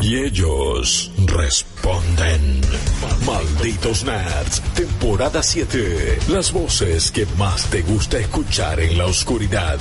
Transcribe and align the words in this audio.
Y 0.00 0.16
ellos 0.16 1.10
responden. 1.26 2.60
Malditos 3.26 4.04
Nerds, 4.04 4.60
temporada 4.74 5.42
7. 5.42 6.18
Las 6.28 6.52
voces 6.52 7.10
que 7.10 7.26
más 7.36 7.66
te 7.66 7.82
gusta 7.82 8.18
escuchar 8.18 8.80
en 8.80 8.96
la 8.96 9.06
oscuridad. 9.06 9.78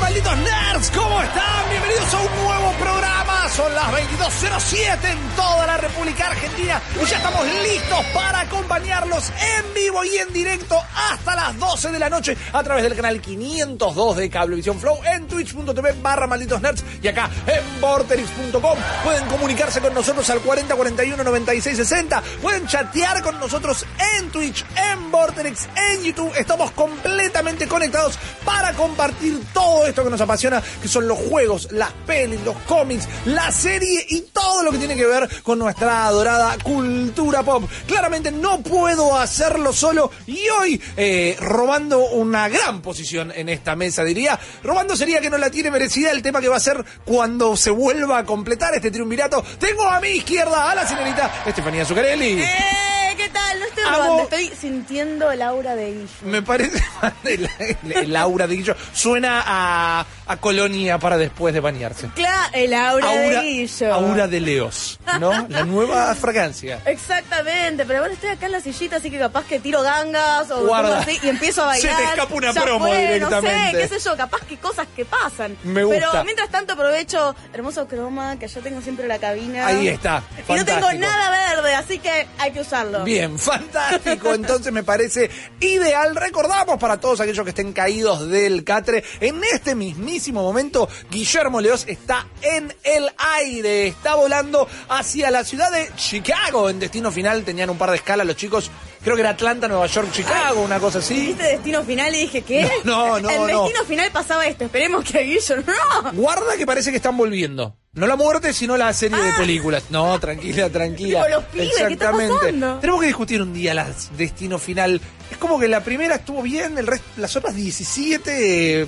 ¡Hey, 0.00 0.22
malditos 0.22 0.36
nerds! 0.38 0.90
¿Cómo 0.92 1.20
están? 1.22 1.70
Bienvenidos 1.70 2.14
a 2.14 2.20
un 2.20 2.44
nuevo 2.44 2.72
programa. 2.78 3.48
Son 3.50 3.74
las 3.74 3.92
22.07 3.92 5.10
en 5.10 5.18
toda 5.36 5.66
la 5.66 5.76
República 5.76 6.28
Argentina 6.28 6.80
y 6.94 7.06
ya 7.06 7.16
estamos 7.16 7.44
listos 7.44 8.04
para 8.14 8.40
acompañarlos 8.40 9.30
en 9.30 9.74
vivo 9.74 10.04
y 10.04 10.16
en 10.16 10.32
directo 10.32 10.80
hasta 10.94 11.34
las 11.34 11.58
12 11.58 11.90
de 11.90 11.98
la 11.98 12.08
noche 12.08 12.36
a 12.52 12.62
través 12.62 12.84
del 12.84 12.94
canal 12.94 13.20
502 13.20 14.16
de 14.16 14.30
Cablevisión 14.30 14.78
Flow 14.78 15.00
en 15.04 15.26
twitch.tv 15.26 15.92
barra 16.00 16.26
malditos 16.26 16.62
nerds 16.62 16.84
y 17.02 17.08
acá 17.08 17.28
en 17.46 17.80
vorterix.com. 17.80 18.78
Pueden 19.04 19.26
comunicarse 19.26 19.80
con 19.80 19.92
nosotros 19.92 20.28
al 20.30 20.40
40 20.40 20.74
41 20.74 21.24
96 21.24 21.76
60. 21.76 22.22
Pueden 22.40 22.66
chatear 22.66 23.22
con 23.22 23.38
nosotros 23.40 23.84
en 24.16 24.30
Twitch, 24.30 24.64
en 24.92 25.10
Vorterix, 25.10 25.68
en 25.92 26.04
YouTube. 26.04 26.32
Estamos 26.36 26.70
completamente 26.70 27.66
conectados 27.66 28.18
para 28.44 28.72
compartir 28.74 29.40
todo 29.52 29.86
esto 29.86 29.89
que 29.94 30.10
nos 30.10 30.20
apasiona, 30.20 30.62
que 30.80 30.88
son 30.88 31.06
los 31.06 31.18
juegos, 31.18 31.68
las 31.72 31.92
pelis, 32.06 32.40
los 32.44 32.56
cómics, 32.66 33.08
la 33.26 33.50
serie 33.50 34.06
y 34.08 34.22
todo 34.32 34.62
lo 34.62 34.72
que 34.72 34.78
tiene 34.78 34.96
que 34.96 35.06
ver 35.06 35.28
con 35.42 35.58
nuestra 35.58 36.06
adorada 36.06 36.56
cultura 36.62 37.42
pop. 37.42 37.64
Claramente 37.86 38.30
no 38.30 38.60
puedo 38.60 39.16
hacerlo 39.16 39.72
solo 39.72 40.10
y 40.26 40.38
hoy 40.48 40.80
eh, 40.96 41.36
robando 41.40 42.06
una 42.10 42.48
gran 42.48 42.82
posición 42.82 43.32
en 43.34 43.48
esta 43.48 43.76
mesa, 43.76 44.04
diría. 44.04 44.38
Robando 44.62 44.96
sería 44.96 45.20
que 45.20 45.30
no 45.30 45.38
la 45.38 45.50
tiene 45.50 45.70
merecida 45.70 46.10
el 46.10 46.22
tema 46.22 46.40
que 46.40 46.48
va 46.48 46.56
a 46.56 46.60
ser 46.60 46.84
cuando 47.04 47.56
se 47.56 47.70
vuelva 47.70 48.18
a 48.18 48.24
completar 48.24 48.74
este 48.74 48.90
triunvirato. 48.90 49.44
Tengo 49.58 49.84
a 49.84 50.00
mi 50.00 50.08
izquierda 50.08 50.70
a 50.70 50.74
la 50.74 50.86
señorita 50.86 51.42
Estefanía 51.46 51.84
Zuccarelli. 51.84 52.42
¡Eh! 52.42 53.00
No 53.32 53.66
estoy 53.66 53.84
Amo- 53.84 53.96
robando, 53.96 54.22
estoy 54.24 54.48
sintiendo 54.58 55.30
el 55.30 55.42
aura 55.42 55.74
de 55.74 55.92
Guillo. 55.92 56.08
Me 56.22 56.42
parece 56.42 56.82
el, 57.24 57.48
el- 57.58 57.92
el 57.92 58.16
aura 58.16 58.46
de 58.46 58.56
Guillo 58.56 58.76
suena 58.92 59.42
a, 59.44 60.06
a 60.26 60.36
colonia 60.38 60.98
para 60.98 61.16
después 61.18 61.52
de 61.52 61.60
bañarse. 61.60 62.08
Claro, 62.14 62.50
el 62.54 62.72
aura, 62.74 63.10
de 63.10 63.40
Guillo. 63.40 63.94
aura 63.94 64.26
de 64.28 64.40
Leos, 64.40 64.98
¿no? 65.18 65.30
La 65.48 65.64
nueva 65.64 66.14
fragancia. 66.14 66.80
Exactamente, 66.86 67.84
pero 67.84 68.00
bueno, 68.00 68.14
estoy 68.14 68.30
acá 68.30 68.46
en 68.46 68.52
la 68.52 68.60
sillita, 68.60 68.96
así 68.96 69.10
que 69.10 69.18
capaz 69.18 69.44
que 69.46 69.58
tiro 69.60 69.82
gangas 69.82 70.50
o 70.50 70.64
Guarda. 70.66 70.88
cosas 70.98 71.08
así 71.08 71.18
y 71.22 71.28
empiezo 71.28 71.64
a 71.68 71.74
Se 71.74 71.82
te 71.82 71.88
bailar. 71.92 72.10
escapa 72.14 72.34
una 72.34 72.52
Ya 72.52 72.62
promo 72.62 72.86
fue, 72.86 72.98
directamente. 73.14 73.72
No 73.72 73.80
sé, 73.80 73.88
qué 73.88 73.98
sé 73.98 74.08
yo, 74.08 74.16
capaz 74.16 74.40
que 74.46 74.56
cosas 74.58 74.86
que 74.94 75.04
pasan. 75.04 75.56
Me 75.64 75.82
gusta. 75.84 76.10
Pero 76.12 76.24
mientras 76.24 76.48
tanto 76.50 76.74
aprovecho 76.74 77.34
hermoso 77.52 77.86
croma 77.88 78.38
que 78.38 78.46
yo 78.48 78.60
tengo 78.60 78.80
siempre 78.80 79.04
en 79.04 79.08
la 79.08 79.18
cabina. 79.18 79.66
Ahí 79.66 79.88
está, 79.88 80.22
Y 80.48 80.52
no 80.52 80.64
tengo 80.64 80.92
nada 80.94 81.30
verde, 81.56 81.74
así 81.74 81.98
que 81.98 82.26
hay 82.38 82.52
que 82.52 82.60
usarlo. 82.60 83.02
Bien, 83.04 83.19
fantástico. 83.38 84.34
Entonces 84.34 84.72
me 84.72 84.82
parece 84.82 85.30
ideal. 85.60 86.14
Recordamos 86.16 86.78
para 86.78 86.98
todos 87.00 87.20
aquellos 87.20 87.44
que 87.44 87.50
estén 87.50 87.72
caídos 87.72 88.28
del 88.28 88.64
catre, 88.64 89.04
en 89.20 89.40
este 89.52 89.74
mismísimo 89.74 90.42
momento, 90.42 90.88
Guillermo 91.10 91.60
Leos 91.60 91.84
está 91.86 92.26
en 92.42 92.74
el 92.82 93.10
aire. 93.36 93.88
Está 93.88 94.14
volando 94.14 94.68
hacia 94.88 95.30
la 95.30 95.44
ciudad 95.44 95.70
de 95.70 95.90
Chicago. 95.96 96.70
En 96.70 96.78
destino 96.78 97.10
final 97.10 97.44
tenían 97.44 97.70
un 97.70 97.78
par 97.78 97.90
de 97.90 97.96
escalas 97.96 98.26
los 98.26 98.36
chicos. 98.36 98.70
Creo 99.02 99.16
que 99.16 99.22
era 99.22 99.30
Atlanta, 99.30 99.66
Nueva 99.66 99.86
York, 99.86 100.10
Chicago, 100.12 100.60
una 100.60 100.78
cosa 100.78 100.98
así. 100.98 101.28
¿Viste 101.28 101.42
Destino 101.42 101.82
Final 101.82 102.14
y 102.14 102.18
dije, 102.20 102.42
¿qué? 102.42 102.70
No, 102.84 103.18
no, 103.18 103.30
El 103.30 103.38
no. 103.38 103.62
Destino 103.62 103.84
Final 103.86 104.10
pasaba 104.10 104.46
esto, 104.46 104.64
esperemos 104.64 105.04
que 105.04 105.22
Guillo 105.22 105.56
no. 105.56 106.12
Guarda 106.12 106.56
que 106.58 106.66
parece 106.66 106.90
que 106.90 106.96
están 106.98 107.16
volviendo. 107.16 107.76
No 107.92 108.06
la 108.06 108.14
muerte, 108.14 108.52
sino 108.52 108.76
la 108.76 108.92
serie 108.92 109.18
de 109.20 109.32
películas. 109.32 109.84
No, 109.90 110.18
tranquila, 110.20 110.70
tranquila. 110.70 111.24
Ah. 111.24 111.28
Los 111.28 111.44
pibes, 111.44 111.74
¿qué 111.88 111.92
está 111.94 112.12
pasando? 112.12 112.78
Tenemos 112.78 113.00
que 113.00 113.06
discutir 113.06 113.42
un 113.42 113.52
día 113.52 113.74
las 113.74 114.16
destino 114.16 114.58
final. 114.58 115.00
Es 115.30 115.38
como 115.38 115.58
que 115.58 115.66
la 115.66 115.82
primera 115.82 116.16
estuvo 116.16 116.42
bien, 116.42 116.78
el 116.78 116.86
resto, 116.86 117.06
las 117.16 117.34
otras 117.34 117.56
17 117.56 118.82
eh, 118.82 118.86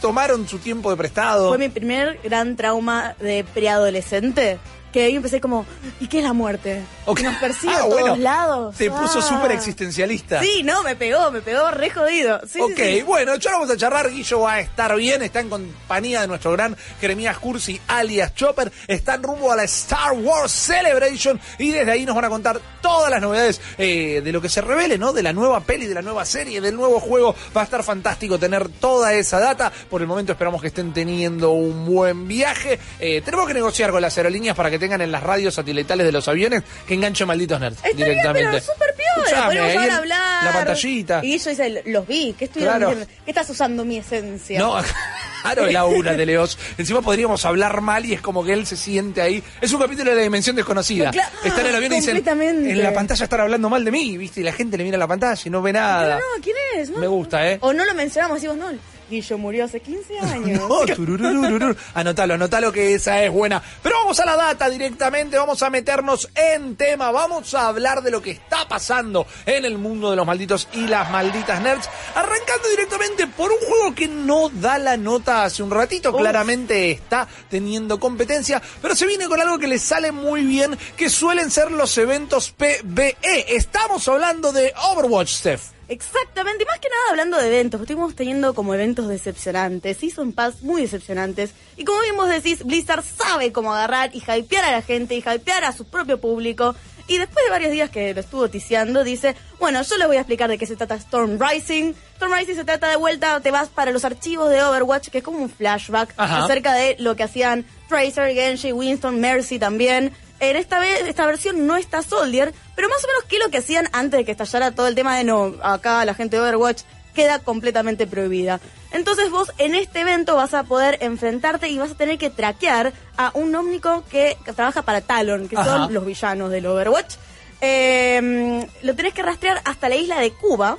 tomaron 0.00 0.48
su 0.48 0.58
tiempo 0.58 0.90
de 0.90 0.96
prestado. 0.96 1.50
Fue 1.50 1.58
mi 1.58 1.68
primer 1.68 2.18
gran 2.24 2.56
trauma 2.56 3.14
de 3.20 3.44
preadolescente. 3.54 4.58
Que 4.92 5.04
ahí 5.04 5.16
empecé 5.16 5.40
como, 5.40 5.64
¿y 6.00 6.06
qué 6.06 6.18
es 6.18 6.24
la 6.24 6.32
muerte? 6.34 6.82
Ok. 7.06 7.18
Que 7.18 7.22
nos 7.24 7.36
persigue 7.36 7.72
Ah, 7.72 7.78
a 7.78 7.80
todos 7.80 7.92
bueno, 8.00 8.16
lados. 8.16 8.76
Te 8.76 8.90
puso 8.90 9.20
Ah. 9.20 9.22
súper 9.22 9.52
existencialista. 9.52 10.40
Sí, 10.42 10.62
no, 10.62 10.82
me 10.82 10.96
pegó, 10.96 11.30
me 11.30 11.40
pegó 11.40 11.70
re 11.70 11.88
jodido. 11.90 12.40
Sí, 12.46 12.60
ok, 12.60 12.76
sí. 12.76 13.02
bueno, 13.02 13.36
ya 13.36 13.52
vamos 13.52 13.70
a 13.70 13.76
charlar. 13.76 14.10
Guillo 14.10 14.40
va 14.40 14.54
a 14.54 14.60
estar 14.60 14.94
bien. 14.96 15.22
Está 15.22 15.40
en 15.40 15.48
compañía 15.48 16.20
de 16.20 16.28
nuestro 16.28 16.52
gran 16.52 16.76
Jeremías 17.00 17.38
Cursi, 17.38 17.80
alias 17.88 18.34
Chopper. 18.34 18.70
Está 18.86 19.14
en 19.14 19.22
rumbo 19.22 19.50
a 19.50 19.56
la 19.56 19.64
Star 19.64 20.12
Wars 20.12 20.52
Celebration. 20.52 21.40
Y 21.58 21.70
desde 21.70 21.90
ahí 21.90 22.04
nos 22.04 22.14
van 22.14 22.26
a 22.26 22.28
contar 22.28 22.60
todas 22.82 23.10
las 23.10 23.20
novedades 23.22 23.60
eh, 23.78 24.20
de 24.22 24.32
lo 24.32 24.42
que 24.42 24.48
se 24.50 24.60
revele, 24.60 24.98
¿no? 24.98 25.12
De 25.14 25.22
la 25.22 25.32
nueva 25.32 25.60
peli, 25.60 25.86
de 25.86 25.94
la 25.94 26.02
nueva 26.02 26.24
serie, 26.26 26.60
del 26.60 26.76
nuevo 26.76 27.00
juego. 27.00 27.34
Va 27.56 27.62
a 27.62 27.64
estar 27.64 27.82
fantástico 27.82 28.38
tener 28.38 28.68
toda 28.68 29.14
esa 29.14 29.40
data. 29.40 29.72
Por 29.88 30.02
el 30.02 30.06
momento 30.06 30.32
esperamos 30.32 30.60
que 30.60 30.66
estén 30.68 30.92
teniendo 30.92 31.52
un 31.52 31.86
buen 31.86 32.28
viaje. 32.28 32.78
Eh, 33.00 33.22
tenemos 33.24 33.46
que 33.46 33.54
negociar 33.54 33.90
con 33.90 34.02
las 34.02 34.16
aerolíneas 34.18 34.54
para 34.54 34.70
que 34.70 34.78
tengan 34.82 35.00
en 35.00 35.10
las 35.12 35.22
radios 35.22 35.54
satelitales 35.54 36.04
de 36.04 36.12
los 36.12 36.26
aviones 36.28 36.62
que 36.86 36.94
enganche 36.94 37.24
malditos 37.24 37.58
nerds 37.60 37.76
Está 37.76 37.88
bien, 37.88 38.08
directamente. 38.08 38.62
pero 38.78 38.94
piola. 38.94 39.12
Escuchame, 39.26 39.56
Podemos 39.60 39.82
ahí 39.82 39.88
hablar. 39.90 40.44
La 40.44 40.52
pantallita. 40.52 41.20
Y 41.22 41.28
Guillo 41.32 41.50
dice, 41.50 41.82
los 41.86 42.06
vi, 42.06 42.34
¿qué 42.38 42.44
estoy 42.46 42.62
Claro. 42.62 42.94
¿Qué 43.24 43.30
estás 43.30 43.48
usando 43.50 43.84
mi 43.84 43.98
esencia? 43.98 44.58
No, 44.58 44.76
claro, 45.42 45.66
el 45.66 45.76
aura 45.76 46.14
de 46.14 46.26
Leos. 46.26 46.58
Encima 46.78 47.00
podríamos 47.02 47.44
hablar 47.44 47.80
mal 47.80 48.04
y 48.04 48.12
es 48.14 48.20
como 48.20 48.44
que 48.44 48.52
él 48.52 48.66
se 48.66 48.76
siente 48.76 49.20
ahí. 49.22 49.42
Es 49.60 49.72
un 49.72 49.80
capítulo 49.80 50.10
de 50.10 50.16
la 50.16 50.22
dimensión 50.22 50.56
desconocida. 50.56 51.10
Cla- 51.10 51.28
Está 51.44 51.60
en 51.60 51.66
el 51.68 51.74
avión 51.76 51.92
y 51.92 51.96
dicen, 51.96 52.16
en 52.26 52.82
la 52.82 52.92
pantalla 52.92 53.24
están 53.24 53.40
hablando 53.40 53.68
mal 53.70 53.84
de 53.84 53.90
mí, 53.90 54.16
¿viste? 54.18 54.40
Y 54.40 54.44
la 54.44 54.52
gente 54.52 54.76
le 54.76 54.84
mira 54.84 54.98
la 54.98 55.06
pantalla 55.08 55.40
y 55.44 55.50
no 55.50 55.62
ve 55.62 55.72
nada. 55.72 56.14
No, 56.16 56.20
no, 56.20 56.42
¿quién 56.42 56.56
es? 56.76 56.90
No. 56.90 56.98
Me 56.98 57.06
gusta, 57.06 57.48
¿eh? 57.50 57.58
O 57.60 57.72
no 57.72 57.84
lo 57.84 57.94
mencionamos, 57.94 58.36
decimos, 58.42 58.56
no, 58.56 58.70
Guillo 59.12 59.36
murió 59.36 59.66
hace 59.66 59.80
15 59.80 60.18
años. 60.20 60.62
No. 60.68 61.74
Anotalo, 61.94 62.34
anotalo 62.34 62.72
que 62.72 62.94
esa 62.94 63.22
es 63.22 63.30
buena. 63.30 63.62
Pero 63.82 63.96
vamos 63.98 64.18
a 64.20 64.24
la 64.24 64.36
data 64.36 64.70
directamente, 64.70 65.36
vamos 65.36 65.62
a 65.62 65.68
meternos 65.68 66.30
en 66.34 66.76
tema, 66.76 67.10
vamos 67.10 67.52
a 67.52 67.68
hablar 67.68 68.02
de 68.02 68.10
lo 68.10 68.22
que 68.22 68.30
está 68.30 68.66
pasando 68.66 69.26
en 69.44 69.66
el 69.66 69.76
mundo 69.76 70.10
de 70.10 70.16
los 70.16 70.26
malditos 70.26 70.66
y 70.72 70.86
las 70.86 71.10
malditas 71.10 71.60
nerds. 71.60 71.88
Arrancando 72.14 72.68
directamente 72.70 73.26
por 73.26 73.52
un 73.52 73.58
juego 73.58 73.94
que 73.94 74.08
no 74.08 74.48
da 74.48 74.78
la 74.78 74.96
nota 74.96 75.44
hace 75.44 75.62
un 75.62 75.70
ratito, 75.70 76.10
Uf. 76.10 76.18
claramente 76.18 76.90
está 76.90 77.28
teniendo 77.50 78.00
competencia, 78.00 78.62
pero 78.80 78.96
se 78.96 79.06
viene 79.06 79.28
con 79.28 79.40
algo 79.40 79.58
que 79.58 79.68
le 79.68 79.78
sale 79.78 80.10
muy 80.10 80.42
bien, 80.42 80.78
que 80.96 81.10
suelen 81.10 81.50
ser 81.50 81.70
los 81.70 81.96
eventos 81.98 82.50
PvE. 82.52 83.16
Estamos 83.56 84.08
hablando 84.08 84.52
de 84.52 84.72
Overwatch, 84.90 85.28
Steph. 85.30 85.62
Exactamente, 85.88 86.64
y 86.64 86.66
más 86.66 86.78
que 86.78 86.88
nada 86.88 87.10
hablando 87.10 87.36
de 87.38 87.48
eventos, 87.48 87.80
estuvimos 87.80 88.14
teniendo 88.14 88.54
como 88.54 88.74
eventos 88.74 89.08
decepcionantes, 89.08 89.98
Season 89.98 90.32
Pass 90.32 90.62
muy 90.62 90.82
decepcionantes, 90.82 91.50
y 91.76 91.84
como 91.84 92.00
bien 92.00 92.16
vos 92.16 92.28
decís, 92.28 92.64
Blizzard 92.64 93.04
sabe 93.04 93.52
cómo 93.52 93.74
agarrar 93.74 94.10
y 94.14 94.18
hypear 94.18 94.64
a 94.64 94.72
la 94.72 94.82
gente, 94.82 95.14
y 95.14 95.18
hypear 95.18 95.64
a 95.64 95.72
su 95.72 95.84
propio 95.84 96.18
público, 96.18 96.74
y 97.08 97.18
después 97.18 97.44
de 97.44 97.50
varios 97.50 97.72
días 97.72 97.90
que 97.90 98.14
lo 98.14 98.20
estuvo 98.20 98.48
ticiando, 98.48 99.04
dice, 99.04 99.34
bueno, 99.58 99.82
yo 99.82 99.98
les 99.98 100.06
voy 100.06 100.16
a 100.16 100.20
explicar 100.20 100.48
de 100.48 100.56
qué 100.56 100.66
se 100.66 100.76
trata 100.76 100.94
Storm 100.94 101.38
Rising. 101.38 101.94
Storm 102.14 102.32
Rising 102.32 102.54
se 102.54 102.64
trata 102.64 102.88
de 102.88 102.96
vuelta, 102.96 103.40
te 103.40 103.50
vas 103.50 103.68
para 103.68 103.90
los 103.90 104.04
archivos 104.04 104.50
de 104.50 104.62
Overwatch, 104.62 105.08
que 105.08 105.18
es 105.18 105.24
como 105.24 105.38
un 105.38 105.50
flashback 105.50 106.14
Ajá. 106.16 106.44
acerca 106.44 106.74
de 106.74 106.96
lo 107.00 107.16
que 107.16 107.24
hacían 107.24 107.66
Tracer, 107.88 108.32
Genji, 108.32 108.72
Winston, 108.72 109.20
Mercy 109.20 109.58
también. 109.58 110.12
En 110.42 110.56
esta 110.56 110.80
vez, 110.80 111.02
esta 111.06 111.24
versión 111.24 111.68
no 111.68 111.76
está 111.76 112.02
Soldier, 112.02 112.52
pero 112.74 112.88
más 112.88 113.04
o 113.04 113.06
menos 113.06 113.22
qué 113.28 113.36
es 113.36 113.44
lo 113.44 113.50
que 113.52 113.58
hacían 113.58 113.88
antes 113.92 114.18
de 114.18 114.24
que 114.24 114.32
estallara 114.32 114.72
todo 114.72 114.88
el 114.88 114.96
tema 114.96 115.16
de 115.16 115.22
no, 115.22 115.54
acá 115.62 116.04
la 116.04 116.14
gente 116.14 116.34
de 116.34 116.42
Overwatch 116.42 116.82
queda 117.14 117.38
completamente 117.38 118.08
prohibida. 118.08 118.58
Entonces 118.90 119.30
vos 119.30 119.52
en 119.58 119.76
este 119.76 120.00
evento 120.00 120.34
vas 120.34 120.52
a 120.52 120.64
poder 120.64 120.98
enfrentarte 121.00 121.68
y 121.68 121.78
vas 121.78 121.92
a 121.92 121.94
tener 121.94 122.18
que 122.18 122.28
traquear 122.28 122.92
a 123.16 123.30
un 123.34 123.54
ómnico 123.54 124.02
que 124.10 124.36
trabaja 124.56 124.82
para 124.82 125.00
Talon, 125.00 125.46
que 125.46 125.56
Ajá. 125.56 125.64
son 125.64 125.94
los 125.94 126.04
villanos 126.04 126.50
del 126.50 126.66
Overwatch. 126.66 127.14
Eh, 127.60 128.66
lo 128.82 128.96
tenés 128.96 129.14
que 129.14 129.22
rastrear 129.22 129.62
hasta 129.64 129.88
la 129.88 129.94
isla 129.94 130.18
de 130.18 130.32
Cuba, 130.32 130.76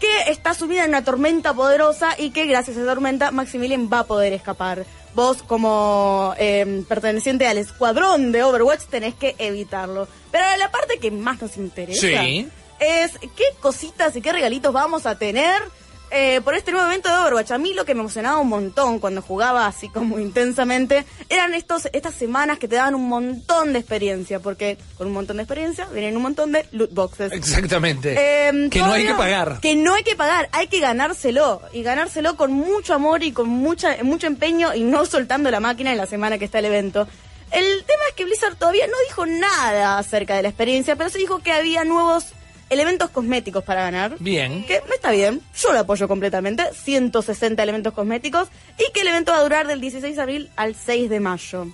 que 0.00 0.30
está 0.30 0.54
sumida 0.54 0.84
en 0.84 0.88
una 0.88 1.04
tormenta 1.04 1.52
poderosa 1.52 2.14
y 2.16 2.30
que 2.30 2.46
gracias 2.46 2.78
a 2.78 2.80
esa 2.80 2.88
tormenta 2.88 3.30
Maximilian 3.30 3.90
va 3.92 3.98
a 3.98 4.04
poder 4.04 4.32
escapar. 4.32 4.86
Vos 5.14 5.42
como 5.42 6.34
eh, 6.38 6.82
perteneciente 6.88 7.46
al 7.46 7.58
escuadrón 7.58 8.32
de 8.32 8.42
Overwatch 8.42 8.82
tenés 8.90 9.14
que 9.14 9.34
evitarlo. 9.38 10.08
Pero 10.32 10.44
la 10.58 10.70
parte 10.70 10.98
que 10.98 11.10
más 11.10 11.40
nos 11.40 11.56
interesa 11.56 12.00
Sí. 12.00 12.48
es 12.80 13.12
qué 13.36 13.44
cositas 13.60 14.16
y 14.16 14.20
qué 14.20 14.32
regalitos 14.32 14.72
vamos 14.72 15.06
a 15.06 15.16
tener 15.16 15.62
eh, 16.14 16.40
por 16.42 16.54
este 16.54 16.70
nuevo 16.70 16.86
evento 16.86 17.08
de 17.08 17.16
Overwatch. 17.16 17.50
A 17.50 17.58
mí 17.58 17.74
lo 17.74 17.84
que 17.84 17.94
me 17.94 18.00
emocionaba 18.00 18.38
un 18.38 18.48
montón 18.48 19.00
cuando 19.00 19.20
jugaba 19.20 19.66
así 19.66 19.88
como 19.88 20.18
intensamente 20.20 21.04
eran 21.28 21.54
estos 21.54 21.88
estas 21.92 22.14
semanas 22.14 22.58
que 22.58 22.68
te 22.68 22.76
daban 22.76 22.94
un 22.94 23.08
montón 23.08 23.72
de 23.72 23.80
experiencia, 23.80 24.38
porque 24.38 24.78
con 24.96 25.08
un 25.08 25.12
montón 25.12 25.38
de 25.38 25.42
experiencia 25.42 25.86
vienen 25.86 26.16
un 26.16 26.22
montón 26.22 26.52
de 26.52 26.66
loot 26.70 26.94
boxes. 26.94 27.32
Exactamente. 27.32 28.14
Eh, 28.16 28.68
que 28.70 28.78
no 28.78 28.92
hay 28.92 29.06
que 29.06 29.14
pagar. 29.14 29.58
Que 29.60 29.74
no 29.74 29.94
hay 29.94 30.04
que 30.04 30.14
pagar, 30.14 30.48
hay 30.52 30.68
que 30.68 30.78
ganárselo. 30.78 31.60
Y 31.72 31.82
ganárselo 31.82 32.36
con 32.36 32.52
mucho 32.52 32.94
amor 32.94 33.24
y 33.24 33.32
con 33.32 33.48
mucha, 33.48 33.96
mucho 34.04 34.28
empeño 34.28 34.74
y 34.74 34.84
no 34.84 35.06
soltando 35.06 35.50
la 35.50 35.58
máquina 35.58 35.90
en 35.90 35.98
la 35.98 36.06
semana 36.06 36.38
que 36.38 36.44
está 36.44 36.60
el 36.60 36.66
evento. 36.66 37.08
El 37.50 37.84
tema 37.84 38.02
es 38.08 38.14
que 38.14 38.24
Blizzard 38.24 38.56
todavía 38.56 38.86
no 38.86 38.94
dijo 39.08 39.26
nada 39.26 39.98
acerca 39.98 40.36
de 40.36 40.42
la 40.42 40.48
experiencia, 40.48 40.96
pero 40.96 41.10
se 41.10 41.18
dijo 41.18 41.40
que 41.40 41.52
había 41.52 41.84
nuevos 41.84 42.26
elementos 42.74 43.10
cosméticos 43.10 43.64
para 43.64 43.82
ganar. 43.82 44.16
Bien. 44.20 44.64
Que 44.66 44.82
está 44.94 45.10
bien, 45.10 45.40
yo 45.56 45.72
lo 45.72 45.78
apoyo 45.80 46.06
completamente. 46.08 46.64
160 46.72 47.62
elementos 47.62 47.92
cosméticos 47.94 48.48
y 48.78 48.92
que 48.92 49.00
el 49.00 49.08
evento 49.08 49.32
va 49.32 49.38
a 49.38 49.42
durar 49.42 49.66
del 49.66 49.80
16 49.80 50.14
de 50.16 50.22
abril 50.22 50.50
al 50.56 50.74
6 50.74 51.08
de 51.08 51.20
mayo. 51.20 51.66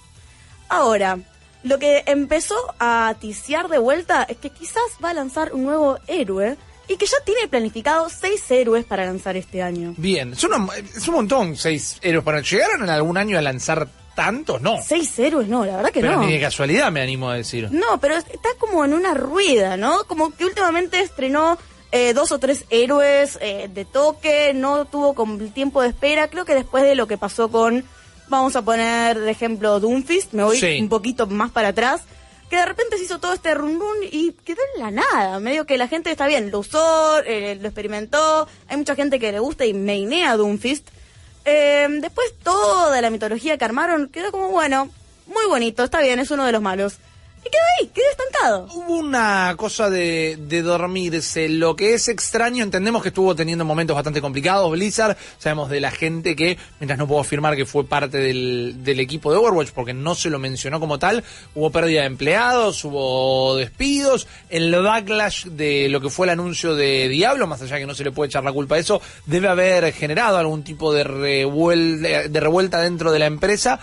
Ahora, 0.69 1.19
lo 1.63 1.79
que 1.79 2.03
empezó 2.07 2.55
a 2.79 3.15
ticiar 3.21 3.69
de 3.69 3.79
vuelta 3.79 4.23
es 4.29 4.37
que 4.39 4.51
quizás 4.51 4.83
va 5.05 5.11
a 5.11 5.15
lanzar 5.15 5.53
un 5.53 5.65
nuevo 5.65 5.99
héroe 6.07 6.57
y 6.89 6.97
que 6.97 7.07
ya 7.07 7.19
tiene 7.25 7.47
planificado 7.49 8.09
seis 8.09 8.51
héroes 8.51 8.85
para 8.85 9.05
lanzar 9.05 9.37
este 9.37 9.63
año. 9.63 9.95
Bien. 9.97 10.33
Es, 10.33 10.43
una- 10.43 10.67
es 10.77 11.07
un 11.07 11.15
montón, 11.15 11.57
seis 11.57 11.99
héroes. 12.03 12.25
¿Para 12.25 12.41
llegaron 12.41 12.83
en 12.83 12.91
algún 12.91 13.17
año 13.17 13.39
a 13.39 13.43
lanzar 13.43 13.89
tantos? 14.15 14.61
No. 14.61 14.79
Seis 14.87 15.19
héroes, 15.19 15.49
no, 15.49 15.65
la 15.65 15.77
verdad 15.77 15.91
que 15.93 16.01
Pero 16.01 16.17
no. 16.17 16.23
ni 16.27 16.33
de 16.33 16.41
casualidad 16.41 16.91
me 16.93 17.01
animo 17.01 17.29
a 17.31 17.37
decir. 17.37 17.69
No, 17.71 17.99
pero 18.01 18.17
está 18.17 18.49
como 18.59 18.85
en 18.85 18.93
una 18.93 19.15
rueda, 19.15 19.77
¿no? 19.77 20.05
Como 20.05 20.31
que 20.35 20.45
últimamente 20.45 21.01
estrenó 21.01 21.59
eh, 21.93 22.13
dos 22.15 22.31
o 22.33 22.39
tres 22.39 22.65
héroes 22.71 23.39
eh, 23.41 23.69
de 23.73 23.85
toque, 23.85 24.53
no 24.55 24.85
tuvo 24.85 25.15
como 25.15 25.35
el 25.41 25.53
tiempo 25.53 25.83
de 25.83 25.89
espera. 25.89 26.29
Creo 26.29 26.45
que 26.45 26.55
después 26.55 26.83
de 26.85 26.95
lo 26.95 27.07
que 27.07 27.19
pasó 27.19 27.51
con, 27.51 27.85
vamos 28.29 28.55
a 28.57 28.63
poner 28.63 29.19
de 29.19 29.31
ejemplo 29.31 29.81
Doomfist, 29.81 30.33
me 30.33 30.45
voy 30.45 30.59
Sí. 30.59 30.79
un 30.81 30.89
poquito 30.89 31.27
más 31.27 31.51
para 31.51 31.69
atrás, 31.69 32.03
que 32.49 32.57
de 32.57 32.67
repente 32.67 32.99
se 32.99 33.05
hizo 33.05 33.19
todo 33.21 33.33
este 33.33 33.55
run 33.55 33.79
run 33.81 33.97
y 34.11 34.33
quedó 34.45 34.61
en 34.77 34.83
la 34.83 34.91
nada. 34.91 35.41
Medio 35.41 35.67
que 35.67 35.79
la 35.79 35.89
gente 35.89 36.11
está 36.11 36.27
bien, 36.27 36.51
lo 36.51 36.61
usó, 36.61 37.21
eh, 37.25 37.57
lo 37.61 37.69
experimentó, 37.69 38.47
hay 38.69 38.77
mucha 38.77 38.95
gente 38.95 39.19
que 39.19 39.33
le 39.33 39.39
gusta 39.39 39.65
y 39.67 39.75
mainea 39.75 40.37
Doomfist. 40.37 40.89
Eh, 41.45 41.89
después 42.01 42.35
toda 42.43 43.01
la 43.01 43.11
mitología 43.11 43.57
que 43.59 43.65
armaron 43.65 44.09
quedó 44.09 44.31
como 44.31 44.49
bueno, 44.49 44.91
muy 45.27 45.47
bonito, 45.49 45.85
está 45.85 46.01
bien, 46.01 46.19
es 46.19 46.31
uno 46.31 46.45
de 46.45 46.53
los 46.53 46.63
malos. 46.63 46.99
Y 47.43 47.49
quedó 47.49 47.63
ahí, 47.81 47.87
quedó 47.95 48.05
estancado. 48.11 48.69
Hubo 48.75 48.97
una 48.99 49.55
cosa 49.57 49.89
de, 49.89 50.37
de 50.39 50.61
dormirse. 50.61 51.49
Lo 51.49 51.75
que 51.75 51.95
es 51.95 52.09
extraño, 52.09 52.63
entendemos 52.63 53.03
que 53.03 53.09
estuvo 53.09 53.35
teniendo 53.35 53.65
momentos 53.65 53.95
bastante 53.95 54.21
complicados. 54.21 54.71
Blizzard, 54.71 55.17
sabemos 55.39 55.71
de 55.71 55.81
la 55.81 55.91
gente 55.91 56.37
que, 56.37 56.59
mientras 56.81 56.99
no 56.99 57.09
puedo 57.09 57.21
afirmar 57.23 57.57
que 57.57 57.65
fue 57.65 57.85
parte 57.87 58.19
del, 58.19 59.01
equipo 59.01 59.33
de 59.33 59.39
Overwatch, 59.39 59.71
porque 59.71 59.95
no 59.95 60.15
se 60.15 60.29
lo 60.29 60.39
mencionó 60.39 60.81
como 60.81 60.99
tal, 60.99 61.25
hubo 61.55 61.71
pérdida 61.71 62.01
de 62.01 62.09
empleados, 62.09 62.85
hubo 62.85 63.57
despidos, 63.57 64.27
el 64.51 64.71
backlash 64.83 65.47
de 65.47 65.89
lo 65.89 66.03
que 66.03 66.11
fue 66.11 66.27
el 66.27 66.31
anuncio 66.31 66.75
de 66.75 67.09
Diablo, 67.09 67.47
más 67.47 67.63
allá 67.63 67.79
que 67.79 67.87
no 67.87 67.95
se 67.95 68.05
le 68.05 68.13
puede 68.13 68.29
echar 68.29 68.45
la 68.45 68.53
culpa 68.53 68.75
a 68.75 68.79
eso, 68.79 69.01
debe 69.25 69.49
haber 69.49 69.93
generado 69.95 70.37
algún 70.37 70.63
tipo 70.63 70.93
de, 70.93 71.07
revuel- 71.07 72.29
de 72.29 72.41
revuelta 72.41 72.83
dentro 72.83 73.11
de 73.13 73.19
la 73.19 73.27
empresa. 73.27 73.81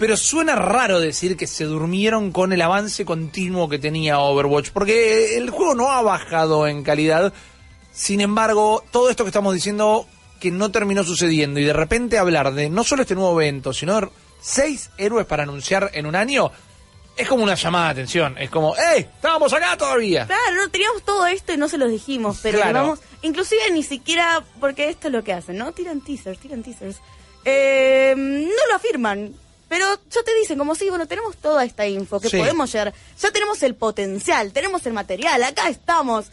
Pero 0.00 0.16
suena 0.16 0.56
raro 0.56 0.98
decir 0.98 1.36
que 1.36 1.46
se 1.46 1.64
durmieron 1.64 2.32
con 2.32 2.54
el 2.54 2.62
avance 2.62 3.04
continuo 3.04 3.68
que 3.68 3.78
tenía 3.78 4.18
Overwatch, 4.18 4.70
porque 4.70 5.36
el 5.36 5.50
juego 5.50 5.74
no 5.74 5.90
ha 5.92 6.00
bajado 6.00 6.66
en 6.66 6.82
calidad. 6.82 7.34
Sin 7.92 8.22
embargo, 8.22 8.82
todo 8.90 9.10
esto 9.10 9.24
que 9.24 9.28
estamos 9.28 9.52
diciendo 9.52 10.06
que 10.40 10.50
no 10.50 10.70
terminó 10.70 11.04
sucediendo 11.04 11.60
y 11.60 11.64
de 11.64 11.74
repente 11.74 12.16
hablar 12.16 12.54
de 12.54 12.70
no 12.70 12.82
solo 12.82 13.02
este 13.02 13.14
nuevo 13.14 13.38
evento, 13.42 13.74
sino 13.74 14.00
de 14.00 14.08
seis 14.40 14.88
héroes 14.96 15.26
para 15.26 15.42
anunciar 15.42 15.90
en 15.92 16.06
un 16.06 16.16
año, 16.16 16.50
es 17.14 17.28
como 17.28 17.44
una 17.44 17.54
llamada 17.56 17.86
de 17.88 17.90
atención. 17.92 18.38
Es 18.38 18.48
como, 18.48 18.74
¡Ey! 18.76 19.00
¡Estábamos 19.00 19.52
acá 19.52 19.76
todavía! 19.76 20.24
Claro, 20.26 20.56
no 20.56 20.70
teníamos 20.70 21.02
todo 21.04 21.26
esto 21.26 21.52
y 21.52 21.58
no 21.58 21.68
se 21.68 21.76
los 21.76 21.90
dijimos, 21.90 22.38
pero 22.42 22.56
Claro. 22.58 22.72
vamos, 22.72 23.00
inclusive 23.20 23.70
ni 23.70 23.82
siquiera, 23.82 24.42
porque 24.60 24.88
esto 24.88 25.08
es 25.08 25.12
lo 25.12 25.22
que 25.22 25.34
hacen, 25.34 25.58
¿no? 25.58 25.72
Tiran 25.72 26.00
teasers, 26.00 26.38
tiran 26.38 26.62
teasers. 26.62 26.96
Eh, 27.44 28.14
no 28.16 28.66
lo 28.70 28.76
afirman, 28.76 29.34
pero 29.70 29.86
ya 30.10 30.22
te 30.24 30.34
dicen, 30.40 30.58
como 30.58 30.74
sí, 30.74 30.88
bueno, 30.90 31.06
tenemos 31.06 31.36
toda 31.36 31.64
esta 31.64 31.86
info 31.86 32.20
que 32.20 32.28
Sí. 32.28 32.36
podemos 32.38 32.70
llegar, 32.72 32.92
ya 33.18 33.30
tenemos 33.30 33.62
el 33.62 33.76
potencial, 33.76 34.52
tenemos 34.52 34.84
el 34.84 34.92
material, 34.92 35.42
acá 35.44 35.68
estamos, 35.68 36.26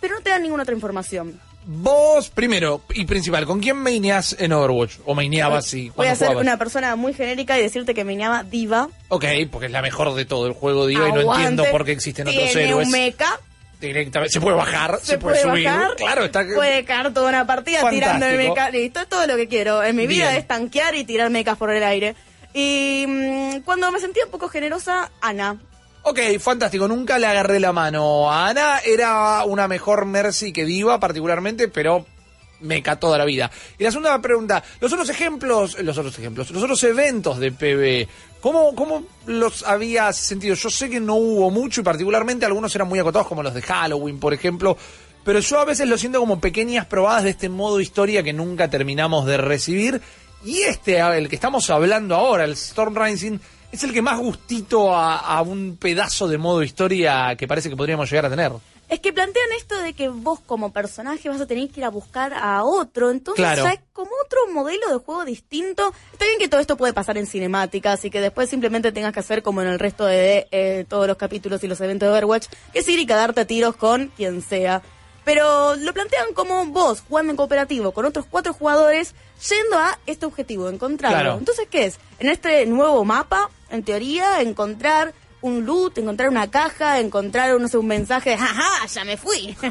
pero 0.00 0.16
no 0.16 0.20
te 0.22 0.30
dan 0.30 0.42
ninguna 0.42 0.64
otra 0.64 0.74
información. 0.74 1.40
Vos, 1.68 2.28
primero 2.30 2.82
y 2.94 3.06
principal, 3.06 3.44
¿con 3.46 3.58
quién 3.60 3.76
maineás 3.76 4.36
en 4.38 4.52
Overwatch? 4.52 4.98
¿O 5.04 5.14
maineabas 5.16 5.72
y 5.74 5.90
Voy 5.90 6.06
a 6.06 6.14
ser 6.14 6.28
jugabas? 6.28 6.42
una 6.42 6.58
persona 6.58 6.94
muy 6.94 7.12
genérica 7.12 7.58
y 7.58 7.62
decirte 7.62 7.92
que 7.94 8.04
llama 8.04 8.44
Diva. 8.44 8.88
Ok, 9.08 9.24
porque 9.50 9.66
es 9.66 9.72
la 9.72 9.82
mejor 9.82 10.14
de 10.14 10.24
todo 10.24 10.46
el 10.46 10.52
juego, 10.52 10.86
digo, 10.86 11.06
y 11.08 11.12
no 11.12 11.20
entiendo 11.34 11.64
por 11.72 11.84
qué 11.84 11.90
existen 11.92 12.28
otros 12.28 12.54
héroes. 12.54 12.86
un 12.86 12.92
mecha, 12.92 13.40
Directamente. 13.80 14.32
Se 14.32 14.40
puede 14.40 14.56
bajar, 14.56 14.98
se, 15.00 15.06
se, 15.06 15.18
puede, 15.18 15.42
subir. 15.42 15.66
bajar, 15.66 15.96
Claro, 15.96 16.24
está. 16.24 16.44
puede 16.54 16.84
caer 16.84 17.12
toda 17.12 17.28
una 17.28 17.46
partida 17.46 17.80
Fantástico. 17.80 18.54
mecha. 18.54 18.70
Listo, 18.70 19.00
es 19.00 19.08
todo 19.08 19.26
lo 19.26 19.36
que 19.36 19.48
quiero. 19.48 19.82
En 19.82 19.96
mi 19.96 20.06
vida 20.06 20.28
Bien. 20.30 20.40
es 20.40 20.48
tanquear 20.48 20.94
y 20.94 21.04
tirar 21.04 21.28
mechas 21.30 21.56
por 21.58 21.70
el 21.70 21.82
aire. 21.82 22.14
Y 22.54 23.04
mm, 23.06 23.60
cuando 23.64 23.92
me 23.92 24.00
sentía 24.00 24.24
un 24.24 24.30
poco 24.30 24.48
generosa, 24.48 25.10
Ana. 25.20 25.58
Ok, 26.02 26.20
fantástico. 26.40 26.88
Nunca 26.88 27.18
le 27.18 27.26
agarré 27.26 27.60
la 27.60 27.72
mano 27.72 28.32
a 28.32 28.48
Ana. 28.48 28.78
Era 28.84 29.44
una 29.44 29.68
mejor 29.68 30.06
Mercy 30.06 30.52
que 30.52 30.64
Diva, 30.64 30.98
particularmente, 31.00 31.68
pero 31.68 32.06
meca 32.60 32.96
toda 32.96 33.18
la 33.18 33.24
vida. 33.24 33.50
Y 33.78 33.84
la 33.84 33.90
segunda 33.90 34.20
pregunta, 34.20 34.62
los 34.80 34.92
otros 34.92 35.08
ejemplos, 35.08 35.78
los 35.82 35.98
otros 35.98 36.18
ejemplos, 36.18 36.50
los 36.50 36.62
otros 36.62 36.82
eventos 36.84 37.38
de 37.38 37.52
PB, 37.52 38.40
¿cómo, 38.40 38.74
cómo 38.74 39.04
los 39.26 39.62
habías 39.64 40.16
sentido? 40.16 40.54
Yo 40.54 40.70
sé 40.70 40.88
que 40.90 41.00
no 41.00 41.14
hubo 41.16 41.50
mucho 41.50 41.80
y 41.80 41.84
particularmente 41.84 42.46
algunos 42.46 42.74
eran 42.74 42.88
muy 42.88 42.98
acotados, 42.98 43.26
como 43.26 43.42
los 43.42 43.54
de 43.54 43.62
Halloween, 43.62 44.18
por 44.18 44.34
ejemplo. 44.34 44.76
Pero 45.24 45.40
yo 45.40 45.58
a 45.58 45.64
veces 45.64 45.88
lo 45.88 45.98
siento 45.98 46.20
como 46.20 46.40
pequeñas 46.40 46.86
probadas 46.86 47.24
de 47.24 47.30
este 47.30 47.48
modo 47.48 47.80
historia 47.80 48.22
que 48.22 48.32
nunca 48.32 48.70
terminamos 48.70 49.26
de 49.26 49.36
recibir. 49.36 50.00
Y 50.44 50.62
este, 50.62 51.00
el 51.00 51.28
que 51.28 51.34
estamos 51.34 51.68
hablando 51.70 52.14
ahora, 52.14 52.44
el 52.44 52.52
Storm 52.52 52.94
Rising, 52.94 53.38
es 53.72 53.82
el 53.82 53.92
que 53.92 54.02
más 54.02 54.18
gustito 54.18 54.94
a, 54.94 55.16
a 55.18 55.42
un 55.42 55.76
pedazo 55.76 56.28
de 56.28 56.38
modo 56.38 56.62
historia 56.62 57.34
que 57.36 57.48
parece 57.48 57.68
que 57.68 57.76
podríamos 57.76 58.08
llegar 58.08 58.26
a 58.26 58.30
tener. 58.30 58.52
Es 58.96 59.02
que 59.02 59.12
plantean 59.12 59.46
esto 59.58 59.76
de 59.82 59.92
que 59.92 60.08
vos 60.08 60.40
como 60.40 60.72
personaje 60.72 61.28
vas 61.28 61.38
a 61.42 61.46
tener 61.46 61.68
que 61.68 61.80
ir 61.80 61.84
a 61.84 61.90
buscar 61.90 62.32
a 62.32 62.64
otro, 62.64 63.10
entonces 63.10 63.44
Claro. 63.44 63.64
ya 63.64 63.72
es 63.74 63.80
como 63.92 64.10
otro 64.24 64.38
modelo 64.54 64.88
de 64.90 64.96
juego 65.04 65.26
distinto. 65.26 65.92
Está 66.12 66.24
bien 66.24 66.38
que 66.38 66.48
todo 66.48 66.62
esto 66.62 66.78
puede 66.78 66.94
pasar 66.94 67.18
en 67.18 67.26
cinemáticas 67.26 68.02
y 68.06 68.10
que 68.10 68.22
después 68.22 68.48
simplemente 68.48 68.92
tengas 68.92 69.12
que 69.12 69.20
hacer 69.20 69.42
como 69.42 69.60
en 69.60 69.68
el 69.68 69.78
resto 69.78 70.06
de 70.06 70.48
eh, 70.50 70.86
todos 70.88 71.06
los 71.06 71.18
capítulos 71.18 71.62
y 71.62 71.68
los 71.68 71.78
eventos 71.82 72.06
de 72.06 72.12
Overwatch, 72.14 72.46
que 72.72 72.78
es 72.78 72.88
ir 72.88 72.98
y 72.98 73.04
cagarte 73.04 73.42
a 73.42 73.46
tiros 73.46 73.76
con 73.76 74.08
quien 74.16 74.40
sea. 74.40 74.80
Pero 75.26 75.76
lo 75.76 75.92
plantean 75.92 76.32
como 76.32 76.64
vos 76.64 77.02
jugando 77.06 77.32
en 77.32 77.36
cooperativo 77.36 77.92
con 77.92 78.06
otros 78.06 78.24
cuatro 78.30 78.54
jugadores 78.54 79.14
yendo 79.46 79.76
a 79.78 79.98
este 80.06 80.24
objetivo, 80.24 80.70
encontrarlo. 80.70 81.18
Claro. 81.18 81.38
Entonces, 81.38 81.68
¿qué 81.70 81.84
es? 81.84 81.98
En 82.18 82.30
este 82.30 82.64
nuevo 82.64 83.04
mapa, 83.04 83.50
en 83.68 83.82
teoría, 83.82 84.40
encontrar 84.40 85.12
un 85.40 85.64
loot, 85.64 85.98
encontrar 85.98 86.28
una 86.28 86.50
caja, 86.50 87.00
encontrar 87.00 87.58
no 87.60 87.68
sé, 87.68 87.78
un 87.78 87.86
mensaje 87.86 88.30
de 88.36 88.38
¡jaja! 88.38 88.86
¡Ya 88.86 89.04
me 89.04 89.16
fui! 89.16 89.56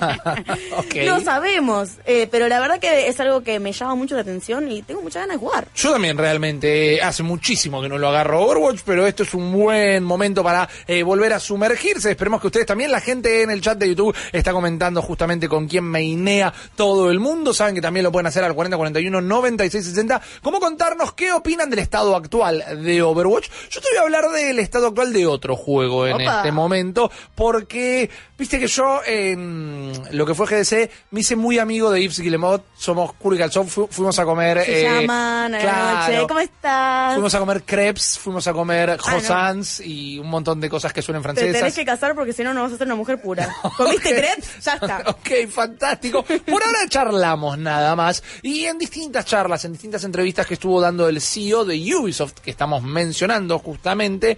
No 1.05 1.19
sabemos, 1.23 1.91
eh, 2.05 2.27
pero 2.31 2.47
la 2.47 2.59
verdad 2.59 2.79
que 2.79 3.07
es 3.07 3.19
algo 3.19 3.41
que 3.41 3.59
me 3.59 3.71
llama 3.71 3.95
mucho 3.95 4.15
la 4.15 4.21
atención 4.21 4.71
y 4.71 4.81
tengo 4.81 5.01
muchas 5.01 5.23
ganas 5.23 5.35
de 5.35 5.39
jugar. 5.39 5.67
Yo 5.75 5.91
también 5.91 6.17
realmente 6.17 7.01
hace 7.01 7.23
muchísimo 7.23 7.81
que 7.81 7.89
no 7.89 7.97
lo 7.97 8.07
agarro 8.09 8.37
a 8.37 8.41
Overwatch, 8.41 8.81
pero 8.85 9.05
esto 9.07 9.23
es 9.23 9.33
un 9.33 9.51
buen 9.51 10.03
momento 10.03 10.43
para 10.43 10.67
eh, 10.87 11.03
volver 11.03 11.33
a 11.33 11.39
sumergirse. 11.39 12.11
Esperemos 12.11 12.41
que 12.41 12.47
ustedes 12.47 12.65
también, 12.65 12.91
la 12.91 13.01
gente 13.01 13.41
en 13.41 13.51
el 13.51 13.61
chat 13.61 13.77
de 13.77 13.89
YouTube 13.89 14.15
está 14.31 14.53
comentando 14.53 15.01
justamente 15.01 15.47
con 15.47 15.67
quién 15.67 15.83
mainea 15.83 16.53
todo 16.75 17.09
el 17.09 17.19
mundo. 17.19 17.53
Saben 17.53 17.75
que 17.75 17.81
también 17.81 18.03
lo 18.03 18.11
pueden 18.11 18.27
hacer 18.27 18.43
al 18.43 18.53
4041 18.53 19.21
9660. 19.21 20.21
¿Cómo 20.41 20.59
contarnos 20.59 21.13
qué 21.13 21.31
opinan 21.31 21.69
del 21.69 21.79
estado 21.79 22.15
actual 22.15 22.63
de 22.83 23.01
Overwatch? 23.01 23.49
Yo 23.69 23.81
te 23.81 23.87
voy 23.89 23.97
a 23.97 24.01
hablar 24.01 24.29
del 24.29 24.59
estado 24.59 24.87
actual 24.87 25.13
de 25.13 25.25
otro 25.25 25.54
juego 25.55 26.07
en 26.07 26.15
Opa. 26.21 26.37
este 26.37 26.51
momento, 26.51 27.11
porque 27.33 28.09
viste 28.37 28.59
que 28.59 28.67
yo 28.67 29.01
en 29.05 29.91
lo 30.11 30.25
que 30.25 30.35
fue 30.35 30.45
GDC 30.47 30.89
me 31.11 31.21
hice 31.21 31.35
muy 31.35 31.59
amigo 31.59 31.91
de 31.91 32.01
Yves 32.01 32.19
Guillemot, 32.19 32.63
somos 32.77 33.13
Curi 33.13 33.37
Calzón, 33.37 33.67
fu- 33.67 33.87
fuimos 33.89 34.17
a 34.19 34.25
comer... 34.25 34.63
Se 34.65 34.81
eh, 34.81 34.83
llaman, 35.01 35.53
a 35.55 35.57
la 35.57 35.59
claro. 35.63 36.13
noche, 36.13 36.27
¿cómo 36.27 36.39
estás? 36.39 37.13
Fuimos 37.13 37.35
a 37.35 37.39
comer 37.39 37.63
crepes, 37.63 38.17
fuimos 38.19 38.47
a 38.47 38.53
comer 38.53 38.89
Ah, 38.91 38.95
no. 38.97 39.03
croissants 39.03 39.79
y 39.79 40.19
un 40.19 40.27
montón 40.29 40.59
de 40.59 40.69
cosas 40.69 40.91
que 40.93 41.01
suenan 41.01 41.21
Te 41.23 41.33
tenés 41.33 41.51
francesas. 41.57 41.75
que 41.75 41.85
casar 41.85 42.15
porque 42.15 42.33
si 42.33 42.43
no, 42.43 42.53
no 42.53 42.61
vas 42.63 42.73
a 42.73 42.77
ser 42.77 42.87
una 42.87 42.95
mujer 42.95 43.21
pura. 43.21 43.47
¿Comiste 43.77 44.09
Ok. 44.09 44.15
crepes? 44.15 44.63
Ya 44.63 44.73
está. 44.73 45.03
ok, 45.07 45.29
fantástico. 45.49 46.23
Por 46.23 46.63
ahora 46.63 46.79
charlamos 46.89 47.57
nada 47.57 47.95
más. 47.95 48.23
Y 48.41 48.65
en 48.65 48.77
distintas 48.77 49.25
charlas, 49.25 49.65
en 49.65 49.71
distintas 49.73 50.03
entrevistas 50.03 50.45
que 50.47 50.55
estuvo 50.55 50.81
dando 50.81 51.07
el 51.07 51.21
CEO 51.21 51.65
de 51.65 51.75
Ubisoft, 51.95 52.33
que 52.43 52.51
estamos 52.51 52.83
mencionando 52.83 53.59
justamente, 53.59 54.37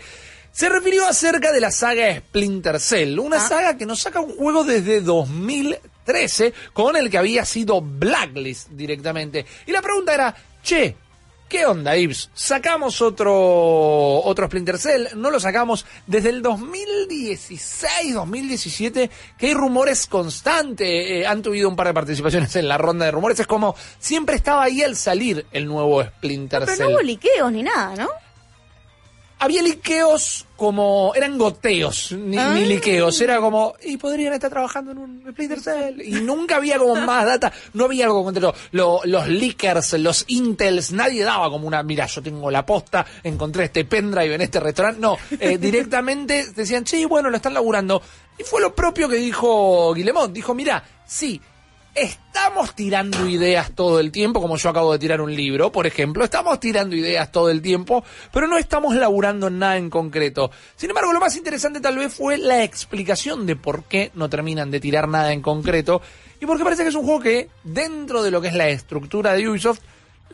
Se 0.57 0.69
refirió 0.69 1.05
acerca 1.07 1.51
de 1.51 1.61
la 1.61 1.69
saga 1.69 2.15
Splinter 2.17 2.79
Cell, 2.79 3.19
una 3.19 3.37
Ah. 3.37 3.47
saga 3.47 3.77
que 3.77 3.85
nos 3.85 3.99
saca 3.99 4.21
un 4.21 4.35
juego 4.35 4.63
desde 4.63 5.01
2013 5.01 6.51
con 6.73 6.95
el 6.95 7.11
que 7.11 7.19
había 7.19 7.45
sido 7.45 7.79
Blacklist 7.79 8.69
directamente. 8.69 9.45
Y 9.67 9.71
la 9.71 9.83
pregunta 9.83 10.15
era, 10.15 10.35
che, 10.63 10.95
¿qué 11.47 11.67
onda, 11.67 11.95
Ibs? 11.95 12.31
¿Sacamos 12.33 13.03
otro, 13.03 13.31
otro 14.23 14.47
Splinter 14.47 14.79
Cell? 14.79 15.05
¿No 15.15 15.29
lo 15.29 15.39
sacamos 15.39 15.85
desde 16.07 16.29
el 16.29 16.41
2016, 16.41 18.15
2017? 18.15 19.11
Que 19.37 19.45
hay 19.45 19.53
rumores 19.53 20.07
constantes, 20.07 20.87
eh, 20.89 21.27
han 21.27 21.43
tenido 21.43 21.69
un 21.69 21.75
par 21.75 21.85
de 21.85 21.93
participaciones 21.93 22.55
en 22.55 22.67
la 22.67 22.79
ronda 22.79 23.05
de 23.05 23.11
rumores. 23.11 23.39
Es 23.39 23.45
como, 23.45 23.75
siempre 23.99 24.35
estaba 24.35 24.63
ahí 24.63 24.81
al 24.81 24.95
salir 24.95 25.45
el 25.51 25.67
nuevo 25.67 26.03
Splinter 26.03 26.61
Pero 26.61 26.75
Cell 26.75 26.85
no 26.87 26.93
hubo 26.93 27.01
liqueos 27.03 27.51
ni 27.51 27.61
nada, 27.61 27.93
¿no? 27.95 28.09
Había 29.39 29.61
liqueos 29.61 30.45
como 30.55 31.13
eran 31.15 31.37
goteos 31.37 32.11
ni, 32.11 32.37
Ah. 32.37 32.53
ni 32.55 32.65
liqueos 32.65 33.21
era 33.21 33.39
como 33.39 33.75
y 33.83 33.97
podrían 33.97 34.33
estar 34.33 34.49
trabajando 34.49 34.91
en 34.91 34.97
un 34.97 35.23
Splinter 35.29 35.59
Cell 35.59 36.01
y 36.01 36.11
nunca 36.21 36.55
había 36.55 36.79
como 36.79 36.95
más 36.95 37.25
data 37.25 37.51
no 37.73 37.85
había 37.85 38.05
algo 38.05 38.23
concreto 38.23 38.55
Lo- 38.71 39.01
los 39.05 39.27
leakers 39.27 39.93
los 39.93 40.23
intels 40.27 40.91
nadie 40.91 41.23
daba 41.23 41.49
como 41.51 41.67
una 41.67 41.83
mira 41.83 42.07
yo 42.07 42.23
tengo 42.23 42.49
la 42.49 42.65
posta 42.65 43.05
encontré 43.23 43.65
este 43.65 43.85
pendrive 43.85 44.33
en 44.33 44.41
este 44.41 44.59
restaurante 44.59 44.99
no 44.99 45.17
eh, 45.39 45.57
directamente 45.59 46.47
decían 46.55 46.87
sí 46.87 47.05
bueno 47.05 47.29
lo 47.29 47.35
están 47.37 47.53
laburando 47.53 48.01
y 48.39 48.43
fue 48.43 48.59
lo 48.61 48.73
propio 48.73 49.07
que 49.07 49.17
dijo 49.17 49.93
Guillemot 49.93 50.31
dijo 50.31 50.55
mira 50.55 50.83
sí 51.05 51.39
Estamos 51.97 52.75
tirando 52.75 53.27
ideas 53.27 53.71
todo 53.71 53.99
el 53.99 54.11
tiempo, 54.11 54.39
como 54.39 54.55
yo 54.57 54.69
acabo 54.69 54.93
de 54.93 54.99
tirar 54.99 55.19
un 55.19 55.35
libro, 55.35 55.71
por 55.71 55.87
ejemplo. 55.87 56.23
Estamos 56.23 56.59
tirando 56.59 56.95
ideas 56.95 57.31
todo 57.31 57.49
el 57.49 57.59
tiempo, 57.59 58.03
pero 58.31 58.45
no 58.45 58.55
estamos 58.59 58.95
laburando 58.95 59.49
nada 59.49 59.77
en 59.77 59.89
concreto. 59.89 60.51
Sin 60.75 60.91
embargo, 60.91 61.11
lo 61.11 61.19
más 61.19 61.35
interesante 61.35 61.81
tal 61.81 61.97
vez 61.97 62.13
fue 62.13 62.37
la 62.37 62.63
explicación 62.63 63.47
de 63.47 63.55
por 63.55 63.85
qué 63.85 64.11
no 64.13 64.29
terminan 64.29 64.69
de 64.69 64.79
tirar 64.79 65.07
nada 65.07 65.33
en 65.33 65.41
concreto. 65.41 66.03
Y 66.39 66.45
porque 66.45 66.63
parece 66.63 66.83
que 66.83 66.89
es 66.89 66.95
un 66.95 67.03
juego 67.03 67.19
que, 67.19 67.49
dentro 67.63 68.21
de 68.21 68.29
lo 68.29 68.41
que 68.41 68.49
es 68.49 68.53
la 68.53 68.69
estructura 68.69 69.33
de 69.33 69.49
Ubisoft, 69.49 69.79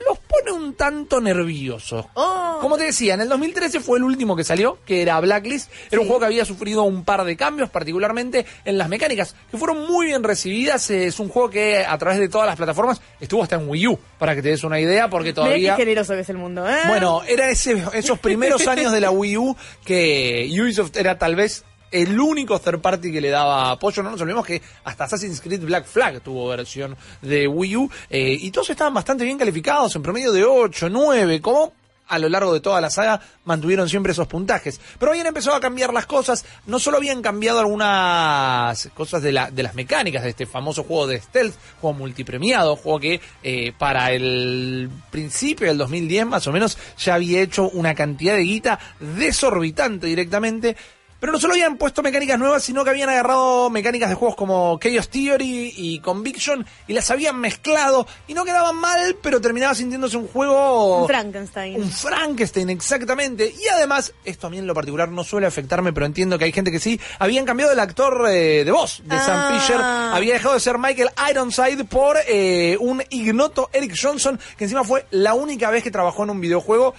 los 0.06 0.18
pone 0.20 0.52
un 0.52 0.74
tanto 0.76 1.22
nerviosos. 1.22 2.06
Oh. 2.14 2.58
Como 2.62 2.78
te 2.78 2.86
decía, 2.86 3.14
en 3.14 3.22
el 3.22 3.30
2013 3.30 3.80
fue 3.80 3.98
el 3.98 4.04
último 4.04 4.36
que 4.36 4.44
salió, 4.44 4.80
que 4.86 5.02
era 5.02 5.20
Blacklist. 5.20 5.72
Era 5.92 6.02
un 6.02 6.08
juego 6.08 6.22
que 6.22 6.26
había 6.28 6.46
sufrido 6.46 6.84
un 6.84 7.04
par 7.04 7.24
de 7.24 7.36
cambios, 7.36 7.70
particularmente 7.70 8.46
en 8.66 8.78
las 8.78 8.90
mecánicas, 8.90 9.36
que 9.52 9.58
fueron 9.58 9.86
muy 9.88 10.08
bien 10.08 10.24
recibidas. 10.24 10.90
Es 10.90 11.20
un 11.20 11.30
juego 11.30 11.50
que 11.50 11.86
a 11.86 11.98
través 11.98 12.20
de 12.20 12.30
todas 12.30 12.48
las 12.48 12.56
plataformas 12.56 13.02
estuvo 13.20 13.44
hasta 13.44 13.56
en 13.56 13.70
Wii 13.70 13.88
U, 13.88 14.00
para 14.18 14.36
que 14.36 14.42
te 14.42 14.50
des 14.50 14.64
una 14.64 14.80
idea, 14.80 15.10
porque 15.10 15.34
todavía... 15.34 15.76
qué 15.76 15.84
generoso 15.84 16.14
que 16.14 16.22
es 16.22 16.30
el 16.30 16.38
mundo, 16.38 16.68
¿eh? 16.68 16.80
Bueno, 16.88 17.22
era 17.28 17.50
ese, 17.50 17.84
esos 17.94 18.20
primeros 18.20 18.68
años 18.68 18.92
de 18.92 19.02
la 19.02 19.12
Wii 19.12 19.38
U 19.38 19.58
que 19.86 20.50
Ubisoft 20.52 20.96
era 20.96 21.18
tal 21.18 21.36
vez 21.36 21.64
el 21.94 22.20
único 22.20 22.60
third 22.60 22.82
party 22.82 23.12
que 23.12 23.22
le 23.22 23.30
daba 23.30 23.72
apoyo. 23.72 24.04
No 24.04 24.12
nos 24.12 24.22
olvidemos 24.22 24.46
que 24.46 24.62
hasta 24.84 25.06
Assassin's 25.06 25.40
Creed 25.40 25.62
Black 25.62 25.86
Flag 25.86 26.22
tuvo 26.22 26.48
versión 26.48 26.98
de 27.22 27.48
Wii 27.48 27.78
U 27.78 27.90
eh, 28.10 28.38
y 28.40 28.52
todos 28.52 28.72
estaban 28.72 28.94
bastante 28.94 29.24
bien 29.24 29.38
calificados, 29.38 29.96
en 29.96 30.02
promedio 30.02 30.32
de 30.32 30.44
8, 30.44 30.90
9, 30.90 31.42
como 31.42 31.74
a 32.08 32.20
lo 32.20 32.30
largo 32.30 32.54
de 32.54 32.60
toda 32.60 32.82
la 32.82 32.90
saga 32.90 33.20
mantuvieron 33.46 33.88
siempre 33.90 34.12
esos 34.12 34.28
puntajes. 34.28 34.80
Pero 35.00 35.12
habían 35.12 35.28
empezado 35.28 35.56
a 35.56 35.60
cambiar 35.60 35.94
las 35.94 36.06
cosas. 36.06 36.46
No 36.66 36.80
solo 36.80 36.98
habían 36.98 37.22
cambiado 37.22 37.60
algunas 37.60 38.90
cosas 38.94 39.22
de, 39.22 39.32
la, 39.32 39.52
de 39.52 39.64
las 39.64 39.76
mecánicas 39.76 40.24
de 40.24 40.30
este 40.30 40.46
famoso 40.46 40.84
juego 40.84 41.08
de 41.08 41.22
stealth, 41.22 41.56
juego 41.80 41.98
multipremiado, 41.98 42.76
juego 42.76 43.00
que 43.00 43.22
eh, 43.42 43.74
para 43.78 44.12
el 44.12 44.90
principio 45.12 45.68
del 45.68 45.78
2010 45.78 46.26
más 46.26 46.48
o 46.48 46.52
menos 46.52 46.78
ya 46.98 47.16
había 47.16 47.42
hecho 47.42 47.70
una 47.70 47.96
cantidad 47.96 48.36
de 48.36 48.44
guita 48.44 48.80
desorbitante 49.00 50.08
directamente. 50.08 50.76
Pero 51.24 51.32
no 51.32 51.40
solo 51.40 51.54
habían 51.54 51.78
puesto 51.78 52.04
mecánicas 52.04 52.38
nuevas, 52.38 52.62
sino 52.66 52.84
que 52.84 52.90
habían 52.90 53.08
agarrado 53.08 53.70
mecánicas 53.70 54.10
de 54.10 54.16
juegos 54.16 54.36
como 54.36 54.78
Chaos 54.78 55.08
Theory 55.08 55.74
y 55.74 56.00
Conviction 56.00 56.66
y 56.86 56.92
las 56.92 57.10
habían 57.12 57.40
mezclado 57.40 58.06
y 58.28 58.34
no 58.34 58.44
quedaban 58.44 58.76
mal, 58.76 59.16
pero 59.22 59.40
terminaba 59.40 59.74
sintiéndose 59.74 60.18
un 60.18 60.28
juego... 60.28 61.04
Un 61.04 61.08
Frankenstein. 61.08 61.82
Un 61.82 61.90
Frankenstein, 61.90 62.70
exactamente. 62.72 63.54
Y 63.58 63.70
además, 63.70 64.14
esto 64.26 64.48
a 64.48 64.50
mí 64.50 64.58
en 64.58 64.68
lo 64.68 64.74
particular 64.74 65.08
no 65.08 65.24
suele 65.24 65.48
afectarme, 65.48 65.94
pero 65.94 66.06
entiendo 66.06 66.38
que 66.38 66.44
hay 66.44 66.52
gente 66.52 66.72
que 66.72 66.80
sí. 66.82 67.00
Habían 67.20 67.46
cambiado 67.46 67.72
el 67.72 67.80
actor 67.80 68.26
eh, 68.30 68.66
de 68.66 68.72
voz 68.74 69.02
de 69.06 69.18
Sam 69.18 69.38
Ah. 69.38 69.58
Fisher. 69.62 69.80
Había 69.82 70.34
dejado 70.34 70.56
de 70.56 70.60
ser 70.60 70.78
Michael 70.78 71.12
Ironside 71.32 71.86
por 71.86 72.18
eh, 72.28 72.76
un 72.82 73.02
ignoto 73.12 73.70
Eric 73.72 73.96
Johnson, 73.98 74.38
que 74.58 74.66
encima 74.66 74.84
fue 74.84 75.06
la 75.12 75.36
única 75.36 75.70
vez 75.70 75.84
que 75.86 75.90
trabajó 75.92 76.24
en 76.26 76.32
un 76.32 76.42
videojuego. 76.42 76.94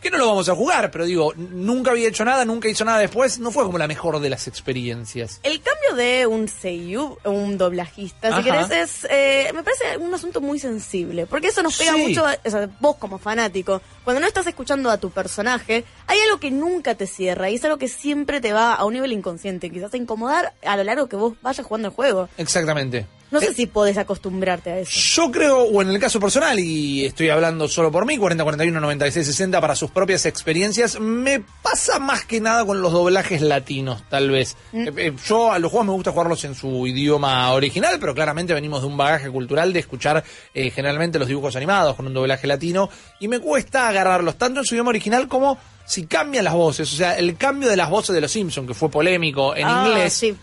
Que 0.00 0.10
no 0.10 0.18
lo 0.18 0.28
vamos 0.28 0.48
a 0.48 0.54
jugar, 0.54 0.90
pero 0.92 1.04
digo, 1.06 1.32
nunca 1.36 1.90
había 1.90 2.06
hecho 2.08 2.24
nada, 2.24 2.44
nunca 2.44 2.68
hizo 2.68 2.84
nada 2.84 2.98
después. 2.98 3.38
No 3.40 3.50
fue 3.50 3.64
como 3.64 3.78
la 3.78 3.88
mejor 3.88 4.20
de 4.20 4.30
las 4.30 4.46
experiencias. 4.46 5.40
El 5.42 5.60
cambio 5.60 5.94
de 5.96 6.26
un 6.26 6.46
seiyuu, 6.48 7.18
un 7.24 7.58
doblajista, 7.58 8.28
Ajá. 8.28 8.38
si 8.38 8.44
querés, 8.44 8.70
es, 8.70 9.06
eh, 9.10 9.50
me 9.54 9.62
parece 9.64 9.96
un 9.98 10.14
asunto 10.14 10.40
muy 10.40 10.58
sensible. 10.60 11.26
Porque 11.26 11.48
eso 11.48 11.62
nos 11.62 11.76
pega 11.76 11.94
Sí. 11.94 11.98
mucho, 12.06 12.24
o 12.44 12.50
sea, 12.50 12.68
vos 12.80 12.96
como 12.96 13.18
fanático, 13.18 13.82
cuando 14.04 14.20
no 14.20 14.26
estás 14.28 14.46
escuchando 14.46 14.88
a 14.90 14.98
tu 14.98 15.10
personaje, 15.10 15.84
hay 16.06 16.20
algo 16.20 16.38
que 16.38 16.50
nunca 16.52 16.94
te 16.94 17.06
cierra 17.08 17.50
y 17.50 17.56
es 17.56 17.64
algo 17.64 17.78
que 17.78 17.88
siempre 17.88 18.40
te 18.40 18.52
va 18.52 18.74
a 18.74 18.84
un 18.84 18.92
nivel 18.94 19.12
inconsciente, 19.12 19.68
quizás 19.70 19.92
a 19.92 19.96
incomodar 19.96 20.54
a 20.64 20.76
lo 20.76 20.84
largo 20.84 21.08
que 21.08 21.16
vos 21.16 21.34
vayas 21.42 21.66
jugando 21.66 21.88
el 21.88 21.94
juego. 21.94 22.28
Exactamente. 22.38 23.06
No 23.30 23.40
sé 23.40 23.46
Eh, 23.48 23.54
si 23.54 23.66
podés 23.66 23.98
acostumbrarte 23.98 24.70
a 24.70 24.78
eso. 24.78 24.90
Yo 24.94 25.30
creo, 25.30 25.62
o 25.64 25.82
en 25.82 25.88
el 25.90 25.98
caso 25.98 26.18
personal, 26.18 26.58
y 26.58 27.04
estoy 27.04 27.28
hablando 27.28 27.68
solo 27.68 27.92
por 27.92 28.06
mí, 28.06 28.16
40, 28.16 28.42
41, 28.42 28.80
96, 28.80 29.26
60 29.26 29.60
para 29.60 29.74
sus 29.76 29.90
propias 29.90 30.24
experiencias, 30.26 30.98
me 30.98 31.42
pasa 31.62 31.98
más 31.98 32.24
que 32.24 32.40
nada 32.40 32.64
con 32.64 32.80
los 32.80 32.92
doblajes 32.92 33.42
latinos, 33.42 34.02
tal 34.08 34.30
vez. 34.30 34.56
Eh, 34.72 34.90
eh, 34.96 35.12
yo 35.26 35.52
a 35.52 35.58
los 35.58 35.70
juegos 35.70 35.86
me 35.86 35.92
gusta 35.92 36.12
jugarlos 36.12 36.42
en 36.44 36.54
su 36.54 36.86
idioma 36.86 37.52
original, 37.52 37.98
pero 38.00 38.14
claramente 38.14 38.54
venimos 38.54 38.80
de 38.80 38.86
un 38.88 38.96
bagaje 38.96 39.28
cultural 39.30 39.72
de 39.72 39.80
escuchar 39.80 40.24
eh, 40.54 40.70
generalmente 40.70 41.18
los 41.18 41.28
dibujos 41.28 41.54
animados 41.56 41.96
con 41.96 42.06
un 42.06 42.14
doblaje 42.14 42.46
latino, 42.46 42.88
y 43.20 43.28
me 43.28 43.40
cuesta 43.40 43.88
agarrarlos 43.88 44.36
tanto 44.36 44.60
en 44.60 44.66
su 44.66 44.74
idioma 44.74 44.90
original 44.90 45.28
como 45.28 45.58
si 45.84 46.06
cambian 46.06 46.44
las 46.44 46.54
voces. 46.54 46.92
O 46.92 46.96
sea, 46.96 47.16
el 47.18 47.36
cambio 47.36 47.68
de 47.68 47.76
las 47.76 47.88
voces 47.90 48.14
de 48.14 48.20
los 48.20 48.30
Simpsons, 48.30 48.66
que 48.68 48.74
fue 48.74 48.90
polémico 48.90 49.54
en 49.56 49.66
Ah, 49.66 49.84
inglés, 49.86 50.12
sí. 50.12 50.36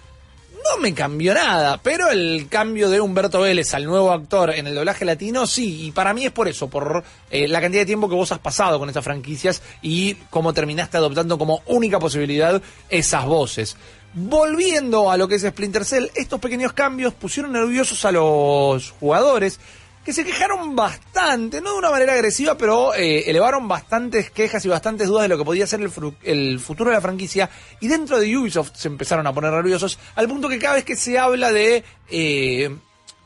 No 0.65 0.81
me 0.81 0.93
cambió 0.93 1.33
nada, 1.33 1.79
pero 1.81 2.09
el 2.09 2.47
cambio 2.49 2.89
de 2.89 2.99
Humberto 2.99 3.41
Vélez 3.41 3.73
al 3.73 3.85
nuevo 3.85 4.11
actor 4.11 4.51
en 4.51 4.67
el 4.67 4.75
doblaje 4.75 5.05
latino, 5.05 5.45
sí, 5.45 5.85
y 5.85 5.91
para 5.91 6.13
mí 6.13 6.25
es 6.25 6.31
por 6.31 6.47
eso, 6.47 6.69
por 6.69 7.03
eh, 7.29 7.47
la 7.47 7.61
cantidad 7.61 7.81
de 7.81 7.87
tiempo 7.87 8.09
que 8.09 8.15
vos 8.15 8.31
has 8.31 8.39
pasado 8.39 8.79
con 8.79 8.89
estas 8.89 9.03
franquicias 9.03 9.61
y 9.81 10.15
cómo 10.29 10.53
terminaste 10.53 10.97
adoptando 10.97 11.37
como 11.37 11.61
única 11.67 11.99
posibilidad 11.99 12.61
esas 12.89 13.25
voces. 13.25 13.77
Volviendo 14.13 15.11
a 15.11 15.17
lo 15.17 15.27
que 15.27 15.35
es 15.35 15.43
Splinter 15.43 15.83
Cell, 15.83 16.07
estos 16.15 16.39
pequeños 16.39 16.73
cambios 16.73 17.13
pusieron 17.13 17.51
nerviosos 17.51 18.05
a 18.05 18.11
los 18.11 18.91
jugadores 18.91 19.59
que 20.05 20.13
se 20.13 20.23
quejaron 20.23 20.75
bastante, 20.75 21.61
no 21.61 21.71
de 21.71 21.79
una 21.79 21.89
manera 21.89 22.13
agresiva, 22.13 22.55
pero 22.55 22.93
eh, 22.93 23.23
elevaron 23.27 23.67
bastantes 23.67 24.29
quejas 24.29 24.63
y 24.63 24.67
bastantes 24.67 25.07
dudas 25.07 25.23
de 25.23 25.29
lo 25.29 25.37
que 25.39 25.43
podía 25.43 25.65
ser 25.65 25.81
el, 25.81 26.59
futuro 26.59 26.91
de 26.91 26.95
la 26.95 27.01
franquicia. 27.01 27.49
Y 27.79 27.87
dentro 27.87 28.19
de 28.19 28.37
Ubisoft 28.37 28.75
se 28.75 28.87
empezaron 28.87 29.25
a 29.25 29.33
poner 29.33 29.51
nerviosos, 29.51 29.97
al 30.13 30.27
punto 30.27 30.47
que 30.47 30.59
cada 30.59 30.75
vez 30.75 30.85
que 30.85 30.95
se 30.95 31.17
habla 31.17 31.51
de 31.51 31.83
eh, 32.11 32.77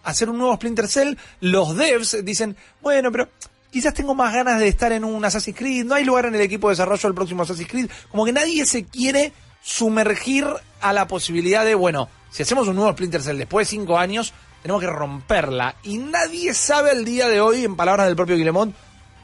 hacer 0.04 0.30
un 0.30 0.38
nuevo 0.38 0.56
Splinter 0.56 0.88
Cell, 0.88 1.16
los 1.42 1.76
devs 1.76 2.24
dicen, 2.24 2.56
bueno, 2.80 3.12
pero 3.12 3.28
quizás 3.70 3.94
tengo 3.94 4.16
más 4.16 4.34
ganas 4.34 4.62
de 4.62 4.70
estar 4.70 4.94
en 4.94 5.04
un 5.04 5.26
Assassin's 5.26 5.58
Creed, 5.58 5.84
no 5.84 5.96
hay 5.96 6.06
lugar 6.06 6.28
en 6.28 6.36
el 6.36 6.42
equipo 6.42 6.70
de 6.70 6.74
desarrollo 6.74 7.10
del 7.10 7.14
próximo 7.14 7.44
Assassin's 7.44 7.70
Creed, 7.70 7.90
como 8.10 8.24
que 8.24 8.32
nadie 8.32 8.66
se 8.66 8.86
quiere 8.86 9.34
sumergir 9.62 10.48
a 10.80 10.94
la 10.94 11.10
posibilidad 11.10 11.66
de, 11.66 11.76
bueno, 11.76 12.08
si 12.32 12.44
hacemos 12.44 12.70
un 12.70 12.78
nuevo 12.78 12.94
Splinter 12.94 13.22
Cell 13.22 13.38
después 13.38 13.68
de 13.68 13.72
cinco 13.72 13.98
años, 13.98 14.34
tenemos 14.62 14.82
que 14.82 14.88
romperla. 14.88 15.76
Y 15.84 15.98
nadie 15.98 16.54
sabe 16.54 16.92
al 16.92 17.06
día 17.06 17.28
de 17.28 17.42
hoy, 17.42 17.66
en 17.66 17.76
palabras 17.76 18.08
del 18.08 18.16
propio 18.16 18.36
Guillemot, 18.38 18.72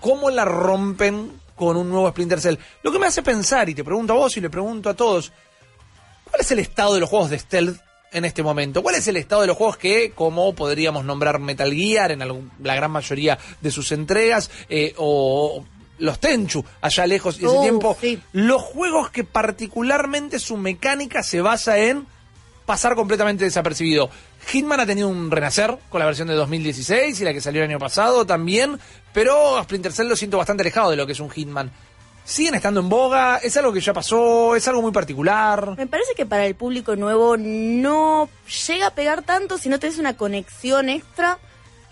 cómo 0.02 0.30
la 0.30 0.46
rompen 0.46 1.32
con 1.56 1.78
un 1.78 1.90
nuevo 1.90 2.10
Splinter 2.10 2.42
Cell. 2.42 2.56
Lo 2.84 2.92
que 2.92 3.00
me 3.00 3.08
hace 3.08 3.22
pensar, 3.24 3.70
y 3.70 3.76
te 3.76 3.84
pregunto 3.84 4.14
a 4.14 4.18
vos 4.18 4.36
y 4.38 4.42
le 4.42 4.50
pregunto 4.50 4.90
a 4.90 4.94
todos, 4.94 5.32
¿cuál 6.30 6.42
es 6.42 6.52
el 6.52 6.60
estado 6.60 6.94
de 6.96 7.00
los 7.00 7.10
juegos 7.10 7.30
de 7.30 7.40
stealth 7.40 7.80
en 8.12 8.26
este 8.26 8.44
momento? 8.44 8.82
¿Cuál 8.84 8.96
es 8.96 9.08
el 9.08 9.18
estado 9.18 9.42
de 9.42 9.48
los 9.48 9.58
juegos 9.58 9.78
que, 9.78 10.12
como 10.12 10.54
podríamos 10.54 11.06
nombrar 11.06 11.40
Metal 11.40 11.72
Gear 11.74 12.12
en 12.12 12.22
algún- 12.22 12.52
la 12.62 12.76
gran 12.76 12.92
mayoría 12.92 13.38
de 13.62 13.72
sus 13.72 13.92
entregas, 13.94 14.52
eh, 14.70 14.94
o 14.98 15.64
los 16.00 16.20
Tenchu, 16.20 16.64
allá 16.82 17.08
lejos 17.08 17.40
y 17.40 17.46
ese 17.46 17.56
Uh, 17.58 17.62
tiempo, 17.62 17.98
sí. 18.02 18.22
los 18.34 18.62
juegos 18.62 19.10
que 19.12 19.24
particularmente 19.24 20.40
su 20.40 20.58
mecánica 20.58 21.24
se 21.24 21.40
basa 21.40 21.78
en 21.78 22.06
pasar 22.66 22.96
completamente 22.96 23.46
desapercibido. 23.46 24.10
Hitman 24.48 24.80
ha 24.80 24.86
tenido 24.86 25.08
un 25.08 25.32
renacer 25.32 25.78
con 25.90 26.00
la 26.00 26.06
versión 26.06 26.28
de 26.28 26.36
2016 26.36 27.20
y 27.20 27.24
la 27.24 27.34
que 27.34 27.42
salió 27.42 27.64
el 27.64 27.70
año 27.70 27.80
pasado 27.80 28.26
también, 28.26 28.80
pero 29.14 29.62
Splinter 29.64 29.92
Cell 29.92 30.08
lo 30.08 30.16
siento 30.16 30.38
bastante 30.38 30.62
alejado 30.62 30.92
de 30.92 30.98
lo 30.98 31.06
que 31.06 31.14
es 31.14 31.20
un 31.20 31.30
Hitman. 31.30 31.72
Siguen 32.24 32.56
estando 32.56 32.80
en 32.80 32.90
boga, 32.90 33.38
es 33.38 33.56
algo 33.58 33.72
que 33.72 33.82
ya 33.82 33.94
pasó, 33.94 34.56
es 34.56 34.68
algo 34.68 34.82
muy 34.82 34.92
particular. 34.92 35.76
Me 35.78 35.86
parece 35.86 36.14
que 36.16 36.26
para 36.26 36.46
el 36.46 36.56
público 36.56 36.96
nuevo 36.96 37.38
no 37.38 38.30
llega 38.68 38.88
a 38.88 38.96
pegar 38.96 39.22
tanto 39.22 39.58
si 39.58 39.70
no 39.70 39.80
tenés 39.80 40.00
una 40.00 40.18
conexión 40.18 40.90
extra 40.90 41.38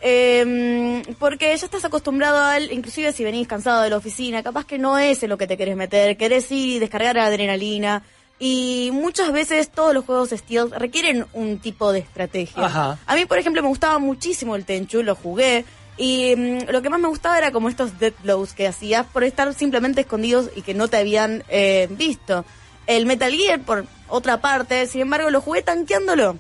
Eh, 0.06 1.02
porque 1.18 1.56
ya 1.56 1.66
estás 1.66 1.86
acostumbrado 1.86 2.44
al, 2.44 2.74
inclusive 2.74 3.14
si 3.14 3.24
venís 3.24 3.48
cansado 3.48 3.82
de 3.84 3.90
la 3.90 3.96
oficina, 3.96 4.44
capaz 4.44 4.66
que 4.66 4.78
no 4.78 4.98
es 4.98 5.24
en 5.24 5.30
lo 5.30 5.38
que 5.38 5.48
te 5.48 5.56
querés 5.56 5.78
meter, 5.78 6.18
querés 6.18 6.52
ir 6.52 6.76
y 6.76 6.80
descargar 6.80 7.18
adrenalina. 7.18 8.04
Y 8.46 8.90
muchas 8.92 9.32
veces 9.32 9.70
todos 9.70 9.94
los 9.94 10.04
juegos 10.04 10.32
stealth 10.32 10.74
requieren 10.74 11.26
un 11.32 11.60
tipo 11.60 11.94
de 11.94 12.00
estrategia. 12.00 12.66
Ajá. 12.66 13.00
A 13.06 13.16
mí, 13.16 13.26
por 13.26 13.38
ejemplo, 13.38 13.62
me 13.62 13.70
gustaba 13.70 14.00
muchísimo 14.00 14.58
el 14.58 14.66
Tenchu, 14.66 15.02
lo 15.02 15.16
jugué. 15.16 15.64
Y 15.96 16.36
mm, 16.36 16.70
lo 16.70 16.82
que 16.82 16.90
más 16.90 17.00
me 17.00 17.08
gustaba 17.08 17.38
era 17.38 17.52
como 17.54 17.70
estos 17.70 18.00
dead 18.00 18.12
blows 18.22 18.52
que 18.52 18.68
hacías 18.68 19.06
por 19.06 19.24
estar 19.24 19.54
simplemente 19.54 20.02
escondidos 20.02 20.50
y 20.58 20.62
que 20.62 20.74
no 20.74 20.90
te 20.90 20.98
habían 20.98 21.46
eh, 21.48 21.88
visto. 21.92 22.44
El 22.86 23.06
Metal 23.06 23.32
Gear, 23.32 23.62
por 23.62 23.86
otra 24.10 24.42
parte, 24.42 24.88
sin 24.88 25.00
embargo, 25.00 25.30
lo 25.30 25.40
jugué 25.40 25.62
tanqueándolo. 25.62 26.38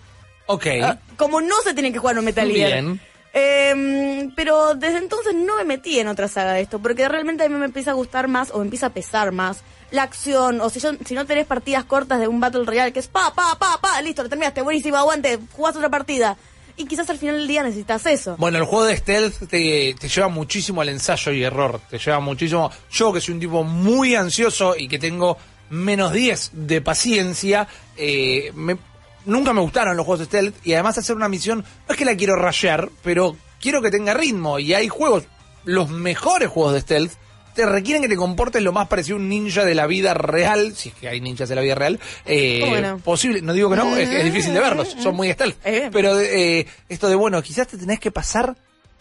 Ok. 0.47 0.65
Ah, 0.83 0.97
como 1.15 1.39
no 1.39 1.55
se 1.63 1.73
tiene 1.73 1.93
que 1.93 1.99
jugar 1.99 2.19
un 2.19 2.25
Metal 2.25 2.51
Gear. 2.51 2.69
Bien. 2.69 2.99
Eh, 3.31 4.29
pero 4.35 4.75
desde 4.75 4.97
entonces 4.97 5.33
no 5.35 5.55
me 5.55 5.63
metí 5.63 5.99
en 5.99 6.09
otra 6.09 6.27
saga 6.27 6.51
de 6.51 6.63
esto, 6.63 6.79
porque 6.79 7.07
realmente 7.07 7.45
a 7.45 7.49
mí 7.49 7.55
me 7.55 7.63
empieza 7.63 7.91
a 7.91 7.93
gustar 7.93 8.27
más 8.27 8.51
o 8.51 8.57
me 8.57 8.65
empieza 8.65 8.87
a 8.87 8.93
pesar 8.93 9.31
más 9.31 9.63
la 9.93 10.03
acción, 10.03 10.59
o 10.59 10.69
si, 10.69 10.79
yo, 10.79 10.91
si 11.05 11.13
no 11.13 11.25
tenés 11.25 11.45
partidas 11.45 11.85
cortas 11.85 12.19
de 12.19 12.27
un 12.27 12.39
Battle 12.39 12.65
Royale 12.65 12.91
que 12.91 12.99
es 12.99 13.07
pa, 13.07 13.33
pa, 13.33 13.57
pa, 13.59 13.79
pa, 13.79 14.01
listo, 14.01 14.23
lo 14.23 14.29
terminaste, 14.29 14.61
buenísimo, 14.61 14.97
aguante, 14.97 15.39
jugás 15.53 15.75
otra 15.75 15.89
partida. 15.89 16.35
Y 16.75 16.85
quizás 16.85 17.07
al 17.11 17.19
final 17.19 17.37
del 17.37 17.47
día 17.47 17.61
necesitas 17.61 18.03
eso. 18.07 18.35
Bueno, 18.39 18.57
el 18.57 18.63
juego 18.65 18.85
de 18.85 18.97
stealth 18.97 19.47
te, 19.47 19.93
te 19.99 20.07
lleva 20.09 20.27
muchísimo 20.29 20.81
al 20.81 20.89
ensayo 20.89 21.31
y 21.31 21.43
error. 21.43 21.79
Te 21.87 21.99
lleva 21.99 22.19
muchísimo. 22.19 22.71
Yo, 22.91 23.13
que 23.13 23.21
soy 23.21 23.35
un 23.35 23.39
tipo 23.39 23.63
muy 23.63 24.15
ansioso 24.15 24.75
y 24.75 24.87
que 24.87 24.97
tengo 24.97 25.37
menos 25.69 26.11
10 26.11 26.49
de 26.53 26.81
paciencia, 26.81 27.67
eh, 27.95 28.51
me- 28.55 28.77
nunca 29.25 29.53
me 29.53 29.61
gustaron 29.61 29.95
los 29.95 30.03
juegos 30.03 30.21
de 30.21 30.25
stealth. 30.25 30.55
Y 30.65 30.73
además, 30.73 30.97
hacer 30.97 31.15
una 31.15 31.29
misión, 31.29 31.59
no 31.59 31.91
es 31.93 31.95
que 31.95 32.05
la 32.05 32.17
quiero 32.17 32.35
rayar, 32.35 32.89
pero 33.03 33.35
quiero 33.61 33.79
que 33.83 33.91
tenga 33.91 34.15
ritmo. 34.15 34.57
Y 34.57 34.73
hay 34.73 34.87
juegos, 34.87 35.25
los 35.65 35.89
mejores 35.91 36.49
juegos 36.49 36.73
de 36.73 36.81
stealth, 36.81 37.11
te 37.53 37.65
requieren 37.65 38.01
que 38.01 38.09
te 38.09 38.15
comportes 38.15 38.61
lo 38.61 38.71
más 38.71 38.87
parecido 38.87 39.17
a 39.17 39.19
un 39.19 39.29
ninja 39.29 39.65
de 39.65 39.75
la 39.75 39.87
vida 39.87 40.13
real, 40.13 40.75
si 40.75 40.89
es 40.89 40.95
que 40.95 41.07
hay 41.07 41.21
ninjas 41.21 41.49
de 41.49 41.55
la 41.55 41.61
vida 41.61 41.75
real, 41.75 41.99
eh, 42.25 42.95
posible, 43.03 43.41
no 43.41 43.53
digo 43.53 43.69
que 43.69 43.75
no, 43.75 43.95
es, 43.95 44.23
difícil 44.23 44.53
de 44.53 44.59
verlos, 44.59 44.95
son 45.01 45.15
muy 45.15 45.31
stealth, 45.31 45.57
pero 45.91 46.19
eh, 46.19 46.65
esto 46.89 47.09
de, 47.09 47.15
bueno, 47.15 47.41
quizás 47.41 47.67
te 47.67 47.77
tenés 47.77 47.99
que 47.99 48.11
pasar 48.11 48.55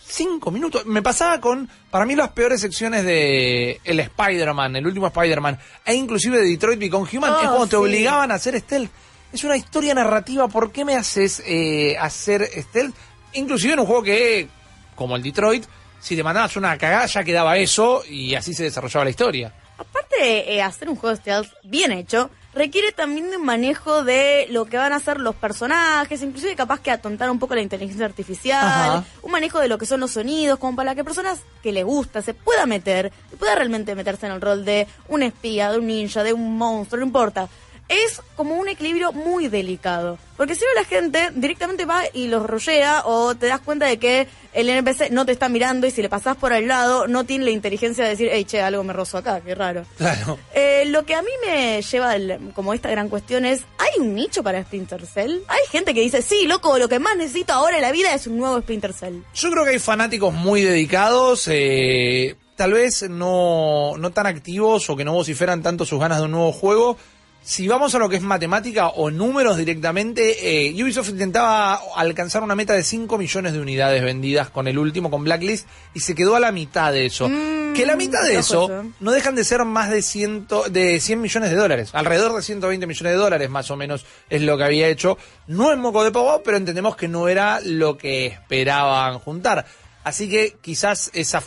cinco 0.07 0.51
minutos. 0.51 0.85
Me 0.87 1.03
pasaba 1.03 1.41
con, 1.41 1.69
para 1.91 2.05
mí, 2.05 2.15
las 2.15 2.31
peores 2.31 2.61
secciones 2.61 3.05
de 3.05 3.81
el 3.85 4.01
Spider-Man, 4.01 4.77
el 4.77 4.87
último 4.87 5.07
Spider-Man, 5.07 5.59
e 5.85 5.95
inclusive 5.95 6.39
de 6.39 6.49
Detroit 6.49 6.79
Become 6.79 7.09
Human, 7.13 7.33
Oh, 7.33 7.41
es 7.41 7.49
cuando 7.49 7.67
te 7.67 7.77
obligaban 7.77 8.31
a 8.31 8.35
hacer 8.35 8.59
stealth. 8.59 8.91
Es 9.33 9.45
una 9.45 9.57
historia 9.57 9.95
narrativa, 9.95 10.47
¿por 10.49 10.73
qué 10.73 10.85
me 10.85 10.95
haces 10.95 11.43
eh, 11.47 11.97
hacer 11.99 12.49
stealth? 12.55 12.95
Inclusive 13.33 13.73
en 13.73 13.81
un 13.81 13.87
juego 13.87 14.03
que, 14.03 14.49
como 14.95 15.17
el 15.17 15.23
Detroit, 15.23 15.65
si 16.03 16.17
te 16.17 16.23
mandabas 16.25 16.57
una 16.57 16.77
cagada 16.77 17.07
ya 17.07 17.23
quedaba 17.23 17.57
eso 17.57 18.03
y 18.09 18.35
así 18.35 18.53
se 18.53 18.65
desarrollaba 18.65 19.05
la 19.05 19.11
historia. 19.11 19.53
Aparte 19.79 20.17
de 20.21 20.55
eh, 20.57 20.63
hacer 20.63 20.89
un 20.89 20.97
juego 20.97 21.17
stealth 21.17 21.49
bien 21.63 21.93
hecho, 21.93 22.29
requiere 22.55 22.93
también 22.93 23.31
de 23.31 23.37
un 23.37 23.45
manejo 23.45 24.05
de 24.05 24.47
lo 24.51 24.65
que 24.67 24.77
van 24.77 24.93
a 24.93 24.97
hacer 24.97 25.21
los 25.21 25.35
personajes, 25.35 26.23
inclusive 26.23 26.57
capaz 26.57 26.81
que 26.81 26.91
atontar 26.91 27.31
un 27.31 27.39
poco 27.39 27.55
la 27.55 27.63
inteligencia 27.63 28.05
artificial, 28.05 28.65
Ajá. 28.67 29.05
un 29.23 29.33
manejo 29.33 29.61
de 29.61 29.69
lo 29.69 29.79
que 29.79 29.87
son 29.87 30.01
los 30.01 30.11
sonidos, 30.11 30.59
como 30.59 30.77
para 30.77 30.95
que 30.95 31.05
personas 31.05 31.41
que 31.63 31.73
le 31.73 31.85
gusta 31.85 32.21
se 32.21 32.35
pueda 32.35 32.67
meter, 32.67 33.13
y 33.33 33.37
pueda 33.37 33.55
realmente 33.55 33.95
meterse 33.95 34.27
en 34.27 34.33
el 34.33 34.41
rol 34.41 34.65
de 34.65 34.87
un 35.09 35.23
espía, 35.23 35.71
de 35.71 35.79
un 35.79 35.87
ninja, 35.87 36.23
de 36.23 36.33
un 36.33 36.59
monstruo, 36.59 37.01
no 37.01 37.07
importa. 37.07 37.49
Es 37.89 38.23
como 38.37 38.57
un 38.57 38.69
equilibrio 38.69 39.13
muy 39.13 39.49
delicado. 39.49 40.19
Porque 40.37 40.55
si 40.55 40.63
no 40.63 40.81
la 40.81 40.85
gente 40.85 41.31
directamente 41.35 41.85
va 41.85 42.03
y 42.13 42.29
los 42.29 42.47
rollea 42.47 43.03
o 43.05 43.35
te 43.35 43.47
das 43.47 43.61
cuenta 43.61 43.87
de 43.87 43.99
que 43.99 44.27
el 44.53 44.69
NPC 44.69 45.11
no 45.11 45.25
te 45.25 45.33
está 45.33 45.49
mirando 45.49 45.87
y 45.87 45.91
si 45.91 46.03
le 46.03 46.09
pasás 46.09 46.37
por 46.37 46.53
al 46.53 46.67
lado 46.67 47.07
no 47.07 47.25
tiene 47.25 47.45
la 47.45 47.51
inteligencia 47.51 48.05
de 48.05 48.11
decir, 48.11 48.29
hey, 48.33 48.45
che, 48.45 48.61
algo 48.61 48.83
me 48.85 48.93
rozó 48.93 49.19
acá, 49.19 49.41
qué 49.41 49.55
raro. 49.55 49.85
Claro. 49.97 50.39
Eh, 50.55 50.85
lo 50.87 51.05
que 51.05 51.15
a 51.15 51.23
mí 51.23 51.31
me 51.47 51.81
lleva 51.83 52.15
como 52.55 52.75
esta 52.75 52.91
gran 52.91 53.09
cuestión 53.09 53.45
es, 53.45 53.63
¿hay 53.79 54.01
un 54.01 54.15
nicho 54.15 54.43
para 54.43 54.63
Splinter 54.63 55.07
Cell? 55.07 55.39
Hay 55.49 55.61
gente 55.71 55.95
que 55.95 56.01
dice, 56.01 56.23
sí, 56.23 56.47
loco, 56.47 56.79
lo 56.79 56.89
que 56.89 56.99
más 56.99 57.17
necesito 57.17 57.53
ahora 57.53 57.77
en 57.77 57.83
la 57.83 57.93
vida 57.93 58.15
es 58.15 58.27
un 58.27 58.39
nuevo 58.39 58.61
Splinter 58.61 58.93
Cell. 58.93 59.21
Yo 59.35 59.51
creo 59.51 59.65
que 59.65 59.71
hay 59.71 59.79
fanáticos 59.79 60.35
muy 60.35 60.63
dedicados, 60.63 61.49
eh, 61.49 62.37
tal 62.57 62.73
vez 62.73 63.09
no, 63.09 63.97
no 63.97 64.11
tan 64.11 64.27
activos 64.27 64.89
o 64.91 64.97
que 64.97 65.05
no 65.05 65.13
vociferan 65.13 65.63
tanto 65.63 65.85
sus 65.85 66.01
ganas 66.01 66.19
de 66.19 66.25
un 66.25 66.33
nuevo 66.33 66.53
juego. 66.53 66.97
Si 67.45 67.67
vamos 67.67 67.93
a 67.95 67.99
lo 67.99 68.09
que 68.09 68.17
es 68.17 68.23
matemática 68.23 68.89
o 68.89 69.11
números 69.11 69.57
directamente, 69.57 70.69
eh, 70.69 70.83
Ubisoft 70.83 71.09
intentaba 71.09 71.81
alcanzar 71.97 72.45
una 72.45 72.55
meta 72.55 72.73
de 72.73 72.85
5 72.85 73.19
millones 73.19 73.53
de 73.53 73.61
unidades 73.61 74.01
vendidas 74.03 74.49
con 74.49 74.69
el 74.69 74.79
último, 74.79 75.11
con 75.11 75.25
Blacklist, 75.25 75.67
y 75.93 76.01
se 76.01 76.15
quedó 76.15 76.37
a 76.37 76.41
la 76.41 76.53
mitad 76.53 76.93
de 76.93 77.07
eso. 77.07 77.29
que 77.75 77.85
la 77.85 77.97
mitad 77.97 78.23
de 78.23 78.39
eso. 78.39 78.85
no 79.01 79.11
dejan 79.11 79.35
de 79.35 79.43
ser 79.43 79.65
más 79.65 79.91
de, 79.91 80.03
ciento, 80.03 80.69
de 80.69 81.01
100 81.01 81.21
millones 81.21 81.51
de 81.51 81.57
dólares. 81.57 81.91
Alrededor 81.95 82.37
de 82.37 82.43
120 82.43 82.87
millones 82.87 83.13
de 83.13 83.19
dólares 83.19 83.51
más 83.51 83.71
o 83.73 83.77
menos 83.77 84.07
es 84.31 84.43
lo 84.43 84.57
que 84.57 84.65
había 84.65 84.87
hecho. 84.87 85.19
No 85.49 85.73
es 85.73 85.79
moco 85.79 86.05
de 86.05 86.13
pavo, 86.13 86.43
pero 86.45 86.57
entendemos 86.57 86.95
que 86.95 87.09
no 87.09 87.27
era 87.27 87.61
lo 87.65 87.99
que 87.99 88.27
esperaban 88.27 89.19
juntar. 89.19 89.67
Así 90.05 90.29
que 90.29 90.57
quizás 90.61 91.11
esa, 91.13 91.43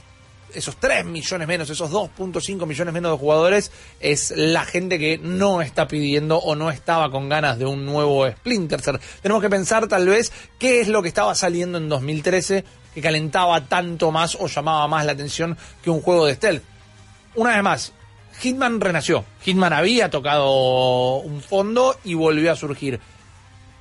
esos 0.56 0.78
3 0.78 1.06
millones 1.06 1.48
menos, 1.48 1.70
esos 1.70 1.92
2.5 1.92 2.66
millones 2.66 2.94
menos 2.94 3.12
de 3.12 3.18
jugadores 3.18 3.72
es 4.00 4.34
la 4.36 4.66
gente 4.66 4.98
que 4.98 5.18
no 5.18 5.62
está 5.62 5.88
pidiendo 5.88 6.38
o 6.38 6.56
no 6.56 6.72
estaba 6.72 7.12
con 7.12 7.30
ganas 7.30 7.60
de 7.60 7.66
un 7.66 7.86
nuevo 7.86 8.30
Splinter 8.30 8.82
Cell. 8.82 8.98
Tenemos 9.22 9.42
que 9.42 9.50
pensar 9.50 9.88
tal 9.88 10.08
vez 10.08 10.32
qué 10.58 10.82
es 10.82 10.88
lo 10.88 11.02
que 11.02 11.10
estaba 11.10 11.36
saliendo 11.36 11.78
en 11.78 11.90
2013 11.90 12.64
que 12.94 13.02
calentaba 13.02 13.66
tanto 13.66 14.12
más 14.12 14.36
o 14.40 14.48
llamaba 14.48 14.88
más 14.88 15.06
la 15.06 15.12
atención 15.12 15.58
que 15.84 15.90
un 15.90 16.02
juego 16.02 16.26
de 16.26 16.36
stealth. 16.36 16.64
Una 17.36 17.52
vez 17.52 17.64
más, 17.64 17.94
Hitman 18.40 18.80
renació. 18.80 19.26
Hitman 19.44 19.74
había 19.74 20.10
tocado 20.10 21.18
un 21.18 21.42
fondo 21.42 21.98
y 22.04 22.14
volvió 22.14 22.52
a 22.52 22.56
surgir. 22.56 23.00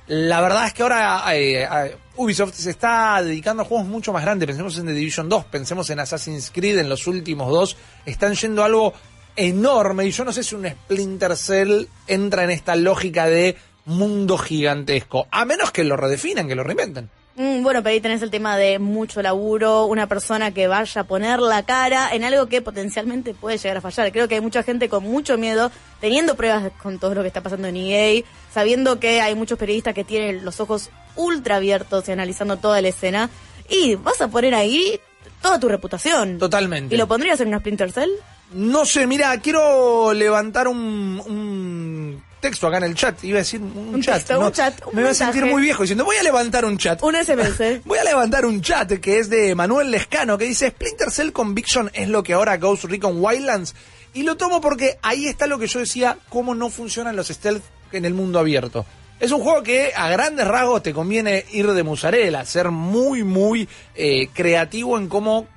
La 0.07 0.39
verdad 0.39 0.67
es 0.67 0.73
que 0.73 0.83
ahora 0.83 1.23
eh, 1.35 1.63
eh, 1.63 1.97
Ubisoft 2.15 2.53
se 2.53 2.69
está 2.69 3.21
dedicando 3.23 3.63
a 3.63 3.65
juegos 3.65 3.87
mucho 3.87 4.13
más 4.13 4.23
grandes. 4.23 4.45
Pensemos 4.45 4.77
en 4.77 4.85
The 4.85 4.93
Division 4.93 5.27
2, 5.27 5.45
pensemos 5.45 5.89
en 5.89 5.99
Assassin's 5.99 6.51
Creed, 6.51 6.77
en 6.77 6.89
los 6.89 7.07
últimos 7.07 7.49
dos. 7.49 7.77
Están 8.05 8.35
yendo 8.35 8.61
a 8.61 8.67
algo 8.67 8.93
enorme 9.35 10.05
y 10.05 10.11
yo 10.11 10.23
no 10.23 10.31
sé 10.31 10.43
si 10.43 10.55
un 10.55 10.67
Splinter 10.67 11.35
Cell 11.35 11.85
entra 12.07 12.43
en 12.43 12.51
esta 12.51 12.75
lógica 12.75 13.27
de 13.27 13.57
mundo 13.85 14.37
gigantesco. 14.37 15.27
A 15.31 15.43
menos 15.45 15.71
que 15.71 15.83
lo 15.83 15.97
redefinan, 15.97 16.47
que 16.47 16.55
lo 16.55 16.63
reinventen. 16.63 17.09
Mm, 17.35 17.63
bueno, 17.63 17.83
pero 17.83 17.93
ahí 17.93 17.99
tenés 17.99 18.21
el 18.21 18.31
tema 18.31 18.55
de 18.55 18.79
mucho 18.79 19.21
laburo, 19.21 19.85
una 19.85 20.07
persona 20.07 20.51
que 20.51 20.67
vaya 20.67 21.01
a 21.01 21.03
poner 21.03 21.41
la 21.41 21.63
cara 21.63 22.09
en 22.13 22.23
algo 22.23 22.47
que 22.47 22.61
potencialmente 22.61 23.33
puede 23.33 23.57
llegar 23.57 23.77
a 23.77 23.81
fallar. 23.81 24.11
Creo 24.13 24.29
que 24.29 24.35
hay 24.35 24.41
mucha 24.41 24.63
gente 24.63 24.87
con 24.87 25.03
mucho 25.03 25.37
miedo, 25.37 25.69
teniendo 25.99 26.35
pruebas 26.35 26.71
con 26.81 26.97
todo 26.97 27.13
lo 27.13 27.21
que 27.21 27.27
está 27.27 27.41
pasando 27.41 27.67
en 27.67 27.75
EA, 27.75 28.23
sabiendo 28.53 29.01
que 29.01 29.19
hay 29.19 29.35
muchos 29.35 29.59
periodistas 29.59 29.93
que 29.93 30.05
tienen 30.05 30.45
los 30.45 30.61
ojos 30.61 30.89
ultra 31.17 31.57
abiertos 31.57 32.07
y 32.07 32.13
analizando 32.13 32.55
toda 32.55 32.81
la 32.81 32.87
escena, 32.87 33.29
y 33.69 33.95
vas 33.95 34.21
a 34.21 34.29
poner 34.29 34.55
ahí 34.55 34.99
toda 35.41 35.59
tu 35.59 35.67
reputación. 35.67 36.37
Totalmente. 36.37 36.95
¿Y 36.95 36.97
lo 36.97 37.07
pondrías 37.07 37.41
en 37.41 37.49
una 37.49 37.59
Splinter 37.59 37.91
Cell? 37.91 38.11
No 38.53 38.85
sé, 38.85 39.07
mira, 39.07 39.37
quiero 39.41 40.13
levantar 40.13 40.69
un, 40.69 41.21
un 41.25 42.23
texto 42.45 42.67
acá 42.67 42.77
en 42.77 42.83
el 42.83 42.93
chat. 42.93 43.23
Iba 43.23 43.37
a 43.37 43.41
decir 43.41 43.59
un, 43.59 43.95
Un 43.95 44.01
chat. 44.03 44.17
texto, 44.17 44.39
un 44.39 44.51
chat, 44.51 44.85
un 44.85 44.95
me 44.95 45.01
voy 45.01 45.11
a 45.11 45.13
sentir 45.15 45.45
muy 45.45 45.63
viejo 45.63 45.81
diciendo, 45.81 46.05
voy 46.05 46.17
a 46.17 46.23
levantar 46.23 46.63
un 46.63 46.77
chat. 46.77 47.01
Un 47.01 47.15
SMS. 47.15 47.81
Voy 47.85 47.97
a 47.97 48.03
levantar 48.03 48.45
un 48.45 48.61
chat 48.61 48.93
que 48.99 49.17
es 49.17 49.29
de 49.29 49.55
Manuel 49.55 49.89
Lescano 49.89 50.37
que 50.37 50.45
dice 50.45 50.69
Splinter 50.69 51.09
Cell 51.09 51.31
Conviction 51.31 51.89
es 51.93 52.07
lo 52.07 52.21
que 52.21 52.33
ahora 52.33 52.57
Ghost 52.57 52.83
Recon 52.83 53.15
Wildlands. 53.17 53.73
Y 54.13 54.23
lo 54.23 54.37
tomo 54.37 54.61
porque 54.61 54.99
ahí 55.01 55.25
está 55.25 55.47
lo 55.47 55.57
que 55.57 55.67
yo 55.67 55.79
decía, 55.79 56.17
cómo 56.29 56.53
no 56.53 56.69
funcionan 56.69 57.15
los 57.15 57.29
stealth 57.29 57.63
en 57.91 58.05
el 58.05 58.13
mundo 58.13 58.37
abierto. 58.37 58.85
Es 59.19 59.31
un 59.31 59.41
juego 59.41 59.63
que 59.63 59.91
a 59.95 60.09
grandes 60.09 60.47
rasgos 60.47 60.83
te 60.83 60.93
conviene 60.93 61.45
ir 61.51 61.71
de 61.71 61.83
musarela, 61.83 62.45
ser 62.45 62.69
muy, 62.69 63.23
muy 63.23 63.67
eh, 63.95 64.27
creativo 64.33 64.97
en 64.97 65.07
cómo 65.07 65.47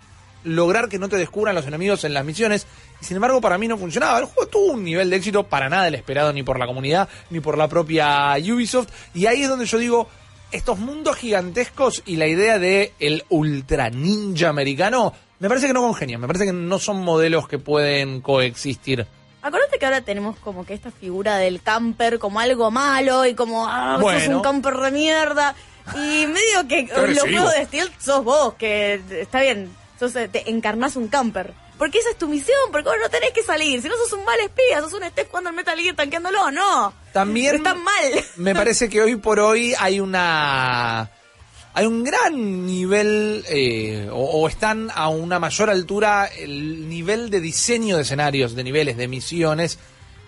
lograr 0.45 0.89
que 0.89 0.99
no 0.99 1.09
te 1.09 1.17
descubran 1.17 1.55
los 1.55 1.67
enemigos 1.67 2.05
en 2.05 2.15
las 2.15 2.25
misiones. 2.25 2.67
Y 3.01 3.05
sin 3.05 3.17
embargo, 3.17 3.41
para 3.41 3.59
mí 3.59 3.69
no 3.69 3.79
funcionaba. 3.79 4.19
El 4.19 4.27
juego 4.27 4.49
tuvo 4.49 4.73
un 4.73 4.85
nivel 4.85 5.11
de 5.11 5.17
éxito 5.17 5.45
para 5.45 5.69
nada 5.69 5.89
el 5.89 5.95
esperado 5.95 6.33
ni 6.33 6.43
por 6.43 6.59
la 6.59 6.67
comunidad 6.67 7.09
ni 7.31 7.41
por 7.41 7.57
la 7.59 7.69
propia 7.69 8.37
Ubisoft. 8.39 8.89
Y 9.15 9.27
ahí 9.27 9.43
es 9.43 9.49
donde 9.49 9.67
yo 9.67 9.79
digo, 9.79 10.09
estos 10.51 10.79
mundos 10.79 11.17
gigantescos 11.17 12.03
y 12.07 12.17
la 12.17 12.27
idea 12.27 12.59
de 12.59 12.93
el 12.99 13.25
ultra 13.29 13.91
ninja 13.91 14.49
americano, 14.49 15.13
me 15.39 15.49
parece 15.49 15.67
que 15.67 15.73
no 15.73 15.83
congenian. 15.83 16.21
Me 16.21 16.27
parece 16.27 16.47
que 16.47 16.53
no 16.53 16.79
son 16.79 17.03
modelos 17.03 17.49
que 17.49 17.59
pueden 17.59 18.21
coexistir. 18.21 19.07
Acuérdate 19.41 19.79
que 19.79 19.87
ahora 19.87 20.01
tenemos 20.01 20.37
como 20.41 20.67
que 20.67 20.75
esta 20.75 20.91
figura 20.91 21.37
del 21.37 21.63
camper 21.63 22.19
como 22.19 22.41
algo 22.41 22.71
malo 22.71 23.25
y 23.25 23.35
como, 23.35 23.67
ah, 23.69 23.99
sos 24.01 24.29
un 24.29 24.43
camper 24.43 24.75
de 24.77 24.91
mierda. 24.91 25.55
Y 25.95 26.27
medio 26.27 26.69
que 26.69 26.89
los 26.93 27.21
juegos 27.21 27.55
de 27.55 27.65
Stealth 27.65 28.01
sos 28.01 28.25
vos, 28.25 28.55
que 28.55 29.01
está 29.11 29.41
bien, 29.41 29.71
sos, 29.99 30.15
eh, 30.17 30.29
te 30.29 30.49
encarnás 30.51 30.97
un 30.97 31.09
camper. 31.09 31.53
Porque 31.79 31.99
esa 31.99 32.11
es 32.11 32.19
tu 32.19 32.27
misión, 32.29 32.57
porque 32.73 32.89
vos 32.89 32.99
no 33.01 33.09
tenés 33.09 33.33
que 33.33 33.43
salir. 33.45 33.81
Si 33.81 33.89
no 33.89 33.95
sos 33.97 34.13
un 34.13 34.25
mal 34.25 34.39
espía, 34.41 34.81
sos 34.81 34.93
un 34.95 35.05
estés 35.05 35.27
jugando 35.29 35.51
al 35.51 35.57
Metal 35.57 35.79
Gear 35.79 35.95
tanqueándolo, 35.95 36.51
no. 36.51 36.93
También 37.13 37.57
Están 37.57 37.83
mal. 37.83 37.95
me 38.37 38.55
parece 38.55 38.89
que 38.89 39.01
hoy 39.01 39.15
por 39.17 39.39
hoy 39.39 39.75
hay 39.79 40.01
una 40.01 41.11
hay 41.75 41.87
un 41.87 42.03
gran 42.03 42.67
nivel, 42.67 43.45
eh, 43.49 44.09
o, 44.11 44.17
o 44.43 44.49
están 44.49 44.91
a 44.93 45.09
una 45.09 45.39
mayor 45.39 45.71
altura 45.71 46.27
el 46.27 46.89
nivel 46.89 47.31
de 47.31 47.41
diseño 47.41 47.95
de 47.97 48.03
escenarios, 48.03 48.57
de 48.57 48.65
niveles, 48.65 48.97
de 48.97 49.07
misiones. 49.07 49.79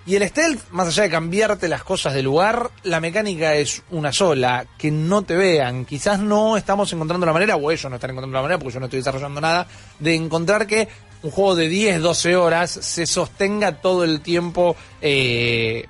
Y 0.07 0.17
el 0.17 0.27
stealth, 0.29 0.71
más 0.71 0.89
allá 0.89 1.05
de 1.05 1.11
cambiarte 1.11 1.69
las 1.69 1.85
cosas 1.85 2.15
de 2.15 2.23
lugar, 2.23 2.71
la 2.85 3.01
mecánica 3.01 3.55
es 3.55 3.83
una 3.91 4.13
sola, 4.13 4.67
que 4.79 4.91
no 4.91 5.23
te 5.23 5.37
vean. 5.37 5.85
Quizás 5.85 6.19
no 6.19 6.57
estamos 6.57 6.93
encontrando 6.93 7.27
la 7.27 7.33
manera, 7.33 7.57
o 7.57 7.71
ellos 7.71 7.89
no 7.91 7.97
están 7.97 8.11
encontrando 8.11 8.37
la 8.37 8.43
manera, 8.43 8.59
porque 8.59 8.75
yo 8.75 8.81
no 8.81 8.87
estoy 8.87 9.01
desarrollando 9.01 9.41
nada, 9.41 9.67
de 9.99 10.15
encontrar 10.15 10.67
que 10.67 10.89
un 11.23 11.31
juego 11.31 11.55
de 11.55 11.69
10, 11.69 12.01
12 12.01 12.37
horas 12.37 12.71
se 12.71 13.07
sostenga 13.07 13.81
todo 13.81 14.05
el 14.05 14.21
tiempo 14.23 14.75
eh, 15.03 15.87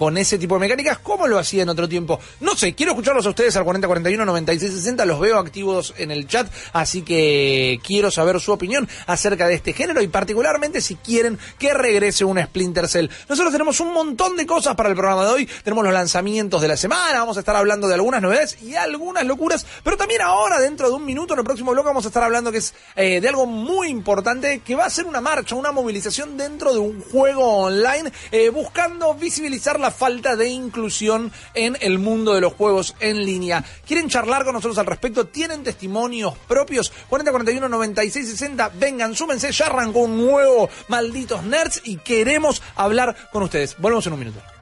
con 0.00 0.16
ese 0.16 0.38
tipo 0.38 0.54
de 0.54 0.60
mecánicas, 0.60 0.98
como 0.98 1.26
lo 1.26 1.38
hacía 1.38 1.62
en 1.62 1.68
otro 1.68 1.86
tiempo. 1.86 2.18
No 2.40 2.56
sé, 2.56 2.74
quiero 2.74 2.92
escucharlos 2.92 3.26
a 3.26 3.28
ustedes 3.28 3.54
al 3.56 3.64
4041 3.64 4.24
9660, 4.24 5.04
los 5.04 5.20
veo 5.20 5.36
activos 5.36 5.92
en 5.98 6.10
el 6.10 6.26
chat, 6.26 6.50
así 6.72 7.02
que 7.02 7.78
quiero 7.86 8.10
saber 8.10 8.40
su 8.40 8.50
opinión 8.50 8.88
acerca 9.06 9.46
de 9.46 9.52
este 9.52 9.74
género 9.74 10.00
y 10.00 10.08
particularmente 10.08 10.80
si 10.80 10.96
quieren 10.96 11.38
que 11.58 11.74
regrese 11.74 12.24
un 12.24 12.42
Splinter 12.42 12.88
Cell. 12.88 13.10
Nosotros 13.28 13.52
tenemos 13.52 13.78
un 13.80 13.92
montón 13.92 14.38
de 14.38 14.46
cosas 14.46 14.74
para 14.74 14.88
el 14.88 14.94
programa 14.94 15.26
de 15.26 15.32
hoy, 15.32 15.48
tenemos 15.64 15.84
los 15.84 15.92
lanzamientos 15.92 16.62
de 16.62 16.68
la 16.68 16.78
semana, 16.78 17.18
vamos 17.18 17.36
a 17.36 17.40
estar 17.40 17.56
hablando 17.56 17.86
de 17.86 17.92
algunas 17.92 18.22
novedades 18.22 18.56
y 18.62 18.76
algunas 18.76 19.26
locuras, 19.26 19.66
pero 19.84 19.98
también 19.98 20.22
ahora, 20.22 20.60
dentro 20.60 20.88
de 20.88 20.94
un 20.94 21.04
minuto, 21.04 21.34
en 21.34 21.40
el 21.40 21.44
próximo 21.44 21.72
bloque 21.72 21.88
vamos 21.88 22.06
a 22.06 22.08
estar 22.08 22.22
hablando 22.22 22.50
que 22.50 22.56
es 22.56 22.72
eh, 22.96 23.20
de 23.20 23.28
algo 23.28 23.44
muy 23.44 23.88
importante, 23.88 24.60
que 24.60 24.76
va 24.76 24.86
a 24.86 24.90
ser 24.90 25.04
una 25.04 25.20
marcha, 25.20 25.56
una 25.56 25.72
movilización 25.72 26.38
dentro 26.38 26.72
de 26.72 26.78
un 26.78 27.02
juego 27.02 27.64
online, 27.64 28.10
eh, 28.32 28.48
buscando 28.48 29.12
visibilizar 29.12 29.78
la 29.78 29.89
falta 29.90 30.36
de 30.36 30.48
inclusión 30.48 31.32
en 31.54 31.76
el 31.80 31.98
mundo 31.98 32.34
de 32.34 32.40
los 32.40 32.54
juegos 32.54 32.94
en 33.00 33.24
línea. 33.24 33.64
¿Quieren 33.86 34.08
charlar 34.08 34.44
con 34.44 34.54
nosotros 34.54 34.78
al 34.78 34.86
respecto? 34.86 35.26
¿Tienen 35.26 35.62
testimonios 35.62 36.36
propios? 36.48 36.92
4041 37.08 37.68
9660, 37.68 38.70
vengan, 38.78 39.14
súmense, 39.14 39.52
ya 39.52 39.66
arrancó 39.66 40.00
un 40.00 40.16
nuevo 40.16 40.68
Malditos 40.88 41.42
Nerds 41.44 41.82
y 41.84 41.96
queremos 41.96 42.62
hablar 42.76 43.16
con 43.32 43.42
ustedes. 43.42 43.76
Volvemos 43.78 44.06
en 44.06 44.12
un 44.12 44.18
minuto. 44.18 44.59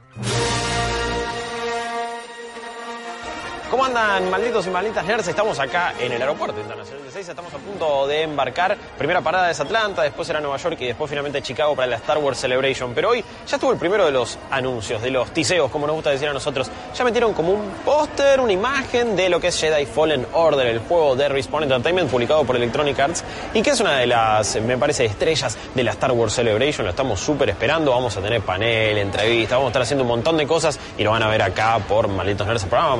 ¿Cómo 3.69 3.85
andan, 3.85 4.31
malditos 4.31 4.65
y 4.65 4.71
malditas 4.71 5.05
nerds? 5.05 5.27
Estamos 5.27 5.59
acá 5.59 5.93
en 5.99 6.11
el 6.11 6.19
aeropuerto 6.19 6.59
internacional 6.59 7.03
de 7.03 7.11
Seiza. 7.11 7.33
Estamos 7.33 7.53
a 7.53 7.59
punto 7.59 8.07
de 8.07 8.23
embarcar. 8.23 8.75
Primera 8.97 9.21
parada 9.21 9.51
es 9.51 9.59
Atlanta, 9.59 10.01
después 10.01 10.27
era 10.27 10.41
Nueva 10.41 10.57
York 10.57 10.77
y 10.79 10.87
después 10.87 11.07
finalmente 11.07 11.39
Chicago 11.43 11.75
para 11.75 11.85
la 11.85 11.97
Star 11.97 12.17
Wars 12.17 12.39
Celebration. 12.39 12.93
Pero 12.95 13.09
hoy 13.09 13.23
ya 13.47 13.57
estuvo 13.57 13.71
el 13.71 13.77
primero 13.77 14.07
de 14.07 14.11
los 14.11 14.39
anuncios, 14.49 15.03
de 15.03 15.11
los 15.11 15.31
tiseos, 15.31 15.69
como 15.69 15.85
nos 15.85 15.95
gusta 15.95 16.09
decir 16.09 16.27
a 16.27 16.33
nosotros. 16.33 16.67
Ya 16.95 17.03
metieron 17.03 17.33
como 17.33 17.51
un 17.51 17.69
póster, 17.85 18.39
una 18.39 18.51
imagen 18.51 19.15
de 19.15 19.29
lo 19.29 19.39
que 19.39 19.49
es 19.49 19.61
Jedi 19.61 19.85
Fallen 19.85 20.25
Order, 20.33 20.65
el 20.65 20.79
juego 20.79 21.15
de 21.15 21.29
Respawn 21.29 21.61
Entertainment 21.61 22.09
publicado 22.09 22.43
por 22.45 22.55
Electronic 22.55 22.99
Arts 22.99 23.23
y 23.53 23.61
que 23.61 23.69
es 23.69 23.79
una 23.79 23.99
de 23.99 24.07
las, 24.07 24.59
me 24.61 24.79
parece, 24.79 25.05
estrellas 25.05 25.55
de 25.75 25.83
la 25.83 25.91
Star 25.91 26.11
Wars 26.13 26.33
Celebration. 26.33 26.85
Lo 26.85 26.89
estamos 26.89 27.19
súper 27.19 27.49
esperando. 27.49 27.91
Vamos 27.91 28.17
a 28.17 28.21
tener 28.21 28.41
panel, 28.41 28.97
entrevista, 28.97 29.57
vamos 29.57 29.67
a 29.67 29.69
estar 29.69 29.81
haciendo 29.83 30.03
un 30.03 30.09
montón 30.09 30.37
de 30.37 30.47
cosas 30.47 30.79
y 30.97 31.03
lo 31.03 31.11
van 31.11 31.21
a 31.21 31.27
ver 31.27 31.43
acá 31.43 31.77
por 31.87 32.07
Malditos 32.07 32.47
Nerds, 32.47 32.63
el 32.63 32.69
programa, 32.69 32.95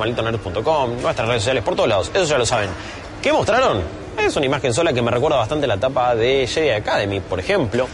nuestras 0.62 1.28
redes 1.28 1.42
sociales, 1.42 1.62
por 1.62 1.74
todos 1.74 1.88
lados. 1.88 2.10
Eso 2.14 2.24
ya 2.24 2.38
lo 2.38 2.46
saben. 2.46 2.70
¿Qué 3.22 3.32
mostraron? 3.32 3.82
Es 4.18 4.36
una 4.36 4.46
imagen 4.46 4.72
sola 4.74 4.92
que 4.92 5.02
me 5.02 5.10
recuerda 5.10 5.36
bastante 5.36 5.66
la 5.66 5.74
etapa 5.74 6.14
de 6.14 6.46
Jedi 6.46 6.70
Academy, 6.70 7.20
por 7.20 7.40
ejemplo. 7.40 7.86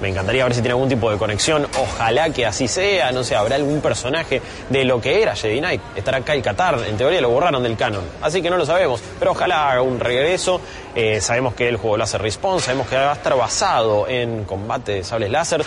Me 0.00 0.08
encantaría 0.08 0.42
ver 0.42 0.52
si 0.52 0.60
tiene 0.60 0.72
algún 0.72 0.88
tipo 0.88 1.10
de 1.10 1.16
conexión. 1.16 1.66
Ojalá 1.80 2.30
que 2.30 2.44
así 2.44 2.66
sea. 2.66 3.12
No 3.12 3.22
sé, 3.22 3.36
habrá 3.36 3.54
algún 3.54 3.80
personaje 3.80 4.42
de 4.68 4.84
lo 4.84 5.00
que 5.00 5.22
era 5.22 5.36
Jedi 5.36 5.60
Knight. 5.60 5.80
Estará 5.94 6.18
acá 6.18 6.34
el 6.34 6.42
Qatar. 6.42 6.76
En 6.88 6.96
teoría 6.96 7.20
lo 7.20 7.30
borraron 7.30 7.62
del 7.62 7.76
canon. 7.76 8.02
Así 8.20 8.42
que 8.42 8.50
no 8.50 8.56
lo 8.56 8.66
sabemos. 8.66 9.00
Pero 9.20 9.30
ojalá 9.30 9.70
haga 9.70 9.82
un 9.82 10.00
regreso. 10.00 10.60
Eh, 10.96 11.20
sabemos 11.20 11.54
que 11.54 11.68
el 11.68 11.76
juego 11.76 11.96
láser 11.96 12.20
Respawn. 12.20 12.60
Sabemos 12.60 12.88
que 12.88 12.96
va 12.96 13.12
a 13.12 13.14
estar 13.14 13.36
basado 13.36 14.08
en 14.08 14.42
combate 14.44 14.92
de 14.92 15.04
sables 15.04 15.30
láser 15.30 15.64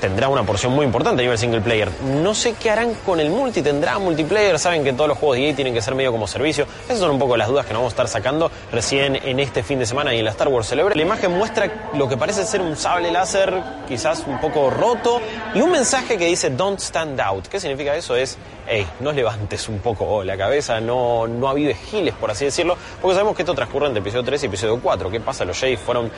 tendrá 0.00 0.28
una 0.28 0.42
porción 0.44 0.72
muy 0.72 0.84
importante 0.84 1.20
a 1.20 1.22
nivel 1.22 1.38
single 1.38 1.60
player. 1.60 1.90
No 2.02 2.34
sé 2.34 2.54
qué 2.54 2.70
harán 2.70 2.94
con 2.94 3.20
el 3.20 3.30
multi, 3.30 3.62
tendrá 3.62 3.98
multiplayer, 3.98 4.58
saben 4.58 4.84
que 4.84 4.92
todos 4.92 5.08
los 5.08 5.18
juegos 5.18 5.36
de 5.36 5.48
EA 5.48 5.54
tienen 5.54 5.74
que 5.74 5.82
ser 5.82 5.94
medio 5.94 6.12
como 6.12 6.26
servicio. 6.26 6.66
Esas 6.86 6.98
son 6.98 7.10
un 7.10 7.18
poco 7.18 7.36
las 7.36 7.48
dudas 7.48 7.66
que 7.66 7.72
nos 7.72 7.80
vamos 7.80 7.92
a 7.92 7.94
estar 7.94 8.08
sacando 8.08 8.50
recién 8.72 9.16
en 9.16 9.40
este 9.40 9.62
fin 9.62 9.78
de 9.78 9.86
semana 9.86 10.14
y 10.14 10.18
en 10.18 10.24
la 10.24 10.30
Star 10.32 10.48
Wars 10.48 10.68
Celebration. 10.68 10.98
La 10.98 11.04
imagen 11.04 11.36
muestra 11.36 11.90
lo 11.94 12.08
que 12.08 12.16
parece 12.16 12.44
ser 12.44 12.60
un 12.60 12.76
sable 12.76 13.10
láser, 13.10 13.54
quizás 13.88 14.24
un 14.26 14.40
poco 14.40 14.70
roto, 14.70 15.20
y 15.54 15.60
un 15.60 15.70
mensaje 15.70 16.16
que 16.16 16.26
dice 16.26 16.50
Don't 16.50 16.80
stand 16.80 17.20
out. 17.20 17.46
¿Qué 17.48 17.60
significa 17.60 17.94
eso? 17.94 18.16
Es, 18.16 18.38
hey, 18.66 18.86
no 19.00 19.12
levantes 19.12 19.68
un 19.68 19.78
poco 19.78 20.22
la 20.24 20.36
cabeza, 20.36 20.80
no, 20.80 21.26
no 21.26 21.48
avives 21.48 21.78
giles, 21.90 22.14
por 22.14 22.30
así 22.30 22.44
decirlo, 22.44 22.76
porque 23.00 23.14
sabemos 23.14 23.34
que 23.36 23.42
esto 23.42 23.54
transcurre 23.54 23.86
entre 23.86 24.00
episodio 24.00 24.24
3 24.24 24.42
y 24.42 24.46
episodio 24.46 24.80
4. 24.80 25.10
¿Qué 25.10 25.20
pasa? 25.20 25.44
Los 25.44 25.58
Jedi 25.58 25.76
fueron 25.76 26.10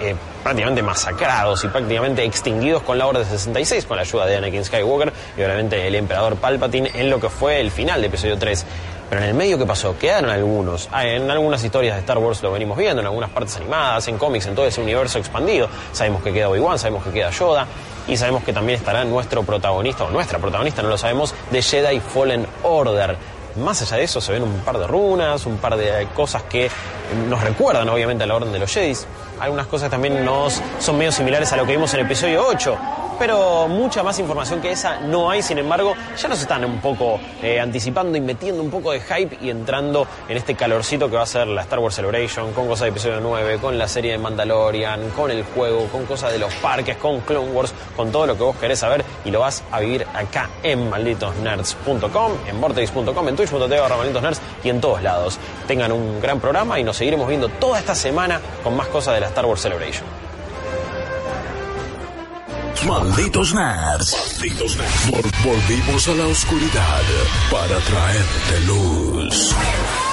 eh, 0.00 0.14
prácticamente 0.42 0.82
masacrados 0.82 1.62
y 1.64 1.68
prácticamente 1.68 2.24
extinguidos 2.24 2.82
con 2.82 2.98
la 2.98 3.06
Orden 3.06 3.24
66, 3.24 3.86
con 3.86 3.96
la 3.96 4.02
ayuda 4.02 4.26
de 4.26 4.36
Anakin 4.36 4.64
Skywalker 4.64 5.12
y 5.36 5.42
obviamente 5.42 5.86
el 5.86 5.94
emperador 5.94 6.36
Palpatine 6.36 6.90
en 6.94 7.10
lo 7.10 7.20
que 7.20 7.28
fue 7.28 7.60
el 7.60 7.70
final 7.70 8.00
de 8.00 8.08
episodio 8.08 8.38
3. 8.38 8.64
Pero 9.12 9.24
en 9.24 9.28
el 9.28 9.34
medio, 9.34 9.58
¿qué 9.58 9.66
pasó? 9.66 9.98
Quedaron 9.98 10.30
algunos. 10.30 10.88
Ah, 10.90 11.06
En 11.06 11.30
algunas 11.30 11.62
historias 11.62 11.96
de 11.96 12.00
Star 12.00 12.16
Wars 12.16 12.42
lo 12.42 12.50
venimos 12.50 12.78
viendo, 12.78 13.02
en 13.02 13.06
algunas 13.06 13.28
partes 13.28 13.54
animadas, 13.58 14.08
en 14.08 14.16
cómics, 14.16 14.46
en 14.46 14.54
todo 14.54 14.64
ese 14.64 14.80
universo 14.80 15.18
expandido. 15.18 15.68
Sabemos 15.92 16.22
que 16.22 16.32
queda 16.32 16.48
Obi-Wan, 16.48 16.78
sabemos 16.78 17.04
que 17.04 17.10
queda 17.10 17.30
Yoda. 17.30 17.66
Y 18.08 18.16
sabemos 18.16 18.42
que 18.42 18.54
también 18.54 18.78
estará 18.78 19.04
nuestro 19.04 19.42
protagonista, 19.42 20.04
o 20.04 20.10
nuestra 20.10 20.38
protagonista, 20.38 20.80
no 20.80 20.88
lo 20.88 20.96
sabemos, 20.96 21.34
de 21.50 21.60
Jedi 21.60 22.00
Fallen 22.00 22.46
Order. 22.62 23.16
Más 23.56 23.82
allá 23.82 23.98
de 23.98 24.04
eso, 24.04 24.18
se 24.22 24.32
ven 24.32 24.44
un 24.44 24.60
par 24.60 24.78
de 24.78 24.86
runas, 24.86 25.44
un 25.44 25.58
par 25.58 25.76
de 25.76 26.08
cosas 26.14 26.44
que 26.44 26.70
nos 27.28 27.42
recuerdan, 27.42 27.86
obviamente, 27.90 28.24
a 28.24 28.26
la 28.26 28.36
Orden 28.36 28.50
de 28.50 28.60
los 28.60 28.72
Jedi. 28.72 28.96
Algunas 29.40 29.66
cosas 29.66 29.90
también 29.90 30.24
nos 30.24 30.60
son 30.78 30.98
medio 30.98 31.12
similares 31.12 31.52
a 31.52 31.56
lo 31.56 31.66
que 31.66 31.72
vimos 31.72 31.92
en 31.94 32.00
el 32.00 32.06
episodio 32.06 32.44
8 32.46 32.78
pero 33.22 33.68
mucha 33.68 34.02
más 34.02 34.18
información 34.18 34.60
que 34.60 34.72
esa 34.72 34.98
no 34.98 35.30
hay. 35.30 35.42
Sin 35.42 35.56
embargo, 35.56 35.94
ya 36.20 36.28
nos 36.28 36.40
están 36.40 36.64
un 36.64 36.80
poco 36.80 37.20
eh, 37.40 37.60
anticipando 37.60 38.18
y 38.18 38.20
metiendo 38.20 38.60
un 38.60 38.68
poco 38.68 38.90
de 38.90 39.00
hype 39.00 39.38
y 39.40 39.48
entrando 39.48 40.08
en 40.28 40.36
este 40.36 40.56
calorcito 40.56 41.08
que 41.08 41.14
va 41.14 41.22
a 41.22 41.26
ser 41.26 41.46
la 41.46 41.62
Star 41.62 41.78
Wars 41.78 41.94
Celebration, 41.94 42.52
con 42.52 42.66
cosas 42.66 42.86
de 42.86 42.88
episodio 42.88 43.20
9, 43.20 43.58
con 43.58 43.78
la 43.78 43.86
serie 43.86 44.10
de 44.10 44.18
Mandalorian, 44.18 45.10
con 45.10 45.30
el 45.30 45.44
juego, 45.44 45.86
con 45.86 46.04
cosas 46.04 46.32
de 46.32 46.40
los 46.40 46.52
parques, 46.54 46.96
con 46.96 47.20
Clone 47.20 47.50
Wars, 47.50 47.72
con 47.96 48.10
todo 48.10 48.26
lo 48.26 48.36
que 48.36 48.42
vos 48.42 48.56
querés 48.56 48.80
saber 48.80 49.04
y 49.24 49.30
lo 49.30 49.38
vas 49.38 49.62
a 49.70 49.78
vivir 49.78 50.04
acá 50.14 50.50
en 50.64 50.90
malditosnerds.com, 50.90 52.32
en 52.48 52.60
vortex.com, 52.60 53.28
en 53.28 53.36
twitch.tv 53.36 53.80
barra 53.80 53.96
malditosnerds 53.98 54.40
y 54.64 54.68
en 54.68 54.80
todos 54.80 55.00
lados. 55.00 55.38
Tengan 55.68 55.92
un 55.92 56.20
gran 56.20 56.40
programa 56.40 56.80
y 56.80 56.82
nos 56.82 56.96
seguiremos 56.96 57.28
viendo 57.28 57.48
toda 57.48 57.78
esta 57.78 57.94
semana 57.94 58.40
con 58.64 58.76
más 58.76 58.88
cosas 58.88 59.14
de 59.14 59.20
la 59.20 59.28
Star 59.32 59.46
Wars 59.46 59.62
Celebration. 59.62 60.31
Malditos 62.86 63.54
nerds. 63.54 64.12
Malditos 64.40 64.76
nerds. 64.76 65.10
Vol- 65.10 65.30
volvimos 65.44 66.08
a 66.08 66.14
la 66.14 66.26
oscuridad 66.26 67.00
para 67.50 67.78
traerte 67.78 68.60
luz. 68.66 69.54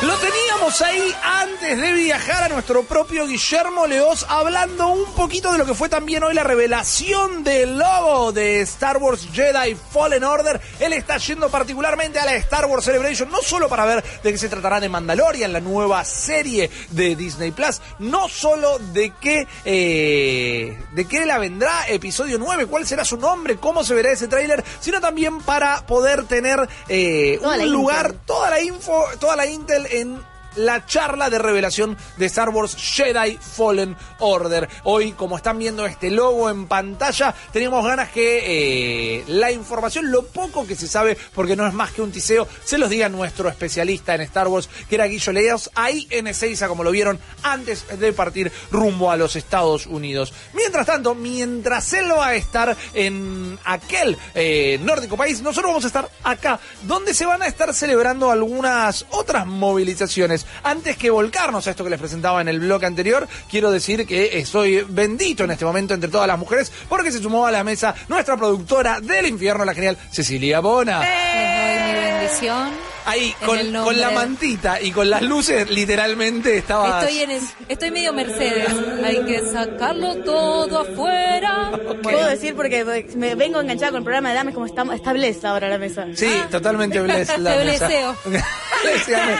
Lo 0.04 0.16
teníamos 0.18 0.82
ahí 0.82 1.14
antes 1.24 1.82
de 1.82 1.92
viajar 1.94 2.44
a 2.44 2.50
nuestro 2.50 2.84
propio 2.84 3.26
Guillermo 3.28 3.86
Leos 3.86 4.26
hablando 4.30 4.88
un 4.90 5.12
poquito 5.14 5.52
de 5.52 5.58
lo 5.58 5.66
que 5.66 5.74
fue 5.74 5.90
también 5.90 6.24
hoy 6.24 6.34
la 6.34 6.44
revelación 6.44 7.44
del 7.44 7.78
logo 7.78 8.32
de 8.32 8.62
Star 8.62 8.98
Wars 8.98 9.28
Jedi 9.34 9.76
Fallen 9.92 10.24
Order. 10.24 10.62
Él 10.80 10.94
está 10.94 11.18
yendo 11.18 11.50
particularmente 11.50 12.18
a 12.20 12.26
la 12.26 12.36
Star 12.36 12.66
Wars 12.68 12.86
Celebration, 12.86 13.30
no 13.30 13.42
solo 13.42 13.68
para 13.68 13.84
ver 13.86 14.04
de 14.24 14.32
qué 14.32 14.38
se 14.38 14.48
tratará 14.48 14.80
de 14.80 14.88
Mandalorian, 14.88 15.52
la 15.52 15.60
nueva 15.60 16.06
serie 16.06 16.70
de 16.92 17.16
Disney 17.18 17.52
Plus, 17.52 17.82
no 17.98 18.30
solo 18.30 18.80
de 18.80 19.12
qué, 19.20 19.48
eh, 19.66 20.80
de 20.94 21.06
qué 21.06 21.26
la 21.26 21.40
vendrá 21.40 21.88
episodio 21.90 22.38
9, 22.38 22.49
cuál 22.68 22.86
será 22.86 23.06
su 23.06 23.18
nombre, 23.18 23.58
cómo 23.58 23.84
se 23.84 23.94
verá 23.94 24.12
ese 24.12 24.28
tráiler, 24.28 24.64
sino 24.80 25.00
también 25.00 25.40
para 25.42 25.86
poder 25.86 26.26
tener 26.26 26.68
eh, 26.88 27.40
un 27.42 27.72
lugar, 27.72 28.08
intel. 28.08 28.22
toda 28.26 28.50
la 28.50 28.62
info, 28.62 29.06
toda 29.20 29.36
la 29.36 29.46
intel 29.46 29.86
en 29.92 30.29
la 30.56 30.86
charla 30.86 31.30
de 31.30 31.40
revelación 31.40 31.98
de 32.18 32.26
Star 32.26 32.50
Wars 32.50 32.76
Jedi 32.76 33.38
Fallen 33.38 33.96
Order. 34.20 34.68
Hoy, 34.84 35.14
como 35.14 35.38
están 35.38 35.60
viendo 35.60 35.86
este 35.86 36.10
logo 36.10 36.50
en 36.50 36.68
pantalla, 36.68 37.34
teníamos 37.52 37.86
ganas 37.86 38.10
que 38.10 39.20
eh, 39.20 39.24
la 39.28 39.52
información, 39.52 40.12
lo 40.12 40.26
poco 40.26 40.66
que 40.66 40.76
se 40.76 40.88
sabe, 40.88 41.18
porque 41.34 41.56
no 41.56 41.68
es 41.68 41.74
más 41.74 41.92
que 41.92 42.02
un 42.02 42.12
tiseo, 42.12 42.48
se 42.64 42.78
los 42.78 42.90
diga 42.90 43.10
nuestro 43.10 43.50
especialista 43.50 44.16
en 44.16 44.22
Star 44.22 44.48
Wars, 44.48 44.70
que 44.88 44.96
era 44.96 45.06
Guillo 45.06 45.32
Leos, 45.32 45.70
ahí 45.76 46.08
en 46.10 46.28
Ezeiza, 46.28 46.68
como 46.68 46.84
lo 46.84 46.92
vieron 46.92 47.20
antes 47.44 47.86
de 48.00 48.14
partir 48.14 48.52
rumbo 48.72 49.12
a 49.12 49.18
los 49.18 49.36
Estados 49.36 49.86
Unidos. 49.86 50.34
Mientras 50.54 50.86
tanto, 50.86 51.16
mientras 51.16 51.94
él 51.94 52.12
va 52.12 52.28
a 52.28 52.36
estar 52.36 52.76
en 52.94 53.58
aquel 53.64 54.18
eh, 54.34 54.80
nórdico 54.82 55.18
país, 55.18 55.42
nosotros 55.42 55.72
vamos 55.72 55.84
a 55.84 55.88
estar 55.88 56.10
acá, 56.24 56.60
donde 56.84 57.14
se 57.14 57.26
van 57.26 57.42
a 57.42 57.48
estar 57.48 57.74
celebrando 57.74 58.32
algunas 58.32 59.06
otras 59.12 59.46
movilizaciones. 59.46 60.39
Antes 60.64 60.98
que 60.98 61.10
volcarnos 61.10 61.68
a 61.68 61.72
esto 61.72 61.84
que 61.84 61.90
les 61.90 62.00
presentaba 62.00 62.42
en 62.42 62.48
el 62.48 62.60
blog 62.60 62.86
anterior, 62.86 63.28
quiero 63.50 63.72
decir 63.72 64.06
que 64.06 64.38
estoy 64.40 64.86
bendito 64.88 65.44
en 65.44 65.52
este 65.52 65.66
momento 65.66 65.94
entre 65.94 66.10
todas 66.10 66.28
las 66.28 66.40
mujeres, 66.40 66.72
porque 66.88 67.12
se 67.12 67.20
sumó 67.20 67.46
a 67.46 67.52
la 67.52 67.64
mesa 67.64 67.96
nuestra 68.08 68.38
productora 68.38 69.00
del 69.00 69.28
infierno, 69.28 69.66
la 69.66 69.74
genial 69.74 69.98
Cecilia 70.12 70.60
Bona. 70.60 71.00
Mi 71.00 72.28
presión. 72.28 72.89
Ahí, 73.06 73.34
con, 73.46 74.00
la 74.00 74.12
mantita 74.12 74.82
y 74.82 74.92
con 74.92 75.10
las 75.10 75.22
luces, 75.22 75.70
literalmente 75.70 76.58
estaba. 76.58 77.02
Estoy, 77.02 77.22
en 77.22 77.42
estoy 77.68 77.92
medio 77.92 78.14
Mercedes. 78.14 78.70
Hay 79.04 79.24
que 79.26 79.42
sacarlo 79.52 80.16
todo 80.24 80.82
afuera. 80.82 81.72
Puedo 82.04 82.26
decir 82.28 82.56
porque 82.56 83.06
me 83.16 83.36
vengo 83.36 83.60
enganchada 83.60 83.92
con 83.92 84.00
el 84.00 84.04
programa 84.04 84.30
de 84.30 84.36
damas 84.36 84.54
como 84.54 84.66
está, 84.66 84.84
está 84.94 85.14
Bless 85.14 85.44
ahora 85.46 85.70
la 85.70 85.78
mesa. 85.78 86.06
Sí, 86.16 86.32
totalmente 86.52 87.02
bless 87.02 87.38
la 87.38 87.58
Te 87.58 87.66
mesa. 87.66 87.88
bleseo. 87.88 88.16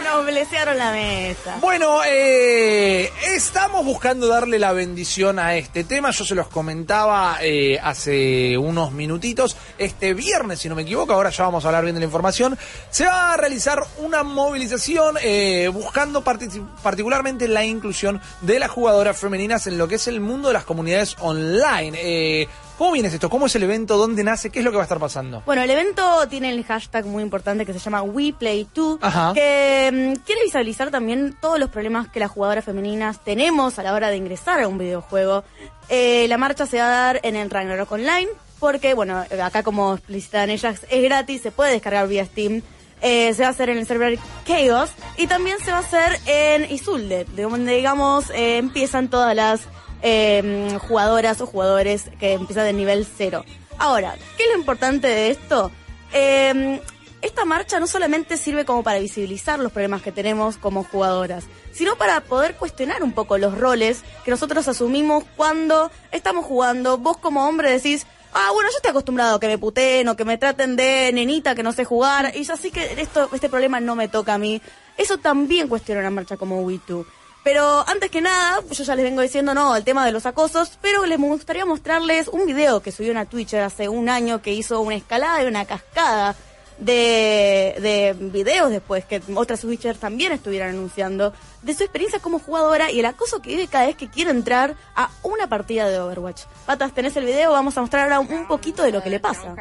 Nos 0.04 0.26
blesearon 0.26 0.78
la 0.78 0.92
mesa. 0.92 1.58
Bueno, 1.62 2.02
eh, 2.06 3.10
estamos 3.28 3.86
buscando 3.86 4.28
darle 4.28 4.60
la 4.60 4.74
bendición 4.74 5.40
a 5.40 5.56
este 5.56 5.84
tema. 5.84 6.12
Yo 6.12 6.26
se 6.26 6.36
los 6.36 6.48
comentaba 6.48 7.38
eh, 7.42 7.80
hace 7.82 8.58
unos 8.58 8.92
minutitos. 8.92 9.56
Este 9.78 10.14
viernes, 10.14 10.60
si 10.60 10.70
no 10.70 10.76
me 10.76 10.82
equivoco, 10.82 11.14
ahora 11.14 11.30
ya 11.30 11.46
vamos 11.46 11.64
a 11.64 11.70
hablar 11.70 11.84
bien 11.84 11.96
de 11.96 12.02
la 12.02 12.06
información, 12.06 12.58
se 12.90 13.06
va 13.06 13.34
a 13.34 13.38
realizar 13.50 13.84
una 13.98 14.22
movilización 14.22 15.16
eh, 15.24 15.72
buscando 15.74 16.24
particularmente 16.24 17.48
la 17.48 17.66
inclusión 17.66 18.22
de 18.42 18.60
las 18.60 18.70
jugadoras 18.70 19.18
femeninas 19.18 19.66
en 19.66 19.80
lo 19.80 19.88
que 19.88 19.96
es 19.96 20.08
el 20.08 20.20
mundo 20.20 20.50
de 20.50 20.54
las 20.54 20.66
comunidades 20.66 21.16
online. 21.20 21.98
Eh, 22.00 22.48
¿Cómo 22.78 22.92
viene 22.92 23.08
esto? 23.08 23.28
¿Cómo 23.28 23.48
es 23.48 23.56
el 23.56 23.64
evento? 23.64 23.98
¿Dónde 23.98 24.24
nace? 24.24 24.52
¿Qué 24.52 24.60
es 24.60 24.66
lo 24.66 24.70
que 24.70 24.78
va 24.78 24.84
a 24.84 24.86
estar 24.86 25.00
pasando? 25.00 25.42
Bueno, 25.48 25.64
el 25.64 25.70
evento 25.72 26.28
tiene 26.30 26.52
el 26.52 26.64
hashtag 26.64 27.08
muy 27.08 27.24
importante 27.24 27.66
que 27.66 27.74
se 27.74 27.80
llama 27.80 28.04
WePlay2, 28.04 29.00
Ajá. 29.02 29.34
que 29.34 29.90
mm, 29.92 30.24
quiere 30.24 30.44
visualizar 30.44 30.92
también 30.92 31.36
todos 31.42 31.58
los 31.58 31.72
problemas 31.72 32.08
que 32.10 32.20
las 32.20 32.30
jugadoras 32.30 32.64
femeninas 32.64 33.24
tenemos 33.24 33.80
a 33.80 33.84
la 33.84 33.94
hora 33.94 34.10
de 34.10 34.18
ingresar 34.18 34.62
a 34.62 34.68
un 34.68 34.78
videojuego. 34.78 35.44
Eh, 35.90 36.28
la 36.30 36.38
marcha 36.38 36.68
se 36.68 36.78
va 36.78 36.86
a 36.86 36.90
dar 36.90 37.20
en 37.24 37.36
el 37.36 37.50
Ragnarok 37.50 37.92
Online, 37.92 38.30
porque, 38.60 38.94
bueno, 38.94 39.26
acá 39.44 39.64
como 39.64 39.96
explicitan 39.96 40.52
ellas, 40.52 40.86
es 40.88 41.04
gratis, 41.04 41.42
se 41.42 41.50
puede 41.52 41.72
descargar 41.72 42.08
vía 42.08 42.26
Steam. 42.26 42.62
Eh, 43.02 43.34
se 43.34 43.44
va 43.44 43.48
a 43.48 43.52
hacer 43.52 43.70
en 43.70 43.78
el 43.78 43.88
server 43.88 44.20
Chaos 44.46 44.92
y 45.18 45.28
también 45.28 45.58
se 45.60 45.72
va 45.72 45.78
a 45.78 45.82
hacer 45.82 46.20
en 46.26 46.70
Isulde, 46.72 47.26
de 47.26 47.44
donde 47.44 47.76
digamos 47.76 48.30
eh, 48.32 48.58
empiezan 48.58 49.10
todas 49.10 49.36
las 49.36 49.62
eh, 50.02 50.78
jugadoras 50.88 51.40
o 51.42 51.46
jugadores 51.46 52.10
que 52.20 52.34
empiezan 52.34 52.66
del 52.66 52.78
nivel 52.78 53.06
cero. 53.06 53.46
Ahora, 53.78 54.16
¿qué 54.38 54.44
es 54.44 54.50
lo 54.52 54.60
importante 54.60 55.08
de 55.08 55.30
esto? 55.30 55.72
Eh, 56.12 56.82
esta 57.22 57.44
marcha 57.44 57.80
no 57.82 57.88
solamente 57.88 58.38
sirve 58.38 58.64
como 58.64 58.82
para 58.82 59.00
visibilizar 59.00 59.60
los 59.60 59.74
problemas 59.74 60.02
que 60.02 60.14
tenemos 60.14 60.58
como 60.58 60.86
jugadoras, 60.86 61.46
sino 61.74 61.98
para 61.98 62.22
poder 62.22 62.56
cuestionar 62.56 63.04
un 63.04 63.12
poco 63.12 63.38
los 63.38 63.58
roles 63.58 64.04
que 64.24 64.32
nosotros 64.32 64.68
asumimos 64.70 65.26
cuando 65.36 65.92
estamos 66.12 66.46
jugando. 66.46 66.98
Vos 66.98 67.18
como 67.18 67.46
hombre 67.46 67.72
decís, 67.72 68.08
ah, 68.34 68.50
bueno, 68.54 68.70
yo 68.70 68.78
estoy 68.78 68.92
acostumbrado 68.92 69.36
a 69.36 69.40
que 69.40 69.48
me 69.48 69.58
puteen 69.58 70.08
o 70.08 70.16
que 70.16 70.26
me 70.26 70.38
traten 70.38 70.76
de 70.76 71.12
nenita 71.14 71.56
que 71.56 71.64
no 71.64 71.72
sé 71.72 71.86
jugar, 71.86 72.32
y 72.36 72.44
yo 72.44 72.54
así 72.54 72.72
que 72.72 73.02
esto, 73.02 73.30
este 73.34 73.50
problema 73.50 73.80
no 73.80 73.96
me 73.96 74.08
toca 74.08 74.34
a 74.34 74.38
mí. 74.38 74.62
Eso 74.98 75.18
también 75.18 75.68
cuestiona 75.68 76.02
una 76.02 76.10
marcha 76.10 76.38
como 76.38 76.62
WeToo. 76.62 77.06
Pero 77.44 77.88
antes 77.88 78.12
que 78.12 78.22
nada, 78.22 78.62
yo 78.70 78.84
ya 78.84 78.96
les 78.96 79.06
vengo 79.06 79.22
diciendo, 79.22 79.54
no, 79.54 79.76
el 79.76 79.84
tema 79.84 80.06
de 80.06 80.12
los 80.12 80.26
acosos, 80.26 80.78
pero 80.82 81.06
les 81.06 81.18
gustaría 81.18 81.66
mostrarles 81.66 82.28
un 82.28 82.46
video 82.46 82.82
que 82.82 82.92
subió 82.92 83.12
una 83.12 83.26
Twitcher 83.26 83.62
hace 83.62 83.88
un 83.88 84.10
año 84.10 84.42
que 84.42 84.54
hizo 84.54 84.82
una 84.82 84.96
escalada 84.96 85.42
y 85.44 85.48
una 85.48 85.66
cascada 85.66 86.36
de, 86.80 87.76
de 87.82 88.16
videos 88.30 88.72
después 88.72 89.06
que 89.06 89.22
otras 89.36 89.62
Twitchers 89.62 90.00
también 90.00 90.32
estuvieran 90.32 90.70
anunciando 90.70 91.34
de 91.62 91.74
su 91.74 91.84
experiencia 91.84 92.20
como 92.20 92.40
jugadora 92.40 92.92
y 92.92 93.00
el 93.00 93.06
acoso 93.06 93.42
que 93.42 93.50
vive 93.50 93.68
cada 93.68 93.88
vez 93.88 93.96
que 93.96 94.10
quiere 94.10 94.32
entrar 94.32 94.76
a 94.96 95.10
una 95.24 95.48
partida 95.48 95.90
de 95.90 96.00
Overwatch. 96.00 96.44
Patas, 96.66 96.94
tenés 96.94 97.16
el 97.18 97.26
video, 97.26 97.52
vamos 97.52 97.78
a 97.78 97.82
mostrar 97.82 98.04
ahora 98.04 98.20
un 98.20 98.48
poquito 98.48 98.84
de 98.84 98.92
lo 98.92 99.04
que 99.04 99.10
le 99.10 99.20
pasa. 99.20 99.56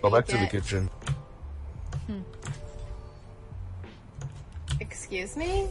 Go 0.00 0.10
back 0.10 0.26
to 0.26 0.36
the 0.36 0.48
kitchen. 0.48 0.90
Excuse 4.80 5.36
me? 5.36 5.66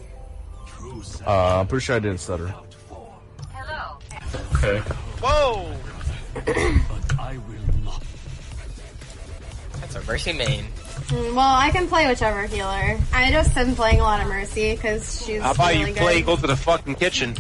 Uh, 1.25 1.59
I'm 1.59 1.67
pretty 1.67 1.85
sure 1.85 1.95
I 1.95 1.99
didn't 1.99 2.19
stutter. 2.19 2.53
Okay. 4.55 4.81
That's 9.81 9.95
a 9.95 10.01
mercy 10.09 10.33
main. 10.33 10.65
Mm, 11.09 11.33
Well, 11.35 11.39
I 11.57 11.71
can 11.71 11.87
play 11.87 12.07
whichever 12.07 12.47
healer. 12.47 12.97
I 13.13 13.31
just 13.31 13.57
am 13.57 13.75
playing 13.75 13.99
a 13.99 14.03
lot 14.03 14.21
of 14.21 14.27
Mercy 14.27 14.75
because 14.75 15.25
she's 15.25 15.41
How 15.41 15.51
about 15.51 15.71
really 15.71 15.89
you 15.91 15.95
play, 15.97 16.21
good. 16.21 16.25
go 16.25 16.35
to 16.37 16.47
the 16.47 16.55
fucking 16.55 16.95
kitchen? 16.95 17.35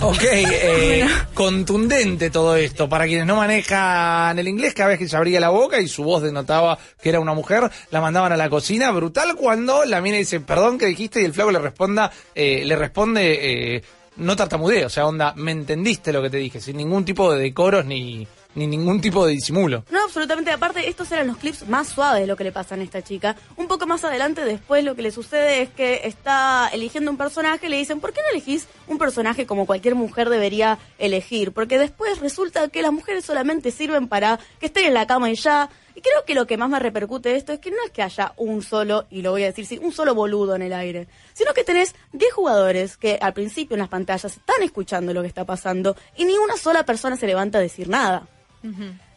Ok, 0.00 0.22
eh, 0.24 1.06
contundente 1.34 2.28
todo 2.30 2.56
esto. 2.56 2.88
Para 2.88 3.06
quienes 3.06 3.26
no 3.26 3.36
manejan 3.36 4.38
el 4.38 4.48
inglés, 4.48 4.74
cada 4.74 4.90
vez 4.90 4.98
que 4.98 5.08
se 5.08 5.16
abría 5.16 5.40
la 5.40 5.48
boca 5.50 5.80
y 5.80 5.88
su 5.88 6.02
voz 6.04 6.22
denotaba 6.22 6.78
que 7.00 7.08
era 7.08 7.20
una 7.20 7.32
mujer, 7.32 7.70
la 7.90 8.00
mandaban 8.00 8.32
a 8.32 8.36
la 8.36 8.50
cocina. 8.50 8.90
Brutal 8.90 9.34
cuando 9.36 9.84
la 9.84 10.00
mina 10.00 10.18
dice, 10.18 10.40
perdón, 10.40 10.78
¿qué 10.78 10.86
dijiste? 10.86 11.22
Y 11.22 11.24
el 11.24 11.32
flaco 11.32 11.52
le 11.52 11.60
responda, 11.60 12.10
eh, 12.34 12.64
le 12.64 12.76
responde, 12.76 13.76
eh, 13.76 13.82
no 14.16 14.36
tartamudeo. 14.36 14.88
O 14.88 14.90
sea, 14.90 15.06
onda, 15.06 15.32
me 15.36 15.52
entendiste 15.52 16.12
lo 16.12 16.20
que 16.22 16.30
te 16.30 16.36
dije, 16.38 16.60
sin 16.60 16.76
ningún 16.76 17.04
tipo 17.04 17.32
de 17.32 17.40
decoros 17.40 17.84
ni, 17.86 18.26
ni 18.54 18.66
ningún 18.66 19.00
tipo 19.00 19.26
de 19.26 19.32
disimulo. 19.32 19.84
No, 19.90 20.04
absolutamente. 20.04 20.50
Aparte, 20.50 20.88
estos 20.88 21.10
eran 21.12 21.26
los 21.26 21.36
clips 21.36 21.68
más 21.68 21.88
suaves 21.88 22.22
de 22.22 22.26
lo 22.26 22.36
que 22.36 22.44
le 22.44 22.52
pasa 22.52 22.74
a 22.74 22.82
esta 22.82 23.02
chica. 23.02 23.36
Un 23.56 23.68
poco 23.68 23.86
más 23.86 24.04
adelante, 24.04 24.44
después, 24.44 24.84
lo 24.84 24.94
que 24.94 25.02
le 25.02 25.10
sucede 25.10 25.62
es 25.62 25.70
que 25.70 26.02
está 26.04 26.68
eligiendo 26.72 27.10
un 27.10 27.16
personaje. 27.16 27.68
Le 27.68 27.76
dicen, 27.76 28.00
¿por 28.00 28.12
qué 28.12 28.20
no 28.22 28.28
elegís 28.30 28.66
un 28.88 28.98
personaje 28.98 29.46
como 29.46 29.66
cualquier 29.66 29.94
mujer 29.94 30.28
debería 30.28 30.78
elegir? 30.98 31.52
Porque 31.52 31.78
después 31.78 32.20
resulta 32.20 32.68
que 32.68 32.82
las 32.82 32.92
mujeres 32.92 33.24
solamente 33.24 33.70
sirven 33.70 34.08
para 34.08 34.38
que 34.60 34.66
estén 34.66 34.86
en 34.86 34.94
la 34.94 35.06
cama 35.06 35.30
y 35.30 35.34
ya. 35.34 35.70
Y 35.96 36.00
creo 36.00 36.24
que 36.24 36.34
lo 36.34 36.46
que 36.46 36.56
más 36.56 36.68
me 36.68 36.80
repercute 36.80 37.28
de 37.28 37.36
esto 37.36 37.52
es 37.52 37.60
que 37.60 37.70
no 37.70 37.76
es 37.84 37.92
que 37.92 38.02
haya 38.02 38.32
un 38.36 38.62
solo, 38.62 39.06
y 39.10 39.22
lo 39.22 39.30
voy 39.30 39.44
a 39.44 39.46
decir, 39.46 39.64
sí, 39.64 39.78
un 39.80 39.92
solo 39.92 40.12
boludo 40.14 40.56
en 40.56 40.62
el 40.62 40.72
aire, 40.72 41.06
sino 41.34 41.54
que 41.54 41.62
tenés 41.62 41.94
10 42.12 42.32
jugadores 42.32 42.96
que 42.96 43.18
al 43.20 43.32
principio 43.32 43.76
en 43.76 43.80
las 43.80 43.88
pantallas 43.88 44.36
están 44.36 44.62
escuchando 44.62 45.14
lo 45.14 45.22
que 45.22 45.28
está 45.28 45.44
pasando 45.44 45.96
y 46.16 46.24
ni 46.24 46.36
una 46.36 46.56
sola 46.56 46.84
persona 46.84 47.16
se 47.16 47.28
levanta 47.28 47.58
a 47.58 47.60
decir 47.60 47.88
nada. 47.88 48.26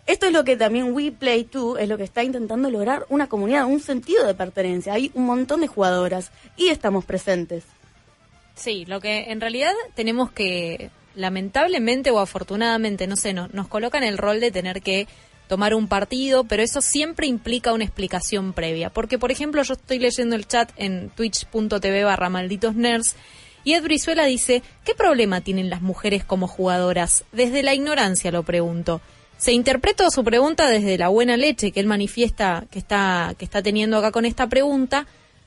Esto 0.06 0.26
es 0.28 0.32
lo 0.32 0.44
que 0.46 0.56
también 0.56 0.94
We 0.94 1.12
Play 1.12 1.50
2 1.52 1.80
es 1.80 1.90
lo 1.90 1.98
que 1.98 2.04
está 2.04 2.24
intentando 2.24 2.70
lograr 2.70 3.06
una 3.10 3.28
comunidad, 3.28 3.66
un 3.66 3.80
sentido 3.82 4.26
de 4.26 4.34
pertenencia. 4.34 4.94
Hay 4.94 5.12
un 5.16 5.26
montón 5.26 5.62
de 5.62 5.68
jugadoras 5.68 6.32
y 6.56 6.68
estamos 6.70 7.04
presentes. 7.06 7.64
Sí, 8.56 8.86
lo 8.86 9.00
que 9.02 9.32
en 9.32 9.42
realidad 9.42 9.74
tenemos 9.96 10.32
que, 10.32 10.90
lamentablemente 11.16 12.10
o 12.12 12.20
afortunadamente, 12.20 13.06
no 13.06 13.16
sé, 13.16 13.34
no- 13.34 13.50
nos 13.52 13.68
colocan 13.68 14.04
el 14.04 14.18
rol 14.18 14.40
de 14.40 14.52
tener 14.52 14.82
que 14.82 15.08
tomar 15.48 15.74
un 15.76 15.88
partido, 15.88 16.44
pero 16.46 16.64
eso 16.64 16.82
siempre 16.82 17.28
implica 17.28 17.72
una 17.74 17.84
explicación 17.84 18.54
previa. 18.54 18.90
Porque, 18.90 19.18
por 19.20 19.32
ejemplo, 19.32 19.62
yo 19.64 19.74
estoy 19.74 20.00
leyendo 20.00 20.36
el 20.36 20.48
chat 20.48 20.72
en 20.78 21.10
twitch.tv 21.10 22.04
barra 22.04 22.30
malditos 22.30 22.76
nerds 22.76 23.16
y 23.64 23.74
Ed 23.74 23.84
Brizuela 23.84 24.26
dice, 24.26 24.64
¿qué 24.86 24.96
problema 24.96 25.42
tienen 25.42 25.70
las 25.70 25.82
mujeres 25.82 26.24
como 26.24 26.48
jugadoras? 26.48 27.26
Desde 27.34 27.62
la 27.64 27.74
ignorancia 27.74 28.32
lo 28.32 28.44
pregunto. 28.44 29.02
Se 29.38 29.52
interpretó 29.52 30.10
su 30.10 30.24
pregunta 30.24 30.68
desde 30.68 30.98
la 30.98 31.10
buena 31.10 31.38
leche 31.38 31.72
que 31.72 31.80
él 31.80 31.86
manifiesta 31.86 32.66
que 32.72 32.80
está, 32.80 33.36
que 33.38 33.46
está 33.46 33.62
teniendo 33.62 33.98
acá 33.98 34.12
con 34.12 34.26
esta 34.26 34.48
pregunta, 34.48 35.06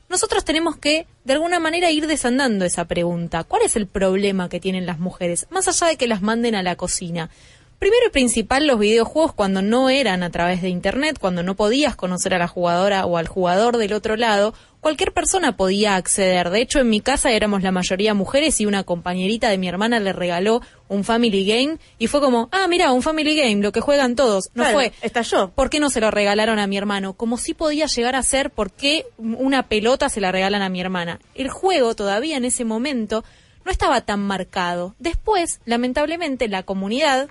nosotros 0.09 0.45
tenemos 0.45 0.77
que, 0.77 1.07
de 1.25 1.33
alguna 1.33 1.61
manera, 1.61 1.91
ir 1.93 2.09
desandando 2.09 2.65
esa 2.65 2.85
pregunta. 2.87 3.45
¿Cuál 3.45 3.63
es 3.63 3.77
el 3.77 3.87
problema 3.87 4.49
que 4.49 4.59
tienen 4.59 4.85
las 4.85 4.99
mujeres? 4.99 5.47
Más 5.51 5.69
allá 5.69 5.87
de 5.87 5.97
que 5.97 6.09
las 6.09 6.21
manden 6.21 6.57
a 6.57 6.65
la 6.65 6.75
cocina. 6.75 7.31
Primero 7.81 8.09
y 8.09 8.11
principal, 8.11 8.67
los 8.67 8.79
videojuegos 8.79 9.33
cuando 9.33 9.63
no 9.63 9.89
eran 9.89 10.23
a 10.23 10.29
través 10.29 10.61
de 10.61 10.69
Internet, 10.69 11.17
cuando 11.19 11.43
no 11.43 11.57
podías 11.57 11.97
conocer 11.97 12.35
a 12.35 12.39
la 12.39 12.47
jugadora 12.47 13.07
o 13.07 13.17
al 13.17 13.27
jugador 13.27 13.79
del 13.79 13.95
otro 13.95 14.17
lado, 14.17 14.53
cualquier 14.81 15.13
persona 15.13 15.57
podía 15.57 15.97
acceder. 15.97 16.51
De 16.51 16.61
hecho, 16.61 16.81
en 16.81 16.91
mi 16.91 17.01
casa 17.01 17.33
éramos 17.33 17.63
la 17.63 17.73
mayoría 17.73 18.13
mujeres 18.13 18.61
y 18.61 18.67
una 18.67 18.85
compañerita 18.85 19.49
de 19.49 19.57
mi 19.57 19.67
hermana 19.67 19.99
le 19.99 20.13
regaló 20.13 20.61
un 20.89 21.05
Family 21.05 21.47
Game 21.47 21.79
y 21.99 22.07
fue 22.09 22.21
como, 22.21 22.51
ah, 22.53 22.67
mira, 22.69 22.93
un 22.93 23.01
Family 23.01 23.35
Game, 23.35 23.63
lo 23.63 23.73
que 23.73 23.81
juegan 23.81 24.15
todos. 24.15 24.51
No 24.53 24.65
Claro, 24.65 24.77
fue, 24.77 24.93
estalló. 25.01 25.51
¿Por 25.53 25.71
qué 25.71 25.81
no 25.81 25.89
se 25.89 26.03
lo 26.03 26.11
regalaron 26.11 26.59
a 26.59 26.67
mi 26.67 26.77
hermano? 26.77 27.15
Como 27.15 27.39
si 27.39 27.55
podía 27.55 27.87
llegar 27.87 28.15
a 28.15 28.23
ser, 28.23 28.51
¿por 28.51 28.71
qué 28.71 29.07
una 29.17 29.69
pelota 29.69 30.11
se 30.11 30.21
la 30.21 30.31
regalan 30.31 30.61
a 30.61 30.69
mi 30.69 30.83
hermana? 30.83 31.19
El 31.35 31.49
juego 31.49 31.95
todavía 31.95 32.37
en 32.37 32.45
ese 32.45 32.67
momento 32.67 33.25
no 33.65 33.71
estaba 33.71 34.03
tan 34.03 34.21
marcado. 34.21 34.95
Después, 34.99 35.61
lamentablemente, 35.65 36.47
la 36.49 36.63
comunidad, 36.63 37.31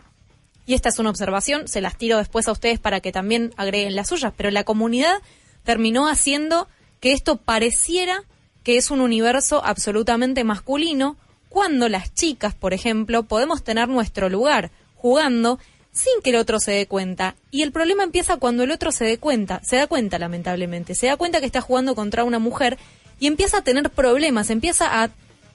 y 0.70 0.76
esta 0.76 0.90
es 0.90 1.00
una 1.00 1.10
observación, 1.10 1.68
se 1.68 1.82
las 1.82 1.98
tiro 1.98 2.20
después 2.20 2.48
a 2.48 2.52
ustedes 2.52 2.78
para 2.78 3.00
que 3.00 3.12
también 3.12 3.56
agreguen 3.58 3.96
las 3.96 4.10
suyas, 4.10 4.34
pero 4.38 4.52
la 4.52 4.64
comunidad 4.64 5.16
terminó 5.64 6.08
haciendo 6.08 6.68
que 7.00 7.12
esto 7.12 7.38
pareciera 7.38 8.22
que 8.62 8.78
es 8.78 8.92
un 8.92 9.02
universo 9.02 9.66
absolutamente 9.66 10.44
masculino, 10.44 11.18
cuando 11.50 11.90
las 11.90 12.14
chicas, 12.14 12.54
por 12.54 12.76
ejemplo, 12.76 13.24
podemos 13.24 13.64
tener 13.64 13.88
nuestro 13.88 14.30
lugar 14.30 14.70
jugando 14.94 15.58
sin 15.92 16.22
que 16.24 16.30
el 16.30 16.36
otro 16.36 16.60
se 16.60 16.74
dé 16.74 16.86
cuenta. 16.86 17.34
Y 17.50 17.64
el 17.64 17.72
problema 17.72 18.04
empieza 18.04 18.38
cuando 18.38 18.62
el 18.62 18.70
otro 18.70 18.92
se 18.92 19.06
dé 19.06 19.18
cuenta, 19.18 19.62
se 19.64 19.78
da 19.78 19.88
cuenta 19.88 20.20
lamentablemente, 20.20 20.94
se 20.94 21.08
da 21.08 21.18
cuenta 21.18 21.40
que 21.40 21.48
está 21.48 21.62
jugando 21.62 21.96
contra 21.96 22.24
una 22.24 22.38
mujer 22.38 22.78
y 23.20 23.26
empieza 23.26 23.58
a 23.58 23.64
tener 23.64 23.90
problemas, 23.90 24.52
empieza 24.52 25.02
a 25.02 25.10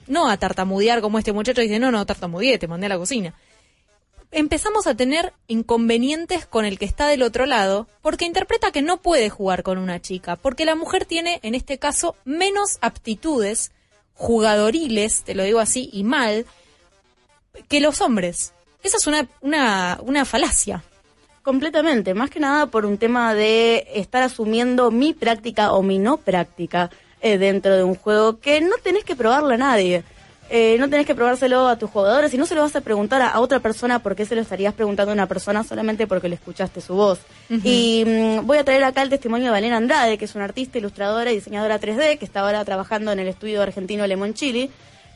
no 0.07 0.27
a 0.29 0.35
tartamudear 0.35 0.99
como 0.99 1.19
este 1.19 1.31
muchacho 1.31 1.61
dice, 1.61 1.79
no, 1.79 1.89
no, 1.89 2.05
tartamudeé, 2.05 2.57
te 2.57 2.67
mandé 2.67 2.87
a 2.87 2.89
la 2.89 2.97
cocina 2.97 3.33
empezamos 4.35 4.85
a 4.85 4.95
tener 4.95 5.31
inconvenientes 5.47 6.45
con 6.45 6.65
el 6.65 6.77
que 6.77 6.83
está 6.83 7.07
del 7.07 7.23
otro 7.23 7.45
lado, 7.45 7.87
porque 8.01 8.25
interpreta 8.25 8.71
que 8.71 8.81
no 8.81 8.97
puede 9.01 9.29
jugar 9.29 9.63
con 9.63 9.77
una 9.77 10.01
chica, 10.01 10.35
porque 10.35 10.65
la 10.65 10.75
mujer 10.75 11.05
tiene, 11.05 11.39
en 11.41 11.55
este 11.55 11.79
caso, 11.79 12.17
menos 12.25 12.77
aptitudes 12.81 13.71
jugadoriles, 14.13 15.23
te 15.23 15.35
lo 15.35 15.43
digo 15.43 15.59
así, 15.59 15.89
y 15.93 16.03
mal, 16.03 16.45
que 17.69 17.79
los 17.79 18.01
hombres. 18.01 18.53
Esa 18.83 18.97
es 18.97 19.07
una, 19.07 19.25
una, 19.39 19.99
una 20.03 20.25
falacia. 20.25 20.83
Completamente, 21.41 22.13
más 22.13 22.29
que 22.29 22.41
nada 22.41 22.65
por 22.65 22.85
un 22.85 22.97
tema 22.97 23.33
de 23.33 23.87
estar 23.93 24.21
asumiendo 24.21 24.91
mi 24.91 25.13
práctica 25.13 25.71
o 25.71 25.81
mi 25.81 25.97
no 25.97 26.17
práctica 26.17 26.89
eh, 27.21 27.37
dentro 27.37 27.73
de 27.73 27.83
un 27.83 27.95
juego 27.95 28.39
que 28.39 28.59
no 28.59 28.75
tenés 28.83 29.05
que 29.05 29.15
probarle 29.15 29.53
a 29.53 29.57
nadie. 29.57 30.03
Eh, 30.47 30.77
no 30.79 30.87
tenés 30.89 31.07
que 31.07 31.15
probárselo 31.15 31.67
a 31.67 31.75
tus 31.75 31.89
jugadores 31.89 32.31
y 32.31 32.37
no 32.37 32.45
se 32.45 32.53
lo 32.53 32.61
vas 32.61 32.75
a 32.75 32.81
preguntar 32.81 33.19
a, 33.21 33.29
a 33.29 33.39
otra 33.39 33.59
persona 33.59 33.99
porque 33.99 34.25
se 34.25 34.35
lo 34.35 34.41
estarías 34.41 34.75
preguntando 34.75 35.11
a 35.11 35.13
una 35.13 35.27
persona 35.27 35.63
solamente 35.63 36.05
porque 36.05 36.29
le 36.29 36.35
escuchaste 36.35 36.81
su 36.81 36.93
voz. 36.93 37.19
Y 37.49 38.03
mm, 38.05 38.45
voy 38.45 38.59
a 38.59 38.63
traer 38.63 38.83
acá 38.83 39.01
el 39.01 39.09
testimonio 39.09 39.45
de 39.45 39.51
Valena 39.51 39.77
Andrade, 39.77 40.19
que 40.19 40.25
es 40.25 40.35
una 40.35 40.43
artista, 40.43 40.77
ilustradora 40.77 41.31
y 41.31 41.35
diseñadora 41.35 41.79
3D, 41.79 42.19
que 42.19 42.25
está 42.25 42.41
ahora 42.41 42.63
trabajando 42.63 43.11
en 43.11 43.19
el 43.19 43.27
estudio 43.27 43.63
argentino 43.63 44.05
Lemon 44.05 44.35
Chili, 44.35 44.69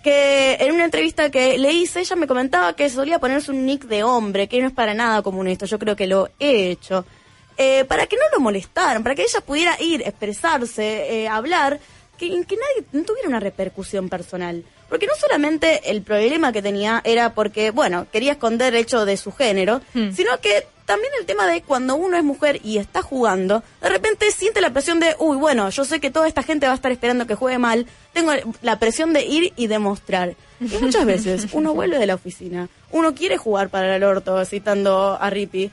que 0.03 0.57
en 0.59 0.73
una 0.73 0.85
entrevista 0.85 1.29
que 1.29 1.59
le 1.59 1.73
hice, 1.73 1.99
ella 1.99 2.15
me 2.15 2.25
comentaba 2.25 2.73
que 2.73 2.89
solía 2.89 3.19
ponerse 3.19 3.51
un 3.51 3.65
nick 3.65 3.83
de 3.83 4.03
hombre, 4.03 4.47
que 4.47 4.59
no 4.61 4.67
es 4.67 4.73
para 4.73 4.95
nada 4.95 5.21
común 5.21 5.47
esto, 5.47 5.67
yo 5.67 5.77
creo 5.77 5.95
que 5.95 6.07
lo 6.07 6.29
he 6.39 6.71
hecho. 6.71 7.05
Eh, 7.55 7.85
para 7.85 8.07
que 8.07 8.15
no 8.15 8.23
lo 8.33 8.39
molestaran, 8.39 9.03
para 9.03 9.15
que 9.15 9.23
ella 9.23 9.41
pudiera 9.41 9.75
ir, 9.81 10.01
expresarse, 10.01 11.23
eh, 11.23 11.27
hablar, 11.27 11.79
que, 12.17 12.29
que 12.29 12.55
nadie 12.55 12.85
no 12.93 13.03
tuviera 13.03 13.27
una 13.27 13.39
repercusión 13.39 14.09
personal. 14.09 14.63
Porque 14.89 15.07
no 15.07 15.13
solamente 15.19 15.91
el 15.91 16.01
problema 16.01 16.51
que 16.51 16.61
tenía 16.61 17.01
era 17.03 17.33
porque, 17.33 17.71
bueno, 17.71 18.07
quería 18.11 18.33
esconder 18.33 18.73
el 18.73 18.81
hecho 18.81 19.05
de 19.05 19.17
su 19.17 19.31
género, 19.31 19.81
Hmm. 19.93 20.11
sino 20.11 20.39
que 20.41 20.65
también 20.85 21.13
el 21.19 21.27
tema 21.27 21.45
de 21.45 21.61
cuando 21.61 21.95
uno 21.95 22.17
es 22.17 22.23
mujer 22.23 22.59
y 22.63 22.79
está 22.79 23.03
jugando, 23.03 23.61
de 23.79 23.89
repente 23.89 24.31
siente 24.31 24.59
la 24.59 24.71
presión 24.71 24.99
de, 24.99 25.15
uy, 25.19 25.37
bueno, 25.37 25.69
yo 25.69 25.85
sé 25.85 25.99
que 25.99 26.09
toda 26.09 26.27
esta 26.27 26.41
gente 26.41 26.65
va 26.65 26.71
a 26.71 26.75
estar 26.75 26.91
esperando 26.91 27.27
que 27.27 27.35
juegue 27.35 27.59
mal, 27.59 27.85
tengo 28.11 28.31
la 28.63 28.79
presión 28.79 29.13
de 29.13 29.23
ir 29.23 29.53
y 29.55 29.67
demostrar. 29.67 30.33
Y 30.59 30.65
muchas 30.81 31.05
veces 31.05 31.45
uno 31.53 31.75
vuelve 31.75 31.99
de 31.99 32.07
la 32.07 32.15
oficina, 32.15 32.69
uno 32.89 33.13
quiere 33.13 33.37
jugar 33.37 33.69
para 33.69 33.95
el 33.95 34.03
orto, 34.03 34.43
citando 34.45 35.15
a 35.21 35.29
Rippy, 35.29 35.65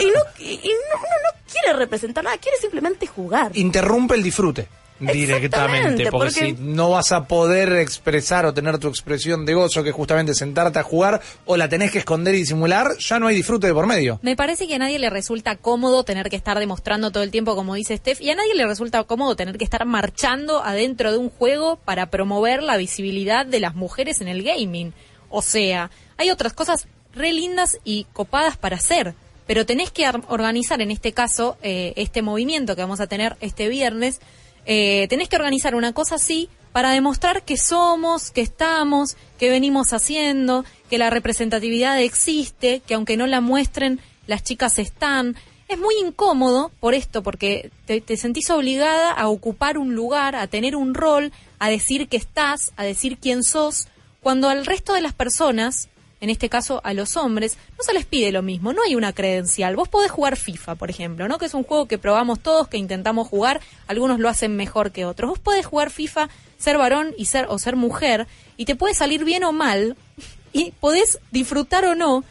y, 0.00 0.06
no, 0.06 0.20
y, 0.38 0.52
y 0.54 0.68
no, 0.68 0.96
uno 0.96 1.16
no 1.26 1.52
quiere 1.52 1.76
representar 1.78 2.24
nada, 2.24 2.38
quiere 2.38 2.56
simplemente 2.56 3.06
jugar. 3.06 3.50
Interrumpe 3.54 4.14
el 4.14 4.22
disfrute 4.22 4.68
directamente, 5.12 6.10
porque, 6.10 6.10
porque- 6.10 6.30
si 6.30 6.52
no 6.58 6.90
vas 6.90 7.12
a 7.12 7.26
poder 7.26 7.72
expresar 7.74 8.46
o 8.46 8.54
tener 8.54 8.78
tu 8.78 8.88
expresión 8.88 9.44
de 9.46 9.54
gozo, 9.54 9.82
que 9.82 9.90
es 9.90 9.94
justamente 9.94 10.34
sentarte 10.34 10.78
a 10.78 10.82
jugar, 10.82 11.20
o 11.44 11.56
la 11.56 11.68
tenés 11.68 11.90
que 11.90 11.98
esconder 11.98 12.34
y 12.34 12.38
disimular, 12.38 12.96
ya 12.98 13.18
no 13.18 13.26
hay 13.26 13.36
disfrute 13.36 13.66
de 13.66 13.74
por 13.74 13.86
medio. 13.86 14.18
Me 14.22 14.36
parece 14.36 14.66
que 14.66 14.74
a 14.74 14.78
nadie 14.78 14.98
le 14.98 15.10
resulta 15.10 15.56
cómodo 15.56 16.04
tener 16.04 16.28
que 16.30 16.36
estar 16.36 16.58
demostrando 16.58 17.10
todo 17.10 17.22
el 17.22 17.30
tiempo, 17.30 17.54
como 17.54 17.74
dice 17.74 17.96
Steph, 17.96 18.20
y 18.20 18.30
a 18.30 18.34
nadie 18.34 18.54
le 18.54 18.66
resulta 18.66 19.02
cómodo 19.04 19.36
tener 19.36 19.58
que 19.58 19.64
estar 19.64 19.84
marchando 19.86 20.62
adentro 20.62 21.12
de 21.12 21.18
un 21.18 21.30
juego 21.30 21.76
para 21.84 22.06
promover 22.10 22.62
la 22.62 22.76
visibilidad 22.76 23.46
de 23.46 23.60
las 23.60 23.74
mujeres 23.74 24.20
en 24.20 24.28
el 24.28 24.42
gaming. 24.42 24.92
O 25.30 25.42
sea, 25.42 25.90
hay 26.18 26.30
otras 26.30 26.52
cosas 26.52 26.86
re 27.14 27.32
lindas 27.32 27.78
y 27.84 28.06
copadas 28.12 28.56
para 28.56 28.76
hacer, 28.76 29.14
pero 29.46 29.66
tenés 29.66 29.90
que 29.90 30.06
ar- 30.06 30.22
organizar 30.28 30.80
en 30.80 30.90
este 30.90 31.12
caso 31.12 31.56
eh, 31.62 31.92
este 31.96 32.22
movimiento 32.22 32.74
que 32.76 32.82
vamos 32.82 33.00
a 33.00 33.06
tener 33.06 33.36
este 33.40 33.68
viernes. 33.68 34.20
Eh, 34.66 35.06
tenés 35.08 35.28
que 35.28 35.36
organizar 35.36 35.74
una 35.74 35.92
cosa 35.92 36.16
así 36.16 36.48
para 36.72 36.90
demostrar 36.90 37.42
que 37.42 37.56
somos, 37.56 38.30
que 38.30 38.40
estamos, 38.40 39.16
que 39.38 39.50
venimos 39.50 39.92
haciendo, 39.92 40.64
que 40.88 40.98
la 40.98 41.10
representatividad 41.10 42.00
existe, 42.00 42.80
que 42.86 42.94
aunque 42.94 43.16
no 43.16 43.26
la 43.26 43.40
muestren, 43.40 44.00
las 44.26 44.42
chicas 44.42 44.78
están. 44.78 45.36
Es 45.68 45.78
muy 45.78 45.94
incómodo 46.04 46.70
por 46.80 46.94
esto, 46.94 47.22
porque 47.22 47.70
te, 47.86 48.00
te 48.00 48.16
sentís 48.16 48.50
obligada 48.50 49.10
a 49.12 49.28
ocupar 49.28 49.78
un 49.78 49.94
lugar, 49.94 50.34
a 50.34 50.46
tener 50.46 50.76
un 50.76 50.94
rol, 50.94 51.32
a 51.58 51.68
decir 51.68 52.08
que 52.08 52.16
estás, 52.16 52.72
a 52.76 52.84
decir 52.84 53.18
quién 53.18 53.42
sos, 53.42 53.88
cuando 54.22 54.48
al 54.48 54.64
resto 54.64 54.94
de 54.94 55.00
las 55.00 55.12
personas, 55.12 55.88
en 56.22 56.30
este 56.30 56.48
caso 56.48 56.80
a 56.84 56.94
los 56.94 57.16
hombres, 57.16 57.58
no 57.76 57.82
se 57.82 57.92
les 57.92 58.06
pide 58.06 58.30
lo 58.30 58.42
mismo, 58.42 58.72
no 58.72 58.82
hay 58.86 58.94
una 58.94 59.12
credencial. 59.12 59.74
Vos 59.74 59.88
podés 59.88 60.12
jugar 60.12 60.36
FIFA, 60.36 60.76
por 60.76 60.88
ejemplo, 60.88 61.26
¿no? 61.26 61.36
Que 61.36 61.46
es 61.46 61.54
un 61.54 61.64
juego 61.64 61.88
que 61.88 61.98
probamos 61.98 62.38
todos, 62.38 62.68
que 62.68 62.76
intentamos 62.76 63.26
jugar, 63.26 63.60
algunos 63.88 64.20
lo 64.20 64.28
hacen 64.28 64.54
mejor 64.54 64.92
que 64.92 65.04
otros. 65.04 65.30
Vos 65.30 65.38
podés 65.40 65.66
jugar 65.66 65.90
FIFA, 65.90 66.28
ser 66.58 66.78
varón 66.78 67.12
y 67.18 67.24
ser 67.24 67.46
o 67.48 67.58
ser 67.58 67.74
mujer, 67.74 68.28
y 68.56 68.66
te 68.66 68.76
puede 68.76 68.94
salir 68.94 69.24
bien 69.24 69.42
o 69.42 69.50
mal, 69.50 69.96
y 70.52 70.70
podés 70.70 71.18
disfrutar 71.32 71.84
o 71.86 71.96
no. 71.96 72.22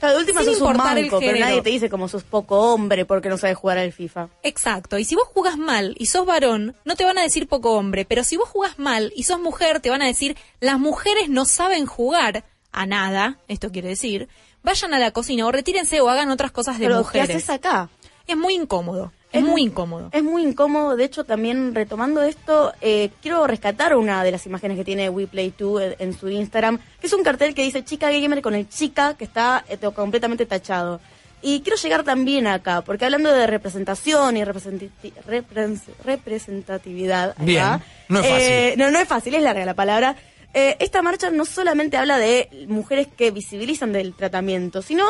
De 0.00 0.16
última 0.16 0.42
sin 0.42 0.54
sos 0.54 0.62
un 0.62 0.76
manco, 0.78 1.18
pero 1.20 1.38
nadie 1.38 1.60
te 1.60 1.70
dice 1.70 1.90
como 1.90 2.08
sos 2.08 2.22
poco 2.22 2.72
hombre 2.72 3.04
porque 3.04 3.28
no 3.28 3.36
sabes 3.36 3.58
jugar 3.58 3.76
al 3.76 3.92
FIFA. 3.92 4.28
Exacto, 4.44 4.98
y 4.98 5.04
si 5.04 5.14
vos 5.14 5.28
jugás 5.28 5.58
mal 5.58 5.94
y 5.98 6.06
sos 6.06 6.24
varón, 6.24 6.74
no 6.86 6.96
te 6.96 7.04
van 7.04 7.18
a 7.18 7.22
decir 7.22 7.48
poco 7.48 7.72
hombre, 7.72 8.06
pero 8.06 8.24
si 8.24 8.38
vos 8.38 8.48
jugás 8.48 8.78
mal 8.78 9.12
y 9.14 9.24
sos 9.24 9.40
mujer, 9.40 9.80
te 9.80 9.90
van 9.90 10.00
a 10.00 10.06
decir 10.06 10.38
las 10.60 10.78
mujeres 10.78 11.28
no 11.28 11.44
saben 11.44 11.84
jugar 11.84 12.44
a 12.76 12.84
nada, 12.86 13.38
esto 13.48 13.72
quiere 13.72 13.88
decir, 13.88 14.28
vayan 14.62 14.92
a 14.94 14.98
la 14.98 15.10
cocina 15.10 15.46
o 15.46 15.50
retírense 15.50 16.00
o 16.02 16.08
hagan 16.10 16.30
otras 16.30 16.52
cosas 16.52 16.78
de 16.78 16.84
Pero 16.86 16.98
¿qué 16.98 17.02
mujeres. 17.20 17.30
haces 17.36 17.50
acá? 17.50 17.88
Es 18.26 18.36
muy 18.36 18.54
incómodo, 18.54 19.12
es, 19.32 19.42
muy 19.42 19.62
incómodo. 19.62 20.10
Es 20.12 20.22
muy 20.22 20.42
incómodo. 20.42 20.96
De 20.96 21.04
hecho, 21.04 21.24
también 21.24 21.74
retomando 21.74 22.22
esto, 22.22 22.72
eh, 22.80 23.10
quiero 23.22 23.46
rescatar 23.46 23.96
una 23.96 24.22
de 24.24 24.32
las 24.32 24.44
imágenes 24.46 24.76
que 24.76 24.84
tiene 24.84 25.10
WePlay2 25.10 25.82
en, 25.82 25.94
en 26.08 26.18
su 26.18 26.28
Instagram, 26.28 26.78
que 27.00 27.06
es 27.06 27.12
un 27.12 27.22
cartel 27.22 27.54
que 27.54 27.62
dice 27.62 27.84
chica 27.84 28.10
gamer 28.10 28.42
con 28.42 28.54
el 28.54 28.68
chica 28.68 29.14
que 29.14 29.24
está 29.24 29.64
eh, 29.68 29.78
completamente 29.94 30.44
tachado. 30.44 31.00
Y 31.42 31.60
quiero 31.60 31.76
llegar 31.76 32.02
también 32.02 32.46
acá, 32.46 32.82
porque 32.82 33.04
hablando 33.04 33.32
de 33.32 33.46
representación 33.46 34.36
y 34.36 34.44
representatividad, 34.44 37.36
Bien, 37.38 37.64
va, 37.64 37.80
no 38.08 38.20
es 38.20 38.26
fácil. 38.26 38.46
eh, 38.48 38.74
no, 38.76 38.90
no 38.90 38.98
es 38.98 39.08
fácil, 39.08 39.34
es 39.34 39.42
larga 39.42 39.64
la 39.64 39.74
palabra. 39.74 40.16
Eh, 40.58 40.78
esta 40.80 41.02
marcha 41.02 41.28
no 41.28 41.44
solamente 41.44 41.98
habla 41.98 42.16
de 42.16 42.48
mujeres 42.66 43.08
que 43.14 43.30
visibilizan 43.30 43.92
del 43.92 44.14
tratamiento, 44.14 44.80
sino 44.80 45.04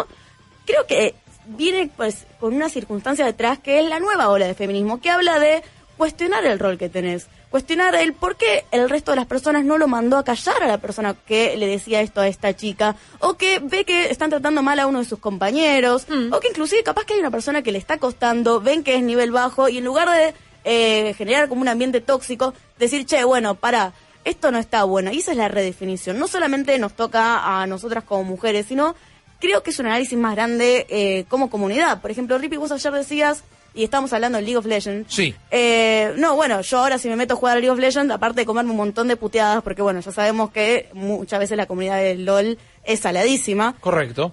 creo 0.64 0.88
que 0.88 1.14
viene 1.46 1.88
pues 1.96 2.26
con 2.40 2.52
una 2.52 2.68
circunstancia 2.68 3.24
detrás 3.24 3.60
que 3.60 3.78
es 3.78 3.88
la 3.88 4.00
nueva 4.00 4.28
ola 4.28 4.48
de 4.48 4.54
feminismo, 4.54 5.00
que 5.00 5.08
habla 5.08 5.38
de 5.38 5.62
cuestionar 5.96 6.44
el 6.44 6.58
rol 6.58 6.78
que 6.78 6.88
tenés, 6.88 7.28
cuestionar 7.48 7.94
el 7.94 8.12
por 8.12 8.34
qué 8.34 8.64
el 8.72 8.90
resto 8.90 9.12
de 9.12 9.18
las 9.18 9.26
personas 9.26 9.64
no 9.64 9.78
lo 9.78 9.86
mandó 9.86 10.18
a 10.18 10.24
callar 10.24 10.64
a 10.64 10.66
la 10.66 10.78
persona 10.78 11.14
que 11.14 11.56
le 11.56 11.68
decía 11.68 12.00
esto 12.00 12.20
a 12.20 12.26
esta 12.26 12.56
chica, 12.56 12.96
o 13.20 13.34
que 13.34 13.60
ve 13.60 13.84
que 13.84 14.10
están 14.10 14.30
tratando 14.30 14.64
mal 14.64 14.80
a 14.80 14.88
uno 14.88 14.98
de 14.98 15.04
sus 15.04 15.20
compañeros, 15.20 16.08
o 16.32 16.40
que 16.40 16.48
inclusive 16.48 16.82
capaz 16.82 17.04
que 17.04 17.14
hay 17.14 17.20
una 17.20 17.30
persona 17.30 17.62
que 17.62 17.70
le 17.70 17.78
está 17.78 17.98
costando, 17.98 18.60
ven 18.60 18.82
que 18.82 18.96
es 18.96 19.02
nivel 19.04 19.30
bajo, 19.30 19.68
y 19.68 19.78
en 19.78 19.84
lugar 19.84 20.10
de 20.10 20.34
eh, 20.64 21.14
generar 21.14 21.48
como 21.48 21.60
un 21.60 21.68
ambiente 21.68 22.00
tóxico, 22.00 22.52
decir, 22.80 23.06
che, 23.06 23.22
bueno, 23.22 23.54
para, 23.54 23.92
esto 24.26 24.50
no 24.50 24.58
está 24.58 24.84
bueno. 24.84 25.12
Y 25.12 25.20
esa 25.20 25.30
es 25.30 25.38
la 25.38 25.48
redefinición. 25.48 26.18
No 26.18 26.28
solamente 26.28 26.78
nos 26.78 26.94
toca 26.94 27.62
a 27.62 27.66
nosotras 27.66 28.04
como 28.04 28.24
mujeres, 28.24 28.66
sino 28.66 28.94
creo 29.40 29.62
que 29.62 29.70
es 29.70 29.78
un 29.78 29.86
análisis 29.86 30.18
más 30.18 30.34
grande 30.34 30.86
eh, 30.90 31.24
como 31.28 31.48
comunidad. 31.48 32.00
Por 32.02 32.10
ejemplo, 32.10 32.36
Rippy, 32.36 32.56
vos 32.56 32.72
ayer 32.72 32.92
decías, 32.92 33.44
y 33.72 33.84
estábamos 33.84 34.12
hablando 34.12 34.36
del 34.36 34.44
League 34.44 34.58
of 34.58 34.66
Legends. 34.66 35.14
Sí. 35.14 35.32
Eh, 35.52 36.12
no, 36.16 36.34
bueno, 36.34 36.60
yo 36.60 36.78
ahora 36.78 36.98
si 36.98 37.08
me 37.08 37.14
meto 37.14 37.34
a 37.34 37.36
jugar 37.36 37.56
a 37.56 37.60
League 37.60 37.70
of 37.70 37.78
Legends, 37.78 38.12
aparte 38.12 38.40
de 38.40 38.46
comerme 38.46 38.72
un 38.72 38.78
montón 38.78 39.06
de 39.06 39.16
puteadas, 39.16 39.62
porque 39.62 39.82
bueno, 39.82 40.00
ya 40.00 40.10
sabemos 40.10 40.50
que 40.50 40.88
muchas 40.92 41.38
veces 41.38 41.56
la 41.56 41.66
comunidad 41.66 41.98
del 41.98 42.24
LOL 42.24 42.58
es 42.82 43.00
saladísima. 43.00 43.76
Correcto. 43.80 44.32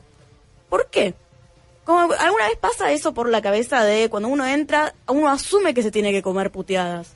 ¿Por 0.70 0.88
qué? 0.90 1.14
Como 1.86 2.00
alguna 2.00 2.48
vez 2.48 2.58
pasa 2.60 2.92
eso 2.94 3.14
por 3.14 3.30
la 3.30 3.42
cabeza 3.42 3.84
de 3.84 4.10
cuando 4.10 4.30
uno 4.30 4.48
entra, 4.48 4.96
uno 5.08 5.30
asume 5.30 5.76
que 5.76 5.84
se 5.84 5.92
tiene 5.92 6.12
que 6.12 6.24
comer 6.24 6.50
puteadas. 6.50 7.14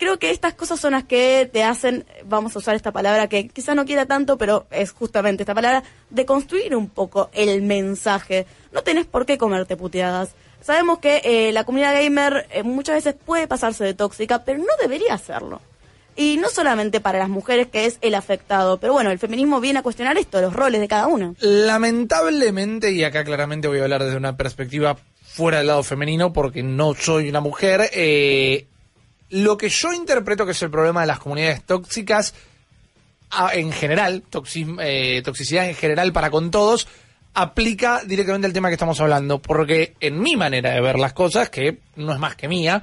Creo 0.00 0.18
que 0.18 0.30
estas 0.30 0.54
cosas 0.54 0.80
son 0.80 0.92
las 0.92 1.04
que 1.04 1.50
te 1.52 1.62
hacen, 1.62 2.06
vamos 2.24 2.56
a 2.56 2.60
usar 2.60 2.74
esta 2.74 2.90
palabra 2.90 3.28
que 3.28 3.48
quizá 3.48 3.74
no 3.74 3.84
quiera 3.84 4.06
tanto, 4.06 4.38
pero 4.38 4.66
es 4.70 4.92
justamente 4.92 5.42
esta 5.42 5.54
palabra, 5.54 5.82
de 6.08 6.24
construir 6.24 6.74
un 6.74 6.88
poco 6.88 7.28
el 7.34 7.60
mensaje. 7.60 8.46
No 8.72 8.82
tenés 8.82 9.04
por 9.04 9.26
qué 9.26 9.36
comerte 9.36 9.76
puteadas. 9.76 10.30
Sabemos 10.62 11.00
que 11.00 11.20
eh, 11.22 11.52
la 11.52 11.64
comunidad 11.64 11.92
gamer 11.92 12.46
eh, 12.50 12.62
muchas 12.62 12.94
veces 12.94 13.14
puede 13.26 13.46
pasarse 13.46 13.84
de 13.84 13.92
tóxica, 13.92 14.42
pero 14.42 14.60
no 14.60 14.72
debería 14.80 15.12
hacerlo. 15.12 15.60
Y 16.16 16.38
no 16.38 16.48
solamente 16.48 17.00
para 17.00 17.18
las 17.18 17.28
mujeres, 17.28 17.66
que 17.66 17.84
es 17.84 17.98
el 18.00 18.14
afectado, 18.14 18.78
pero 18.80 18.94
bueno, 18.94 19.10
el 19.10 19.18
feminismo 19.18 19.60
viene 19.60 19.80
a 19.80 19.82
cuestionar 19.82 20.16
esto, 20.16 20.40
los 20.40 20.54
roles 20.54 20.80
de 20.80 20.88
cada 20.88 21.08
una. 21.08 21.34
Lamentablemente, 21.40 22.90
y 22.90 23.04
acá 23.04 23.22
claramente 23.22 23.68
voy 23.68 23.80
a 23.80 23.82
hablar 23.82 24.02
desde 24.02 24.16
una 24.16 24.38
perspectiva 24.38 24.96
fuera 25.22 25.58
del 25.58 25.66
lado 25.66 25.82
femenino, 25.82 26.32
porque 26.32 26.62
no 26.62 26.94
soy 26.94 27.28
una 27.28 27.40
mujer, 27.40 27.90
eh, 27.92 28.66
lo 29.30 29.56
que 29.56 29.68
yo 29.68 29.92
interpreto 29.92 30.44
que 30.44 30.52
es 30.52 30.62
el 30.62 30.70
problema 30.70 31.00
de 31.00 31.06
las 31.06 31.18
comunidades 31.18 31.64
tóxicas, 31.64 32.34
en 33.52 33.72
general, 33.72 34.24
eh, 34.82 35.22
toxicidad 35.24 35.68
en 35.68 35.74
general 35.74 36.12
para 36.12 36.30
con 36.30 36.50
todos, 36.50 36.88
aplica 37.34 38.02
directamente 38.04 38.46
al 38.46 38.52
tema 38.52 38.68
que 38.68 38.74
estamos 38.74 39.00
hablando, 39.00 39.40
porque 39.40 39.94
en 40.00 40.20
mi 40.20 40.36
manera 40.36 40.70
de 40.70 40.80
ver 40.80 40.98
las 40.98 41.12
cosas, 41.12 41.48
que 41.48 41.78
no 41.96 42.12
es 42.12 42.18
más 42.18 42.34
que 42.34 42.48
mía, 42.48 42.82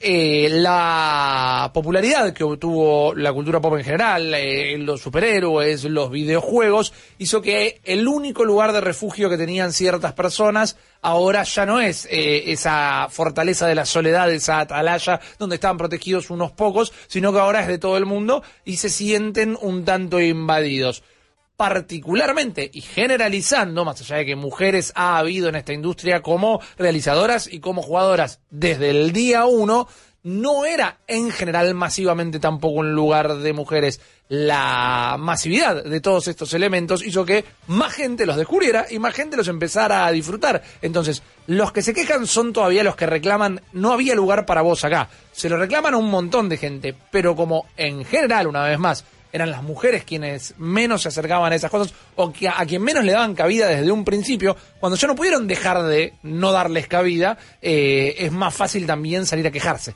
eh, 0.00 0.48
la 0.50 1.70
popularidad 1.74 2.32
que 2.32 2.44
obtuvo 2.44 3.14
la 3.14 3.32
cultura 3.32 3.60
pop 3.60 3.76
en 3.76 3.84
general, 3.84 4.32
eh, 4.32 4.78
los 4.78 5.00
superhéroes, 5.00 5.84
los 5.84 6.10
videojuegos, 6.10 6.92
hizo 7.18 7.42
que 7.42 7.80
el 7.82 8.06
único 8.06 8.44
lugar 8.44 8.72
de 8.72 8.80
refugio 8.80 9.28
que 9.28 9.36
tenían 9.36 9.72
ciertas 9.72 10.12
personas 10.12 10.76
ahora 11.02 11.42
ya 11.42 11.66
no 11.66 11.80
es 11.80 12.06
eh, 12.10 12.52
esa 12.52 13.08
fortaleza 13.10 13.66
de 13.66 13.74
la 13.74 13.86
soledad, 13.86 14.32
esa 14.32 14.60
atalaya 14.60 15.20
donde 15.38 15.56
estaban 15.56 15.78
protegidos 15.78 16.30
unos 16.30 16.52
pocos, 16.52 16.92
sino 17.08 17.32
que 17.32 17.40
ahora 17.40 17.62
es 17.62 17.68
de 17.68 17.78
todo 17.78 17.96
el 17.96 18.06
mundo 18.06 18.44
y 18.64 18.76
se 18.76 18.90
sienten 18.90 19.58
un 19.60 19.84
tanto 19.84 20.20
invadidos 20.20 21.02
particularmente 21.58 22.70
y 22.72 22.82
generalizando, 22.82 23.84
más 23.84 24.00
allá 24.00 24.18
de 24.18 24.26
que 24.26 24.36
mujeres 24.36 24.92
ha 24.94 25.18
habido 25.18 25.48
en 25.48 25.56
esta 25.56 25.72
industria 25.72 26.22
como 26.22 26.60
realizadoras 26.78 27.52
y 27.52 27.58
como 27.58 27.82
jugadoras 27.82 28.38
desde 28.48 28.90
el 28.90 29.12
día 29.12 29.44
uno, 29.44 29.88
no 30.22 30.64
era 30.64 30.98
en 31.08 31.32
general 31.32 31.74
masivamente 31.74 32.38
tampoco 32.38 32.74
un 32.74 32.94
lugar 32.94 33.38
de 33.38 33.52
mujeres. 33.52 34.00
La 34.28 35.16
masividad 35.18 35.82
de 35.82 36.00
todos 36.00 36.28
estos 36.28 36.54
elementos 36.54 37.04
hizo 37.04 37.24
que 37.24 37.44
más 37.66 37.92
gente 37.92 38.24
los 38.24 38.36
descubriera 38.36 38.86
y 38.88 39.00
más 39.00 39.14
gente 39.14 39.36
los 39.36 39.48
empezara 39.48 40.06
a 40.06 40.12
disfrutar. 40.12 40.62
Entonces, 40.80 41.24
los 41.48 41.72
que 41.72 41.82
se 41.82 41.92
quejan 41.92 42.28
son 42.28 42.52
todavía 42.52 42.84
los 42.84 42.94
que 42.94 43.06
reclaman 43.06 43.62
no 43.72 43.92
había 43.92 44.14
lugar 44.14 44.46
para 44.46 44.62
vos 44.62 44.84
acá. 44.84 45.08
Se 45.32 45.48
lo 45.48 45.56
reclaman 45.56 45.94
a 45.94 45.98
un 45.98 46.08
montón 46.08 46.48
de 46.48 46.56
gente, 46.56 46.94
pero 47.10 47.34
como 47.34 47.66
en 47.76 48.04
general, 48.04 48.46
una 48.46 48.62
vez 48.62 48.78
más, 48.78 49.04
eran 49.32 49.50
las 49.50 49.62
mujeres 49.62 50.04
quienes 50.04 50.54
menos 50.58 51.02
se 51.02 51.08
acercaban 51.08 51.52
a 51.52 51.56
esas 51.56 51.70
cosas 51.70 51.94
o 52.16 52.32
que 52.32 52.48
a, 52.48 52.64
quien 52.66 52.82
menos 52.82 53.04
le 53.04 53.12
daban 53.12 53.34
cabida 53.34 53.68
desde 53.68 53.90
un 53.92 54.04
principio, 54.04 54.56
cuando 54.80 54.96
ya 54.96 55.08
no 55.08 55.14
pudieron 55.14 55.46
dejar 55.46 55.82
de 55.82 56.14
no 56.22 56.52
darles 56.52 56.86
cabida, 56.88 57.38
eh, 57.60 58.14
es 58.18 58.32
más 58.32 58.54
fácil 58.54 58.86
también 58.86 59.26
salir 59.26 59.46
a 59.46 59.50
quejarse. 59.50 59.94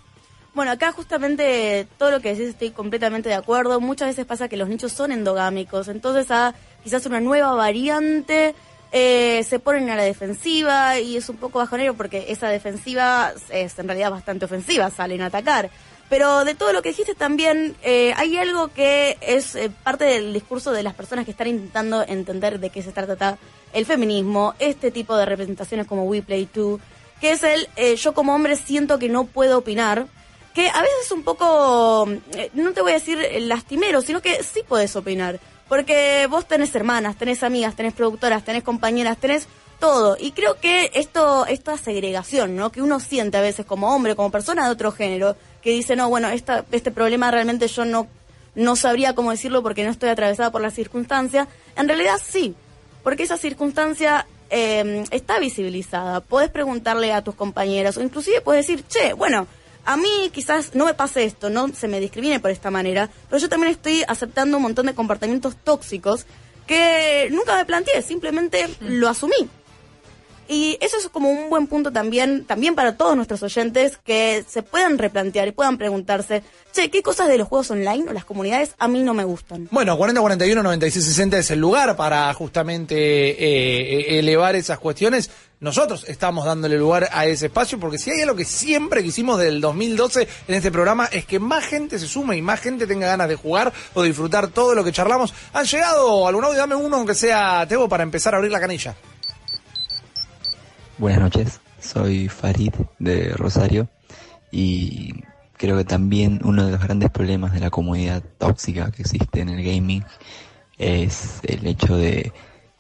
Bueno, 0.55 0.71
acá 0.71 0.93
justamente 0.93 1.87
todo 1.97 2.11
lo 2.11 2.21
que 2.21 2.35
decís 2.35 2.51
estoy 2.51 2.71
completamente 2.71 3.31
de 3.31 3.35
acuerdo. 3.35 3.81
Muchas 3.81 4.09
veces 4.09 4.27
pasa 4.27 4.49
que 4.49 4.59
los 4.59 4.69
nichos 4.69 4.93
son 4.93 5.11
endogámicos, 5.11 5.89
entonces 5.89 6.31
a 6.31 6.55
quizás 6.85 7.07
una 7.07 7.21
nueva 7.21 7.55
variante 7.55 8.55
eh, 8.95 9.43
se 9.49 9.59
ponen 9.59 9.89
a 9.89 9.97
la 9.97 10.03
defensiva 10.03 11.01
y 11.01 11.17
es 11.17 11.31
un 11.31 11.39
poco 11.39 11.59
bajonero 11.59 11.95
porque 11.95 12.27
esa 12.29 12.51
defensiva 12.51 13.33
es 13.51 13.79
en 13.79 13.89
realidad 13.89 14.11
bastante 14.11 14.45
ofensiva, 14.45 14.91
salen 14.91 15.23
a 15.23 15.27
atacar. 15.27 15.71
Pero 16.13 16.45
de 16.45 16.55
todo 16.55 16.75
lo 16.75 16.83
que 16.83 16.91
dijiste 16.91 17.15
también 17.15 17.75
eh, 17.83 18.13
hay 18.19 18.37
algo 18.37 18.69
que 18.69 19.17
es 19.23 19.55
eh, 19.55 19.71
parte 19.83 20.05
del 20.05 20.35
discurso 20.35 20.71
de 20.71 20.83
las 20.83 20.93
personas 20.93 21.25
que 21.25 21.31
están 21.31 21.47
intentando 21.47 22.05
entender 22.07 22.61
de 22.61 22.69
qué 22.69 22.83
se 22.83 22.93
trata 22.93 23.39
el 23.73 23.87
feminismo, 23.87 24.55
este 24.59 24.91
tipo 24.91 25.17
de 25.17 25.25
representaciones 25.25 25.87
como 25.87 26.05
We 26.05 26.21
Play 26.21 26.45
Too, 26.45 26.81
que 27.19 27.31
es 27.31 27.43
el 27.45 27.67
eh, 27.77 27.97
yo 27.97 28.13
como 28.13 28.35
hombre 28.35 28.57
siento 28.57 28.99
que 28.99 29.09
no 29.09 29.25
puedo 29.25 29.57
opinar, 29.57 30.07
que 30.55 30.69
a 30.69 30.83
veces 30.83 30.99
es 31.07 31.13
un 31.13 31.23
poco, 31.23 32.07
eh, 32.35 32.51
no 32.53 32.75
te 32.75 32.83
voy 32.83 32.91
a 32.91 32.97
decir 32.97 33.19
lastimero, 33.41 34.03
sino 34.03 34.21
que 34.21 34.43
sí 34.43 34.61
puedes 34.69 34.95
opinar. 34.97 35.41
Porque 35.67 36.27
vos 36.29 36.47
tenés 36.47 36.75
hermanas, 36.75 37.17
tenés 37.17 37.43
amigas, 37.43 37.75
tenés 37.75 37.95
productoras, 37.95 38.45
tenés 38.45 38.63
compañeras, 38.63 39.17
tenés 39.17 39.49
todo. 39.81 40.19
Y 40.21 40.33
creo 40.33 40.61
que 40.61 40.91
esto, 40.93 41.47
esta 41.47 41.79
segregación, 41.79 42.55
¿no? 42.55 42.71
Que 42.71 42.83
uno 42.83 43.01
siente 43.01 43.39
a 43.39 43.41
veces 43.41 43.65
como 43.65 43.95
hombre, 43.95 44.15
como 44.15 44.31
persona 44.31 44.67
de 44.67 44.71
otro 44.71 44.93
género, 44.93 45.37
que 45.63 45.71
dice, 45.71 45.97
no, 45.97 46.09
bueno, 46.09 46.29
esta, 46.29 46.65
este 46.73 46.91
problema 46.91 47.31
realmente 47.31 47.69
yo 47.69 47.85
no, 47.85 48.09
no 48.55 48.77
sabría 48.77 49.15
cómo 49.15 49.31
decirlo 49.31 49.63
porque 49.63 49.85
no 49.85 49.91
estoy 49.91 50.11
atravesada 50.11 50.51
por 50.51 50.61
la 50.61 50.71
circunstancia. 50.71 51.49
En 51.77 51.89
realidad 51.89 52.21
sí, 52.23 52.55
porque 53.03 53.23
esa 53.23 53.37
circunstancia 53.37 54.27
eh, 54.51 55.05
está 55.11 55.39
visibilizada. 55.39 56.21
Podés 56.21 56.51
preguntarle 56.51 57.13
a 57.13 57.23
tus 57.23 57.35
compañeras 57.35 57.97
o 57.97 58.03
inclusive 58.03 58.41
puedes 58.41 58.67
decir, 58.67 58.85
che, 58.85 59.13
bueno, 59.15 59.47
a 59.85 59.97
mí 59.97 60.31
quizás 60.33 60.75
no 60.75 60.85
me 60.85 60.95
pase 60.95 61.25
esto, 61.25 61.51
no 61.51 61.69
se 61.69 61.89
me 61.89 62.01
discrimine 62.01 62.41
por 62.41 62.51
esta 62.51 62.71
manera, 62.71 63.09
pero 63.29 63.41
yo 63.41 63.49
también 63.49 63.73
estoy 63.73 64.05
aceptando 64.07 64.59
un 64.59 64.63
montón 64.63 64.87
de 64.87 64.95
comportamientos 64.95 65.57
tóxicos 65.57 66.27
que 66.67 67.29
nunca 67.33 67.57
me 67.57 67.65
planteé, 67.65 68.03
simplemente 68.03 68.69
lo 68.81 69.09
asumí. 69.09 69.49
Y 70.49 70.77
eso 70.81 70.99
es 70.99 71.09
como 71.09 71.31
un 71.31 71.49
buen 71.49 71.67
punto 71.67 71.93
también, 71.93 72.45
también 72.45 72.75
para 72.75 72.97
todos 72.97 73.17
nuestros 73.17 73.43
oyentes 73.43 73.99
que 74.05 74.45
se 74.49 74.63
puedan 74.63 74.99
replantear 74.99 75.49
y 75.49 75.53
puedan 75.53 75.79
preguntarse, 75.79 76.43
che, 76.73 76.91
¿qué 76.91 77.03
cosas 77.03 77.29
de 77.29 77.39
los 77.39 77.49
juegos 77.49 77.71
online 77.71 78.05
o 78.09 78.13
las 78.13 78.25
comunidades 78.25 78.75
a 78.79 78.89
mí 78.89 79.03
no 79.03 79.15
me 79.15 79.25
gustan? 79.25 79.69
Bueno, 79.71 79.97
4041-9660 79.99 81.35
es 81.35 81.51
el 81.51 81.61
lugar 81.61 81.97
para 81.97 82.33
justamente 82.35 82.97
eh, 82.97 84.19
elevar 84.19 84.57
esas 84.57 84.79
cuestiones. 84.79 85.31
Nosotros 85.61 86.05
estamos 86.09 86.45
dándole 86.45 86.77
lugar 86.77 87.09
a 87.13 87.25
ese 87.27 87.47
espacio 87.47 87.79
porque 87.79 87.97
si 87.97 88.11
hay 88.11 88.23
algo 88.23 88.35
que 88.35 88.45
siempre 88.45 89.01
quisimos 89.01 89.39
del 89.39 89.61
2012 89.61 90.27
en 90.49 90.55
este 90.57 90.73
programa 90.73 91.07
es 91.07 91.25
que 91.25 91.39
más 91.39 91.65
gente 91.65 92.01
se 92.01 92.09
sume 92.09 92.37
y 92.37 92.43
más 92.43 92.59
gente 92.61 92.85
tenga 92.89 93.07
ganas 93.07 93.29
de 93.29 93.37
jugar 93.37 93.73
o 93.95 94.03
disfrutar 94.03 94.49
todo 94.49 94.75
lo 94.75 94.83
que 94.83 94.91
charlamos. 94.91 95.33
Han 95.53 95.65
llegado 95.65 96.27
algún 96.27 96.45
audio, 96.45 96.59
dame 96.59 96.75
uno 96.75 96.97
aunque 96.97 97.15
sea 97.15 97.65
Tebo 97.69 97.89
para 97.89 98.03
empezar 98.03 98.35
a 98.35 98.39
abrir 98.39 98.51
la 98.51 98.59
canilla. 98.59 98.97
Buenas 100.99 101.21
noches, 101.21 101.61
soy 101.81 102.29
Farid 102.29 102.75
de 102.99 103.31
Rosario 103.31 103.89
y 104.51 105.25
creo 105.57 105.79
que 105.79 105.85
también 105.85 106.41
uno 106.45 106.67
de 106.67 106.73
los 106.73 106.83
grandes 106.83 107.11
problemas 107.11 107.55
de 107.55 107.61
la 107.61 107.71
comunidad 107.71 108.23
tóxica 108.37 108.91
que 108.91 109.03
existe 109.03 109.41
en 109.41 109.49
el 109.49 109.65
gaming 109.65 110.05
es 110.77 111.41
el 111.45 111.67
hecho 111.67 111.97
de 111.97 112.33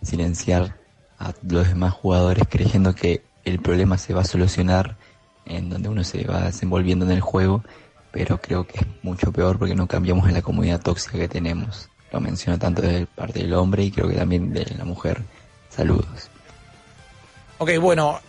silenciar 0.02 0.76
a 1.18 1.32
los 1.48 1.68
demás 1.68 1.94
jugadores 1.94 2.44
creyendo 2.50 2.94
que 2.94 3.22
el 3.44 3.60
problema 3.60 3.96
se 3.96 4.12
va 4.12 4.20
a 4.20 4.26
solucionar 4.26 4.98
en 5.46 5.70
donde 5.70 5.88
uno 5.88 6.04
se 6.04 6.24
va 6.24 6.42
desenvolviendo 6.42 7.06
en 7.06 7.12
el 7.12 7.22
juego, 7.22 7.64
pero 8.12 8.40
creo 8.42 8.66
que 8.66 8.80
es 8.80 8.86
mucho 9.02 9.32
peor 9.32 9.58
porque 9.58 9.74
no 9.74 9.88
cambiamos 9.88 10.28
en 10.28 10.34
la 10.34 10.42
comunidad 10.42 10.82
tóxica 10.82 11.18
que 11.18 11.28
tenemos. 11.28 11.88
Lo 12.12 12.20
menciono 12.20 12.58
tanto 12.58 12.82
de 12.82 13.06
parte 13.06 13.40
del 13.40 13.54
hombre 13.54 13.84
y 13.84 13.90
creo 13.90 14.06
que 14.06 14.16
también 14.16 14.52
de 14.52 14.66
la 14.76 14.84
mujer. 14.84 15.22
Saludos. 15.70 16.31
Ok, 17.58 17.78
bueno, 17.80 18.20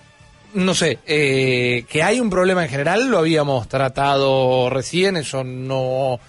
no 0.53 0.73
sé, 0.73 0.99
eh, 1.05 1.85
que 1.89 2.03
hay 2.03 2.19
un 2.19 2.29
problema 2.29 2.63
en 2.63 2.69
general, 2.69 3.09
lo 3.09 3.17
habíamos 3.17 3.67
tratado 3.67 4.69
recién, 4.69 5.17
eso 5.17 5.43
no, 5.43 6.19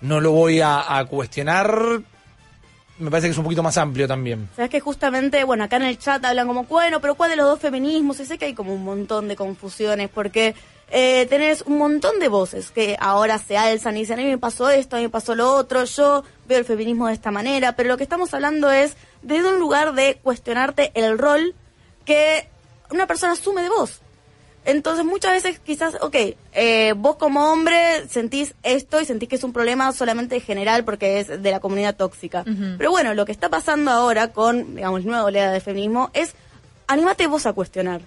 no 0.00 0.20
lo 0.20 0.32
voy 0.32 0.60
a, 0.60 1.04
cuestionar. 1.08 2.00
Me 2.98 3.10
parece 3.10 3.28
que 3.28 3.32
es 3.32 3.38
un 3.38 3.44
poquito 3.44 3.62
más 3.62 3.78
amplio 3.78 4.06
también. 4.06 4.48
Sabes 4.54 4.70
que 4.70 4.80
justamente, 4.80 5.42
bueno, 5.44 5.64
acá 5.64 5.76
en 5.76 5.84
el 5.84 5.98
chat 5.98 6.24
hablan 6.24 6.46
como, 6.46 6.64
bueno, 6.64 7.00
pero 7.00 7.14
¿cuál 7.14 7.30
de 7.30 7.36
los 7.36 7.46
dos 7.46 7.58
feminismos? 7.58 8.20
Y 8.20 8.26
sé 8.26 8.38
que 8.38 8.44
hay 8.44 8.54
como 8.54 8.74
un 8.74 8.84
montón 8.84 9.28
de 9.28 9.34
confusiones 9.34 10.08
porque 10.10 10.54
eh, 10.90 11.26
tenés 11.30 11.62
un 11.62 11.78
montón 11.78 12.20
de 12.20 12.28
voces 12.28 12.70
que 12.70 12.96
ahora 13.00 13.38
se 13.38 13.56
alzan 13.56 13.96
y 13.96 14.00
dicen, 14.00 14.20
a 14.20 14.22
mí 14.22 14.28
me 14.28 14.38
pasó 14.38 14.68
esto, 14.68 14.96
a 14.96 14.98
mí 14.98 15.06
me 15.06 15.10
pasó 15.10 15.34
lo 15.34 15.52
otro, 15.54 15.84
yo 15.84 16.22
veo 16.46 16.58
el 16.58 16.64
feminismo 16.66 17.06
de 17.06 17.14
esta 17.14 17.30
manera, 17.30 17.74
pero 17.74 17.88
lo 17.88 17.96
que 17.96 18.02
estamos 18.02 18.34
hablando 18.34 18.70
es 18.70 18.94
desde 19.22 19.48
un 19.48 19.58
lugar 19.58 19.94
de 19.94 20.18
cuestionarte 20.22 20.92
el 20.94 21.18
rol 21.18 21.54
que 22.04 22.48
una 22.90 23.06
persona 23.06 23.32
asume 23.32 23.62
de 23.62 23.68
vos. 23.68 24.00
Entonces 24.64 25.04
muchas 25.04 25.32
veces 25.32 25.58
quizás, 25.58 25.96
ok, 26.00 26.14
eh, 26.52 26.94
vos 26.96 27.16
como 27.16 27.50
hombre 27.50 28.06
sentís 28.08 28.54
esto 28.62 29.00
y 29.00 29.04
sentís 29.04 29.28
que 29.28 29.34
es 29.36 29.44
un 29.44 29.52
problema 29.52 29.90
solamente 29.92 30.38
general 30.38 30.84
porque 30.84 31.18
es 31.18 31.42
de 31.42 31.50
la 31.50 31.58
comunidad 31.58 31.96
tóxica. 31.96 32.44
Pero 32.78 32.90
bueno, 32.90 33.14
lo 33.14 33.24
que 33.24 33.32
está 33.32 33.48
pasando 33.48 33.90
ahora 33.90 34.28
con, 34.28 34.76
digamos, 34.76 35.04
nueva 35.04 35.24
oleada 35.24 35.52
de 35.52 35.60
feminismo 35.60 36.10
es, 36.14 36.34
anímate 36.86 37.26
vos 37.26 37.46
a 37.46 37.52
cuestionar. 37.52 38.02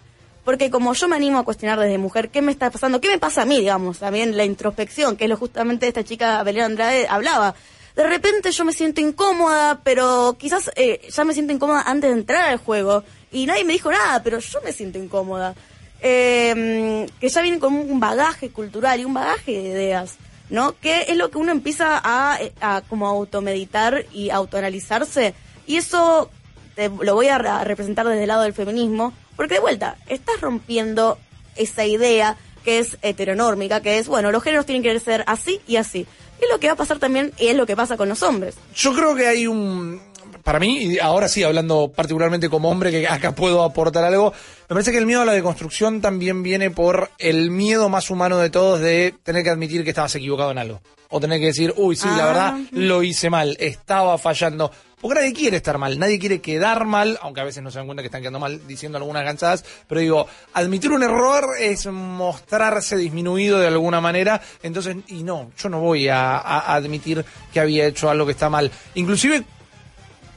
Porque 0.45 0.69
como 0.69 0.93
yo 0.93 1.07
me 1.07 1.15
animo 1.15 1.39
a 1.39 1.43
cuestionar 1.43 1.79
desde 1.79 1.97
mujer, 1.97 2.29
¿qué 2.29 2.41
me 2.41 2.51
está 2.51 2.69
pasando? 2.69 3.01
¿Qué 3.01 3.09
me 3.09 3.17
pasa 3.17 3.41
a 3.41 3.45
mí, 3.45 3.59
digamos? 3.59 3.99
También 3.99 4.37
la 4.37 4.45
introspección, 4.45 5.17
que 5.17 5.25
es 5.25 5.29
lo 5.29 5.37
justamente 5.37 5.87
esta 5.87 6.03
chica 6.03 6.41
Belén 6.43 6.63
Andrade 6.63 7.07
hablaba. 7.09 7.55
De 7.95 8.07
repente 8.07 8.51
yo 8.51 8.63
me 8.63 8.71
siento 8.71 9.01
incómoda, 9.01 9.81
pero 9.83 10.35
quizás 10.37 10.69
eh, 10.75 11.01
ya 11.09 11.23
me 11.23 11.33
siento 11.33 11.51
incómoda 11.51 11.81
antes 11.81 12.11
de 12.11 12.19
entrar 12.19 12.49
al 12.49 12.57
juego. 12.57 13.03
Y 13.35 13.45
nadie 13.47 13.65
me 13.65 13.73
dijo 13.73 13.91
nada, 13.91 14.23
pero 14.23 14.39
yo 14.39 14.61
me 14.63 14.71
siento 14.71 14.97
incómoda 14.97 15.55
eh, 15.99 17.05
que 17.19 17.27
ya 17.27 17.41
vienen 17.41 17.59
con 17.59 17.73
un 17.73 17.99
bagaje 17.99 18.49
cultural 18.49 18.97
y 18.97 19.03
un 19.03 19.13
bagaje 19.13 19.51
de 19.51 19.71
ideas, 19.71 20.15
¿no? 20.49 20.73
Que 20.79 21.07
es 21.09 21.17
lo 21.17 21.29
que 21.29 21.37
uno 21.37 21.51
empieza 21.51 21.99
a, 22.01 22.39
a 22.61 22.81
como 22.87 23.07
automeditar 23.07 24.05
y 24.13 24.29
autoanalizarse. 24.29 25.33
Y 25.67 25.75
eso 25.75 26.29
te, 26.75 26.87
lo 26.87 27.13
voy 27.13 27.27
a, 27.27 27.63
representar 27.65 28.07
desde 28.07 28.21
el 28.21 28.29
lado 28.29 28.43
del 28.43 28.53
feminismo, 28.53 29.11
porque 29.35 29.55
de 29.55 29.59
vuelta, 29.59 29.97
estás 30.07 30.39
rompiendo 30.39 31.17
esa 31.57 31.85
idea 31.85 32.37
que 32.63 32.79
es 32.79 32.97
heteronórmica, 33.01 33.81
que 33.81 33.97
es, 33.97 34.07
bueno, 34.07 34.31
los 34.31 34.43
géneros 34.43 34.65
tienen 34.65 34.81
que 34.81 34.97
ser 35.01 35.25
así 35.27 35.59
y 35.67 35.75
así. 35.75 36.07
Y 36.39 36.45
es 36.45 36.49
lo 36.49 36.61
que 36.61 36.67
va 36.67 36.73
a 36.73 36.77
pasar 36.77 36.99
también, 36.99 37.33
y 37.37 37.47
es 37.47 37.57
lo 37.57 37.65
que 37.65 37.75
pasa 37.75 37.97
con 37.97 38.07
los 38.07 38.23
hombres. 38.23 38.55
Yo 38.73 38.93
creo 38.93 39.13
que 39.13 39.27
hay 39.27 39.45
un... 39.45 40.01
Para 40.45 40.59
mí, 40.59 40.77
y 40.77 40.99
ahora 40.99 41.27
sí, 41.27 41.41
hablando 41.41 41.91
particularmente 41.91 42.49
como 42.49 42.69
hombre, 42.69 42.91
que 42.91 43.07
acá 43.07 43.33
puedo 43.33 43.63
aportar 43.63 44.03
algo, 44.03 44.31
me 44.69 44.75
parece 44.75 44.91
que 44.91 44.99
el 44.99 45.07
miedo 45.07 45.23
a 45.23 45.25
la 45.25 45.33
deconstrucción 45.33 46.01
también 46.01 46.43
viene 46.43 46.69
por 46.69 47.09
el 47.17 47.49
miedo 47.49 47.89
más 47.89 48.11
humano 48.11 48.37
de 48.37 48.51
todos 48.51 48.79
de 48.79 49.15
tener 49.23 49.43
que 49.43 49.49
admitir 49.49 49.83
que 49.83 49.89
estabas 49.89 50.13
equivocado 50.13 50.51
en 50.51 50.59
algo. 50.59 50.81
O 51.09 51.19
tener 51.19 51.39
que 51.39 51.47
decir, 51.47 51.73
uy, 51.77 51.95
sí, 51.95 52.07
la 52.15 52.25
Ah, 52.25 52.27
verdad, 52.27 52.53
lo 52.73 53.01
hice 53.01 53.31
mal, 53.31 53.57
estaba 53.59 54.19
fallando. 54.19 54.71
Porque 55.01 55.19
nadie 55.19 55.33
quiere 55.33 55.57
estar 55.57 55.79
mal, 55.79 55.97
nadie 55.97 56.19
quiere 56.19 56.39
quedar 56.41 56.85
mal, 56.85 57.17
aunque 57.23 57.41
a 57.41 57.43
veces 57.43 57.63
no 57.63 57.71
se 57.71 57.79
dan 57.79 57.87
cuenta 57.87 58.03
que 58.03 58.07
están 58.07 58.21
quedando 58.21 58.39
mal 58.39 58.67
diciendo 58.67 58.99
algunas 58.99 59.23
cansadas, 59.23 59.65
pero 59.87 59.99
digo, 60.01 60.27
admitir 60.53 60.91
un 60.91 61.01
error 61.01 61.43
es 61.59 61.87
mostrarse 61.87 62.97
disminuido 62.97 63.57
de 63.59 63.67
alguna 63.67 63.99
manera, 63.99 64.41
entonces, 64.61 64.95
y 65.07 65.23
no, 65.23 65.51
yo 65.57 65.69
no 65.69 65.79
voy 65.79 66.07
a, 66.07 66.37
a 66.37 66.75
admitir 66.75 67.25
que 67.51 67.59
había 67.59 67.87
hecho 67.87 68.09
algo 68.11 68.25
que 68.27 68.31
está 68.33 68.49
mal. 68.49 68.71
Inclusive 68.95 69.43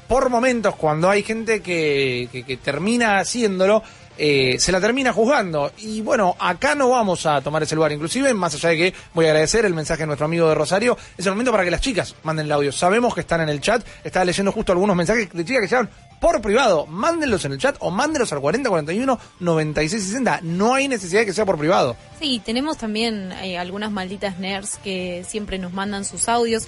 por 0.09 0.31
momentos, 0.31 0.75
cuando 0.77 1.09
hay 1.11 1.23
gente 1.23 1.61
que, 1.61 2.29
que- 2.33 2.43
que 2.45 2.57
termina 2.57 3.19
haciéndolo, 3.19 3.83
eh, 4.21 4.57
se 4.59 4.73
la 4.73 4.81
termina 4.81 5.13
juzgando. 5.13 5.71
Y 5.79 6.01
bueno, 6.01 6.35
acá 6.41 6.75
no 6.75 6.89
vamos 6.91 7.25
a 7.27 7.41
tomar 7.41 7.63
ese 7.63 7.77
lugar. 7.77 7.93
Inclusive, 7.93 8.35
más 8.35 8.53
allá 8.55 8.71
de 8.71 8.77
que 8.77 8.95
voy 9.15 9.27
a 9.27 9.29
agradecer 9.29 9.65
el 9.65 9.75
mensaje 9.75 10.01
de 10.03 10.07
nuestro 10.09 10.25
amigo 10.25 10.49
de 10.49 10.57
Rosario, 10.57 10.99
es 11.17 11.25
el 11.25 11.33
momento 11.33 11.53
para 11.53 11.63
que 11.63 11.71
las 11.71 11.81
chicas 11.81 12.17
manden 12.25 12.47
el 12.47 12.53
audio. 12.53 12.73
Sabemos 12.73 13.15
que 13.15 13.21
están 13.21 13.43
en 13.43 13.49
el 13.49 13.61
chat. 13.61 13.87
Estaba 14.03 14.25
leyendo 14.25 14.51
justo 14.51 14.73
algunos 14.73 14.97
mensajes 14.97 15.29
de 15.33 15.45
chicas 15.45 15.61
que 15.63 15.69
llegan 15.69 15.89
por 16.21 16.41
privado. 16.41 16.85
Mándenlos 16.87 17.45
en 17.45 17.53
el 17.53 17.59
chat 17.59 17.77
o 17.79 17.93
mándenlos 17.93 18.33
al 18.33 18.41
4041 18.41 19.21
9660. 19.39 20.41
No 20.43 20.75
hay 20.75 20.89
necesidad 20.89 21.21
de 21.21 21.27
que 21.27 21.33
sea 21.33 21.47
por 21.47 21.57
privado. 21.59 21.95
Sí, 22.19 22.43
tenemos 22.45 22.77
también 22.77 23.31
eh, 23.43 23.57
algunas 23.57 23.93
malditas 23.93 24.39
nerds 24.41 24.79
que 24.83 25.25
siempre 25.29 25.59
nos 25.61 25.73
mandan 25.73 26.05
sus 26.05 26.29
audios. 26.29 26.67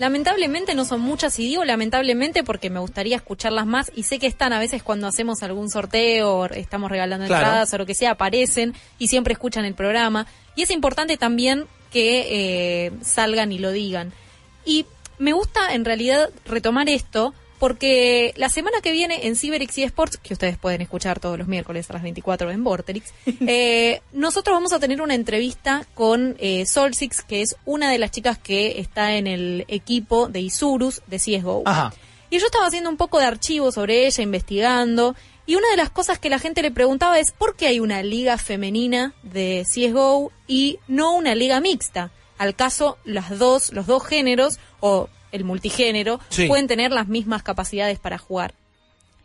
Lamentablemente 0.00 0.74
no 0.74 0.86
son 0.86 1.02
muchas 1.02 1.38
y 1.38 1.42
digo 1.44 1.62
lamentablemente 1.62 2.42
porque 2.42 2.70
me 2.70 2.80
gustaría 2.80 3.16
escucharlas 3.16 3.66
más 3.66 3.92
y 3.94 4.04
sé 4.04 4.18
que 4.18 4.26
están 4.26 4.54
a 4.54 4.58
veces 4.58 4.82
cuando 4.82 5.06
hacemos 5.06 5.42
algún 5.42 5.68
sorteo 5.68 6.36
o 6.38 6.44
estamos 6.46 6.90
regalando 6.90 7.26
Claro. 7.26 7.44
entradas 7.44 7.74
o 7.74 7.76
lo 7.78 7.84
que 7.84 7.94
sea, 7.94 8.12
aparecen 8.12 8.72
y 8.98 9.08
siempre 9.08 9.34
escuchan 9.34 9.66
el 9.66 9.74
programa. 9.74 10.26
Y 10.56 10.62
es 10.62 10.70
importante 10.70 11.18
también 11.18 11.66
que 11.92 12.86
eh, 12.86 12.92
salgan 13.02 13.52
y 13.52 13.58
lo 13.58 13.72
digan. 13.72 14.14
Y 14.64 14.86
me 15.18 15.34
gusta 15.34 15.74
en 15.74 15.84
realidad 15.84 16.30
retomar 16.46 16.88
esto 16.88 17.34
porque 17.60 18.32
la 18.36 18.48
semana 18.48 18.80
que 18.80 18.90
viene 18.90 19.26
en 19.26 19.36
Cyberix 19.36 19.76
y 19.76 19.82
Sports, 19.84 20.16
que 20.16 20.32
ustedes 20.32 20.56
pueden 20.56 20.80
escuchar 20.80 21.20
todos 21.20 21.38
los 21.38 21.46
miércoles 21.46 21.88
a 21.90 21.92
las 21.92 22.02
24 22.02 22.50
en 22.50 22.64
Vorterix, 22.64 23.12
eh, 23.46 24.00
nosotros 24.12 24.56
vamos 24.56 24.72
a 24.72 24.80
tener 24.80 25.02
una 25.02 25.14
entrevista 25.14 25.86
con 25.94 26.36
eh, 26.40 26.64
Solsix, 26.64 27.22
que 27.22 27.42
es 27.42 27.56
una 27.66 27.90
de 27.90 27.98
las 27.98 28.10
chicas 28.10 28.38
que 28.38 28.80
está 28.80 29.14
en 29.14 29.26
el 29.26 29.66
equipo 29.68 30.28
de 30.28 30.40
Isurus 30.40 31.02
de 31.06 31.18
CSGO. 31.18 31.62
Ajá. 31.66 31.92
Y 32.30 32.38
yo 32.38 32.46
estaba 32.46 32.66
haciendo 32.66 32.88
un 32.88 32.96
poco 32.96 33.18
de 33.18 33.26
archivo 33.26 33.70
sobre 33.70 34.06
ella, 34.06 34.22
investigando, 34.22 35.14
y 35.44 35.56
una 35.56 35.68
de 35.70 35.76
las 35.76 35.90
cosas 35.90 36.18
que 36.18 36.30
la 36.30 36.38
gente 36.38 36.62
le 36.62 36.70
preguntaba 36.70 37.18
es 37.18 37.30
por 37.32 37.56
qué 37.56 37.66
hay 37.66 37.78
una 37.78 38.02
liga 38.02 38.38
femenina 38.38 39.12
de 39.22 39.66
CSGO 39.66 40.32
y 40.46 40.78
no 40.88 41.14
una 41.14 41.34
liga 41.34 41.60
mixta. 41.60 42.10
Al 42.38 42.54
caso, 42.54 42.96
las 43.04 43.38
dos, 43.38 43.70
los 43.74 43.86
dos 43.86 44.06
géneros, 44.06 44.58
o 44.78 45.10
el 45.32 45.44
multigénero, 45.44 46.20
Sí. 46.28 46.46
pueden 46.46 46.66
tener 46.66 46.90
las 46.92 47.08
mismas 47.08 47.42
capacidades 47.42 47.98
para 47.98 48.18
jugar. 48.18 48.54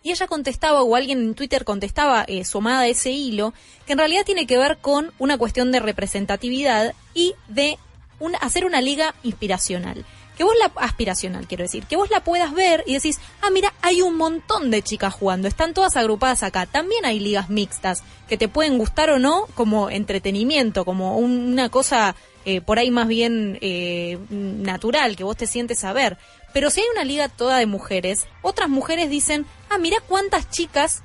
Y 0.03 0.12
ella 0.12 0.28
contestaba, 0.28 0.84
o 0.84 0.95
alguien 0.95 1.20
en 1.20 1.34
Twitter 1.34 1.66
contestaba, 1.66 2.26
eh, 2.28 2.45
sumada 2.45 2.82
a 2.82 2.88
ese 2.88 3.10
hilo, 3.12 3.53
que 3.88 3.93
en 3.93 3.97
realidad 3.99 4.24
tiene 4.26 4.45
que 4.45 4.58
ver 4.58 4.78
con 4.78 5.12
una 5.18 5.38
cuestión 5.38 5.72
de 5.72 5.80
representatividad 5.80 6.93
y 7.16 7.34
de 7.47 7.78
un- 8.20 8.36
hacer 8.39 8.66
una 8.66 8.82
liga 8.82 9.16
inspiracional. 9.24 10.06
Que 10.38 10.43
vos 10.43 10.53
la, 10.59 10.71
aspiracional 10.81 11.47
quiero 11.47 11.63
decir, 11.63 11.86
que 11.86 11.95
vos 11.95 12.09
la 12.09 12.23
puedas 12.23 12.53
ver 12.53 12.83
y 12.86 12.93
decís, 12.93 13.19
ah, 13.41 13.49
mira, 13.51 13.73
hay 13.81 14.01
un 14.01 14.15
montón 14.17 14.69
de 14.71 14.81
chicas 14.81 15.13
jugando, 15.13 15.47
están 15.47 15.73
todas 15.73 15.95
agrupadas 15.95 16.43
acá. 16.43 16.65
También 16.65 17.05
hay 17.05 17.19
ligas 17.19 17.49
mixtas 17.49 18.03
que 18.27 18.38
te 18.38 18.47
pueden 18.47 18.77
gustar 18.77 19.09
o 19.11 19.19
no 19.19 19.47
como 19.55 19.89
entretenimiento, 19.89 20.83
como 20.86 21.17
un- 21.17 21.53
una 21.53 21.69
cosa 21.69 22.15
eh, 22.47 22.61
por 22.61 22.77
ahí 22.77 22.91
más 22.91 23.07
bien 23.07 23.57
eh, 23.61 24.19
natural, 24.29 25.15
que 25.15 25.23
vos 25.23 25.36
te 25.36 25.47
sientes 25.47 25.83
a 25.83 25.93
ver. 25.93 26.17
Pero 26.53 26.69
si 26.69 26.81
hay 26.81 26.86
una 26.93 27.03
liga 27.03 27.27
toda 27.27 27.57
de 27.57 27.65
mujeres, 27.65 28.27
otras 28.43 28.69
mujeres 28.69 29.09
dicen, 29.09 29.45
ah, 29.69 29.77
mira 29.79 29.97
cuántas 30.07 30.49
chicas 30.51 31.01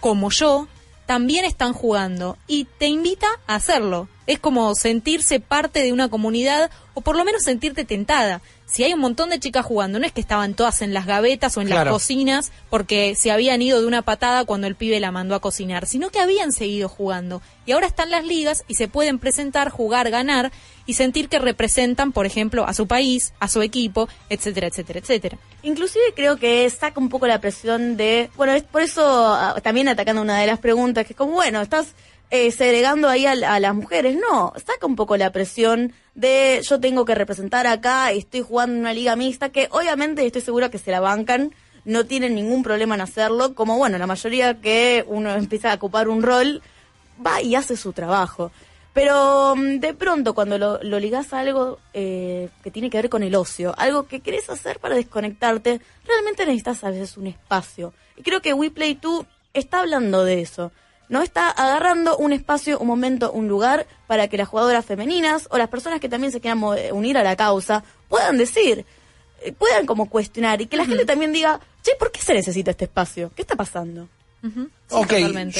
como 0.00 0.30
yo 0.30 0.68
también 1.06 1.44
están 1.44 1.72
jugando 1.72 2.36
y 2.46 2.64
te 2.78 2.86
invita 2.86 3.26
a 3.46 3.56
hacerlo. 3.56 4.08
Es 4.26 4.38
como 4.38 4.74
sentirse 4.74 5.40
parte 5.40 5.82
de 5.82 5.92
una 5.92 6.08
comunidad 6.10 6.70
o 6.94 7.00
por 7.00 7.16
lo 7.16 7.24
menos 7.24 7.42
sentirte 7.42 7.84
tentada. 7.84 8.40
Si 8.70 8.84
hay 8.84 8.92
un 8.92 9.00
montón 9.00 9.30
de 9.30 9.40
chicas 9.40 9.64
jugando, 9.64 9.98
no 9.98 10.04
es 10.04 10.12
que 10.12 10.20
estaban 10.20 10.52
todas 10.52 10.82
en 10.82 10.92
las 10.92 11.06
gavetas 11.06 11.56
o 11.56 11.62
en 11.62 11.68
Claro. 11.68 11.84
las 11.86 11.92
cocinas 11.94 12.52
porque 12.68 13.14
se 13.14 13.30
habían 13.30 13.62
ido 13.62 13.80
de 13.80 13.86
una 13.86 14.02
patada 14.02 14.44
cuando 14.44 14.66
el 14.66 14.74
pibe 14.74 15.00
la 15.00 15.10
mandó 15.10 15.34
a 15.34 15.40
cocinar, 15.40 15.86
sino 15.86 16.10
que 16.10 16.20
habían 16.20 16.52
seguido 16.52 16.86
jugando. 16.90 17.40
Y 17.64 17.72
ahora 17.72 17.86
están 17.86 18.10
las 18.10 18.24
ligas 18.26 18.64
y 18.68 18.74
se 18.74 18.86
pueden 18.86 19.18
presentar, 19.18 19.70
jugar, 19.70 20.10
ganar 20.10 20.52
y 20.84 20.94
sentir 20.94 21.30
que 21.30 21.38
representan, 21.38 22.12
por 22.12 22.26
ejemplo, 22.26 22.66
a 22.66 22.74
su 22.74 22.86
país, 22.86 23.32
a 23.40 23.48
su 23.48 23.62
equipo, 23.62 24.06
etcétera, 24.28 24.66
etcétera, 24.66 24.98
etcétera. 25.00 25.38
Inclusive 25.62 26.04
creo 26.14 26.36
que 26.36 26.68
saca 26.68 27.00
un 27.00 27.08
poco 27.08 27.26
la 27.26 27.40
presión 27.40 27.96
de, 27.96 28.28
bueno, 28.36 28.52
es 28.52 28.64
por 28.64 28.82
eso 28.82 29.02
ah, 29.34 29.58
también 29.62 29.88
atacando 29.88 30.20
una 30.20 30.38
de 30.38 30.46
las 30.46 30.58
preguntas, 30.58 31.06
que 31.06 31.14
es 31.14 31.16
como, 31.16 31.32
bueno, 31.32 31.62
estás 31.62 31.94
eh, 32.30 32.50
segregando 32.50 33.08
ahí 33.08 33.26
a, 33.26 33.32
a 33.32 33.60
las 33.60 33.74
mujeres. 33.74 34.16
No, 34.16 34.52
saca 34.56 34.86
un 34.86 34.96
poco 34.96 35.16
la 35.16 35.32
presión 35.32 35.92
de 36.14 36.60
yo 36.68 36.80
tengo 36.80 37.04
que 37.04 37.14
representar 37.14 37.66
acá 37.66 38.10
estoy 38.10 38.42
jugando 38.42 38.74
en 38.74 38.80
una 38.80 38.92
liga 38.92 39.14
mixta, 39.14 39.50
que 39.50 39.68
obviamente 39.70 40.26
estoy 40.26 40.42
segura 40.42 40.68
que 40.68 40.78
se 40.78 40.90
la 40.90 41.00
bancan, 41.00 41.52
no 41.84 42.06
tienen 42.06 42.34
ningún 42.34 42.62
problema 42.62 42.96
en 42.96 43.00
hacerlo, 43.00 43.54
como 43.54 43.78
bueno, 43.78 43.98
la 43.98 44.06
mayoría 44.06 44.60
que 44.60 45.04
uno 45.06 45.32
empieza 45.32 45.70
a 45.72 45.76
ocupar 45.76 46.08
un 46.08 46.22
rol, 46.22 46.60
va 47.24 47.40
y 47.40 47.54
hace 47.54 47.76
su 47.76 47.92
trabajo. 47.92 48.50
Pero 48.92 49.54
mm, 49.56 49.78
de 49.78 49.94
pronto 49.94 50.34
cuando 50.34 50.58
lo, 50.58 50.80
ligás 50.98 51.32
a 51.32 51.38
algo 51.38 51.78
eh, 51.94 52.48
que 52.64 52.72
tiene 52.72 52.90
que 52.90 52.98
ver 52.98 53.08
con 53.08 53.22
el 53.22 53.36
ocio, 53.36 53.72
algo 53.78 54.08
que 54.08 54.20
querés 54.20 54.50
hacer 54.50 54.80
para 54.80 54.96
desconectarte, 54.96 55.80
realmente 56.04 56.44
necesitas 56.44 56.82
a 56.82 56.90
veces 56.90 57.16
un 57.16 57.28
espacio. 57.28 57.94
Y 58.16 58.22
creo 58.22 58.42
que 58.42 58.52
WePlay 58.52 58.98
2 59.00 59.24
está 59.54 59.80
hablando 59.80 60.24
de 60.24 60.40
eso. 60.40 60.72
No 61.08 61.22
está 61.22 61.48
agarrando 61.50 62.16
un 62.18 62.32
espacio, 62.32 62.78
un 62.78 62.86
momento, 62.86 63.32
un 63.32 63.48
lugar 63.48 63.86
para 64.06 64.28
que 64.28 64.36
las 64.36 64.48
jugadoras 64.48 64.84
femeninas 64.84 65.48
o 65.50 65.56
las 65.58 65.68
personas 65.68 66.00
que 66.00 66.08
también 66.08 66.32
se 66.32 66.40
quieran 66.40 66.58
mo- 66.58 66.74
unir 66.92 67.16
a 67.16 67.22
la 67.22 67.34
causa 67.36 67.82
puedan 68.08 68.36
decir, 68.36 68.84
eh, 69.42 69.52
puedan 69.52 69.86
como 69.86 70.10
cuestionar 70.10 70.60
y 70.60 70.66
que 70.66 70.76
la 70.76 70.84
gente 70.84 71.04
también 71.06 71.32
diga, 71.32 71.60
che, 71.82 71.92
¿por 71.98 72.10
qué 72.12 72.20
se 72.20 72.34
necesita 72.34 72.70
este 72.72 72.84
espacio? 72.84 73.30
¿Qué 73.34 73.42
está 73.42 73.56
pasando? 73.56 74.08
Ok, 74.90 75.12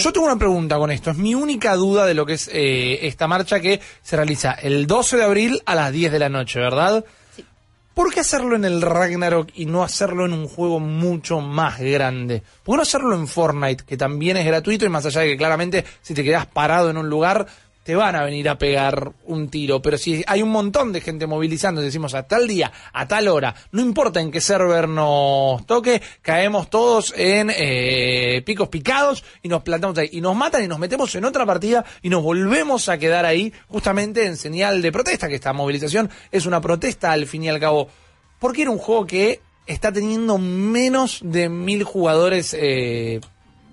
yo 0.02 0.12
tengo 0.12 0.26
una 0.26 0.38
pregunta 0.38 0.76
con 0.78 0.90
esto. 0.90 1.10
Es 1.10 1.16
mi 1.16 1.34
única 1.34 1.74
duda 1.74 2.06
de 2.06 2.14
lo 2.14 2.24
que 2.26 2.34
es 2.34 2.48
eh, 2.52 3.06
esta 3.08 3.26
marcha 3.26 3.58
que 3.60 3.80
se 4.02 4.16
realiza 4.16 4.52
el 4.52 4.86
12 4.86 5.16
de 5.16 5.24
abril 5.24 5.62
a 5.66 5.74
las 5.74 5.90
10 5.92 6.12
de 6.12 6.18
la 6.18 6.28
noche, 6.28 6.60
¿verdad? 6.60 7.04
¿Por 7.98 8.14
qué 8.14 8.20
hacerlo 8.20 8.54
en 8.54 8.64
el 8.64 8.80
Ragnarok 8.80 9.48
y 9.56 9.66
no 9.66 9.82
hacerlo 9.82 10.24
en 10.24 10.32
un 10.32 10.46
juego 10.46 10.78
mucho 10.78 11.40
más 11.40 11.80
grande? 11.80 12.44
¿Por 12.62 12.74
qué 12.74 12.76
no 12.76 12.82
hacerlo 12.82 13.16
en 13.16 13.26
Fortnite, 13.26 13.82
que 13.84 13.96
también 13.96 14.36
es 14.36 14.46
gratuito 14.46 14.86
y 14.86 14.88
más 14.88 15.04
allá 15.04 15.22
de 15.22 15.30
que 15.30 15.36
claramente 15.36 15.84
si 16.00 16.14
te 16.14 16.22
quedas 16.22 16.46
parado 16.46 16.90
en 16.90 16.96
un 16.96 17.10
lugar 17.10 17.48
te 17.88 17.96
van 17.96 18.16
a 18.16 18.22
venir 18.22 18.46
a 18.50 18.58
pegar 18.58 19.12
un 19.24 19.48
tiro? 19.48 19.80
Pero 19.80 19.96
si 19.96 20.22
hay 20.26 20.42
un 20.42 20.50
montón 20.50 20.92
de 20.92 21.00
gente 21.00 21.26
movilizando, 21.26 21.80
decimos 21.80 22.12
a 22.12 22.24
tal 22.24 22.46
día, 22.46 22.70
a 22.92 23.08
tal 23.08 23.28
hora, 23.28 23.54
no 23.72 23.80
importa 23.80 24.20
en 24.20 24.30
qué 24.30 24.42
server 24.42 24.90
nos 24.90 25.64
toque, 25.64 26.02
caemos 26.20 26.68
todos 26.68 27.14
en 27.16 27.50
eh, 27.50 28.42
picos 28.44 28.68
picados 28.68 29.24
y 29.42 29.48
nos 29.48 29.62
plantamos 29.62 29.96
ahí. 29.96 30.10
Y 30.12 30.20
nos 30.20 30.36
matan 30.36 30.62
y 30.62 30.68
nos 30.68 30.78
metemos 30.78 31.14
en 31.14 31.24
otra 31.24 31.46
partida 31.46 31.82
y 32.02 32.10
nos 32.10 32.22
volvemos 32.22 32.90
a 32.90 32.98
quedar 32.98 33.24
ahí 33.24 33.54
justamente 33.68 34.26
en 34.26 34.36
señal 34.36 34.82
de 34.82 34.92
protesta, 34.92 35.26
que 35.26 35.36
esta 35.36 35.54
movilización 35.54 36.10
es 36.30 36.44
una 36.44 36.60
protesta 36.60 37.12
al 37.12 37.24
fin 37.24 37.44
y 37.44 37.48
al 37.48 37.58
cabo. 37.58 37.88
Porque 38.38 38.60
era 38.60 38.70
un 38.70 38.76
juego 38.76 39.06
que 39.06 39.40
está 39.64 39.90
teniendo 39.90 40.36
menos 40.36 41.20
de 41.24 41.48
mil 41.48 41.84
jugadores 41.84 42.52
eh, 42.52 43.22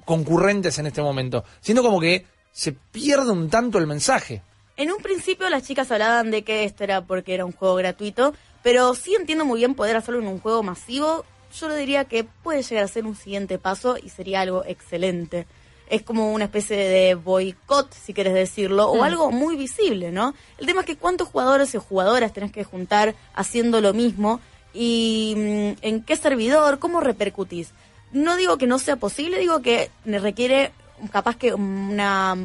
concurrentes 0.05 0.79
en 0.79 0.87
este 0.87 1.01
momento. 1.01 1.43
Siendo 1.59 1.83
como 1.83 1.99
que 1.99 2.33
se 2.55 2.71
pierde 2.71 3.31
un 3.31 3.49
tanto 3.49 3.77
el 3.79 3.85
mensaje. 3.85 4.41
En 4.77 4.89
un 4.89 4.99
principio 5.03 5.49
las 5.49 5.63
chicas 5.63 5.91
hablaban 5.91 6.31
de 6.31 6.43
que 6.43 6.63
esto 6.63 6.85
era 6.85 7.01
porque 7.01 7.33
era 7.33 7.43
un 7.43 7.51
juego 7.51 7.75
gratuito, 7.75 8.33
pero 8.63 8.95
sí 8.95 9.13
entiendo 9.13 9.43
muy 9.43 9.59
bien 9.59 9.75
poder 9.75 9.97
hacerlo 9.97 10.21
en 10.21 10.27
un 10.27 10.39
juego 10.39 10.63
masivo. 10.63 11.25
Yo 11.59 11.67
le 11.67 11.75
diría 11.75 12.05
que 12.05 12.23
puede 12.23 12.63
llegar 12.63 12.85
a 12.85 12.87
ser 12.87 13.05
un 13.05 13.17
siguiente 13.17 13.59
paso 13.59 13.97
y 14.01 14.07
sería 14.09 14.39
algo 14.39 14.63
excelente. 14.65 15.47
Es 15.89 16.01
como 16.01 16.31
una 16.33 16.45
especie 16.45 16.77
de 16.77 17.15
boicot, 17.15 17.93
si 17.93 18.13
quieres 18.13 18.33
decirlo, 18.33 18.89
o 18.89 19.01
Mm. 19.01 19.03
algo 19.03 19.31
muy 19.31 19.57
visible, 19.57 20.13
¿no? 20.13 20.33
El 20.57 20.65
tema 20.65 20.79
es 20.81 20.85
que 20.87 20.95
cuántos 20.95 21.27
jugadores 21.27 21.75
y 21.75 21.77
jugadoras 21.77 22.31
tenés 22.31 22.53
que 22.53 22.63
juntar 22.63 23.15
haciendo 23.33 23.81
lo 23.81 23.93
mismo 23.93 24.39
y 24.73 25.33
mm, 25.35 25.85
en 25.85 26.03
qué 26.03 26.15
servidor, 26.15 26.79
cómo 26.79 27.01
repercutís. 27.01 27.71
No 28.13 28.37
digo 28.37 28.57
que 28.57 28.65
no 28.65 28.79
sea 28.79 28.95
posible, 28.95 29.39
digo 29.39 29.61
que 29.61 29.91
requiere 30.05 30.71
capaz 31.11 31.35
que 31.35 31.53
una 31.53 32.37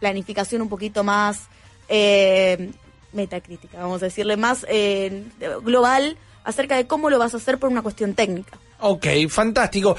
planificación 0.00 0.62
un 0.62 0.68
poquito 0.68 1.04
más 1.04 1.48
eh, 1.88 2.70
metacrítica, 3.12 3.78
vamos 3.80 4.02
a 4.02 4.06
decirle, 4.06 4.36
más 4.36 4.66
eh, 4.68 5.24
global 5.62 6.16
acerca 6.44 6.76
de 6.76 6.86
cómo 6.86 7.10
lo 7.10 7.18
vas 7.18 7.34
a 7.34 7.38
hacer 7.38 7.58
por 7.58 7.70
una 7.70 7.82
cuestión 7.82 8.14
técnica. 8.14 8.58
Ok, 8.80 9.06
fantástico. 9.28 9.96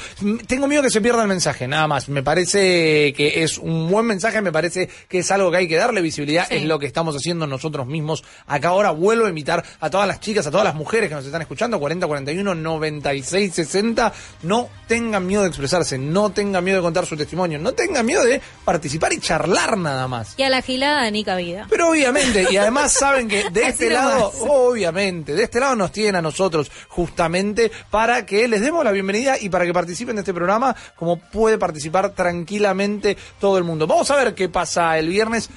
Tengo 0.48 0.68
miedo 0.68 0.82
que 0.84 0.90
se 0.90 1.02
pierda 1.02 1.22
el 1.22 1.28
mensaje, 1.28 1.68
nada 1.68 1.88
más. 1.88 2.08
Me 2.10 2.24
parece 2.24 3.14
que 3.14 3.44
es 3.44 3.58
un 3.58 3.90
buen 3.90 4.06
mensaje, 4.06 4.42
me 4.42 4.52
parece 4.52 4.90
que 5.08 5.20
es 5.20 5.32
algo 5.32 5.52
que 5.52 5.58
hay 5.58 5.68
que 5.68 5.76
darle 5.76 6.02
visibilidad, 6.02 6.48
Sí. 6.48 6.56
es 6.56 6.64
lo 6.64 6.80
que 6.80 6.86
estamos 6.86 7.16
haciendo 7.16 7.46
nosotros 7.48 7.88
mismos. 7.88 8.24
Acá 8.48 8.70
ahora 8.70 8.92
vuelvo 8.92 9.26
a 9.26 9.30
invitar 9.30 9.64
a 9.80 9.90
todas 9.90 10.08
las 10.08 10.20
chicas, 10.20 10.48
a 10.48 10.52
todas 10.52 10.64
las 10.66 10.76
mujeres 10.76 11.10
que 11.10 11.16
nos 11.16 11.26
están 11.26 11.42
escuchando, 11.42 11.78
40, 11.80 12.08
41, 12.08 12.56
96, 12.56 13.54
60, 13.54 14.14
no 14.44 14.70
tengan 14.88 15.26
miedo 15.28 15.42
de 15.44 15.50
expresarse, 15.50 15.98
no 15.98 16.30
tengan 16.32 16.64
miedo 16.64 16.78
de 16.78 16.84
contar 16.84 17.06
su 17.06 17.18
testimonio, 17.18 17.60
no 17.60 17.74
tengan 17.74 18.06
miedo 18.06 18.24
de 18.24 18.42
participar 18.64 19.12
y 19.14 19.20
charlar 19.20 19.78
nada 19.78 20.08
más. 20.08 20.36
Y 20.38 20.44
a 20.44 20.50
la 20.50 20.62
gilada 20.62 21.10
ni 21.12 21.24
cabida. 21.24 21.68
Pero 21.70 21.90
obviamente, 21.90 22.48
y 22.50 22.58
además 22.58 22.94
saben 22.94 23.28
que 23.28 23.50
de 23.50 23.64
este 23.68 23.90
lado, 23.90 24.32
obviamente, 24.40 25.36
de 25.36 25.44
este 25.44 25.60
lado 25.60 25.76
nos 25.76 25.92
tienen 25.92 26.16
a 26.16 26.22
nosotros 26.22 26.72
justamente 26.88 27.72
para 27.92 28.26
que 28.26 28.48
les 28.48 28.62
demos 28.70 28.86
la 28.86 28.92
bienvenida 28.92 29.36
y 29.40 29.50
para 29.50 29.66
que 29.66 29.74
participen 29.74 30.16
de 30.16 30.22
este 30.22 30.34
programa 30.34 30.76
como 30.96 31.18
puede 31.20 31.58
participar 31.58 32.12
tranquilamente 32.12 33.18
todo 33.40 33.58
el 33.58 33.64
mundo. 33.64 33.88
Vamos 33.88 34.10
a 34.12 34.16
ver 34.16 34.36
qué 34.36 34.48
pasa 34.48 34.98
el 35.00 35.10
viernes. 35.10 35.50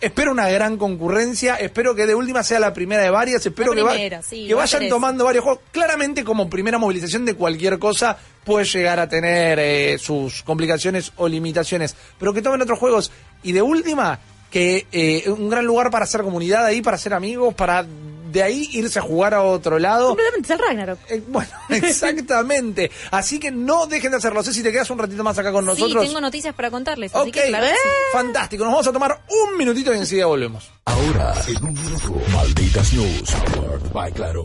Espero 0.00 0.30
una 0.32 0.48
gran 0.48 0.78
concurrencia, 0.78 1.56
espero 1.56 1.94
que 1.94 2.06
de 2.06 2.14
última 2.14 2.42
sea 2.42 2.58
la 2.58 2.72
primera 2.72 3.02
de 3.02 3.10
varias, 3.10 3.44
espero 3.44 3.72
que, 3.72 3.82
va- 3.82 3.90
primera, 3.92 4.22
sí, 4.22 4.46
que 4.46 4.54
vayan 4.54 4.80
ser 4.82 4.88
tomando 4.88 5.24
varios 5.24 5.44
juegos. 5.44 5.62
Claramente 5.72 6.24
como 6.24 6.48
primera 6.48 6.78
movilización 6.78 7.26
de 7.26 7.34
cualquier 7.34 7.78
cosa 7.78 8.16
puede 8.44 8.64
llegar 8.64 8.98
a 9.00 9.08
tener 9.08 9.58
eh, 9.58 9.98
sus 9.98 10.42
complicaciones 10.42 11.12
o 11.16 11.28
limitaciones, 11.28 11.94
pero 12.18 12.32
que 12.32 12.40
tomen 12.40 12.62
otros 12.62 12.78
juegos 12.78 13.10
y 13.42 13.52
de 13.52 13.60
última 13.62 14.20
que 14.50 14.86
eh, 14.90 15.24
un 15.28 15.50
gran 15.50 15.66
lugar 15.66 15.90
para 15.90 16.04
hacer 16.04 16.22
comunidad 16.22 16.64
ahí, 16.64 16.80
para 16.82 16.94
hacer 16.96 17.12
amigos, 17.12 17.52
para 17.54 17.84
de 18.30 18.42
ahí 18.42 18.68
irse 18.72 18.98
a 18.98 19.02
jugar 19.02 19.34
a 19.34 19.42
otro 19.42 19.78
lado. 19.78 20.08
Completamente 20.08 20.52
es 20.52 20.58
el 20.60 20.66
Ragnarok. 20.66 20.98
Eh, 21.08 21.22
bueno, 21.28 21.50
exactamente. 21.68 22.90
Así 23.10 23.38
que 23.38 23.50
no 23.50 23.86
dejen 23.86 24.10
de 24.12 24.16
hacerlo. 24.18 24.42
Sé 24.42 24.52
si 24.52 24.62
te 24.62 24.72
quedas 24.72 24.90
un 24.90 24.98
ratito 24.98 25.22
más 25.24 25.38
acá 25.38 25.52
con 25.52 25.64
nosotros. 25.64 26.02
Sí, 26.02 26.08
tengo 26.08 26.20
noticias 26.20 26.54
para 26.54 26.70
contarles. 26.70 27.14
Así 27.14 27.28
Ok, 27.28 27.34
que 27.34 27.48
claro 27.48 27.66
sí. 27.66 27.88
fantástico. 28.12 28.64
Nos 28.64 28.72
vamos 28.72 28.86
a 28.86 28.92
tomar 28.92 29.22
un 29.28 29.56
minutito 29.56 29.94
y 29.94 29.98
enseguida 29.98 30.26
volvemos. 30.26 30.70
Ahora, 30.84 31.34
en 31.46 31.64
un 31.64 31.74
minuto, 31.74 32.14
Malditas 32.32 32.92
News, 32.92 33.30
powered 33.54 33.92
by 33.92 34.12
Claro. 34.12 34.44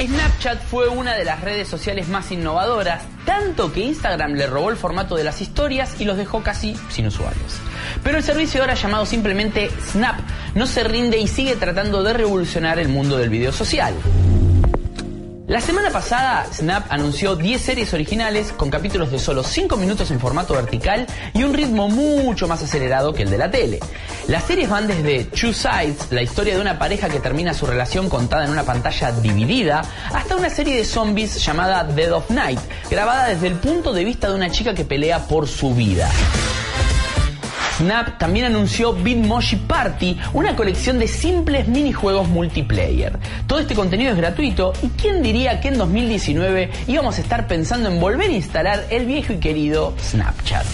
Snapchat 0.00 0.60
fue 0.64 0.88
una 0.88 1.14
de 1.14 1.24
las 1.24 1.40
redes 1.40 1.68
sociales 1.68 2.08
más 2.08 2.32
innovadoras, 2.32 3.04
tanto 3.24 3.72
que 3.72 3.80
Instagram 3.80 4.32
le 4.32 4.48
robó 4.48 4.70
el 4.70 4.76
formato 4.76 5.14
de 5.14 5.22
las 5.22 5.40
historias 5.40 6.00
y 6.00 6.04
los 6.04 6.16
dejó 6.16 6.42
casi 6.42 6.76
sin 6.90 7.06
usuarios. 7.06 7.60
Pero 8.02 8.18
el 8.18 8.24
servicio 8.24 8.60
ahora 8.60 8.74
llamado 8.74 9.06
simplemente 9.06 9.70
Snap 9.92 10.18
no 10.56 10.66
se 10.66 10.82
rinde 10.82 11.18
y 11.18 11.28
sigue 11.28 11.54
tratando 11.54 12.02
de 12.02 12.12
revolucionar 12.12 12.80
el 12.80 12.88
mundo 12.88 13.18
del 13.18 13.30
video 13.30 13.52
social. 13.52 13.94
La 15.46 15.60
semana 15.60 15.90
pasada, 15.90 16.46
Snap 16.50 16.86
anunció 16.88 17.36
10 17.36 17.60
series 17.60 17.92
originales 17.92 18.50
con 18.52 18.70
capítulos 18.70 19.10
de 19.10 19.18
solo 19.18 19.42
5 19.42 19.76
minutos 19.76 20.10
en 20.10 20.18
formato 20.18 20.54
vertical 20.54 21.06
y 21.34 21.42
un 21.42 21.52
ritmo 21.52 21.86
mucho 21.90 22.48
más 22.48 22.62
acelerado 22.62 23.12
que 23.12 23.24
el 23.24 23.30
de 23.30 23.36
la 23.36 23.50
tele. 23.50 23.78
Las 24.26 24.44
series 24.44 24.70
van 24.70 24.86
desde 24.86 25.24
Two 25.24 25.52
Sides, 25.52 26.10
la 26.10 26.22
historia 26.22 26.54
de 26.54 26.62
una 26.62 26.78
pareja 26.78 27.10
que 27.10 27.20
termina 27.20 27.52
su 27.52 27.66
relación 27.66 28.08
contada 28.08 28.46
en 28.46 28.52
una 28.52 28.62
pantalla 28.62 29.12
dividida, 29.12 29.82
hasta 30.14 30.34
una 30.34 30.48
serie 30.48 30.76
de 30.76 30.84
zombies 30.86 31.44
llamada 31.44 31.84
Dead 31.84 32.10
of 32.10 32.30
Night, 32.30 32.60
grabada 32.90 33.28
desde 33.28 33.48
el 33.48 33.56
punto 33.56 33.92
de 33.92 34.02
vista 34.02 34.30
de 34.30 34.36
una 34.36 34.50
chica 34.50 34.72
que 34.72 34.86
pelea 34.86 35.28
por 35.28 35.46
su 35.46 35.74
vida. 35.74 36.10
Snap 37.78 38.18
también 38.18 38.46
anunció 38.46 38.92
Bitmoji 38.92 39.56
Party, 39.56 40.18
una 40.32 40.54
colección 40.54 40.98
de 40.98 41.08
simples 41.08 41.66
minijuegos 41.66 42.28
multiplayer. 42.28 43.18
Todo 43.46 43.58
este 43.58 43.74
contenido 43.74 44.12
es 44.12 44.16
gratuito 44.16 44.72
y 44.82 44.88
quién 44.90 45.22
diría 45.22 45.60
que 45.60 45.68
en 45.68 45.78
2019 45.78 46.70
íbamos 46.86 47.18
a 47.18 47.20
estar 47.20 47.46
pensando 47.48 47.88
en 47.88 48.00
volver 48.00 48.30
a 48.30 48.34
instalar 48.34 48.84
el 48.90 49.06
viejo 49.06 49.32
y 49.32 49.38
querido 49.38 49.94
Snapchat. 50.00 50.64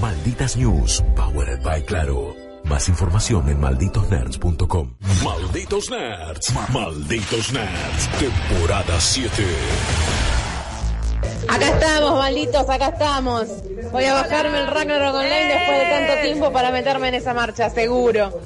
Malditas 0.00 0.56
News, 0.56 1.04
powered 1.14 1.62
by 1.62 1.84
Claro. 1.84 2.34
Más 2.64 2.88
información 2.88 3.48
en 3.48 3.60
malditosnerds.com. 3.60 4.94
Malditos 5.24 5.90
Nerds, 5.90 6.54
Malditos 6.72 7.52
Nerds, 7.52 8.08
temporada 8.18 9.00
7. 9.00 9.42
Acá 11.48 11.68
estamos, 11.68 12.12
malditos, 12.14 12.68
acá 12.68 12.88
estamos. 12.88 13.48
Voy 13.90 14.04
a 14.04 14.14
bajarme 14.14 14.60
el 14.60 14.66
Ragnarok 14.66 15.14
Online 15.14 15.44
después 15.46 15.78
de 15.78 15.86
tanto 15.86 16.22
tiempo 16.22 16.52
para 16.52 16.70
meterme 16.70 17.08
en 17.08 17.14
esa 17.14 17.34
marcha, 17.34 17.70
seguro. 17.70 18.40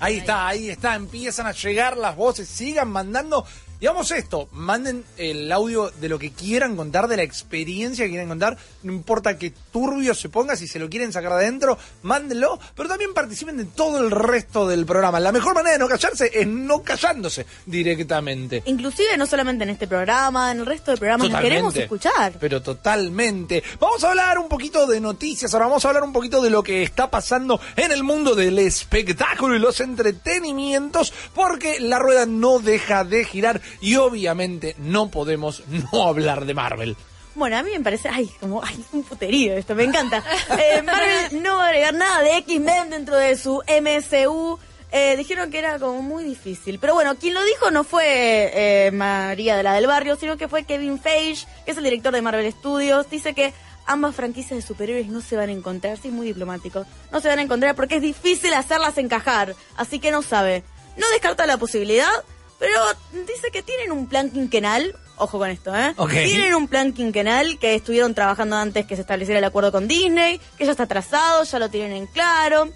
Ahí 0.00 0.18
está, 0.18 0.46
ahí 0.46 0.70
está, 0.70 0.94
empiezan 0.94 1.46
a 1.46 1.52
llegar 1.52 1.96
las 1.96 2.16
voces, 2.16 2.48
sigan 2.48 2.88
mandando. 2.88 3.44
Digamos 3.80 4.10
esto, 4.10 4.48
manden 4.50 5.04
el 5.18 5.52
audio 5.52 5.90
de 5.90 6.08
lo 6.08 6.18
que 6.18 6.32
quieran 6.32 6.74
contar, 6.74 7.06
de 7.06 7.16
la 7.16 7.22
experiencia 7.22 8.04
que 8.04 8.10
quieran 8.10 8.26
contar, 8.26 8.56
no 8.82 8.92
importa 8.92 9.38
que 9.38 9.52
turbio 9.70 10.14
se 10.14 10.28
ponga, 10.28 10.56
si 10.56 10.66
se 10.66 10.80
lo 10.80 10.90
quieren 10.90 11.12
sacar 11.12 11.30
de 11.30 11.44
adentro, 11.44 11.78
mándenlo, 12.02 12.58
pero 12.74 12.88
también 12.88 13.14
participen 13.14 13.56
de 13.56 13.66
todo 13.66 14.00
el 14.00 14.10
resto 14.10 14.66
del 14.66 14.84
programa. 14.84 15.20
La 15.20 15.30
mejor 15.30 15.54
manera 15.54 15.74
de 15.74 15.78
no 15.78 15.86
callarse 15.86 16.28
es 16.34 16.44
no 16.44 16.82
callándose 16.82 17.46
directamente. 17.66 18.64
Inclusive 18.66 19.16
no 19.16 19.26
solamente 19.26 19.62
en 19.62 19.70
este 19.70 19.86
programa, 19.86 20.50
en 20.50 20.58
el 20.58 20.66
resto 20.66 20.90
de 20.90 20.96
programas 20.96 21.28
que 21.28 21.40
queremos 21.40 21.76
escuchar. 21.76 22.32
Pero 22.40 22.60
totalmente. 22.60 23.62
Vamos 23.78 24.02
a 24.02 24.10
hablar 24.10 24.40
un 24.40 24.48
poquito 24.48 24.88
de 24.88 25.00
noticias, 25.00 25.54
ahora 25.54 25.66
vamos 25.66 25.84
a 25.84 25.88
hablar 25.88 26.02
un 26.02 26.12
poquito 26.12 26.42
de 26.42 26.50
lo 26.50 26.64
que 26.64 26.82
está 26.82 27.12
pasando 27.12 27.60
en 27.76 27.92
el 27.92 28.02
mundo 28.02 28.34
del 28.34 28.58
espectáculo 28.58 29.54
y 29.54 29.60
los 29.60 29.78
entretenimientos, 29.78 31.12
porque 31.32 31.78
la 31.78 32.00
rueda 32.00 32.26
no 32.26 32.58
deja 32.58 33.04
de 33.04 33.24
girar 33.24 33.60
y 33.80 33.96
obviamente 33.96 34.74
no 34.78 35.10
podemos 35.10 35.62
no 35.68 36.02
hablar 36.08 36.44
de 36.44 36.54
Marvel. 36.54 36.96
Bueno, 37.34 37.56
a 37.56 37.62
mí 37.62 37.70
me 37.70 37.80
parece, 37.80 38.08
ay, 38.08 38.28
como, 38.40 38.64
ay, 38.64 38.84
un 38.92 39.04
puterío 39.04 39.54
esto, 39.54 39.74
me 39.76 39.84
encanta. 39.84 40.24
Eh, 40.58 40.82
Marvel 40.82 41.42
no 41.42 41.56
va 41.56 41.66
a 41.66 41.68
agregar 41.68 41.94
nada 41.94 42.22
de 42.22 42.36
X-Men 42.38 42.90
dentro 42.90 43.16
de 43.16 43.36
su 43.36 43.62
MCU. 43.62 44.58
Eh, 44.90 45.16
dijeron 45.16 45.50
que 45.50 45.58
era 45.58 45.78
como 45.78 46.02
muy 46.02 46.24
difícil. 46.24 46.78
Pero 46.78 46.94
bueno, 46.94 47.14
quien 47.16 47.34
lo 47.34 47.44
dijo 47.44 47.70
no 47.70 47.84
fue 47.84 48.06
eh, 48.06 48.90
María 48.90 49.56
de 49.56 49.62
la 49.62 49.74
del 49.74 49.86
Barrio, 49.86 50.16
sino 50.16 50.36
que 50.36 50.48
fue 50.48 50.64
Kevin 50.64 50.98
Feige, 50.98 51.46
que 51.64 51.72
es 51.72 51.76
el 51.76 51.84
director 51.84 52.12
de 52.12 52.22
Marvel 52.22 52.50
Studios. 52.50 53.08
Dice 53.10 53.34
que 53.34 53.52
ambas 53.86 54.14
franquicias 54.14 54.58
de 54.58 54.66
superhéroes 54.66 55.08
no 55.08 55.20
se 55.20 55.36
van 55.36 55.50
a 55.50 55.52
encontrar, 55.52 55.98
sí, 55.98 56.08
muy 56.08 56.26
diplomático. 56.26 56.86
No 57.12 57.20
se 57.20 57.28
van 57.28 57.38
a 57.38 57.42
encontrar 57.42 57.74
porque 57.74 57.96
es 57.96 58.02
difícil 58.02 58.52
hacerlas 58.54 58.98
encajar. 58.98 59.54
Así 59.76 60.00
que 60.00 60.10
no 60.10 60.22
sabe. 60.22 60.64
No 60.96 61.08
descarta 61.10 61.46
la 61.46 61.58
posibilidad, 61.58 62.10
pero 62.58 62.80
dice 63.12 63.50
que 63.52 63.62
tienen 63.62 63.92
un 63.92 64.06
plan 64.08 64.30
quinquenal. 64.30 64.94
Ojo 65.16 65.38
con 65.38 65.50
esto, 65.50 65.76
¿eh? 65.76 65.94
Tienen 66.08 66.54
un 66.54 66.68
plan 66.68 66.92
quinquenal 66.92 67.58
que 67.58 67.74
estuvieron 67.74 68.14
trabajando 68.14 68.56
antes 68.56 68.86
que 68.86 68.94
se 68.94 69.02
estableciera 69.02 69.38
el 69.38 69.44
acuerdo 69.44 69.72
con 69.72 69.88
Disney, 69.88 70.40
que 70.56 70.64
ya 70.64 70.70
está 70.70 70.86
trazado, 70.86 71.42
ya 71.44 71.58
lo 71.58 71.68
tienen 71.68 71.92
en 71.92 72.06
claro. 72.06 72.70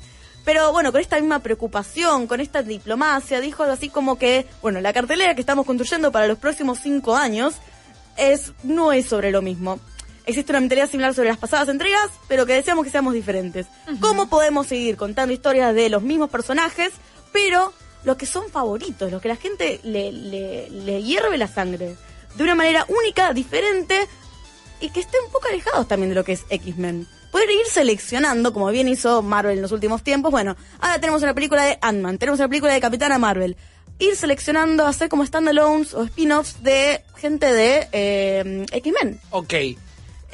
Pero 0.45 0.72
bueno, 0.72 0.91
con 0.91 1.01
esta 1.01 1.20
misma 1.20 1.39
preocupación, 1.39 2.26
con 2.26 2.41
esta 2.41 2.62
diplomacia, 2.62 3.41
dijo 3.41 3.62
algo 3.62 3.74
así 3.74 3.89
como 3.89 4.18
que, 4.18 4.47
bueno, 4.61 4.80
la 4.80 4.93
cartelera 4.93 5.35
que 5.35 5.41
estamos 5.41 5.66
construyendo 5.66 6.11
para 6.11 6.26
los 6.26 6.39
próximos 6.39 6.80
cinco 6.80 7.14
años 7.14 7.55
es 8.16 8.53
no 8.64 8.93
es 8.93 9.07
sobre 9.07 9.30
lo 9.30 9.41
mismo. 9.41 9.78
Existe 10.26 10.53
una 10.53 10.61
mentalidad 10.61 10.91
similar 10.91 11.14
sobre 11.14 11.28
las 11.28 11.39
pasadas 11.39 11.68
entregas, 11.68 12.11
pero 12.28 12.47
que 12.47 12.55
deseamos 12.55 12.85
que 12.85 12.91
seamos 12.91 13.14
diferentes. 13.14 13.66
¿Cómo 14.01 14.28
podemos 14.28 14.66
seguir 14.66 14.97
contando 14.97 15.33
historias 15.33 15.74
de 15.74 15.89
los 15.89 16.03
mismos 16.03 16.30
personajes, 16.30 16.93
pero 17.33 17.72
los 18.05 18.16
que 18.16 18.26
son 18.26 18.50
favoritos, 18.50 19.11
los 19.11 19.22
que 19.22 19.28
la 19.28 19.36
gente 19.36 19.80
le, 19.82 20.12
le, 20.12 21.03
hierve 21.03 21.38
la 21.38 21.48
sangre? 21.48 21.96
De 22.34 22.44
una 22.44 22.55
manera 22.55 22.86
única, 22.88 23.32
diferente, 23.32 24.09
y 24.80 24.90
que 24.90 25.00
estén 25.00 25.20
un 25.26 25.32
poco 25.32 25.48
alejados 25.48 25.86
también 25.86 26.09
de 26.09 26.14
lo 26.14 26.24
que 26.24 26.32
es 26.32 26.44
X-Men. 26.48 27.07
Poder 27.30 27.50
ir 27.50 27.66
seleccionando, 27.70 28.53
como 28.53 28.68
bien 28.70 28.88
hizo 28.88 29.22
Marvel 29.22 29.57
en 29.57 29.62
los 29.62 29.72
últimos 29.72 30.03
tiempos. 30.03 30.30
Bueno, 30.30 30.57
ahora 30.80 31.00
tenemos 31.00 31.22
una 31.22 31.34
película 31.34 31.64
de 31.64 31.78
Ant-Man, 31.80 32.18
tenemos 32.18 32.40
una 32.40 32.48
película 32.48 32.72
de 32.72 32.80
Capitana 32.80 33.18
Marvel. 33.18 33.57
Ir 33.98 34.16
seleccionando, 34.16 34.86
hacer 34.86 35.09
como 35.09 35.24
standalones 35.24 35.94
o 35.94 36.05
spin-offs 36.05 36.62
de 36.62 37.05
gente 37.16 37.53
de 37.53 37.88
eh, 37.92 38.66
X-Men. 38.72 39.20
Ok. 39.30 39.55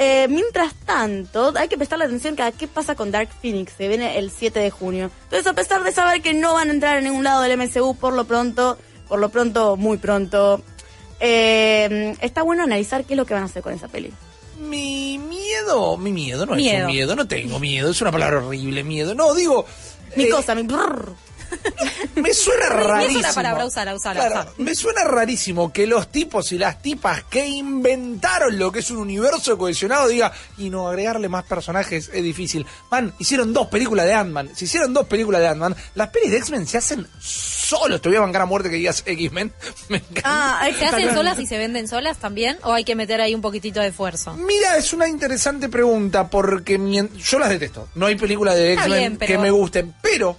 Eh, 0.01 0.29
mientras 0.29 0.75
tanto, 0.87 1.53
hay 1.57 1.67
que 1.69 1.77
prestarle 1.77 2.05
atención 2.05 2.41
a 2.41 2.53
qué 2.53 2.69
pasa 2.69 2.95
con 2.95 3.11
Dark 3.11 3.31
Phoenix, 3.43 3.73
que 3.75 3.89
viene 3.89 4.17
el 4.19 4.31
7 4.31 4.61
de 4.61 4.71
junio. 4.71 5.11
Entonces, 5.25 5.47
a 5.47 5.55
pesar 5.55 5.83
de 5.83 5.91
saber 5.93 6.23
que 6.23 6.35
no 6.35 6.55
van 6.55 6.69
a 6.69 6.73
entrar 6.73 6.99
en 6.99 7.05
ningún 7.05 7.25
lado 7.25 7.43
del 7.43 7.59
MCU 7.59 7.97
por 7.97 8.13
lo 8.13 8.25
pronto, 8.25 8.79
por 9.09 9.19
lo 9.19 9.29
pronto, 9.31 9.77
muy 9.77 9.99
pronto, 9.99 10.63
eh, 11.19 12.15
está 12.21 12.43
bueno 12.43 12.63
analizar 12.63 13.05
qué 13.05 13.15
es 13.15 13.17
lo 13.17 13.27
que 13.27 13.35
van 13.35 13.43
a 13.43 13.47
hacer 13.47 13.63
con 13.63 13.73
esa 13.73 13.89
peli. 13.89 14.13
Mi 14.61 15.19
miedo, 15.19 15.97
mi 15.97 16.13
miedo 16.13 16.47
no 16.47 16.53
es 16.53 16.59
Miedo. 16.59 16.87
un 16.87 16.93
miedo, 16.93 17.17
no 17.17 17.27
tengo 17.27 17.59
miedo, 17.59 17.91
es 17.91 18.01
una 18.01 18.13
palabra 18.13 18.39
horrible, 18.39 18.85
miedo. 18.85 19.15
No, 19.15 19.35
digo... 19.35 19.67
Mi 20.17 20.25
eh, 20.25 20.31
cosa, 20.31 20.55
mi... 20.55 20.63
brrr. 20.63 21.13
me 22.17 22.33
suena 22.35 22.67
Es 22.67 22.73
rarísimo. 22.73 23.19
una 23.21 23.33
palabra, 23.33 23.67
usala, 23.67 23.95
usala. 23.95 24.21
Claro, 24.21 24.35
usala. 24.41 24.53
me 24.59 24.75
suena 24.75 25.05
rarísimo 25.05 25.73
que 25.73 25.87
los 25.87 26.09
tipos 26.09 26.53
y 26.53 26.59
las 26.59 26.81
tipas 26.83 27.25
que 27.25 27.47
inventaron 27.47 28.59
lo 28.59 28.73
que 28.73 28.81
es 28.81 28.91
un 28.91 28.99
universo 28.99 29.57
cohesionado 29.59 30.09
diga, 30.09 30.33
y 30.57 30.71
no 30.71 30.89
agregarle 30.89 31.29
más 31.29 31.45
personajes 31.45 32.11
es 32.13 32.23
difícil. 32.23 32.67
Man, 32.91 33.13
hicieron 33.19 33.53
dos 33.53 33.69
películas 33.69 34.07
de 34.07 34.15
Ant-Man. 34.15 34.51
Si 34.55 34.65
hicieron 34.67 34.93
dos 34.93 35.07
películas 35.07 35.41
de 35.41 35.49
Ant-Man, 35.49 35.77
las 35.95 36.09
pelis 36.09 36.31
de 36.31 36.39
X-Men 36.39 36.67
se 36.67 36.79
hacen 36.79 37.07
solos. 37.21 38.01
Te 38.01 38.09
voy 38.09 38.17
a 38.17 38.21
bancar 38.21 38.43
a 38.43 38.47
muerte 38.47 38.71
que 38.71 38.77
digas 38.77 39.03
X-Men. 39.07 39.53
Me 39.89 39.99
encanta. 39.99 40.23
Ah, 40.25 40.69
¿Se 40.77 40.85
hacen 40.85 41.15
solas 41.15 41.39
y 41.39 41.47
se 41.47 41.59
venden 41.59 41.89
solas 41.89 42.19
también? 42.19 42.59
¿O 42.63 42.73
hay 42.73 42.85
que 42.85 42.95
meter 42.95 43.21
ahí 43.21 43.35
un 43.35 43.41
poquitito 43.43 43.81
de 43.81 43.89
esfuerzo? 43.89 44.35
Mira, 44.35 44.77
es 44.77 44.93
una 44.93 45.09
interesante 45.09 45.69
pregunta 45.69 46.29
porque 46.29 46.79
yo 47.17 47.39
las 47.39 47.49
detesto. 47.51 47.89
No 47.95 48.07
hay 48.07 48.17
películas 48.17 48.55
de 48.57 48.75
X-Men 48.75 49.19
que 49.19 49.39
me 49.39 49.51
gusten, 49.51 49.95
pero 50.03 50.37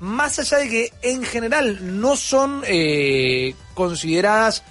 más 0.00 0.38
allá 0.38 0.58
de 0.58 0.68
que 0.68 0.92
en 1.02 1.24
general 1.24 2.00
no 2.00 2.16
son 2.16 2.62
eh, 2.66 3.54
consideradas 3.74 4.62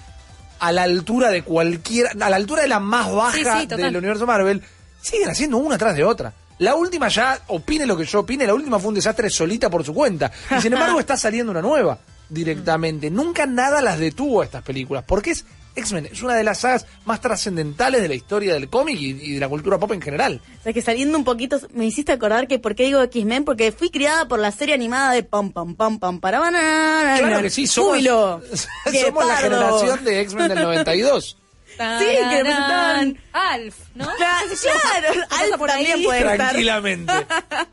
a 0.60 0.72
la 0.72 0.82
altura 0.82 1.30
de 1.30 1.42
cualquiera, 1.42 2.10
a 2.20 2.30
la 2.30 2.36
altura 2.36 2.62
de 2.62 2.68
la 2.68 2.80
más 2.80 3.12
baja 3.12 3.32
Sí, 3.32 3.44
sí, 3.44 3.66
total. 3.66 3.78
del 3.78 3.96
universo 3.96 4.26
Marvel, 4.26 4.62
siguen 5.00 5.30
haciendo 5.30 5.58
una 5.58 5.78
tras 5.78 5.96
de 5.96 6.04
otra. 6.04 6.32
La 6.58 6.74
última 6.74 7.08
ya, 7.08 7.38
opine 7.48 7.86
lo 7.86 7.96
que 7.96 8.04
yo 8.04 8.20
opine, 8.20 8.46
la 8.46 8.54
última 8.54 8.78
fue 8.80 8.88
un 8.88 8.94
desastre 8.96 9.30
solita 9.30 9.70
por 9.70 9.84
su 9.84 9.94
cuenta. 9.94 10.30
Y 10.56 10.60
sin 10.60 10.72
embargo 10.74 10.98
está 10.98 11.16
saliendo 11.16 11.52
una 11.52 11.62
nueva 11.62 11.98
directamente. 12.28 13.10
Nunca 13.10 13.46
nada 13.46 13.80
las 13.80 13.98
detuvo 13.98 14.40
a 14.42 14.44
estas 14.44 14.62
películas, 14.62 15.04
porque 15.06 15.30
es 15.30 15.44
X-Men, 15.78 16.08
es 16.12 16.22
una 16.22 16.34
de 16.34 16.44
las 16.44 16.58
sagas 16.60 16.86
más 17.04 17.20
trascendentales 17.20 18.02
de 18.02 18.08
la 18.08 18.14
historia 18.14 18.54
del 18.54 18.68
cómic 18.68 18.98
y, 19.00 19.10
y 19.10 19.32
de 19.34 19.40
la 19.40 19.48
cultura 19.48 19.78
pop 19.78 19.92
en 19.92 20.00
general. 20.02 20.40
O 20.60 20.62
sea, 20.62 20.72
que 20.72 20.82
saliendo 20.82 21.16
un 21.18 21.24
poquito, 21.24 21.58
me 21.72 21.86
hiciste 21.86 22.12
acordar 22.12 22.46
que 22.48 22.58
por 22.58 22.74
qué 22.74 22.84
digo 22.84 23.02
X-Men, 23.02 23.44
porque 23.44 23.72
fui 23.72 23.90
criada 23.90 24.28
por 24.28 24.38
la 24.38 24.52
serie 24.52 24.74
animada 24.74 25.12
de 25.12 25.22
Pam 25.22 25.50
Pam 25.52 25.74
Pam 25.74 25.98
Pam 25.98 26.20
para 26.20 26.38
banana. 26.40 27.16
Claro 27.18 27.42
que 27.42 27.50
sí, 27.50 27.66
somos, 27.66 27.90
Júbilo, 27.92 28.42
somos 29.04 29.26
la 29.26 29.36
generación 29.36 30.04
de 30.04 30.20
X-Men 30.22 30.48
del 30.48 30.62
92. 30.62 31.36
Sí, 31.78 31.84
que 32.06 32.42
representaban- 32.42 33.20
Alf, 33.32 33.76
¿no? 33.94 34.04
Claro, 34.16 34.46
claro, 34.62 35.20
Alf 35.30 35.56
por 35.58 35.70
ahí. 35.70 35.84
también 35.86 36.02
puede 36.08 36.20
estar. 36.22 36.36
Tranquilamente. 36.36 37.12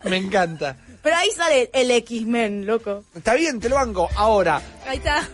Me 0.03 0.17
encanta. 0.17 0.77
Pero 1.05 1.17
ahí 1.17 1.29
sale 1.29 1.69
el 1.71 1.91
X-Men, 1.91 2.65
loco. 2.65 3.03
Está 3.15 3.35
bien, 3.35 3.59
te 3.59 3.69
lo 3.69 3.75
banco. 3.75 4.09
Ahora, 4.15 4.59
Ahí 4.87 4.97
está. 4.97 5.29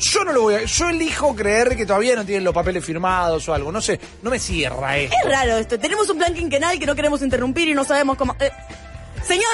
yo 0.00 0.24
no 0.24 0.32
lo 0.32 0.42
voy 0.42 0.54
a. 0.56 0.64
Yo 0.64 0.88
elijo 0.88 1.36
creer 1.36 1.76
que 1.76 1.86
todavía 1.86 2.16
no 2.16 2.24
tienen 2.24 2.42
los 2.42 2.52
papeles 2.52 2.84
firmados 2.84 3.48
o 3.48 3.54
algo. 3.54 3.70
No 3.70 3.80
sé, 3.80 4.00
no 4.22 4.30
me 4.30 4.40
cierra 4.40 4.96
esto. 4.98 5.14
Es 5.24 5.30
raro 5.30 5.56
esto. 5.58 5.78
Tenemos 5.78 6.10
un 6.10 6.18
plan 6.18 6.34
quinquenal 6.34 6.76
que 6.80 6.86
no 6.86 6.96
queremos 6.96 7.22
interrumpir 7.22 7.68
y 7.68 7.74
no 7.74 7.84
sabemos 7.84 8.16
cómo. 8.16 8.34
eh, 8.40 8.50
señor, 9.24 9.44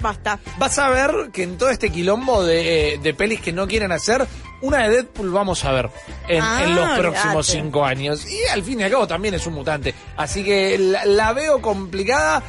basta. 0.00 0.38
Vas 0.56 0.78
a 0.78 0.88
ver 0.88 1.28
que 1.30 1.42
en 1.42 1.58
todo 1.58 1.68
este 1.68 1.90
quilombo 1.90 2.42
de, 2.42 2.94
eh, 2.94 2.98
de 3.02 3.12
pelis 3.12 3.42
que 3.42 3.52
no 3.52 3.68
quieren 3.68 3.92
hacer, 3.92 4.26
una 4.62 4.84
de 4.84 4.94
Deadpool 4.96 5.30
vamos 5.30 5.62
a 5.66 5.72
ver 5.72 5.90
en, 6.26 6.42
Ah, 6.42 6.62
en 6.64 6.74
los 6.74 6.98
próximos 6.98 7.48
olvidate. 7.50 7.64
cinco 7.66 7.84
años. 7.84 8.26
Y 8.30 8.46
al 8.48 8.62
fin 8.62 8.80
y 8.80 8.84
al 8.84 8.90
cabo 8.90 9.06
también 9.06 9.34
es 9.34 9.46
un 9.46 9.52
mutante. 9.52 9.94
Así 10.16 10.42
que 10.42 10.78
la, 10.78 11.04
la 11.04 11.34
veo 11.34 11.60
complicada. 11.60 12.42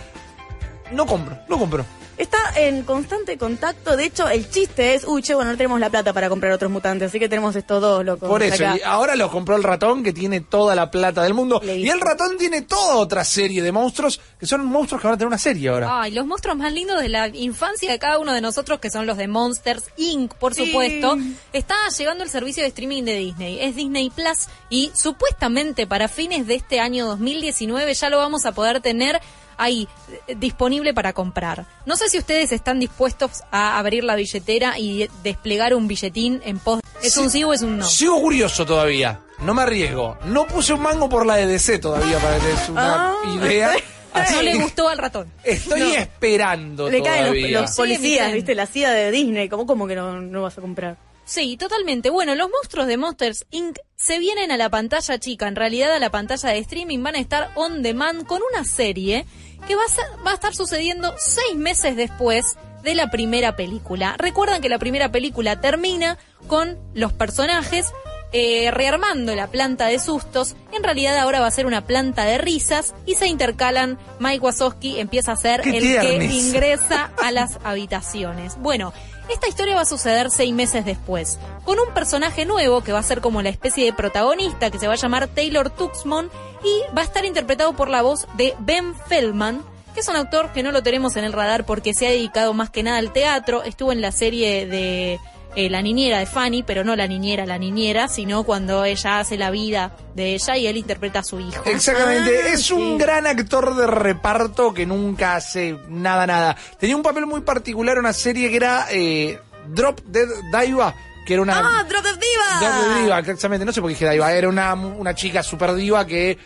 No 0.94 1.06
compro, 1.06 1.38
no 1.50 1.58
compro. 1.60 1.86
Está 2.22 2.38
en 2.56 2.84
constante 2.84 3.36
contacto. 3.36 3.98
De 3.98 4.06
hecho, 4.06 4.30
el 4.30 4.48
chiste 4.48 4.94
es, 4.94 5.06
uy, 5.06 5.24
che, 5.24 5.34
bueno, 5.34 5.50
no 5.52 5.58
tenemos 5.58 5.80
la 5.80 5.90
plata 5.90 6.14
para 6.14 6.30
comprar 6.30 6.52
otros 6.52 6.70
mutantes, 6.70 7.08
así 7.10 7.18
que 7.20 7.28
tenemos 7.28 7.56
estos 7.56 7.82
dos, 7.82 8.06
loco. 8.06 8.28
Por 8.28 8.44
eso, 8.44 8.64
acá. 8.64 8.78
y 8.78 8.82
ahora 8.84 9.16
lo 9.16 9.32
compró 9.32 9.56
el 9.56 9.64
ratón 9.64 10.04
que 10.04 10.14
tiene 10.14 10.40
toda 10.40 10.76
la 10.76 10.92
plata 10.92 11.24
del 11.24 11.34
mundo. 11.34 11.60
Y 11.64 11.90
el 11.90 12.00
ratón 12.00 12.38
tiene 12.38 12.62
toda 12.62 12.98
otra 12.98 13.24
serie 13.24 13.64
de 13.64 13.72
monstruos 13.72 14.22
que 14.40 14.46
son 14.46 14.64
monstruos 14.66 15.02
que 15.02 15.08
van 15.08 15.16
a 15.16 15.18
tener 15.18 15.28
una 15.30 15.40
serie 15.40 15.70
ahora. 15.70 16.02
Ay, 16.04 16.12
los 16.12 16.28
monstruos 16.28 16.56
más 16.58 16.72
lindos 16.72 17.02
de 17.02 17.10
la 17.10 17.28
infancia 17.30 17.92
de 17.92 17.98
cada 17.98 18.20
uno 18.20 18.34
de 18.34 18.42
nosotros, 18.42 18.80
que 18.80 18.92
son 18.92 19.08
los 19.08 19.18
de 19.18 19.28
Monsters 19.28 19.86
Inc., 19.98 20.36
por 20.36 20.54
Sí. 20.54 20.68
supuesto. 20.68 21.18
Está 21.54 21.76
llegando 21.98 22.24
el 22.24 22.30
servicio 22.30 22.62
de 22.62 22.70
streaming 22.70 23.02
de 23.02 23.16
Disney. 23.16 23.60
Es 23.62 23.76
Disney 23.76 24.12
Plus 24.12 24.48
y 24.70 24.92
supuestamente 24.94 25.88
para 25.88 26.08
fines 26.08 26.46
de 26.46 26.54
este 26.54 26.80
año 26.80 27.08
2019 27.08 27.96
ya 27.96 28.10
lo 28.12 28.20
vamos 28.20 28.46
a 28.46 28.52
poder 28.52 28.80
tener 28.80 29.20
ahí 29.62 29.88
eh, 30.28 30.36
disponible 30.36 30.94
para 30.94 31.14
comprar. 31.14 31.66
No 31.86 31.96
sé 31.96 32.10
si 32.10 32.18
ustedes 32.18 32.52
están 32.52 32.80
dispuestos 32.80 33.44
a 33.52 33.78
abrir 33.78 34.04
la 34.04 34.16
billetera 34.16 34.78
y 34.80 35.08
desplegar 35.24 35.74
un 35.74 35.88
billetín 35.88 36.42
en 36.46 36.60
pos. 36.60 36.82
¿Es 37.02 37.14
Sí. 37.14 37.20
un 37.20 37.30
sí 37.30 37.44
o 37.44 37.54
es 37.54 37.62
un 37.62 37.78
no? 37.80 37.86
Sigo 37.86 38.20
curioso 38.22 38.66
todavía. 38.66 39.20
No 39.42 39.54
me 39.54 39.64
arriesgo. 39.64 40.18
No 40.26 40.46
puse 40.48 40.74
un 40.74 40.82
mango 40.82 41.10
por 41.10 41.26
la 41.26 41.36
de 41.36 41.48
DC 41.48 41.80
todavía 41.80 42.18
para 42.20 42.38
que 42.40 42.48
des 42.48 42.70
una 42.70 43.12
Ah. 43.12 43.16
idea. 43.36 43.72
Así 44.14 44.36
No 44.36 44.42
le 44.42 44.56
gustó 44.56 44.90
al 44.90 44.98
ratón. 44.98 45.32
Estoy 45.44 45.80
No. 45.80 45.94
esperando 45.94 46.90
Le 46.90 47.02
caen 47.02 47.54
los, 47.54 47.72
policías. 47.76 48.34
¿viste? 48.34 48.54
La 48.56 48.68
CIA 48.68 48.92
de 48.92 49.10
Disney. 49.10 49.48
¿Cómo, 49.48 49.66
cómo 49.66 49.88
que 49.88 49.96
no, 49.96 50.20
no 50.22 50.42
vas 50.42 50.58
a 50.58 50.62
comprar? 50.62 50.98
Sí, 51.32 51.56
totalmente. 51.56 52.10
Bueno, 52.10 52.36
los 52.36 52.50
monstruos 52.50 52.88
de 52.88 52.98
Monsters 52.98 53.46
Inc. 53.52 53.78
se 53.96 54.20
vienen 54.20 54.52
a 54.52 54.58
la 54.58 54.70
pantalla 54.70 55.18
chica, 55.18 55.48
en 55.48 55.56
realidad 55.56 55.94
a 55.94 56.00
la 56.00 56.10
pantalla 56.10 56.50
de 56.50 56.58
streaming 56.58 57.02
van 57.02 57.16
a 57.16 57.20
estar 57.20 57.52
on 57.56 57.82
demand 57.82 58.26
con 58.28 58.42
una 58.52 58.66
serie 58.66 59.26
que 59.66 59.76
va 59.76 59.84
a, 59.86 59.88
ser- 59.88 60.28
va 60.28 60.32
a 60.32 60.34
estar 60.34 60.54
sucediendo 60.54 61.14
seis 61.18 61.56
meses 61.56 61.96
después 61.96 62.58
de 62.84 62.96
la 62.96 63.10
primera 63.12 63.56
película. 63.56 64.16
Recuerdan 64.18 64.62
que 64.62 64.68
la 64.68 64.78
primera 64.78 65.10
película 65.10 65.62
termina 65.62 66.18
con 66.48 66.78
los 66.94 67.14
personajes 67.14 67.86
eh, 68.34 68.70
rearmando 68.72 69.34
la 69.34 69.48
planta 69.48 69.86
de 69.88 70.00
sustos. 70.00 70.56
En 70.74 70.84
realidad 70.84 71.18
ahora 71.18 71.40
va 71.40 71.48
a 71.48 71.52
ser 71.52 71.66
una 71.66 71.86
planta 71.86 72.26
de 72.26 72.40
risas 72.40 72.94
y 73.06 73.16
se 73.16 73.28
intercalan. 73.28 73.98
Mike 74.20 74.40
Wazowski 74.40 75.00
empieza 75.00 75.32
a 75.32 75.36
ser 75.38 75.62
¡Qué 75.62 75.78
el 75.78 76.02
que 76.02 76.26
ingresa 76.26 77.12
a 77.24 77.32
las 77.32 77.58
habitaciones. 77.64 78.56
Bueno, 78.58 78.92
esta 79.32 79.48
historia 79.48 79.76
va 79.76 79.82
a 79.82 79.86
suceder 79.86 80.30
seis 80.30 80.54
meses 80.54 80.86
después, 80.86 81.40
con 81.64 81.80
un 81.80 81.94
personaje 81.94 82.46
nuevo 82.46 82.82
que 82.82 82.92
va 82.92 83.00
a 83.00 83.04
ser 83.04 83.22
como 83.22 83.42
la 83.42 83.50
especie 83.50 83.86
de 83.86 83.94
protagonista, 83.94 84.70
que 84.70 84.80
se 84.80 84.88
va 84.88 84.94
a 84.94 84.98
llamar 84.98 85.28
Taylor 85.28 85.70
Tuxman, 85.70 86.30
y 86.64 86.96
va 86.96 87.02
a 87.02 87.06
estar 87.06 87.26
interpretado 87.26 87.74
por 87.74 87.90
la 87.90 88.02
voz 88.02 88.28
de 88.36 88.56
Ben 88.60 88.94
Feldman, 89.08 89.62
que 89.94 90.02
es 90.02 90.08
un 90.08 90.16
actor 90.16 90.52
que 90.54 90.64
no 90.64 90.72
lo 90.72 90.84
tenemos 90.84 91.16
en 91.16 91.24
el 91.24 91.34
radar 91.34 91.66
porque 91.66 91.94
se 91.94 92.08
ha 92.08 92.12
dedicado 92.12 92.54
más 92.54 92.70
que 92.70 92.84
nada 92.84 92.98
al 92.98 93.12
teatro, 93.12 93.64
estuvo 93.64 93.92
en 93.92 94.02
la 94.02 94.12
serie 94.12 94.66
de 94.66 95.20
eh, 95.56 95.70
La 95.70 95.82
niñera 95.82 96.20
de 96.20 96.26
Fanny, 96.26 96.64
pero 96.64 96.84
no 96.84 96.96
la 96.96 97.08
niñera, 97.08 97.46
la 97.46 97.58
niñera, 97.58 98.08
sino 98.08 98.44
cuando 98.44 98.86
ella 98.86 99.20
hace 99.20 99.38
la 99.38 99.52
vida 99.52 99.96
de 100.16 100.34
ella 100.36 100.58
y 100.58 100.68
él 100.68 100.78
interpreta 100.78 101.20
a 101.20 101.24
su 101.24 101.40
hijo. 101.40 101.64
Exactamente, 101.66 102.32
Ah, 102.46 102.54
es 102.54 102.72
un 102.72 102.98
gran 102.98 103.28
actor 103.28 103.76
de 103.76 103.88
reparto 103.88 104.74
que 104.74 104.86
nunca 104.86 105.36
hace 105.36 105.78
nada, 105.90 106.26
nada. 106.28 106.56
Tenía 106.80 106.96
un 106.96 107.04
papel 107.04 107.26
muy 107.26 107.42
particular 107.42 107.96
en 107.96 108.00
una 108.02 108.14
serie 108.14 108.50
que 108.50 108.56
era 108.56 108.88
eh, 108.92 109.40
Drop 109.68 110.00
Dead 110.06 110.28
Diva, 110.52 110.94
que 111.26 111.34
era 111.34 111.42
una... 111.44 111.60
¡Ah, 111.60 111.84
Drop 111.84 112.04
the 112.04 112.10
Diva! 112.14 112.60
Drop 112.60 112.74
Dead 112.96 113.04
Diva, 113.04 113.20
exactamente, 113.20 113.66
no 113.66 113.72
sé 113.72 113.82
por 113.82 113.90
qué 113.90 113.96
dije 113.96 114.10
Diva, 114.10 114.34
era 114.34 114.50
una, 114.50 114.74
una 114.74 115.14
chica 115.16 115.44
super 115.44 115.74
diva 115.74 116.06
que 116.06 116.38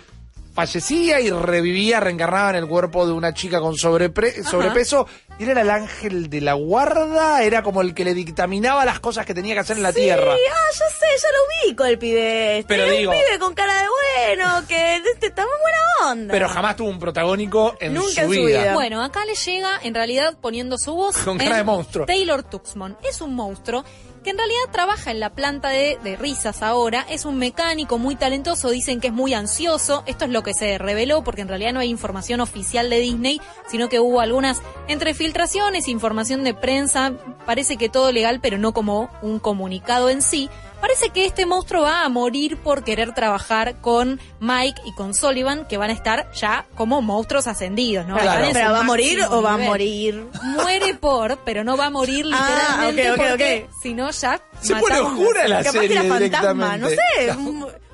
fallecía 0.56 1.20
y 1.20 1.30
revivía, 1.30 2.00
reencarnaba 2.00 2.50
en 2.52 2.56
el 2.56 2.68
cuerpo 2.68 3.06
de 3.06 3.12
una 3.12 3.34
chica 3.34 3.60
con 3.60 3.76
sobrepre- 3.76 4.42
sobrepeso. 4.44 5.06
Y 5.38 5.44
él 5.44 5.50
era 5.50 5.62
el 5.62 5.70
ángel 5.70 6.30
de 6.30 6.40
la 6.40 6.54
guarda, 6.54 7.44
era 7.44 7.62
como 7.62 7.82
el 7.82 7.94
que 7.94 8.06
le 8.06 8.14
dictaminaba 8.14 8.86
las 8.86 9.02
cosas 9.02 9.26
que 9.26 9.34
tenía 9.34 9.54
que 9.54 9.60
hacer 9.60 9.76
en 9.76 9.84
la 9.84 9.92
Sí, 9.92 10.00
tierra. 10.02 10.32
ah, 10.34 10.72
ya 10.72 10.90
sé, 10.98 11.06
ya 11.22 11.28
lo 11.30 11.68
ubico 11.70 11.84
el 11.84 12.00
pibe. 12.00 12.60
este. 12.60 12.68
Pero 12.74 12.90
digo- 12.90 13.12
un 13.12 13.18
pibe 13.18 13.38
con 13.40 13.54
cara 13.54 13.74
de 13.82 13.86
bueno, 14.28 14.66
que 14.68 14.96
este, 14.96 15.28
está 15.28 15.42
muy 15.44 15.54
buena 15.62 16.12
onda. 16.12 16.32
Pero 16.32 16.48
jamás 16.48 16.78
tuvo 16.78 16.88
un 16.90 17.00
protagónico 17.00 17.76
en 17.82 17.94
Nunca 17.96 18.10
su 18.12 18.20
en 18.22 18.26
su 18.28 18.32
vida. 18.32 18.62
vida. 18.62 18.74
Bueno, 18.74 19.04
acá 19.04 19.26
le 19.26 19.36
llega 19.36 19.72
en 19.84 19.94
realidad 19.94 20.38
poniendo 20.40 20.78
su 20.78 20.96
voz 20.96 21.18
Con 21.18 21.38
cara 21.38 21.58
de 21.58 21.64
monstruo. 21.66 22.06
Taylor 22.06 22.44
Tuxman. 22.44 22.98
Es 23.04 23.20
un 23.20 23.36
monstruo 23.36 23.84
que 24.26 24.32
en 24.32 24.40
realidad 24.40 24.72
trabaja 24.72 25.12
en 25.12 25.20
la 25.20 25.30
planta 25.30 25.70
de, 25.70 26.00
de 26.04 26.16
risas 26.16 26.64
ahora. 26.64 27.06
Es 27.08 27.26
un 27.26 27.38
mecánico 27.38 28.00
muy 28.00 28.16
talentoso. 28.16 28.72
Dicen 28.72 29.00
que 29.00 29.08
es 29.08 29.14
muy 29.14 29.36
ansioso. 29.36 30.04
Esto 30.08 30.26
es 30.26 30.32
lo 30.32 30.42
que 30.42 30.56
se 30.56 30.80
reveló 30.80 31.24
porque 31.24 31.42
en 31.42 31.48
realidad 31.48 31.74
no 31.74 31.80
hay 31.80 31.90
información 31.90 32.42
oficial 32.42 32.90
de 32.90 33.00
Disney, 33.00 33.40
sino 33.68 33.88
que 33.88 34.00
hubo 34.00 34.22
algunas 34.22 34.64
entre 34.88 35.14
filtraciones, 35.14 35.88
información 35.88 36.44
de 36.44 36.56
prensa. 36.56 37.14
Parece 37.46 37.78
que 37.78 37.88
todo 37.88 38.12
legal, 38.12 38.40
pero 38.42 38.58
no 38.58 38.74
como 38.74 39.12
un 39.22 39.38
comunicado 39.38 40.10
en 40.10 40.24
sí. 40.24 40.50
Parece 40.86 41.10
que 41.10 41.26
este 41.26 41.48
monstruo 41.48 41.82
va 41.82 42.04
a 42.06 42.10
morir 42.10 42.58
por 42.58 42.84
querer 42.84 43.12
trabajar 43.16 43.82
con 43.82 44.20
Mike 44.40 44.80
y 44.86 44.94
con 44.94 45.16
Sullivan, 45.16 45.66
que 45.68 45.78
van 45.78 45.90
a 45.90 45.94
estar 45.94 46.32
ya 46.34 46.68
como 46.76 47.02
monstruos 47.02 47.48
ascendidos, 47.48 48.06
¿no? 48.06 48.16
Claro. 48.16 48.50
¿Pero 48.54 48.72
va 48.72 48.82
a 48.82 48.84
morir 48.84 49.20
o 49.32 49.42
va 49.42 49.56
a 49.56 49.58
morir? 49.58 50.28
Muere 50.44 50.94
por, 50.94 51.40
pero 51.40 51.64
no 51.64 51.76
va 51.76 51.88
a 51.88 51.90
morir 51.90 52.28
Ah, 52.32 52.88
literalmente 52.92 53.12
ok, 53.12 53.18
ok, 53.18 53.28
porque 53.30 53.68
ok. 53.68 53.82
si 53.82 53.94
no 53.96 54.12
ya 54.12 54.40
Se 54.62 54.76
pone 54.76 55.00
oscura 55.00 55.48
la 55.48 55.64
Capaz 55.64 55.80
que 55.80 55.92
era 55.92 56.04
fantasma, 56.04 56.78
no 56.78 56.88
sé. 56.90 56.98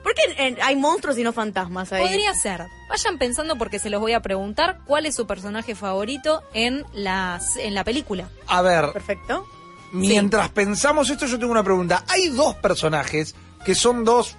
¿Por 0.03 0.13
qué 0.13 0.57
hay 0.61 0.75
monstruos 0.75 1.17
y 1.17 1.23
no 1.23 1.31
fantasmas 1.31 1.93
ahí? 1.93 2.03
Podría 2.03 2.33
ser. 2.33 2.65
Vayan 2.89 3.17
pensando 3.17 3.55
porque 3.55 3.79
se 3.79 3.89
los 3.89 4.01
voy 4.01 4.11
a 4.11 4.19
preguntar 4.19 4.79
cuál 4.85 5.05
es 5.05 5.15
su 5.15 5.25
personaje 5.25 5.75
favorito 5.75 6.43
en 6.53 6.83
las 6.91 7.55
en 7.55 7.73
la 7.73 7.85
película. 7.85 8.27
A 8.47 8.61
ver, 8.61 8.91
Perfecto. 8.91 9.47
Mientras 9.91 10.49
pensamos 10.49 11.09
esto, 11.09 11.25
yo 11.25 11.39
tengo 11.39 11.51
una 11.51 11.63
pregunta. 11.63 12.03
Hay 12.07 12.29
dos 12.29 12.55
personajes 12.55 13.35
que 13.65 13.75
son 13.75 14.03
dos 14.03 14.37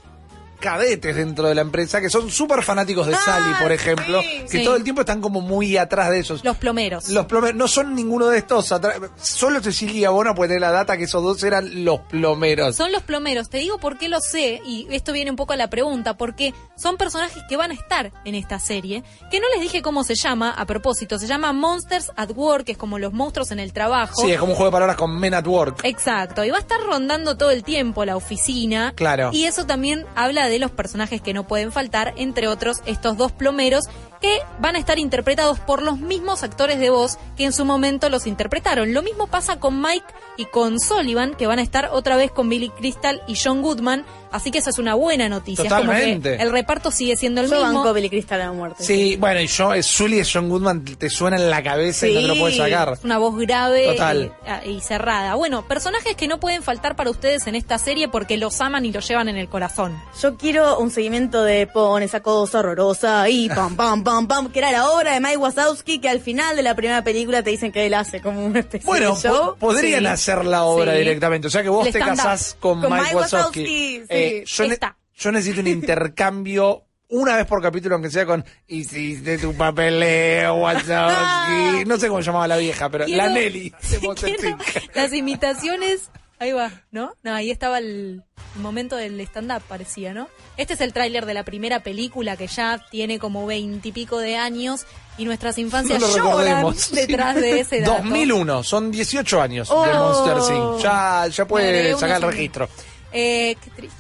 cadetes 0.63 1.15
dentro 1.17 1.49
de 1.49 1.55
la 1.55 1.61
empresa 1.61 2.01
que 2.01 2.09
son 2.09 2.31
súper 2.31 2.63
fanáticos 2.63 3.07
de 3.07 3.15
Sally, 3.15 3.55
por 3.61 3.71
ejemplo, 3.73 4.21
que 4.23 4.43
Ah, 4.45 4.49
Sí. 4.49 4.65
todo 4.65 4.77
el 4.77 4.85
tiempo 4.85 5.01
están 5.03 5.21
como 5.21 5.41
muy 5.43 5.77
atrás 5.77 6.11
de 6.11 6.21
esos. 6.21 6.43
Los 6.45 6.57
plomeros. 6.57 7.09
Los 7.11 7.27
plomeros 7.27 7.57
no 7.57 7.69
son 7.69 7.95
ninguno 7.95 8.29
de 8.29 8.39
estos. 8.39 8.73
Solo 9.21 9.61
Cecilia 9.63 10.11
Bona 10.11 10.35
puede 10.35 10.49
tener 10.51 10.61
la 10.63 10.71
data 10.71 10.97
que 10.97 11.05
esos 11.05 11.23
dos 11.23 11.43
eran 11.43 11.85
los 11.85 12.01
plomeros. 12.01 12.77
Son 12.77 12.93
los 12.93 13.03
plomeros. 13.03 13.51
Te 13.51 13.59
digo 13.59 13.79
por 13.79 13.99
qué 13.99 14.09
lo 14.09 14.21
sé, 14.21 14.61
y 14.65 14.87
esto 14.91 15.13
viene 15.13 15.31
un 15.31 15.37
poco 15.37 15.53
a 15.53 15.57
la 15.57 15.69
pregunta, 15.69 16.17
porque 16.17 16.55
son 16.77 16.97
personajes 16.97 17.43
que 17.49 17.57
van 17.57 17.71
a 17.73 17.75
estar 17.75 18.13
en 18.25 18.35
esta 18.35 18.59
serie, 18.61 19.03
que 19.31 19.41
no 19.41 19.47
les 19.53 19.61
dije 19.61 19.83
cómo 19.83 20.05
se 20.05 20.15
llama, 20.15 20.51
a 20.51 20.65
propósito, 20.67 21.19
se 21.19 21.27
llama 21.27 21.53
Monsters 21.53 22.11
at 22.17 22.31
Work, 22.35 22.65
que 22.67 22.73
es 22.73 22.79
como 22.79 22.99
los 22.99 23.13
monstruos 23.13 23.51
en 23.51 23.59
el 23.59 23.73
trabajo. 23.73 24.23
Sí, 24.23 24.31
es 24.31 24.39
como 24.39 24.53
un 24.53 24.57
juego 24.57 24.71
de 24.71 24.73
palabras 24.77 24.97
con 24.97 25.19
Men 25.19 25.35
at 25.35 25.47
Work. 25.47 25.81
Exacto, 25.85 26.45
y 26.45 26.51
va 26.51 26.59
a 26.59 26.61
estar 26.61 26.81
rondando 26.81 27.37
todo 27.37 27.51
el 27.51 27.63
tiempo 27.65 28.05
la 28.05 28.17
oficina. 28.17 28.93
Claro. 28.95 29.31
Y 29.33 29.45
eso 29.45 29.67
también 29.67 30.07
habla 30.15 30.49
de 30.49 30.52
los 30.59 30.71
personajes 30.71 31.21
que 31.21 31.35
no 31.35 31.47
pueden 31.47 31.73
faltar, 31.73 32.15
entre 32.17 32.49
otros 32.49 32.83
estos 32.87 33.17
dos 33.17 33.33
plomeros 33.33 33.85
que 34.23 34.39
van 34.61 34.77
a 34.77 34.79
estar 34.79 34.99
interpretados 34.99 35.59
por 35.59 35.83
los 35.83 35.99
mismos 35.99 36.43
actores 36.45 36.79
de 36.79 36.89
voz 36.91 37.19
que 37.37 37.45
en 37.45 37.53
su 37.53 37.65
momento 37.67 38.09
los 38.09 38.27
interpretaron. 38.27 38.95
Lo 38.95 39.03
mismo 39.03 39.27
pasa 39.27 39.59
con 39.59 39.83
Mike 39.83 40.07
y 40.39 40.47
con 40.47 40.81
Sullivan, 40.81 41.35
que 41.35 41.47
van 41.47 41.59
a 41.59 41.63
estar 41.63 41.91
otra 41.93 42.17
vez 42.17 42.31
con 42.31 42.49
Billy 42.49 42.71
Crystal 42.71 43.21
y 43.27 43.35
John 43.37 43.61
Goodman, 43.61 44.05
así 44.31 44.51
que 44.51 44.59
eso 44.59 44.71
es 44.71 44.79
una 44.79 44.95
buena 44.95 45.29
noticia. 45.29 45.65
Es 45.65 45.69
como 45.71 45.83
Totalmente. 45.83 46.37
que 46.39 46.43
el 46.43 46.51
reparto 46.53 46.91
sigue 46.91 47.17
siendo 47.17 47.43
el 47.43 47.51
Yo 47.51 47.57
mismo. 47.61 47.81
banco 47.81 47.93
Billy 47.93 48.09
Crystal 48.09 48.41
a 48.41 48.47
la 48.47 48.53
muerte. 48.53 48.83
Sí, 48.85 49.17
bueno, 49.17 49.41
y 49.41 49.47
yo, 49.49 49.75
eh, 49.75 49.83
Sully 49.83 50.21
y 50.21 50.25
John 50.25 50.49
Goodman 50.49 50.85
te 50.85 51.11
suena 51.11 51.37
en 51.37 51.51
la 51.51 51.63
cabeza 51.63 52.07
y 52.07 52.15
no 52.15 52.21
te 52.23 52.27
lo 52.29 52.37
puedes 52.37 52.57
sacar. 52.57 52.93
Es 52.95 53.05
una 53.05 53.19
voz 53.19 53.37
grave 53.37 53.87
Total. 53.89 54.33
y, 54.65 54.71
y 54.71 54.81
cerrada. 54.81 55.35
Bueno, 55.35 55.67
personajes 55.67 56.15
que 56.17 56.29
no 56.29 56.39
pueden 56.39 56.63
faltar 56.63 56.95
para 56.97 57.11
ustedes 57.11 57.47
en 57.49 57.57
esta 57.57 57.77
serie 57.79 58.09
porque 58.09 58.37
los 58.39 58.61
aman 58.61 58.87
y 58.87 58.93
los 58.93 59.07
llevan 59.09 59.29
en 59.29 59.37
el 59.37 59.49
corazón. 59.49 60.01
Yo 60.23 60.37
quiero 60.37 60.79
un 60.79 60.91
seguimiento 60.91 61.43
de 61.43 61.67
pon 61.67 62.03
esa 62.03 62.21
cosa 62.21 62.61
horrorosa 62.61 63.29
y 63.29 63.49
pam, 63.49 63.75
pam, 63.77 64.03
pam, 64.05 64.12
pam, 64.29 64.51
que 64.53 64.59
era 64.59 64.71
la 64.73 64.89
obra 64.91 65.13
de 65.15 65.21
Mike 65.21 65.37
Wazowski 65.39 65.99
que 66.01 66.09
al 66.09 66.21
final 66.21 66.57
de 66.57 66.63
la 66.63 66.75
primera 66.75 67.03
película 67.05 67.43
te 67.43 67.51
dicen 67.51 67.73
que 67.73 67.87
él 67.87 67.95
hace 67.95 68.21
como 68.21 68.45
una 68.45 68.61
especie 68.61 68.87
Bueno, 68.87 69.15
de 69.15 69.21
show. 69.21 69.37
po- 69.53 69.57
podrían 69.57 70.01
Sí. 70.01 70.07
hacer 70.07 70.45
la 70.45 70.65
obra 70.65 70.93
Sí. 70.93 70.99
directamente. 70.99 71.47
O 71.47 71.51
sea 71.51 71.63
que 71.63 71.69
vos 71.69 71.91
te 71.91 71.99
casás 71.99 72.57
con, 72.61 72.81
Con 72.81 72.93
Mike 72.93 73.15
Wazowski. 73.17 73.61
Wazowski, 73.61 73.67
sí. 73.67 74.05
Eh, 74.09 74.45
yo, 74.47 74.67
ne- 74.67 74.75
Está. 74.75 74.97
yo 75.17 75.33
necesito 75.33 75.61
un 75.61 75.67
intercambio 75.69 76.85
una 77.09 77.37
vez 77.37 77.45
por 77.47 77.61
capítulo, 77.61 77.95
aunque 77.97 78.11
sea 78.11 78.25
con 78.25 78.43
hiciste 78.69 79.37
tu 79.39 79.55
papeleo, 79.55 80.55
Wazowski. 80.55 81.85
No 81.87 81.99
sé 81.99 82.09
cómo 82.09 82.21
llamaba 82.21 82.49
la 82.49 82.57
vieja, 82.57 82.89
pero 82.89 83.05
Quiero- 83.07 83.25
la 83.25 83.29
Nelly. 83.31 83.73
Quiero-. 84.15 84.59
Las 84.95 85.13
imitaciones. 85.13 86.11
Ahí 86.43 86.53
va, 86.53 86.73
¿no? 86.91 87.15
No, 87.23 87.35
ahí 87.35 87.51
estaba 87.53 87.79
el 87.79 88.23
momento 88.57 88.97
del 88.97 89.21
stand-up, 89.21 89.63
parecía, 89.69 90.13
¿no? 90.13 90.29
Este 90.57 90.75
es 90.75 90.81
el 90.81 90.93
tráiler 90.93 91.25
de 91.25 91.35
la 91.35 91.45
primera 91.45 91.81
película 91.85 92.37
que 92.37 92.49
ya 92.49 92.85
tiene 92.91 93.19
como 93.21 93.47
veintipico 93.47 94.19
de 94.19 94.37
años 94.37 94.85
y 95.19 95.25
nuestras 95.25 95.57
infancias 95.59 96.01
No 96.01 96.09
lo 96.09 96.17
lloran 96.17 96.75
detrás 96.93 97.37
de 97.37 97.61
ese 97.61 97.81
dato. 97.81 97.93
2001, 98.03 98.63
son 98.65 98.91
18 98.91 99.41
años 99.41 99.69
de 99.69 99.75
Oh. 99.75 99.87
Monster 99.87 100.57
Inc. 100.57 100.83
Ya, 100.83 101.27
ya 101.29 101.47
puede 101.47 101.93
sacar 101.97 102.17
el 102.17 102.23
registro. 102.33 102.69
Eh, 103.13 103.57
qué 103.63 103.71
triste. 103.71 103.97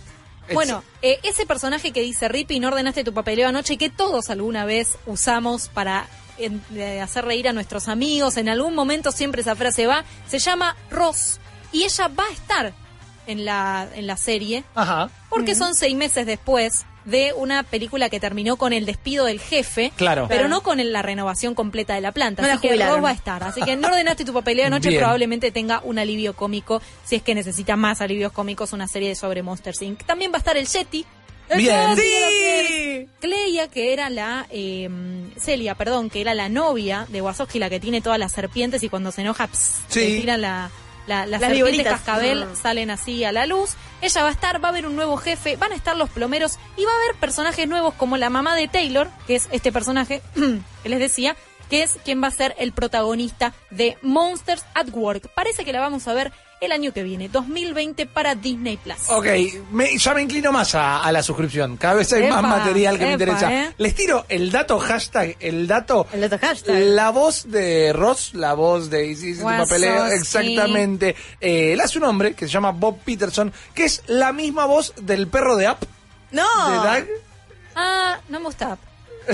Bueno, 0.53 0.82
eh, 1.01 1.20
ese 1.22 1.47
personaje 1.47 1.93
que 1.93 2.01
dice 2.03 2.28
Rippy, 2.28 2.59
no 2.59 2.68
ordenaste 2.68 3.05
tu 3.05 3.14
papeleo 3.14 3.49
anoche, 3.49 3.78
que 3.78 3.88
todos 3.88 4.28
alguna 4.30 4.64
vez 4.64 4.99
usamos 5.07 5.68
para 5.68 6.07
en- 6.38 6.61
eh, 6.74 7.01
hacer 7.01 7.24
reír 7.24 7.47
a 7.49 7.53
nuestros 7.53 7.88
amigos, 7.88 8.36
en 8.36 8.49
algún 8.49 8.74
momento 8.74 9.12
siempre 9.12 9.43
esa 9.43 9.55
frase 9.55 9.86
va, 9.86 10.05
se 10.26 10.40
llama 10.40 10.76
Ross. 10.90 11.38
Y 11.73 11.85
ella 11.85 12.09
va 12.09 12.25
a 12.25 12.33
estar 12.33 12.73
en 13.27 13.45
la, 13.45 13.89
en 13.95 14.07
la 14.07 14.16
serie, 14.16 14.64
Ajá. 14.75 15.11
porque 15.31 15.55
son 15.55 15.75
seis 15.75 15.95
meses 15.97 16.27
después 16.27 16.85
de 17.05 17.33
una 17.37 17.64
película 17.64 18.09
que 18.11 18.20
terminó 18.20 18.57
con 18.57 18.73
el 18.73 18.87
despido 18.87 19.25
del 19.25 19.41
jefe, 19.41 19.93
Claro. 19.97 20.27
pero 20.29 20.43
Claro. 20.43 20.49
no 20.49 20.62
con 20.62 20.79
el- 20.79 20.93
la 20.93 21.03
renovación 21.03 21.55
completa 21.55 21.95
de 21.95 22.01
la 22.01 22.12
planta. 22.12 22.43
No 22.43 22.49
la 22.49 22.55
así 22.55 22.68
que. 22.68 22.77
Ross 22.77 23.03
va 23.03 23.09
a 23.11 23.12
estar. 23.12 23.43
Así 23.43 23.61
que 23.62 23.75
no 23.77 23.89
ordenaste 23.89 24.25
tu 24.25 24.33
papeleo 24.33 24.66
anoche, 24.66 24.89
Bien. 24.89 25.01
probablemente 25.01 25.51
tenga 25.51 25.81
un 25.85 25.99
alivio 25.99 26.35
cómico, 26.35 26.81
si 27.05 27.16
es 27.16 27.23
que 27.23 27.35
necesita 27.35 27.75
más 27.75 28.01
alivios 28.01 28.31
cómicos, 28.33 28.73
una 28.73 28.87
serie 28.87 29.14
sobre 29.16 29.43
Monster 29.43 29.75
Inc. 29.81 30.05
También 30.05 30.31
va 30.31 30.37
a 30.37 30.39
estar 30.39 30.57
el 30.57 30.66
Yeti. 30.68 31.05
El 31.49 31.59
Bien. 31.59 31.95
De 31.97 32.03
Pierce. 32.03 33.09
Cleia, 33.20 33.68
que 33.68 33.93
era 33.93 34.09
la 34.09 34.47
eh, 34.51 34.89
Celia, 35.39 35.75
perdón, 35.75 36.09
que 36.09 36.20
era 36.20 36.35
la 36.35 36.49
novia 36.49 37.07
de 37.09 37.20
Wazowski, 37.20 37.59
la 37.59 37.68
que 37.68 37.81
tiene 37.81 38.01
todas 38.01 38.18
las 38.18 38.31
serpientes 38.33 38.83
y 38.85 38.89
cuando 38.89 39.11
se 39.12 39.23
enoja, 39.23 39.49
pss, 39.49 39.81
Sí. 39.89 40.01
le 40.01 40.20
tira 40.20 40.37
la, 40.37 40.70
la, 41.07 41.26
las 41.26 41.40
Las 41.40 41.50
serpientes 41.53 41.86
cascabel 41.86 42.46
Mm. 42.46 42.57
salen 42.57 42.90
así 42.90 43.24
a 43.24 43.32
la 43.32 43.46
luz. 43.46 43.74
Ella 44.00 44.22
va 44.22 44.28
a 44.28 44.32
estar, 44.32 44.62
va 44.62 44.68
a 44.68 44.70
haber 44.70 44.86
un 44.86 44.96
nuevo 44.96 45.16
jefe, 45.16 45.57
van 45.57 45.72
a 45.72 45.74
estar 45.74 45.96
los 45.96 46.11
plomeros 46.11 46.59
y 46.76 46.84
va 46.84 46.92
a 46.92 46.96
haber 46.96 47.16
personajes 47.20 47.66
nuevos 47.68 47.94
como 47.94 48.16
la 48.16 48.30
mamá 48.30 48.55
de 48.57 48.68
Taylor, 48.68 49.09
que 49.26 49.36
es 49.36 49.48
este 49.53 49.72
personaje 49.72 50.22
que 50.82 50.88
les 50.88 50.98
decía, 50.98 51.36
que 51.70 51.82
es 51.82 51.98
quien 52.05 52.22
va 52.22 52.28
a 52.28 52.32
ser 52.32 52.55
el 52.59 52.72
protagonista 52.72 53.55
de 53.70 53.96
Monsters 54.03 54.64
at 54.74 54.88
Work. 54.92 55.28
Parece 55.34 55.64
que 55.64 55.72
la 55.72 55.80
vamos 55.80 56.07
a 56.09 56.12
ver 56.14 56.32
el 56.63 56.73
año 56.73 56.93
que 56.93 57.03
viene, 57.03 57.29
2020 57.29 58.07
para 58.07 58.35
Disney 58.37 58.77
Plus. 58.77 58.97
Ok, 59.09 59.27
me- 59.73 59.99
ya 59.99 60.15
me 60.15 60.23
inclino 60.23 60.53
más 60.53 60.75
a, 60.75 61.03
a 61.03 61.11
la 61.13 61.23
suscripción. 61.23 61.77
Cada 61.77 61.95
vez 61.95 62.13
hay 62.13 62.25
Epa, 62.25 62.41
más 62.41 62.59
material 62.59 62.99
que 62.99 63.05
me 63.07 63.13
interesa. 63.13 63.53
eh. 63.53 63.75
Les 63.79 63.95
tiro 63.95 64.25
el 64.29 64.51
dato 64.53 64.79
hashtag, 64.79 65.37
el 65.41 65.67
dato. 65.67 66.07
El 66.13 66.21
dato 66.21 66.39
hashtag. 66.39 66.77
La 66.79 67.11
voz 67.11 67.51
de 67.51 67.93
Ross, 67.93 68.35
la 68.35 68.55
voz 68.55 68.89
de 68.91 69.07
Isis 69.07 69.39
papeleo, 69.41 70.07
exactamente. 70.07 71.17
Eh, 71.41 71.73
él 71.73 71.81
hace 71.81 71.99
un 71.99 72.05
hombre 72.05 72.35
que 72.35 72.47
se 72.47 72.53
llama 72.53 72.71
Bob 72.71 72.99
Peterson, 73.01 73.53
que 73.75 73.85
es 73.85 74.03
la 74.07 74.33
misma 74.33 74.65
voz 74.67 74.95
del 75.01 75.27
perro 75.29 75.57
de 75.57 75.69
Up, 75.69 75.79
No. 76.31 76.45
de 76.71 76.77
Doug. 77.01 77.09
Ah, 77.75 78.21
no 78.29 78.39
me 78.39 78.47
gusta. 78.47 78.79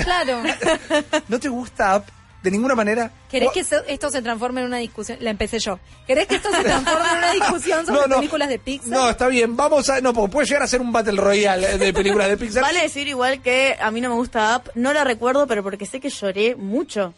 Claro. 0.03 0.41
¿No 1.27 1.39
te 1.39 1.49
gusta 1.49 1.97
Up 1.97 2.03
de 2.41 2.51
ninguna 2.51 2.73
manera? 2.75 3.11
¿Querés 3.29 3.49
que 3.51 3.59
esto 3.59 4.09
se 4.09 4.21
transforme 4.21 4.61
en 4.61 4.67
una 4.67 4.77
discusión? 4.77 5.17
La 5.21 5.29
empecé 5.29 5.59
yo. 5.59 5.79
¿Querés 6.07 6.25
que 6.27 6.35
esto 6.35 6.49
se 6.51 6.63
transforme 6.63 7.09
en 7.11 7.17
una 7.17 7.31
discusión 7.33 7.85
sobre 7.85 7.99
No, 8.01 8.07
no. 8.07 8.15
películas 8.17 8.47
de 8.49 8.59
Pixar? 8.59 8.89
No, 8.91 9.09
está 9.09 9.27
bien, 9.27 9.57
vamos 9.57 9.89
a... 9.89 9.99
No, 10.01 10.13
porque 10.13 10.31
puede 10.31 10.47
llegar 10.47 10.63
a 10.63 10.67
ser 10.67 10.79
un 10.81 10.91
Battle 10.91 11.19
Royale 11.21 11.77
de 11.77 11.93
películas 11.93 12.29
de 12.29 12.37
Pixar. 12.37 12.61
Vale 12.63 12.81
decir 12.81 13.07
igual 13.07 13.41
que 13.41 13.75
a 13.79 13.91
mí 13.91 13.99
no 14.01 14.09
me 14.09 14.15
gusta 14.15 14.55
Up, 14.57 14.71
no 14.75 14.93
la 14.93 15.03
recuerdo, 15.03 15.47
pero 15.47 15.63
porque 15.63 15.85
sé 15.85 15.99
que 15.99 16.09
lloré 16.09 16.55
mucho. 16.55 17.13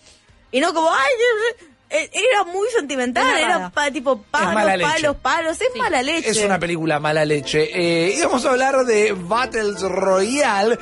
Y 0.51 0.59
no 0.59 0.74
como, 0.74 0.89
ay, 0.91 1.11
eh, 1.91 2.09
era 2.13 2.43
muy 2.45 2.67
sentimental, 2.76 3.38
era 3.38 3.69
pa- 3.69 3.91
tipo 3.91 4.22
palos, 4.24 4.65
leche. 4.78 4.82
palos, 4.84 5.15
palos, 5.17 5.61
es 5.61 5.67
mala 5.78 6.01
leche. 6.01 6.30
Es 6.30 6.38
una 6.43 6.57
película 6.57 6.99
mala 6.99 7.26
leche. 7.26 7.69
Eh, 7.74 8.15
y 8.17 8.22
vamos 8.22 8.45
a 8.45 8.49
hablar 8.51 8.86
de 8.86 9.11
Battles 9.13 9.82
Royale. 9.82 10.80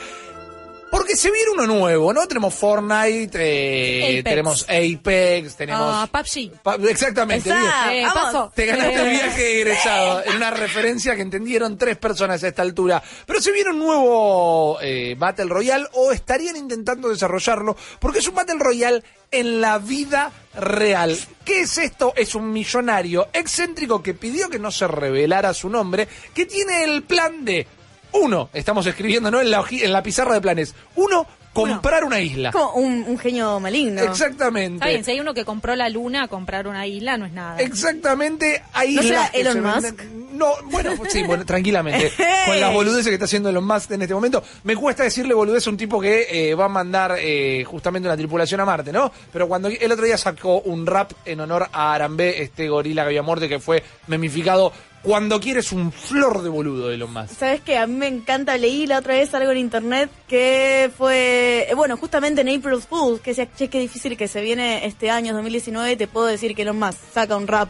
Porque 0.92 1.16
se 1.16 1.30
viene 1.32 1.52
uno 1.52 1.68
nuevo, 1.68 2.12
¿no? 2.14 2.28
Tenemos 2.28 2.54
Fortnite, 2.56 3.30
eh, 3.36 4.20
Apex. 4.20 4.24
tenemos 4.24 4.64
Apex, 4.64 5.56
tenemos... 5.56 5.82
Ah, 5.96 6.10
PUBG. 6.12 6.52
Pa- 6.64 6.76
Exactamente. 6.90 7.50
Exacto. 7.50 7.90
bien. 7.90 8.00
Eh, 8.00 8.06
vamos. 8.08 8.24
paso. 8.24 8.52
Te 8.56 8.66
ganaste 8.66 8.94
Eh, 8.96 9.02
el 9.02 9.10
viaje 9.10 9.62
egresado 9.62 10.24
en 10.26 10.36
una 10.36 10.52
referencia 10.52 11.16
que 11.16 11.22
entendieron 11.22 11.78
tres 11.78 11.98
personas 11.98 12.44
a 12.44 12.48
esta 12.48 12.62
altura. 12.64 13.02
Pero 13.26 13.40
se 13.42 13.52
viene 13.52 13.70
un 13.70 13.80
nuevo 13.80 14.80
eh, 14.82 15.16
Battle 15.18 15.46
Royale 15.46 15.86
o 15.94 16.12
estarían 16.12 16.56
intentando 16.56 17.10
desarrollarlo 17.10 17.78
porque 18.00 18.20
es 18.20 18.28
un 18.28 18.36
Battle 18.36 18.58
Royale 18.60 19.04
en 19.32 19.62
la 19.62 19.78
vida 19.78 20.32
real. 20.56 21.18
¿Qué 21.46 21.62
es 21.62 21.78
esto? 21.78 22.14
Es 22.16 22.34
un 22.34 22.52
millonario 22.52 23.28
excéntrico 23.32 24.02
que 24.02 24.16
pidió 24.16 24.50
que 24.50 24.58
no 24.58 24.72
se 24.72 24.88
revelara 24.88 25.54
su 25.54 25.70
nombre, 25.70 26.08
que 26.34 26.46
tiene 26.48 26.84
el 26.84 27.04
plan 27.04 27.46
de, 27.46 27.68
uno, 28.14 28.50
estamos 28.54 28.86
escribiendo 28.86 29.30
¿no? 29.32 29.42
en, 29.42 29.52
la, 29.52 29.62
hoji- 29.62 29.84
en 29.84 29.94
la 29.94 30.02
pizarra 30.04 30.34
de 30.34 30.42
planes, 30.42 30.74
uno, 30.96 31.26
comprar 31.54 32.04
una 32.06 32.20
isla. 32.22 32.52
Como 32.52 32.74
un, 32.74 33.04
un 33.08 33.18
genio 33.18 33.60
maligno. 33.60 34.02
Exactamente. 34.02 34.76
Está 34.76 34.88
bien, 34.88 35.04
si 35.04 35.12
hay 35.12 35.20
uno 35.20 35.34
que 35.34 35.44
compró 35.46 35.76
la 35.76 35.90
luna, 35.90 36.28
comprar 36.28 36.68
una 36.68 36.86
isla 36.88 37.18
no 37.18 37.26
es 37.26 37.34
nada. 37.34 37.60
Exactamente, 37.60 38.62
ahí 38.74 38.96
¿No 38.96 39.02
será 39.04 39.26
Elon 39.34 39.54
se 39.54 39.62
Musk? 39.62 40.04
No, 40.32 40.54
bueno, 40.66 40.94
pues 40.96 41.12
sí, 41.12 41.24
bueno, 41.24 41.44
tranquilamente. 41.48 42.14
Con 42.46 42.60
las 42.62 42.74
boludeces 42.74 43.08
que 43.08 43.14
está 43.14 43.26
haciendo 43.26 43.50
Elon 43.50 43.66
Musk 43.66 43.92
en 43.92 44.04
este 44.04 44.14
momento. 44.14 44.42
Me 44.64 44.76
cuesta 44.76 45.04
decirle 45.04 45.34
boludez 45.34 45.66
a 45.68 45.70
un 45.70 45.76
tipo 45.78 46.00
que 46.00 46.28
eh, 46.52 46.56
va 46.56 46.66
a 46.66 46.70
mandar 46.70 47.16
eh, 47.20 47.64
justamente 47.66 48.08
una 48.08 48.16
tripulación 48.16 48.62
a 48.62 48.66
Marte, 48.66 48.92
¿no? 48.94 49.12
Pero 49.34 49.48
cuando 49.48 49.68
el 49.68 49.92
otro 49.92 50.06
día 50.06 50.18
sacó 50.18 50.62
un 50.62 50.86
rap 50.86 51.12
en 51.26 51.42
honor 51.42 51.68
a 51.74 51.94
Arambe, 51.94 52.42
este 52.42 52.70
gorila 52.70 53.02
que 53.04 53.08
había 53.08 53.24
muerto 53.24 53.46
y 53.46 53.50
que 53.50 53.60
fue 53.60 53.84
memificado. 54.08 54.72
Cuando 55.02 55.40
quieres 55.40 55.72
un 55.72 55.92
flor 55.92 56.44
de 56.44 56.50
boludo 56.50 56.90
de 56.90 56.96
Elon 56.96 57.14
Musk. 57.14 57.34
¿Sabes 57.38 57.62
qué? 57.62 57.78
A 57.78 57.88
mí 57.88 57.96
me 57.96 58.08
encanta, 58.08 58.58
leí 58.58 58.86
la 58.86 59.00
otra 59.00 59.14
vez 59.14 59.34
algo 59.34 59.52
en 59.52 59.58
internet 59.58 60.10
que 60.28 60.92
fue, 60.98 61.68
eh, 61.70 61.74
bueno, 61.74 61.96
justamente 61.96 62.42
en 62.42 62.50
April 62.50 62.82
Fools, 62.82 63.22
que 63.22 63.32
decía, 63.32 63.48
che, 63.56 63.70
qué 63.70 63.80
difícil 63.80 64.18
que 64.18 64.28
se 64.28 64.42
viene 64.42 64.86
este 64.86 65.10
año 65.10 65.34
2019, 65.34 65.96
te 65.96 66.08
puedo 66.08 66.26
decir 66.26 66.54
que 66.54 66.64
Elon 66.64 66.78
Musk 66.78 66.98
saca 67.14 67.38
un 67.38 67.48
rap 67.48 67.70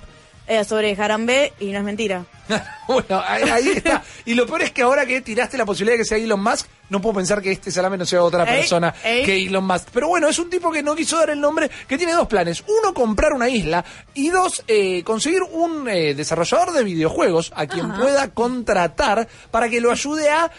eh, 0.50 0.64
sobre 0.66 0.96
Jarambe 0.96 1.54
y 1.60 1.68
no 1.68 1.78
es 1.78 1.84
mentira. 1.86 2.26
bueno, 2.88 3.22
ahí, 3.26 3.44
ahí 3.44 3.68
está. 3.70 4.04
Y 4.26 4.34
lo 4.34 4.48
peor 4.48 4.64
es 4.64 4.72
que 4.72 4.82
ahora 4.82 5.06
que 5.06 5.22
tiraste 5.22 5.58
la 5.58 5.66
posibilidad 5.66 5.94
de 5.94 6.00
que 6.00 6.06
sea 6.06 6.18
Elon 6.18 6.42
Musk, 6.42 6.66
no 6.90 7.00
puedo 7.00 7.16
pensar 7.18 7.40
que 7.40 7.52
este 7.52 7.70
salame 7.70 7.98
no 7.98 8.06
sea 8.06 8.24
otra 8.24 8.44
Ey, 8.46 8.62
persona 8.62 8.94
ey. 9.04 9.24
que 9.24 9.46
Elon 9.46 9.64
Musk. 9.64 9.90
Pero 9.94 10.08
bueno, 10.08 10.28
es 10.28 10.40
un 10.40 10.50
tipo 10.50 10.72
que 10.72 10.82
no 10.82 10.96
quiso 10.96 11.20
dar 11.20 11.30
el 11.30 11.40
nombre, 11.40 11.70
que 11.88 11.98
tiene 12.00 12.14
dos 12.14 12.28
planes. 12.28 12.64
Uno, 12.68 12.96
comprar 12.96 13.34
una 13.34 13.48
isla. 13.48 13.86
Y 14.16 14.30
dos, 14.30 14.64
eh, 14.68 15.04
conseguir 15.04 15.44
un 15.44 15.88
eh, 15.88 16.16
desarrollador 16.16 16.72
de 16.72 16.84
videojuegos 16.84 17.52
a 17.56 17.68
quien 17.68 17.92
Ajá. 17.92 18.02
pueda 18.02 18.32
contratar 18.32 19.28
para 19.52 19.70
que 19.70 19.80
lo 19.82 19.92
ayude 19.92 20.30
a 20.32 20.50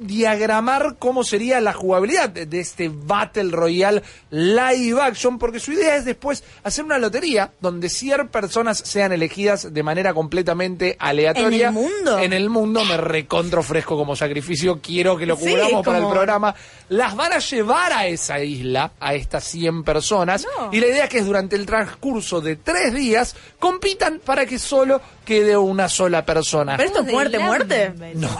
diagramar 0.00 0.96
cómo 0.98 1.24
sería 1.24 1.60
la 1.60 1.72
jugabilidad 1.72 2.28
de, 2.30 2.46
de 2.46 2.60
este 2.60 2.90
Battle 2.92 3.50
Royale 3.50 4.02
live 4.30 5.00
action, 5.00 5.38
porque 5.38 5.60
su 5.60 5.72
idea 5.72 5.96
es 5.96 6.04
después 6.04 6.42
hacer 6.64 6.84
una 6.84 6.98
lotería 6.98 7.52
donde 7.60 7.88
100 7.88 8.28
personas 8.28 8.78
sean 8.78 9.12
elegidas 9.12 9.72
de 9.72 9.82
manera 9.82 10.12
completamente 10.14 10.96
aleatoria. 10.98 11.68
¿En 11.68 11.76
el 11.76 11.82
mundo? 11.82 12.18
En 12.18 12.32
el 12.32 12.50
mundo 12.50 12.84
me 12.84 12.96
recontro 12.96 13.62
fresco 13.62 13.96
como 13.96 14.16
sacrificio, 14.16 14.80
quiero 14.82 15.16
que 15.16 15.26
lo 15.26 15.36
Sí, 15.36 15.50
cubramos 15.50 15.84
para 15.84 15.98
el 15.98 16.06
programa. 16.08 16.54
Las 16.88 17.14
van 17.16 17.32
a 17.32 17.38
llevar 17.38 17.92
a 17.92 18.06
esa 18.06 18.40
isla, 18.40 18.92
a 19.00 19.14
estas 19.14 19.44
100 19.44 19.84
personas, 19.84 20.46
No. 20.58 20.70
y 20.72 20.80
la 20.80 20.86
idea 20.86 21.04
es 21.04 21.10
que 21.10 21.22
durante 21.22 21.56
el 21.56 21.66
transcurso 21.66 22.40
de 22.40 22.56
tres 22.56 22.92
días 22.94 23.36
compitan 23.58 24.20
para 24.24 24.46
que 24.46 24.58
solo 24.58 25.00
quede 25.24 25.56
una 25.56 25.88
sola 25.88 26.24
persona. 26.24 26.76
¿Pero 26.76 26.88
esto 26.88 27.02
es 27.02 27.12
muerte, 27.12 27.38
muerte? 27.38 27.92
No, 28.14 28.28
no, 28.28 28.38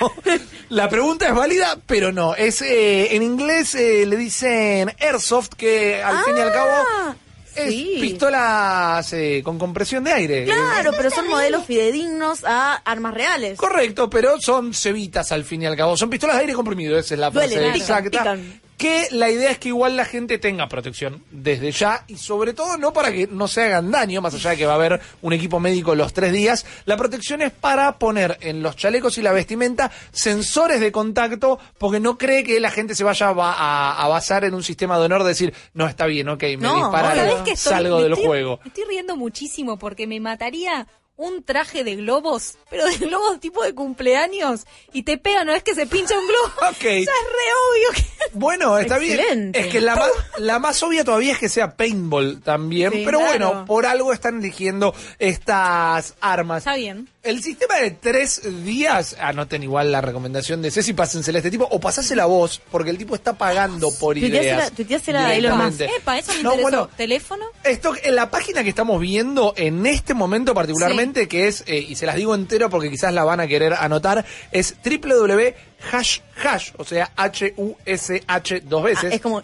no. 0.00 0.12
La 0.70 0.88
pregunta 0.88 1.28
es 1.28 1.34
válida, 1.34 1.78
pero 1.86 2.12
no. 2.12 2.34
Es 2.34 2.62
eh, 2.62 3.14
en 3.14 3.22
inglés 3.22 3.74
eh, 3.74 4.06
le 4.06 4.16
dicen 4.16 4.92
airsoft, 5.00 5.50
que 5.56 6.02
al 6.02 6.24
fin 6.24 6.36
y 6.36 6.40
al 6.40 6.52
cabo 6.52 6.70
es 6.70 7.16
Ah, 7.56 7.68
sí. 7.68 7.98
pistolas 8.00 9.12
eh, 9.12 9.40
con 9.44 9.58
compresión 9.60 10.02
de 10.02 10.12
aire. 10.12 10.44
Claro, 10.44 10.90
pero 10.96 11.08
son 11.10 11.28
modelos 11.28 11.64
fidedignos 11.66 12.44
a 12.44 12.74
armas 12.74 13.14
reales. 13.14 13.56
Correcto, 13.58 14.10
pero 14.10 14.40
son 14.40 14.74
cebitas 14.74 15.30
al 15.30 15.44
fin 15.44 15.62
y 15.62 15.66
al 15.66 15.76
cabo. 15.76 15.96
Son 15.96 16.10
pistolas 16.10 16.34
de 16.36 16.40
aire 16.42 16.54
comprimido, 16.54 16.98
esa 16.98 17.14
es 17.14 17.20
la 17.20 17.30
frase 17.30 17.54
Duelen, 17.54 17.72
pican, 17.74 17.80
exacta. 18.06 18.10
pican. 18.34 18.60
Que 18.84 19.08
la 19.12 19.30
idea 19.30 19.50
es 19.50 19.58
que 19.58 19.68
igual 19.68 19.96
la 19.96 20.04
gente 20.04 20.36
tenga 20.36 20.68
protección 20.68 21.24
desde 21.30 21.72
ya 21.72 22.04
y 22.06 22.18
sobre 22.18 22.52
todo 22.52 22.76
no 22.76 22.92
para 22.92 23.10
que 23.10 23.26
no 23.26 23.48
se 23.48 23.62
hagan 23.62 23.90
daño, 23.90 24.20
más 24.20 24.34
allá 24.34 24.50
de 24.50 24.56
que 24.58 24.66
va 24.66 24.72
a 24.72 24.74
haber 24.74 25.00
un 25.22 25.32
equipo 25.32 25.58
médico 25.58 25.94
los 25.94 26.12
tres 26.12 26.34
días, 26.34 26.66
la 26.84 26.98
protección 26.98 27.40
es 27.40 27.50
para 27.50 27.98
poner 27.98 28.36
en 28.42 28.62
los 28.62 28.76
chalecos 28.76 29.16
y 29.16 29.22
la 29.22 29.32
vestimenta 29.32 29.90
sensores 30.12 30.80
de 30.80 30.92
contacto 30.92 31.58
porque 31.78 31.98
no 31.98 32.18
cree 32.18 32.44
que 32.44 32.60
la 32.60 32.70
gente 32.70 32.94
se 32.94 33.04
vaya 33.04 33.28
a, 33.28 33.32
ba- 33.32 33.54
a- 33.54 34.04
a 34.04 34.08
basar 34.08 34.44
en 34.44 34.52
un 34.52 34.62
sistema 34.62 34.98
de 34.98 35.06
honor 35.06 35.22
de 35.22 35.28
decir, 35.30 35.54
no 35.72 35.86
está 35.86 36.04
bien, 36.04 36.28
ok, 36.28 36.42
me 36.42 36.56
No, 36.58 36.74
disparan, 36.76 37.16
¿sabés 37.16 37.34
que 37.36 37.52
estoy- 37.52 37.72
salgo 37.72 38.02
del 38.02 38.12
estoy- 38.12 38.26
juego. 38.26 38.60
Me 38.64 38.68
estoy 38.68 38.84
riendo 38.84 39.16
muchísimo 39.16 39.78
porque 39.78 40.06
me 40.06 40.20
mataría 40.20 40.86
un 41.16 41.44
traje 41.44 41.84
de 41.84 41.96
globos, 41.96 42.58
pero 42.70 42.86
de 42.86 42.96
globos 42.96 43.38
tipo 43.40 43.62
de 43.62 43.74
cumpleaños, 43.74 44.66
y 44.92 45.04
te 45.04 45.16
pega, 45.18 45.44
no 45.44 45.52
es 45.52 45.62
que 45.62 45.74
se 45.74 45.86
pincha 45.86 46.18
un 46.18 46.26
globo. 46.26 46.44
Ok. 46.74 46.82
Ya 46.82 46.98
es 46.98 47.06
re 47.06 47.50
obvio 47.70 47.90
que... 47.94 48.04
Bueno, 48.32 48.78
está 48.78 48.96
Excelente. 48.96 49.60
bien. 49.60 49.66
Es 49.66 49.72
que 49.72 49.80
la 49.80 49.94
más, 49.94 50.10
la 50.38 50.58
más 50.58 50.82
obvia 50.82 51.04
todavía 51.04 51.34
es 51.34 51.38
que 51.38 51.48
sea 51.48 51.76
paintball 51.76 52.40
también. 52.42 52.92
Sí, 52.92 53.02
pero 53.04 53.18
claro. 53.20 53.48
bueno, 53.48 53.64
por 53.64 53.86
algo 53.86 54.12
están 54.12 54.38
eligiendo 54.38 54.94
estas 55.18 56.14
armas. 56.20 56.58
Está 56.58 56.74
bien. 56.74 57.08
El 57.24 57.42
sistema 57.42 57.76
de 57.76 57.90
tres 57.92 58.42
días, 58.66 59.16
anoten 59.18 59.62
igual 59.62 59.90
la 59.90 60.02
recomendación 60.02 60.60
de 60.60 60.70
Ceci, 60.70 60.92
pásensela 60.92 61.38
a 61.38 61.40
este 61.40 61.50
tipo, 61.50 61.66
o 61.70 61.80
pasásela 61.80 62.26
vos, 62.26 62.60
porque 62.70 62.90
el 62.90 62.98
tipo 62.98 63.14
está 63.14 63.32
pagando 63.32 63.90
por 63.98 64.14
Tuiteásela- 64.14 64.42
ideas. 64.42 64.72
tuiteásela 64.72 65.26
a 65.28 65.34
Elon 65.34 65.56
Musk. 65.56 65.80
Epa, 65.80 66.18
eso 66.18 66.32
me 66.34 66.42
No, 66.42 66.50
interesó. 66.50 66.62
bueno, 66.62 66.88
¿Teléfono? 66.96 67.46
esto, 67.64 67.94
en 68.02 68.14
la 68.14 68.30
página 68.30 68.62
que 68.62 68.68
estamos 68.68 69.00
viendo 69.00 69.54
en 69.56 69.86
este 69.86 70.12
momento 70.12 70.52
particularmente, 70.52 71.26
que 71.26 71.48
es, 71.48 71.64
eh, 71.66 71.78
y 71.78 71.96
se 71.96 72.04
las 72.04 72.16
digo 72.16 72.34
entero 72.34 72.68
porque 72.68 72.90
quizás 72.90 73.14
la 73.14 73.24
van 73.24 73.40
a 73.40 73.46
querer 73.46 73.72
anotar, 73.72 74.22
es 74.52 74.74
www.hash 74.84 76.20
hash, 76.42 76.70
o 76.76 76.84
sea, 76.84 77.10
H-U-S-H 77.16 78.60
dos 78.66 78.82
Ah, 78.82 78.84
veces. 78.84 79.14
es 79.14 79.20
como... 79.22 79.40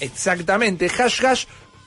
Exactamente, 0.00 0.88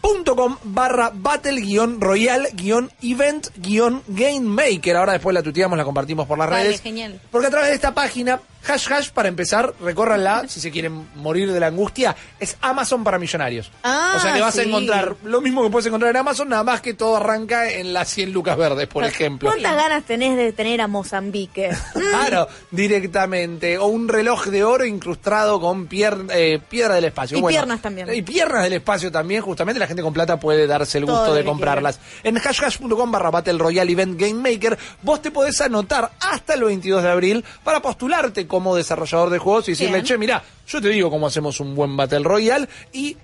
hashhash.com 0.04 0.58
barra 0.64 1.12
battle 1.14 1.60
guion 1.62 2.00
royal 2.02 2.48
guion 2.54 2.90
event 3.02 3.50
guion 3.58 4.02
game 4.08 4.42
maker. 4.42 4.96
Ahora 4.98 5.14
después 5.14 5.34
la 5.34 5.44
tuteamos, 5.44 5.78
la 5.78 5.84
compartimos 5.84 6.28
por 6.28 6.38
las 6.38 6.50
Vale, 6.50 6.64
redes. 6.66 6.82
genial. 6.82 7.20
Porque 7.32 7.48
a 7.48 7.50
través 7.50 7.70
de 7.70 7.76
esta 7.76 7.94
página, 7.94 8.40
hash 8.68 8.88
hash 8.92 9.10
para 9.12 9.28
empezar, 9.30 9.74
recórranla 9.82 10.46
si 10.48 10.60
se 10.60 10.72
quieren 10.72 11.08
morir 11.16 11.52
de 11.52 11.60
la 11.60 11.68
angustia, 11.68 12.16
es 12.40 12.58
Amazon 12.62 13.04
para 13.04 13.18
millonarios. 13.20 13.72
Ah, 13.84 14.14
o 14.18 14.20
sea 14.20 14.34
que 14.34 14.42
vas 14.42 14.58
a 14.58 14.64
encontrar 14.64 15.16
lo 15.24 15.42
mismo 15.42 15.64
que 15.64 15.70
puedes 15.70 15.86
encontrar 15.88 16.12
en 16.12 16.18
Amazon, 16.18 16.50
nada 16.50 16.64
más 16.64 16.82
que 16.82 16.94
todo 16.94 17.18
arranca 17.18 17.72
en 17.72 17.94
las 17.94 18.10
100 18.10 18.32
lucas 18.34 18.58
verdes, 18.58 18.88
por 18.88 19.04
ejemplo. 19.04 19.50
¿Cuántas 19.50 19.76
ganas 19.76 20.04
tenés 20.04 20.36
de 20.38 20.52
tener 20.54 20.82
a 20.82 20.88
Mozambique? 20.88 21.70
Claro, 22.12 22.48
directamente. 22.96 23.78
O 23.78 23.88
un 23.88 24.08
reloj 24.08 24.46
de 24.48 24.64
oro 24.64 24.86
incrustado 24.86 25.60
con 25.60 25.88
pier- 25.88 26.28
eh, 26.34 26.60
piedra 26.70 26.96
del 26.96 27.06
espacio. 27.06 27.38
Y 27.38 27.42
piernas 27.44 27.82
también. 27.82 28.14
Y 28.14 28.22
piernas 28.22 28.64
del 28.64 28.74
espacio 28.74 29.12
también. 29.12 29.42
Justamente 29.42 29.80
la 29.80 29.88
gente 29.88 30.02
con 30.04 30.14
plata 30.14 30.40
puede 30.40 30.68
darse 30.68 30.98
el 30.98 31.06
gusto 31.06 31.34
de 31.34 31.44
comprarlas. 31.44 32.00
En 32.24 32.38
hashhash.com 32.38 33.12
barra 33.12 33.32
Battle 33.32 33.58
Royale 33.58 33.92
Event 33.92 34.20
Game 34.20 34.34
Maker, 34.52 34.78
vos 35.02 35.22
te 35.22 35.32
podés 35.32 35.60
anotar 35.62 36.12
hasta 36.20 36.54
el 36.54 36.64
22 36.64 37.02
de 37.04 37.10
abril 37.10 37.46
para 37.64 37.82
postularte 37.82 38.46
como 38.52 38.76
desarrollador 38.76 39.30
de 39.30 39.38
juegos 39.40 39.70
y 39.70 39.72
decirle, 39.72 39.94
Bien. 39.94 40.06
che, 40.06 40.18
mira, 40.18 40.44
yo 40.68 40.82
te 40.82 40.90
digo 40.90 41.10
cómo 41.10 41.26
hacemos 41.26 41.62
un 41.62 41.74
buen 41.74 41.96
Battle 41.96 42.20
Royale 42.20 42.68
y 42.92 43.16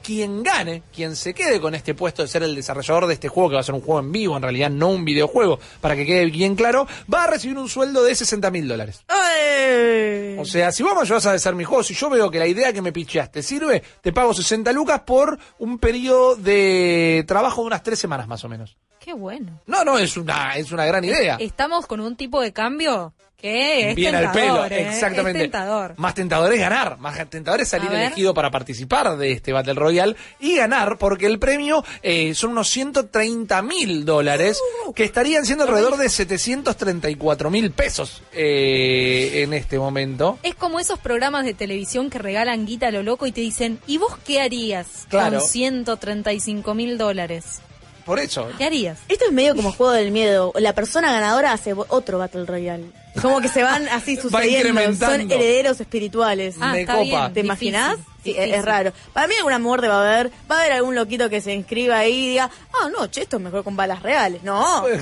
quien 0.00 0.44
gane, 0.44 0.84
quien 0.94 1.16
se 1.16 1.34
quede 1.34 1.60
con 1.60 1.74
este 1.74 1.92
puesto 1.92 2.22
de 2.22 2.28
ser 2.28 2.44
el 2.44 2.54
desarrollador 2.54 3.08
de 3.08 3.14
este 3.14 3.26
juego, 3.28 3.48
que 3.48 3.54
va 3.56 3.62
a 3.62 3.64
ser 3.64 3.74
un 3.74 3.80
juego 3.80 3.98
en 3.98 4.12
vivo, 4.12 4.36
en 4.36 4.42
realidad 4.44 4.70
no 4.70 4.90
un 4.90 5.04
videojuego, 5.04 5.58
para 5.80 5.96
que 5.96 6.06
quede 6.06 6.26
bien 6.26 6.54
claro, 6.54 6.86
va 7.12 7.24
a 7.24 7.26
recibir 7.26 7.58
un 7.58 7.68
sueldo 7.68 8.04
de 8.04 8.14
60 8.14 8.48
mil 8.52 8.68
dólares. 8.68 9.02
¡Ay! 9.08 10.36
O 10.38 10.44
sea, 10.44 10.70
si 10.70 10.84
vos 10.84 10.94
me 10.94 11.00
ayudás 11.00 11.26
a 11.26 11.32
hacer 11.32 11.56
mi 11.56 11.64
juego, 11.64 11.82
si 11.82 11.94
yo 11.94 12.08
veo 12.08 12.30
que 12.30 12.38
la 12.38 12.46
idea 12.46 12.72
que 12.72 12.80
me 12.80 12.92
picheaste 12.92 13.42
sirve, 13.42 13.82
te 14.00 14.12
pago 14.12 14.32
60 14.32 14.70
lucas 14.70 15.00
por 15.00 15.36
un 15.58 15.80
periodo 15.80 16.36
de 16.36 17.24
trabajo 17.26 17.62
de 17.62 17.66
unas 17.66 17.82
tres 17.82 17.98
semanas 17.98 18.28
más 18.28 18.44
o 18.44 18.48
menos. 18.48 18.76
Qué 19.00 19.12
bueno. 19.12 19.60
No, 19.66 19.84
no, 19.84 19.98
es 19.98 20.16
una, 20.16 20.56
es 20.56 20.70
una 20.70 20.84
gran 20.86 21.02
idea. 21.02 21.36
Estamos 21.40 21.86
con 21.86 21.98
un 21.98 22.14
tipo 22.14 22.40
de 22.40 22.52
cambio 22.52 23.12
que 23.36 23.90
es 23.90 23.94
Bien 23.96 24.14
al 24.14 24.32
tentador, 24.32 24.68
pelo, 24.68 24.74
¿eh? 24.76 24.88
exactamente. 24.88 25.38
Es 25.40 25.44
tentador. 25.44 25.94
Más 25.98 26.14
tentador 26.14 26.52
es 26.52 26.58
ganar, 26.60 26.98
más 26.98 27.28
tentador 27.28 27.60
es 27.60 27.68
salir 27.68 27.92
elegido 27.92 28.32
para 28.34 28.50
participar 28.50 29.16
de 29.18 29.32
este 29.32 29.52
Battle 29.52 29.74
Royale 29.74 30.16
y 30.40 30.56
ganar, 30.56 30.96
porque 30.98 31.26
el 31.26 31.38
premio 31.38 31.84
eh, 32.02 32.34
son 32.34 32.50
unos 32.52 32.68
130 32.70 33.62
mil 33.62 34.04
dólares, 34.04 34.58
Uh. 34.86 34.92
que 34.94 35.04
estarían 35.04 35.44
siendo 35.44 35.64
alrededor 35.64 35.96
de 35.98 36.08
734 36.08 37.50
mil 37.50 37.70
pesos 37.72 38.22
eh, 38.32 39.42
en 39.42 39.52
este 39.52 39.78
momento. 39.78 40.38
Es 40.42 40.54
como 40.54 40.80
esos 40.80 40.98
programas 40.98 41.44
de 41.44 41.54
televisión 41.54 42.10
que 42.10 42.18
regalan 42.18 42.66
guita 42.66 42.88
a 42.88 42.90
lo 42.90 43.02
loco 43.02 43.26
y 43.26 43.32
te 43.32 43.40
dicen, 43.42 43.78
¿y 43.86 43.98
vos 43.98 44.16
qué 44.26 44.40
harías 44.40 45.06
Claro. 45.08 45.38
con 45.40 45.48
135 45.48 46.74
mil 46.74 46.98
dólares? 46.98 47.60
Por 48.06 48.18
eso. 48.20 48.48
¿Qué 48.56 48.64
harías? 48.64 48.98
Esto 49.08 49.24
es 49.26 49.32
medio 49.32 49.54
como 49.56 49.72
juego 49.72 49.92
del 49.92 50.12
miedo. 50.12 50.52
La 50.56 50.72
persona 50.74 51.12
ganadora 51.12 51.52
hace 51.52 51.74
otro 51.74 52.18
Battle 52.18 52.46
Royale. 52.46 52.84
Como 53.20 53.40
que 53.40 53.48
se 53.48 53.62
van 53.62 53.88
así 53.88 54.16
Va 54.16 54.22
sucediendo. 54.22 54.68
Son 54.68 54.78
incrementando. 54.78 55.34
herederos 55.34 55.80
espirituales. 55.80 56.54
Ah, 56.60 56.72
Me 56.72 56.80
está 56.82 56.92
copa. 56.94 57.02
bien. 57.04 57.20
¿Te 57.34 57.42
Difícil, 57.42 57.44
imaginas? 57.46 57.98
Difícil. 58.34 58.54
es 58.54 58.64
raro. 58.64 58.92
Para 59.12 59.26
mí 59.26 59.34
alguna 59.36 59.58
muerte 59.58 59.88
va 59.88 59.96
a 60.04 60.14
haber. 60.14 60.30
Va 60.50 60.56
a 60.56 60.60
haber 60.60 60.72
algún 60.72 60.94
loquito 60.94 61.28
que 61.30 61.40
se 61.40 61.52
inscriba 61.54 61.98
ahí 61.98 62.12
y 62.12 62.28
diga, 62.30 62.50
ah, 62.80 62.88
no, 62.90 63.06
che, 63.08 63.22
esto 63.22 63.36
es 63.36 63.42
mejor 63.42 63.64
con 63.64 63.76
balas 63.76 64.02
reales. 64.02 64.42
No. 64.42 64.84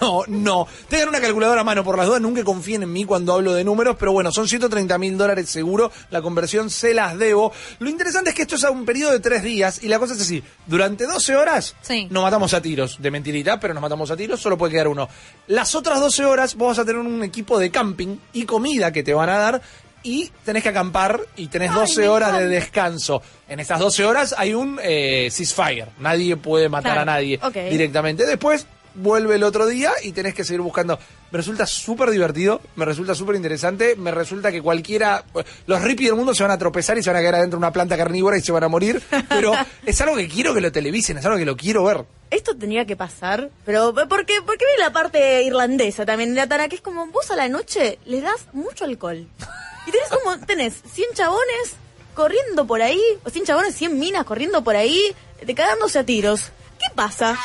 No, 0.00 0.22
no. 0.28 0.68
Tengan 0.88 1.08
una 1.08 1.20
calculadora 1.20 1.62
a 1.62 1.64
mano 1.64 1.82
por 1.82 1.96
las 1.98 2.06
dudas. 2.06 2.20
Nunca 2.20 2.44
confíen 2.44 2.84
en 2.84 2.92
mí 2.92 3.04
cuando 3.04 3.34
hablo 3.34 3.52
de 3.52 3.64
números, 3.64 3.96
pero 3.98 4.12
bueno, 4.12 4.30
son 4.30 4.46
130 4.46 4.96
mil 4.96 5.18
dólares 5.18 5.50
seguro. 5.50 5.90
La 6.10 6.22
conversión 6.22 6.70
se 6.70 6.94
las 6.94 7.18
debo. 7.18 7.52
Lo 7.80 7.90
interesante 7.90 8.30
es 8.30 8.36
que 8.36 8.42
esto 8.42 8.54
es 8.54 8.62
a 8.64 8.70
un 8.70 8.84
periodo 8.84 9.10
de 9.10 9.18
tres 9.18 9.42
días 9.42 9.82
y 9.82 9.88
la 9.88 9.98
cosa 9.98 10.14
es 10.14 10.20
así. 10.20 10.40
Durante 10.66 11.04
12 11.04 11.36
horas 11.36 11.74
Sí. 11.82 12.06
nos 12.10 12.22
matamos 12.22 12.54
a 12.54 12.62
tiros. 12.62 13.02
De 13.02 13.10
mentirita, 13.10 13.58
pero 13.58 13.74
nos 13.74 13.80
matamos 13.82 14.08
a 14.12 14.16
tiros. 14.16 14.40
Solo 14.40 14.56
puede 14.56 14.72
quedar 14.74 14.86
uno. 14.86 15.08
Las 15.48 15.74
otras 15.74 15.98
12 15.98 16.24
horas 16.24 16.54
vos 16.54 16.68
vas 16.68 16.78
a 16.78 16.84
tener 16.84 17.00
un 17.00 17.24
equipo 17.24 17.58
de 17.58 17.70
camping 17.72 18.18
y 18.32 18.44
comida 18.44 18.92
que 18.92 19.02
te 19.02 19.14
van 19.14 19.30
a 19.30 19.38
dar. 19.38 19.62
Y 20.02 20.30
tenés 20.44 20.62
que 20.62 20.68
acampar 20.68 21.20
y 21.36 21.48
tenés 21.48 21.74
12 21.74 22.00
me 22.02 22.08
horas 22.08 22.38
de 22.38 22.48
descanso. 22.48 23.20
En 23.48 23.60
estas 23.60 23.80
12 23.80 24.04
horas 24.04 24.34
hay 24.38 24.54
un 24.54 24.78
eh, 24.82 25.28
ceasefire. 25.30 25.86
Nadie 25.98 26.36
puede 26.36 26.68
matar 26.68 26.92
Claro. 26.94 27.00
a 27.02 27.04
nadie 27.14 27.40
directamente. 27.70 28.24
Después 28.26 28.66
vuelve 28.94 29.36
el 29.36 29.42
otro 29.44 29.66
día 29.66 29.92
y 30.02 30.12
tenés 30.12 30.34
que 30.34 30.44
seguir 30.44 30.60
buscando. 30.60 30.98
Me 31.30 31.36
resulta 31.36 31.66
súper 31.66 32.10
divertido, 32.10 32.60
me 32.74 32.84
resulta 32.84 33.14
súper 33.14 33.36
interesante, 33.36 33.94
me 33.96 34.10
resulta 34.10 34.50
que 34.50 34.62
cualquiera, 34.62 35.24
los 35.66 35.82
rippies 35.82 36.08
del 36.08 36.16
mundo 36.16 36.34
se 36.34 36.42
van 36.42 36.50
a 36.52 36.58
tropezar 36.58 36.96
y 36.98 37.02
se 37.02 37.10
van 37.10 37.18
a 37.18 37.20
quedar 37.20 37.34
adentro 37.36 37.58
de 37.58 37.64
una 37.64 37.72
planta 37.72 37.96
carnívora 37.98 38.38
y 38.38 38.40
se 38.40 38.50
van 38.50 38.64
a 38.64 38.68
morir, 38.68 39.00
pero 39.28 39.52
es 39.84 40.00
algo 40.00 40.16
que 40.16 40.26
quiero 40.26 40.54
que 40.54 40.60
lo 40.62 40.72
televisen, 40.72 41.18
es 41.18 41.26
algo 41.26 41.36
que 41.38 41.44
lo 41.44 41.56
quiero 41.56 41.84
ver. 41.84 42.06
Esto 42.30 42.56
tendría 42.56 42.86
que 42.86 42.96
pasar, 42.96 43.50
pero 43.66 43.94
porque 44.08 44.34
porque 44.44 44.64
viene 44.64 44.80
la 44.82 44.92
parte 44.92 45.42
irlandesa 45.42 46.06
también, 46.06 46.34
la 46.34 46.46
tana, 46.48 46.68
que 46.68 46.76
es 46.76 46.82
como 46.82 47.06
vos 47.08 47.30
a 47.30 47.36
la 47.36 47.48
noche 47.48 47.98
le 48.06 48.20
das 48.22 48.46
mucho 48.52 48.84
alcohol. 48.84 49.26
Y 49.88 49.90
tenés 49.90 50.08
como, 50.10 50.38
tenés 50.46 50.74
100 50.92 51.08
chabones 51.14 51.74
corriendo 52.14 52.66
por 52.66 52.82
ahí, 52.82 53.00
o 53.24 53.30
100 53.30 53.44
chabones, 53.46 53.74
100 53.74 53.98
minas 53.98 54.24
corriendo 54.24 54.62
por 54.62 54.76
ahí, 54.76 55.00
de 55.44 55.54
cagándose 55.54 55.98
a 55.98 56.04
tiros. 56.04 56.50
¿Qué 56.78 56.86
pasa? 56.94 57.38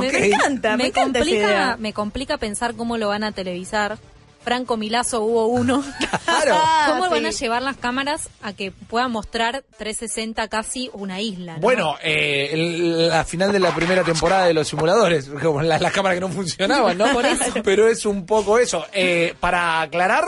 Me 0.00 0.08
encanta, 0.26 0.70
me, 0.72 0.76
me, 0.84 0.86
encanta 0.88 1.18
esa 1.20 1.24
complica, 1.28 1.46
idea. 1.46 1.76
me 1.78 1.92
complica 1.92 2.38
pensar 2.38 2.74
cómo 2.74 2.96
lo 2.98 3.08
van 3.08 3.22
a 3.24 3.32
televisar. 3.32 3.98
Franco 4.42 4.76
Milazo 4.76 5.22
hubo 5.22 5.46
uno. 5.46 5.82
Claro. 6.24 6.54
¿Cómo 6.86 7.04
Ah, 7.04 7.08
van 7.10 7.26
a 7.26 7.30
llevar 7.30 7.62
las 7.62 7.76
cámaras 7.76 8.28
a 8.42 8.52
que 8.52 8.70
puedan 8.72 9.10
mostrar 9.12 9.62
360 9.78 10.48
casi 10.48 10.90
una 10.92 11.20
isla? 11.20 11.54
¿no? 11.54 11.60
Bueno, 11.60 11.96
eh, 12.02 12.50
el- 12.52 13.08
la 13.08 13.24
final 13.24 13.52
de 13.52 13.60
la 13.60 13.74
primera 13.74 14.02
temporada 14.04 14.46
de 14.46 14.52
los 14.54 14.66
simuladores, 14.68 15.30
como 15.42 15.62
las, 15.62 15.80
las 15.80 15.92
cámaras 15.92 16.16
que 16.16 16.20
no 16.20 16.28
funcionaban, 16.28 16.98
¿no? 16.98 17.06
Por 17.12 17.24
eso. 17.24 17.52
Pero 17.62 17.88
es 17.88 18.04
un 18.04 18.26
poco 18.26 18.58
eso. 18.58 18.84
Eh, 18.92 19.34
para 19.40 19.80
aclarar, 19.82 20.24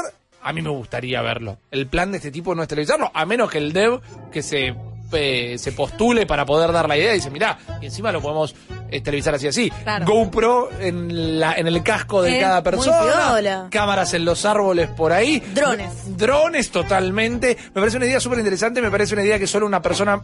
a 0.46 0.52
mí 0.52 0.62
me 0.62 0.70
gustaría 0.70 1.20
verlo. 1.22 1.58
El 1.72 1.88
plan 1.88 2.12
de 2.12 2.18
este 2.18 2.30
tipo 2.30 2.54
no 2.54 2.62
es 2.62 2.68
televisarlo, 2.68 3.10
a 3.12 3.26
menos 3.26 3.50
que 3.50 3.58
el 3.58 3.72
dev 3.72 4.00
que 4.30 4.44
se, 4.44 4.76
eh, 5.12 5.56
se 5.58 5.72
postule 5.72 6.24
para 6.24 6.46
poder 6.46 6.70
dar 6.70 6.88
la 6.88 6.96
idea 6.96 7.10
y 7.10 7.16
dice, 7.16 7.30
mirá, 7.30 7.58
y 7.82 7.86
encima 7.86 8.12
lo 8.12 8.22
podemos 8.22 8.54
eh, 8.88 9.00
televisar 9.00 9.34
así 9.34 9.48
así. 9.48 9.70
Claro. 9.82 10.06
GoPro 10.06 10.70
en, 10.78 11.40
la, 11.40 11.54
en 11.54 11.66
el 11.66 11.82
casco 11.82 12.22
de 12.22 12.38
cada 12.38 12.62
persona, 12.62 13.66
cámaras 13.72 14.14
en 14.14 14.24
los 14.24 14.44
árboles 14.44 14.88
por 14.90 15.12
ahí. 15.12 15.40
Drones. 15.52 16.16
Drones 16.16 16.70
totalmente. 16.70 17.56
Me 17.74 17.80
parece 17.80 17.96
una 17.96 18.06
idea 18.06 18.20
súper 18.20 18.38
interesante, 18.38 18.80
me 18.80 18.90
parece 18.92 19.14
una 19.14 19.24
idea 19.24 19.40
que 19.40 19.48
solo 19.48 19.66
una 19.66 19.82
persona 19.82 20.22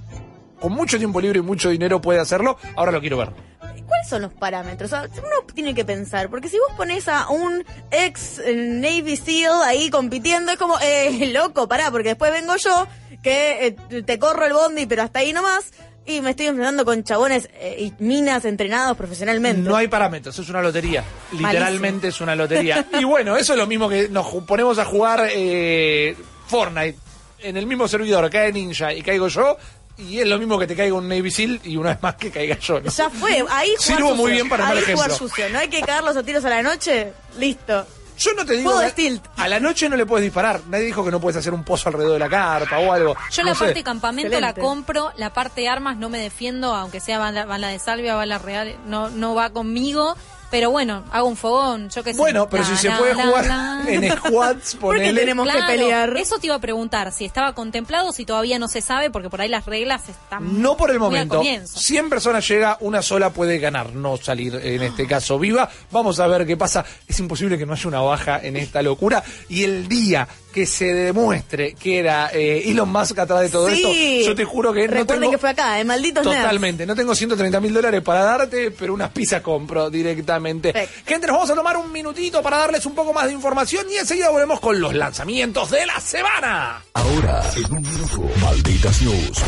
con 0.63 0.73
mucho 0.73 0.97
tiempo 0.97 1.21
libre 1.21 1.41
y 1.41 1.43
mucho 1.43 1.69
dinero 1.69 2.01
puede 2.01 2.21
hacerlo. 2.21 2.57
Ahora 2.77 2.93
lo 2.93 3.01
quiero 3.01 3.19
ver. 3.19 3.31
¿Cuáles 3.59 4.09
son 4.09 4.23
los 4.23 4.33
parámetros? 4.33 4.91
O 4.93 4.97
sea, 4.97 5.09
uno 5.19 5.53
tiene 5.55 5.75
que 5.75 5.85
pensar, 5.85 6.31
porque 6.31 6.49
si 6.49 6.57
vos 6.59 6.75
pones 6.77 7.09
a 7.09 7.29
un 7.29 7.65
ex 7.91 8.39
eh, 8.39 8.55
Navy 8.55 9.17
SEAL 9.17 9.63
ahí 9.65 9.91
compitiendo, 9.91 10.53
es 10.53 10.59
como, 10.59 10.79
eh, 10.81 11.31
loco, 11.35 11.69
pará, 11.69 11.91
porque 11.91 12.11
después 12.11 12.33
vengo 12.33 12.57
yo, 12.57 12.87
que 13.23 13.77
eh, 13.91 14.03
te 14.03 14.19
corro 14.19 14.47
el 14.47 14.55
bondi, 14.55 14.87
pero 14.87 15.03
hasta 15.03 15.19
ahí 15.19 15.33
nomás, 15.35 15.73
y 16.05 16.21
me 16.21 16.31
estoy 16.31 16.47
enfrentando 16.47 16.85
con 16.85 17.05
chabones 17.05 17.49
eh, 17.55 17.77
y 17.79 18.03
minas 18.03 18.45
entrenados 18.45 18.97
profesionalmente. 18.97 19.69
No 19.69 19.77
hay 19.77 19.89
parámetros, 19.89 20.37
es 20.39 20.49
una 20.49 20.63
lotería. 20.63 21.05
Literalmente 21.33 22.09
es 22.09 22.21
una 22.21 22.35
lotería. 22.35 22.87
Y 22.99 23.05
bueno, 23.05 23.37
eso 23.37 23.53
es 23.53 23.59
lo 23.59 23.67
mismo 23.67 23.89
que 23.89 24.09
nos 24.09 24.27
ponemos 24.45 24.79
a 24.79 24.85
jugar 24.85 25.29
eh, 25.33 26.17
Fortnite 26.47 26.99
en 27.41 27.57
el 27.57 27.67
mismo 27.67 27.89
servidor, 27.89 28.29
cae 28.31 28.53
Ninja 28.53 28.93
y 28.93 29.03
caigo 29.03 29.29
yo, 29.29 29.57
y 29.99 30.19
es 30.21 30.27
lo 30.27 30.39
mismo 30.39 30.59
que 30.59 30.67
te 30.67 30.75
caiga 30.77 30.95
un 30.95 31.09
Navy 31.09 31.31
SEAL 31.31 31.61
y 31.65 31.77
una 31.77 31.91
vez 31.91 32.03
más 32.03 32.15
que 32.17 32.31
caiga 32.31 32.59
yo. 32.59 32.81
¿no? 32.81 32.91
Ya 32.91 33.11
fue, 33.11 33.45
ahí 33.51 33.71
Sirvo 33.79 34.09
sucio. 34.11 34.15
muy 34.17 34.33
bien 34.33 34.49
para 34.49 34.69
ahí 34.69 34.75
mal 34.77 34.95
jugar 34.95 35.11
sucio, 35.13 35.49
no 35.51 35.59
hay 35.59 35.69
que 35.69 35.81
cagarlos 35.81 36.17
a 36.17 36.23
tiros 36.23 36.45
a 36.45 36.51
la 36.51 36.63
noche, 36.63 37.13
listo. 37.39 37.87
Yo 38.19 38.35
no 38.35 38.45
te 38.45 38.53
digo 38.57 38.71
Juego 38.71 38.89
de 38.95 39.21
a 39.37 39.49
la 39.49 39.59
noche 39.59 39.89
no 39.89 39.97
le 39.97 40.07
puedes 40.07 40.23
disparar. 40.23 40.61
Nadie 40.69 40.85
dijo 40.85 41.05
que 41.05 41.11
no 41.11 41.21
puedes 41.21 41.37
hacer 41.37 41.53
un 41.55 41.65
pozo 41.65 41.89
alrededor 41.89 42.13
de 42.13 42.19
la 42.21 42.29
carpa 42.29 42.79
o 42.79 42.93
algo. 42.93 43.17
Yo 43.33 43.43
No 43.43 43.49
la 43.49 43.55
sé. 43.55 43.65
parte 43.65 43.83
campamento 43.83 44.39
la 44.39 44.55
compro, 44.55 45.13
la 45.17 45.33
parte 45.33 45.67
armas 45.69 45.97
no 45.97 46.09
me 46.09 46.19
defiendo, 46.19 46.75
aunque 46.75 47.01
sea 47.01 47.19
bala, 47.19 47.47
bala 47.47 47.69
de 47.69 47.79
salvia, 47.81 48.15
bala 48.15 48.39
real, 48.39 48.77
no, 48.87 49.09
no 49.11 49.35
va 49.35 49.51
conmigo. 49.51 50.15
Pero 50.53 50.71
bueno, 50.71 51.03
hago 51.11 51.27
un 51.29 51.37
fogón, 51.37 51.89
yo 51.89 52.05
qué 52.05 52.13
sé. 52.13 52.19
Bueno, 52.19 52.47
pero 52.49 52.63
La, 52.63 52.69
si 52.69 52.77
se 52.77 52.89
la, 52.89 52.99
puede 52.99 53.15
la, 53.15 53.25
jugar 53.27 53.47
la. 53.47 53.85
en 53.89 54.13
squads, 54.13 54.75
ponele. 54.81 55.19
tenemos 55.21 55.49
que 55.49 55.63
pelear? 55.67 56.15
Eso 56.19 56.39
te 56.39 56.47
iba 56.47 56.55
a 56.57 56.61
preguntar, 56.61 57.11
si 57.11 57.25
estaba 57.25 57.55
contemplado, 57.55 58.13
si 58.13 58.27
todavía 58.27 58.59
no 58.59 58.69
se 58.69 58.83
sabe, 58.83 59.11
porque 59.11 59.31
por 59.31 59.41
ahí 59.41 59.49
las 59.49 59.65
reglas 59.65 60.09
están 60.11 60.61
No 60.61 60.77
por 60.77 60.91
el 60.91 60.99
momento. 61.01 61.39
comienzo. 61.39 61.81
100 61.81 62.11
personas 62.11 62.47
llega, 62.47 62.77
una 62.81 63.01
sola 63.01 63.31
puede 63.31 63.59
ganar, 63.59 63.95
no 63.95 64.19
salir 64.19 64.55
en 64.63 64.83
este 64.83 65.07
caso 65.07 65.39
viva. 65.39 65.71
Vamos 65.91 66.21
a 66.21 66.27
ver 66.27 66.47
qué 66.47 66.57
pasa. 66.59 66.85
Es 67.09 67.19
imposible 67.19 67.57
que 67.57 67.65
no 67.65 67.73
haya 67.73 67.89
una 67.89 68.01
baja 68.03 68.39
en 68.43 68.57
esta 68.59 68.83
locura. 68.83 69.25
Y 69.49 69.65
el 69.65 69.89
día 69.89 70.29
que 70.53 70.67
se 70.67 70.93
demuestre 70.95 71.75
que 71.75 71.99
era 71.99 72.31
eh, 72.33 72.63
Elon 72.71 72.89
Musk 72.91 73.19
atrás 73.19 73.41
de 73.41 73.49
todo 73.49 73.69
Sí. 73.71 74.19
esto, 74.21 74.31
yo 74.31 74.35
te 74.37 74.45
juro 74.45 74.73
que 74.73 74.87
no 74.87 74.95
Recuerden 74.95 75.21
tengo... 75.21 75.31
que 75.33 75.39
fue 75.39 75.51
acá, 75.51 75.81
eh, 75.81 75.85
malditos 75.85 76.25
nerds. 76.25 76.39
Totalmente, 76.43 76.87
no 76.87 76.95
tengo 76.95 77.15
130 77.15 77.61
mil 77.61 77.73
dólares 77.75 78.03
para 78.03 78.23
darte, 78.23 78.71
pero 78.71 78.95
unas 78.95 79.11
pizzas 79.11 79.41
compro 79.43 79.91
directamente. 79.91 80.73
Gente, 81.07 81.27
nos 81.27 81.35
vamos 81.37 81.51
a 81.51 81.55
tomar 81.55 81.77
un 81.77 81.91
minutito 81.91 82.43
para 82.43 82.59
darles 82.59 82.85
un 82.87 82.95
poco 82.95 83.13
más 83.13 83.27
de 83.27 83.33
información 83.33 83.87
y 83.91 83.97
enseguida 83.97 84.31
volvemos 84.31 84.61
con 84.61 84.81
los 84.81 84.95
lanzamientos 84.95 85.71
de 85.71 85.87
la 85.87 85.99
semana. 86.01 86.83
Ahora, 86.95 87.43
en 87.57 87.73
un 87.73 87.83
minuto, 87.83 88.31
Malditas 88.41 89.03
News, 89.03 89.43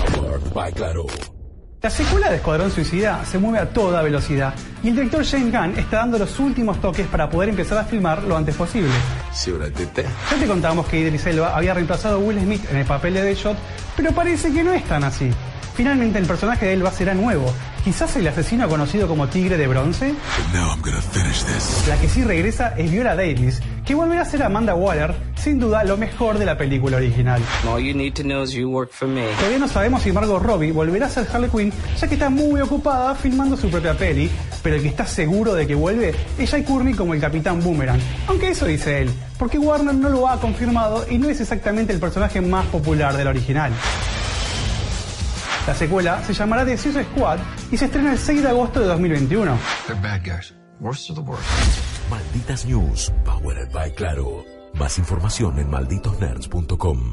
by 0.54 0.72
Claro. 0.72 1.06
La 1.84 1.90
secuela 1.90 2.30
de 2.30 2.36
Escuadrón 2.36 2.70
Suicida 2.70 3.22
se 3.26 3.36
mueve 3.36 3.58
a 3.58 3.68
toda 3.68 4.00
velocidad 4.00 4.54
y 4.82 4.88
el 4.88 4.94
director 4.94 5.22
James 5.22 5.52
Gunn 5.52 5.78
está 5.78 5.98
dando 5.98 6.18
los 6.18 6.40
últimos 6.40 6.80
toques 6.80 7.06
para 7.06 7.28
poder 7.28 7.50
empezar 7.50 7.76
a 7.76 7.84
filmar 7.84 8.22
lo 8.22 8.38
antes 8.38 8.54
posible. 8.54 8.88
Ya 10.30 10.38
te 10.38 10.46
contábamos 10.46 10.86
que 10.86 10.98
Idris 10.98 11.26
Elba 11.26 11.54
había 11.54 11.74
reemplazado 11.74 12.16
a 12.16 12.18
Will 12.20 12.40
Smith 12.40 12.64
en 12.70 12.78
el 12.78 12.86
papel 12.86 13.12
de 13.12 13.20
Deadshot, 13.24 13.58
pero 13.98 14.12
parece 14.12 14.50
que 14.50 14.64
no 14.64 14.72
es 14.72 14.82
tan 14.84 15.04
así. 15.04 15.30
Finalmente 15.74 16.20
el 16.20 16.26
personaje 16.26 16.66
de 16.66 16.74
Elba 16.74 16.92
será 16.92 17.14
nuevo, 17.14 17.52
quizás 17.82 18.14
el 18.14 18.28
asesino 18.28 18.68
conocido 18.68 19.08
como 19.08 19.26
Tigre 19.26 19.56
de 19.56 19.66
Bronce. 19.66 20.14
La 21.88 21.96
que 22.00 22.08
sí 22.08 22.22
regresa 22.22 22.74
es 22.76 22.92
Viola 22.92 23.16
Davis, 23.16 23.60
que 23.84 23.96
volverá 23.96 24.22
a 24.22 24.24
ser 24.24 24.44
Amanda 24.44 24.76
Waller, 24.76 25.12
sin 25.34 25.58
duda 25.58 25.82
lo 25.82 25.96
mejor 25.96 26.38
de 26.38 26.44
la 26.44 26.56
película 26.56 26.98
original. 26.98 27.42
Todavía 29.36 29.58
no 29.58 29.66
sabemos 29.66 30.02
si 30.02 30.12
Margot 30.12 30.40
Robbie 30.40 30.70
volverá 30.70 31.06
a 31.06 31.10
ser 31.10 31.26
Harley 31.32 31.50
Quinn, 31.50 31.72
ya 32.00 32.06
que 32.06 32.14
está 32.14 32.30
muy 32.30 32.60
ocupada 32.60 33.16
filmando 33.16 33.56
su 33.56 33.68
propia 33.68 33.94
peli, 33.94 34.30
pero 34.62 34.76
el 34.76 34.82
que 34.82 34.88
está 34.88 35.06
seguro 35.06 35.54
de 35.54 35.66
que 35.66 35.74
vuelve 35.74 36.14
es 36.38 36.50
Jay 36.50 36.62
Courtney 36.62 36.94
como 36.94 37.14
el 37.14 37.20
Capitán 37.20 37.60
Boomerang, 37.60 37.98
aunque 38.28 38.50
eso 38.50 38.64
dice 38.66 39.02
él, 39.02 39.10
porque 39.40 39.58
Warner 39.58 39.96
no 39.96 40.08
lo 40.08 40.28
ha 40.28 40.40
confirmado 40.40 41.04
y 41.10 41.18
no 41.18 41.28
es 41.28 41.40
exactamente 41.40 41.92
el 41.92 41.98
personaje 41.98 42.40
más 42.40 42.64
popular 42.66 43.16
del 43.16 43.26
original. 43.26 43.72
La 45.66 45.74
secuela 45.74 46.22
se 46.22 46.34
llamará 46.34 46.64
The 46.64 46.76
Suicide 46.76 47.04
Squad 47.04 47.38
y 47.70 47.76
se 47.78 47.86
estrena 47.86 48.12
el 48.12 48.18
6 48.18 48.42
de 48.42 48.48
agosto 48.48 48.80
de 48.80 48.86
2021. 48.86 49.58
They're 49.86 50.00
bad 50.00 50.22
guys. 50.22 50.54
Worst 50.80 51.10
of 51.10 51.16
the 51.16 51.22
worst. 51.22 51.44
Malditas 52.10 52.66
News, 52.66 53.10
powered 53.24 53.72
by 53.72 53.90
Claro. 53.92 54.44
Más 54.74 54.98
información 54.98 55.58
en 55.58 55.70
malditosnerds.com. 55.70 57.12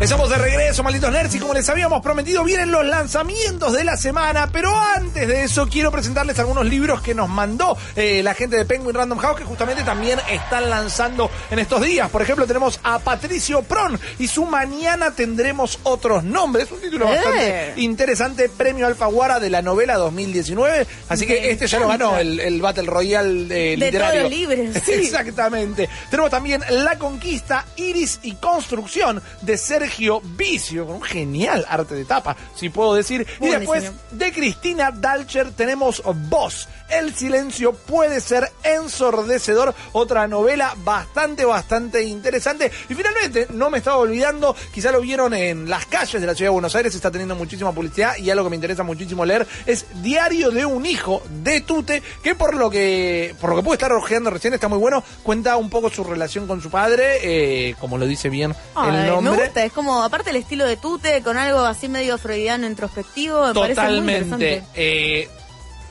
Estamos 0.00 0.30
de 0.30 0.38
regreso, 0.38 0.82
malditos 0.82 1.12
nerds, 1.12 1.34
y 1.34 1.38
como 1.38 1.52
les 1.52 1.68
habíamos 1.68 2.00
prometido, 2.02 2.42
vienen 2.42 2.72
los 2.72 2.86
lanzamientos 2.86 3.74
de 3.74 3.84
la 3.84 3.98
semana. 3.98 4.48
Pero 4.50 4.74
antes 4.74 5.28
de 5.28 5.42
eso, 5.44 5.66
quiero 5.70 5.92
presentarles 5.92 6.38
algunos 6.38 6.64
libros 6.64 7.02
que 7.02 7.14
nos 7.14 7.28
mandó 7.28 7.76
eh, 7.96 8.22
la 8.22 8.32
gente 8.32 8.56
de 8.56 8.64
Penguin 8.64 8.94
Random 8.94 9.18
House, 9.18 9.36
que 9.38 9.44
justamente 9.44 9.82
también 9.84 10.18
están 10.30 10.70
lanzando 10.70 11.30
en 11.50 11.58
estos 11.58 11.82
días. 11.82 12.08
Por 12.08 12.22
ejemplo, 12.22 12.46
tenemos 12.46 12.80
a 12.82 12.98
Patricio 12.98 13.60
Pron 13.62 14.00
y 14.18 14.26
su 14.26 14.46
Mañana 14.46 15.10
tendremos 15.10 15.78
otros 15.82 16.24
nombres. 16.24 16.72
Un 16.72 16.80
título 16.80 17.04
Eh. 17.06 17.16
bastante 17.16 17.72
interesante, 17.76 18.48
Premio 18.48 18.86
Alfaguara 18.86 19.38
de 19.38 19.50
la 19.50 19.60
novela 19.60 19.96
2019. 19.98 20.86
Así 21.10 21.26
que 21.26 21.50
este 21.50 21.66
ya 21.66 21.78
lo 21.78 21.88
ganó, 21.88 22.16
el, 22.16 22.40
el 22.40 22.62
Battle 22.62 22.86
Royale 22.86 23.44
De 23.44 23.76
literario. 23.76 24.30
libres, 24.30 24.82
sí. 24.86 24.92
Exactamente. 24.92 25.90
Tenemos 26.10 26.30
también 26.30 26.62
La 26.70 26.96
Conquista, 26.98 27.66
Iris 27.76 28.20
y 28.22 28.32
Construcción 28.36 29.22
de 29.42 29.58
Sergio 29.58 29.89
Vicio, 30.36 30.86
con 30.86 30.96
un 30.96 31.02
genial 31.02 31.64
arte 31.68 31.94
de 31.94 32.04
tapa, 32.04 32.36
si 32.54 32.68
puedo 32.68 32.94
decir. 32.94 33.26
Y 33.40 33.48
después 33.48 33.90
de 34.10 34.32
Cristina 34.32 34.90
Dalcher 34.90 35.52
tenemos 35.52 36.02
Voz. 36.28 36.68
El 36.88 37.14
silencio 37.14 37.72
puede 37.72 38.20
ser 38.20 38.50
ensordecedor, 38.64 39.74
otra 39.92 40.26
novela 40.26 40.74
bastante, 40.78 41.44
bastante 41.44 42.02
interesante. 42.02 42.72
Y 42.88 42.94
finalmente, 42.94 43.46
no 43.50 43.70
me 43.70 43.78
estaba 43.78 43.98
olvidando, 43.98 44.56
quizá 44.74 44.90
lo 44.90 45.00
vieron 45.00 45.32
en 45.34 45.70
las 45.70 45.86
calles 45.86 46.20
de 46.20 46.26
la 46.26 46.34
ciudad 46.34 46.50
de 46.50 46.54
Buenos 46.54 46.74
Aires, 46.74 46.94
está 46.94 47.10
teniendo 47.10 47.36
muchísima 47.36 47.72
publicidad 47.72 48.16
y 48.16 48.28
algo 48.30 48.44
que 48.44 48.50
me 48.50 48.56
interesa 48.56 48.82
muchísimo 48.82 49.24
leer 49.24 49.46
es 49.66 49.86
Diario 50.02 50.50
de 50.50 50.66
un 50.66 50.84
hijo 50.86 51.22
de 51.42 51.60
Tute, 51.60 52.02
que 52.22 52.34
por 52.34 52.54
lo 52.54 52.70
que 52.70 53.34
por 53.40 53.50
lo 53.50 53.56
que 53.56 53.62
pude 53.62 53.74
estar 53.74 53.92
ojeando 53.92 54.30
recién 54.30 54.54
está 54.54 54.68
muy 54.68 54.78
bueno, 54.78 55.02
cuenta 55.22 55.56
un 55.56 55.70
poco 55.70 55.90
su 55.90 56.04
relación 56.04 56.46
con 56.46 56.60
su 56.60 56.70
padre, 56.70 57.18
eh, 57.22 57.74
como 57.78 57.98
lo 57.98 58.06
dice 58.06 58.28
bien 58.28 58.54
Ay, 58.74 58.96
el 58.96 59.06
nombre. 59.06 59.32
Me 59.32 59.44
gusta, 59.44 59.64
es 59.64 59.72
como, 59.80 60.02
aparte 60.02 60.30
el 60.30 60.36
estilo 60.36 60.66
de 60.66 60.76
Tute, 60.76 61.22
con 61.22 61.36
algo 61.38 61.60
así 61.60 61.88
medio 61.88 62.18
freudiano, 62.18 62.66
introspectivo, 62.66 63.46
me 63.48 63.54
parece 63.54 63.80
muy 63.80 63.88
Totalmente. 63.90 64.34
interesante. 64.34 64.64
Eh, 64.74 65.28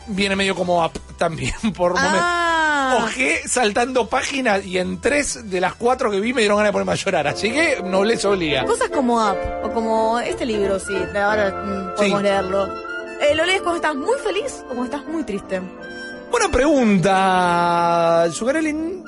viene 0.07 0.35
medio 0.35 0.55
como 0.55 0.83
up 0.85 0.91
también 1.17 1.53
por 1.75 1.93
momentos. 1.93 2.19
Ah, 2.21 3.01
Ojé 3.03 3.41
saltando 3.47 4.07
páginas 4.07 4.65
y 4.65 4.77
en 4.79 4.99
tres 5.01 5.49
de 5.49 5.61
las 5.61 5.75
cuatro 5.75 6.09
que 6.09 6.19
vi 6.19 6.33
me 6.33 6.41
dieron 6.41 6.57
ganas 6.57 6.69
de 6.69 6.73
ponerme 6.73 6.91
a 6.93 6.95
llorar. 6.95 7.27
Así 7.27 7.51
que 7.51 7.81
no 7.83 8.03
les 8.03 8.23
obliga. 8.25 8.65
cosas 8.65 8.89
como 8.89 9.17
Up, 9.17 9.37
o 9.63 9.71
como 9.73 10.19
este 10.19 10.45
libro, 10.45 10.79
sí, 10.79 10.93
ahora 11.15 11.49
mm, 11.51 11.95
podemos 11.95 12.19
Sí. 12.19 12.23
leerlo. 12.23 12.67
Eh, 13.21 13.35
¿Lo 13.35 13.45
lees 13.45 13.61
cuando 13.61 13.75
estás 13.75 13.95
muy 13.95 14.17
feliz 14.23 14.61
o 14.65 14.67
cuando 14.75 14.85
estás 14.85 15.05
muy 15.05 15.23
triste? 15.23 15.61
Buena 16.31 16.49
pregunta, 16.49 18.27
Zuccarelli. 18.31 19.03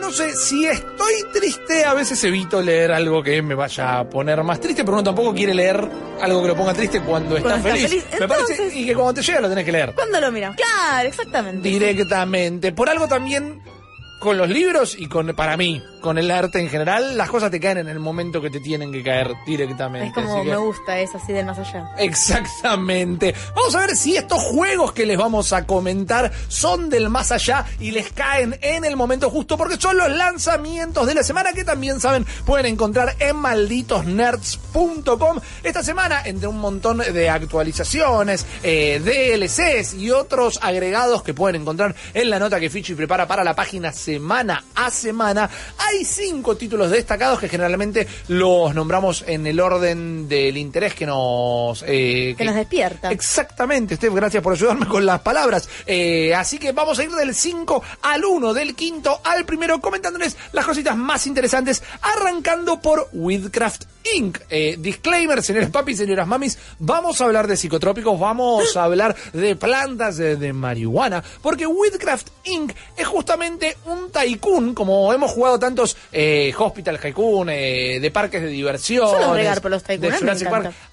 No 0.00 0.10
sé, 0.10 0.34
si 0.34 0.66
estoy 0.66 1.14
triste, 1.32 1.84
a 1.84 1.94
veces 1.94 2.22
evito 2.24 2.60
leer 2.62 2.90
algo 2.92 3.22
que 3.22 3.40
me 3.42 3.54
vaya 3.54 4.00
a 4.00 4.08
poner 4.08 4.42
más 4.42 4.58
triste, 4.60 4.82
pero 4.82 4.94
uno 4.94 5.04
tampoco 5.04 5.32
quiere 5.34 5.54
leer 5.54 5.86
algo 6.20 6.42
que 6.42 6.48
lo 6.48 6.56
ponga 6.56 6.74
triste 6.74 7.00
cuando 7.00 7.36
está 7.36 7.50
Cuando 7.50 7.68
está 7.68 7.86
feliz. 7.88 8.02
feliz. 8.04 8.20
Me 8.20 8.26
parece, 8.28 8.70
y 8.78 8.86
que 8.86 8.94
cuando 8.94 9.14
te 9.14 9.22
llega 9.22 9.40
lo 9.40 9.48
tenés 9.48 9.64
que 9.64 9.72
leer. 9.72 9.92
¿Cuándo 9.94 10.20
lo 10.20 10.32
miras? 10.32 10.56
Claro, 10.56 11.08
exactamente. 11.08 11.68
directamente. 11.68 12.72
Por 12.72 12.88
algo 12.88 13.06
también 13.06 13.62
con 14.20 14.36
los 14.38 14.48
libros 14.48 14.94
y 14.98 15.06
con 15.08 15.34
para 15.34 15.56
mí, 15.56 15.82
con 16.00 16.18
el 16.18 16.30
arte 16.30 16.60
en 16.60 16.68
general, 16.68 17.16
las 17.16 17.28
cosas 17.30 17.50
te 17.50 17.58
caen 17.58 17.78
en 17.78 17.88
el 17.88 17.98
momento 17.98 18.40
que 18.40 18.50
te 18.50 18.60
tienen 18.60 18.92
que 18.92 19.02
caer 19.02 19.32
directamente. 19.46 20.08
Es 20.08 20.14
como 20.14 20.44
que- 20.44 20.50
me 20.50 20.56
gusta, 20.58 20.98
es 21.00 21.12
así 21.14 21.32
del 21.32 21.46
más 21.46 21.58
allá. 21.58 21.90
Exactamente. 21.98 23.34
Vamos 23.56 23.74
a 23.74 23.80
ver 23.80 23.96
si 23.96 24.16
estos 24.16 24.42
juegos 24.42 24.92
que 24.92 25.06
les 25.06 25.16
vamos 25.18 25.52
a 25.52 25.66
comentar 25.66 26.30
son 26.48 26.90
del 26.90 27.08
más 27.08 27.32
allá 27.32 27.64
y 27.80 27.90
les 27.90 28.12
caen 28.12 28.56
en 28.60 28.84
el 28.84 28.96
momento 28.96 29.30
justo 29.30 29.56
porque 29.56 29.76
son 29.80 29.96
los 29.96 30.10
lanzamientos 30.10 31.06
de 31.06 31.14
la 31.14 31.22
semana 31.22 31.52
que 31.52 31.64
también 31.64 32.00
saben 32.00 32.26
pueden 32.44 32.66
encontrar 32.66 33.14
en 33.18 33.36
malditosnerds.com. 33.36 35.40
Esta 35.62 35.82
semana, 35.82 36.22
entre 36.24 36.48
un 36.48 36.58
montón 36.58 36.98
de 36.98 37.30
actualizaciones, 37.30 38.44
eh, 38.62 39.00
DLCs 39.02 39.94
y 39.94 40.10
otros 40.10 40.58
agregados 40.62 41.22
que 41.22 41.34
pueden 41.34 41.60
encontrar 41.62 41.94
en 42.14 42.30
la 42.30 42.38
nota 42.38 42.60
que 42.60 42.70
Fichi 42.70 42.94
prepara 42.94 43.26
para 43.26 43.44
la 43.44 43.54
página, 43.54 43.92
se 43.92 44.09
semana 44.10 44.64
a 44.74 44.90
semana. 44.90 45.48
Hay 45.78 46.04
cinco 46.04 46.56
títulos 46.56 46.90
destacados 46.90 47.38
que 47.38 47.48
generalmente 47.48 48.08
los 48.26 48.74
nombramos 48.74 49.22
en 49.26 49.46
el 49.46 49.60
orden 49.60 50.28
del 50.28 50.56
interés 50.56 50.94
que 50.94 51.06
nos... 51.06 51.84
eh, 51.86 52.34
que, 52.36 52.44
nos 52.44 52.56
despierta. 52.56 53.12
Exactamente, 53.12 53.94
Steph, 53.94 54.12
gracias 54.12 54.42
por 54.42 54.54
ayudarme 54.54 54.86
con 54.86 55.06
las 55.06 55.20
palabras. 55.20 55.68
Eh, 55.86 56.34
así 56.34 56.58
que 56.58 56.72
vamos 56.72 56.98
a 56.98 57.04
ir 57.04 57.12
del 57.12 57.34
5 57.34 57.82
al 58.02 58.24
1, 58.24 58.52
del 58.52 58.74
quinto 58.74 59.20
al 59.22 59.44
primero, 59.44 59.80
comentándoles 59.80 60.36
las 60.52 60.66
cositas 60.66 60.96
más 60.96 61.28
interesantes, 61.28 61.80
arrancando 62.02 62.80
por 62.80 63.08
Wildcraft 63.12 63.84
Inc. 64.14 64.38
Eh, 64.48 64.76
disclaimer, 64.78 65.42
señores 65.42 65.70
papis, 65.70 65.98
señoras 65.98 66.26
mamis, 66.26 66.58
vamos 66.78 67.20
a 67.20 67.24
hablar 67.24 67.46
de 67.46 67.56
psicotrópicos, 67.56 68.18
vamos 68.18 68.76
a 68.76 68.84
hablar 68.84 69.14
de 69.32 69.56
plantas 69.56 70.16
de, 70.16 70.52
marihuana, 70.52 71.22
porque 71.42 71.66
Wildcraft 71.66 72.28
Inc. 72.44 72.72
es 72.96 73.06
justamente 73.06 73.76
un 73.84 73.99
tycoon, 74.08 74.74
como 74.74 75.12
hemos 75.12 75.30
jugado 75.30 75.58
tantos 75.58 75.96
eh, 76.12 76.52
Hospital 76.56 76.98
Tycoon, 76.98 77.50
eh, 77.50 77.98
de 78.00 78.10
parques 78.10 78.42
de 78.42 78.48
diversión. 78.48 79.08
por 79.60 79.70
los 79.70 79.82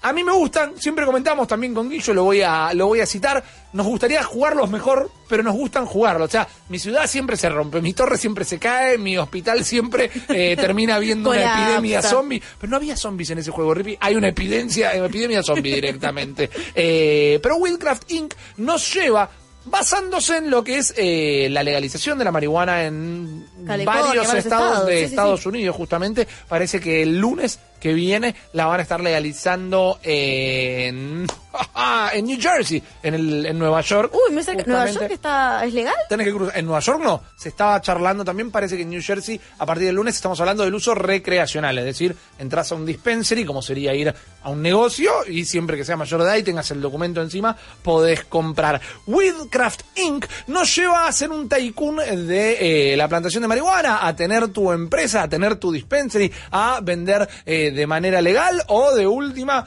A 0.02 0.12
mí 0.12 0.24
me 0.24 0.32
gustan, 0.32 0.74
siempre 0.76 1.06
comentamos 1.06 1.48
también 1.48 1.74
con 1.74 1.88
Guillo, 1.88 2.12
lo 2.12 2.24
voy 2.24 2.42
a, 2.42 2.72
lo 2.74 2.86
voy 2.86 3.00
a 3.00 3.06
citar, 3.06 3.42
nos 3.72 3.86
gustaría 3.86 4.22
jugarlos 4.22 4.70
mejor, 4.70 5.10
pero 5.28 5.42
nos 5.42 5.54
gustan 5.54 5.86
jugarlos. 5.86 6.28
O 6.28 6.30
sea, 6.30 6.48
mi 6.68 6.78
ciudad 6.78 7.06
siempre 7.06 7.36
se 7.36 7.48
rompe, 7.48 7.80
mi 7.80 7.92
torre 7.92 8.16
siempre 8.16 8.44
se 8.44 8.58
cae, 8.58 8.98
mi 8.98 9.16
hospital 9.18 9.64
siempre 9.64 10.10
eh, 10.28 10.56
termina 10.60 10.98
viendo 10.98 11.30
una 11.30 11.62
epidemia 11.62 12.02
zombie. 12.02 12.42
Pero 12.58 12.70
no 12.70 12.76
había 12.76 12.96
zombies 12.96 13.30
en 13.30 13.38
ese 13.38 13.50
juego, 13.50 13.74
Rippy. 13.74 13.96
Hay 14.00 14.16
una 14.16 14.28
epidemia, 14.28 14.94
epidemia 14.94 15.42
zombie 15.42 15.74
directamente. 15.74 16.50
Eh, 16.80 17.40
pero 17.42 17.56
Wildcraft 17.56 18.10
Inc. 18.12 18.34
nos 18.58 18.94
lleva 18.94 19.28
basándose 19.70 20.38
en 20.38 20.50
lo 20.50 20.64
que 20.64 20.78
es 20.78 20.94
eh, 20.96 21.48
la 21.50 21.62
legalización 21.62 22.18
de 22.18 22.24
la 22.24 22.32
marihuana 22.32 22.84
en 22.84 23.46
varios 23.84 24.32
estados, 24.34 24.86
de 24.86 25.04
Estados 25.04 25.46
Unidos, 25.46 25.76
justamente. 25.76 26.26
Parece 26.48 26.80
que 26.80 27.02
el 27.02 27.18
lunes 27.18 27.58
que 27.80 27.92
viene 27.92 28.34
la 28.52 28.66
van 28.66 28.80
a 28.80 28.82
estar 28.82 29.00
legalizando 29.00 29.98
en, 30.02 31.26
en 32.12 32.24
New 32.24 32.38
Jersey, 32.40 32.82
en, 33.02 33.14
el, 33.14 33.46
en 33.46 33.58
Nueva 33.58 33.80
York. 33.80 34.12
Uy, 34.14 34.34
me 34.34 34.44
que 34.44 34.64
Nueva 34.64 34.90
York 34.90 35.10
está, 35.10 35.64
es 35.64 35.74
legal. 35.74 35.94
Tenés 36.08 36.26
que 36.26 36.32
cruzar. 36.32 36.58
En 36.58 36.64
Nueva 36.64 36.80
York 36.80 37.00
no. 37.02 37.22
Se 37.36 37.50
estaba 37.50 37.80
charlando 37.80 38.24
también, 38.24 38.50
parece 38.50 38.76
que 38.76 38.82
en 38.82 38.90
New 38.90 39.02
Jersey, 39.02 39.40
a 39.58 39.66
partir 39.66 39.86
del 39.86 39.96
lunes, 39.96 40.14
estamos 40.14 40.40
hablando 40.40 40.64
del 40.64 40.74
uso 40.74 40.94
recreacional. 40.94 41.78
Es 41.78 41.84
decir, 41.84 42.16
entras 42.38 42.72
a 42.72 42.74
un 42.74 42.86
dispensary, 42.86 43.44
como 43.44 43.62
sería 43.62 43.94
ir 43.94 44.14
a 44.42 44.50
un 44.50 44.62
negocio, 44.62 45.10
y 45.26 45.44
siempre 45.44 45.76
que 45.76 45.84
sea 45.84 45.96
mayor 45.96 46.22
de 46.22 46.28
edad 46.28 46.36
y 46.36 46.42
tengas 46.42 46.70
el 46.70 46.80
documento 46.80 47.22
encima, 47.22 47.56
podés 47.82 48.24
comprar. 48.24 48.80
Wildcraft 49.06 49.82
Inc. 49.96 50.26
nos 50.48 50.74
lleva 50.74 51.04
a 51.04 51.08
hacer 51.08 51.30
un 51.30 51.48
tycoon 51.48 51.96
de 51.96 52.92
eh, 52.92 52.96
la 52.96 53.08
plantación 53.08 53.42
de 53.42 53.48
marihuana, 53.48 54.06
a 54.06 54.14
tener 54.14 54.48
tu 54.48 54.72
empresa, 54.72 55.22
a 55.22 55.28
tener 55.28 55.56
tu 55.56 55.72
dispensary, 55.72 56.32
a 56.50 56.80
vender. 56.82 57.28
Eh, 57.44 57.67
de 57.70 57.86
manera 57.86 58.20
legal 58.20 58.62
o 58.68 58.94
de 58.94 59.06
última, 59.06 59.66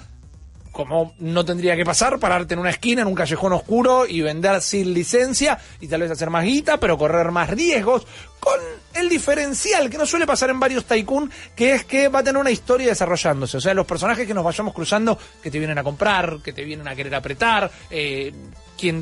como 0.72 1.14
no 1.20 1.44
tendría 1.44 1.76
que 1.76 1.86
pasar, 1.86 2.20
pararte 2.20 2.54
en 2.54 2.60
una 2.60 2.70
esquina, 2.70 3.02
en 3.02 3.08
un 3.08 3.16
callejón 3.16 3.54
oscuro 3.54 4.06
y 4.08 4.22
vender 4.22 4.62
sin 4.62 4.94
licencia 4.94 5.60
y 5.80 5.88
tal 5.88 6.02
vez 6.02 6.12
hacer 6.12 6.30
más 6.30 6.46
guita, 6.46 6.78
pero 6.80 6.98
correr 6.98 7.32
más 7.32 7.50
riesgos, 7.50 8.08
con 8.40 8.60
el 8.94 9.10
diferencial 9.10 9.90
que 9.90 9.98
no 9.98 10.06
suele 10.06 10.26
pasar 10.26 10.50
en 10.50 10.60
varios 10.60 10.86
tycoon, 10.86 11.32
que 11.56 11.74
es 11.74 11.86
que 11.86 12.08
va 12.08 12.20
a 12.20 12.24
tener 12.24 12.40
una 12.40 12.52
historia 12.52 12.88
desarrollándose. 12.88 13.58
O 13.58 13.62
sea, 13.62 13.74
los 13.74 13.86
personajes 13.86 14.26
que 14.26 14.34
nos 14.34 14.44
vayamos 14.44 14.74
cruzando, 14.74 15.18
que 15.44 15.52
te 15.52 15.60
vienen 15.60 15.78
a 15.78 15.84
comprar, 15.84 16.40
que 16.44 16.54
te 16.54 16.64
vienen 16.64 16.88
a 16.88 16.96
querer 16.96 17.16
apretar, 17.16 17.70
eh, 17.90 18.34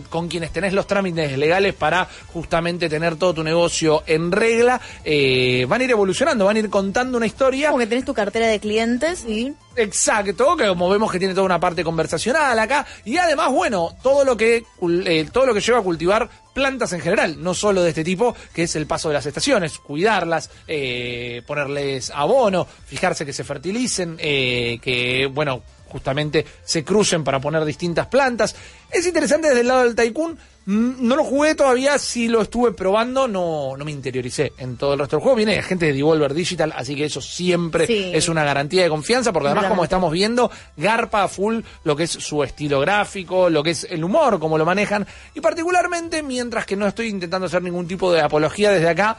con 0.10 0.28
quienes 0.28 0.52
tenés 0.52 0.74
los 0.74 0.88
trámites 0.88 1.38
legales 1.38 1.74
para 1.74 2.08
justamente 2.34 2.90
tener 2.90 3.16
todo 3.16 3.34
tu 3.34 3.44
negocio 3.44 4.04
en 4.06 4.32
regla, 4.32 4.82
eh, 5.04 5.66
van 5.68 5.82
a 5.82 5.84
ir 5.84 5.92
evolucionando, 5.92 6.46
van 6.46 6.58
a 6.58 6.60
ir 6.60 6.70
contando 6.70 7.18
una 7.18 7.26
historia. 7.26 7.70
Como 7.70 7.80
que 7.80 7.88
tenés 7.88 8.06
tu 8.06 8.14
cartera 8.14 8.48
de 8.48 8.60
clientes. 8.60 9.26
Y... 9.26 9.54
Exacto, 9.76 10.58
que 10.58 10.68
como 10.68 10.90
vemos 10.90 11.12
que 11.12 11.20
tiene 11.20 11.34
toda 11.34 11.46
una 11.46 11.60
parte 11.60 11.84
conversacional 11.84 12.58
acá, 12.60 12.86
y 13.06 13.18
además, 13.18 13.52
bueno, 13.52 13.96
todo 14.04 14.26
lo 14.26 14.36
que, 14.36 14.64
eh, 15.06 15.28
todo 15.32 15.46
lo 15.46 15.54
que 15.54 15.62
lleva 15.62 15.80
a 15.80 15.84
cultivar 15.84 16.30
plantas 16.54 16.92
en 16.92 17.00
general, 17.00 17.42
no 17.42 17.54
solo 17.54 17.82
de 17.82 17.90
este 17.90 18.04
tipo, 18.04 18.36
que 18.54 18.64
es 18.64 18.76
el 18.76 18.86
paso 18.86 19.08
de 19.08 19.14
las 19.14 19.26
estaciones, 19.26 19.80
cuidarlas, 19.80 20.50
eh, 20.68 21.42
ponerles 21.48 22.12
abono, 22.14 22.68
fijarse 22.86 23.26
que 23.26 23.32
se 23.32 23.46
fertilicen, 23.46 24.18
que, 24.18 25.30
bueno, 25.32 25.62
justamente 25.90 26.46
se 26.64 26.84
crucen 26.84 27.24
para 27.24 27.40
poner 27.40 27.66
distintas 27.66 28.08
plantas. 28.08 28.56
Es 28.92 29.06
interesante 29.06 29.50
desde 29.50 29.62
el 29.62 29.68
lado 29.68 29.84
del 29.84 29.96
Tycoon. 29.96 30.38
Mm, 30.66 31.08
no 31.08 31.16
lo 31.16 31.24
jugué 31.24 31.56
todavía, 31.56 31.98
si 31.98 32.28
lo 32.28 32.42
estuve 32.42 32.74
probando, 32.74 33.28
no, 33.28 33.76
no 33.76 33.86
me 33.86 33.92
interioricé 33.92 34.54
en 34.58 34.78
todo 34.78 34.94
el 34.94 35.00
resto 35.00 35.16
del 35.16 35.24
juego. 35.24 35.38
Viene 35.38 35.62
gente 35.64 35.88
de 35.88 35.94
Devolver 35.94 36.34
Digital, 36.34 36.72
así 36.76 36.96
que 36.96 37.06
eso 37.06 37.22
siempre 37.22 38.16
es 38.16 38.30
una 38.30 38.44
garantía 38.44 38.84
de 38.84 38.90
confianza, 38.90 39.34
porque 39.34 39.48
además, 39.48 39.66
como 39.68 39.84
estamos 39.84 40.12
viendo, 40.12 40.52
garpa 40.78 41.28
full 41.28 41.62
lo 41.84 41.96
que 41.96 42.04
es 42.04 42.12
su 42.12 42.44
estilo 42.44 42.80
gráfico, 42.82 43.50
lo 43.50 43.64
que 43.64 43.72
es 43.72 43.88
el 43.90 44.04
humor, 44.04 44.40
como 44.40 44.60
lo 44.60 44.66
manejan, 44.66 45.08
y 45.34 45.42
particularmente, 45.42 46.22
mientras 46.22 46.68
que 46.68 46.76
no 46.76 46.86
estoy 46.86 47.08
intentando 47.08 47.48
hacer 47.48 47.64
ningún 47.64 47.88
tipo 47.88 48.12
de 48.12 48.22
apología 48.22 48.70
desde 48.70 48.90
acá, 48.90 49.18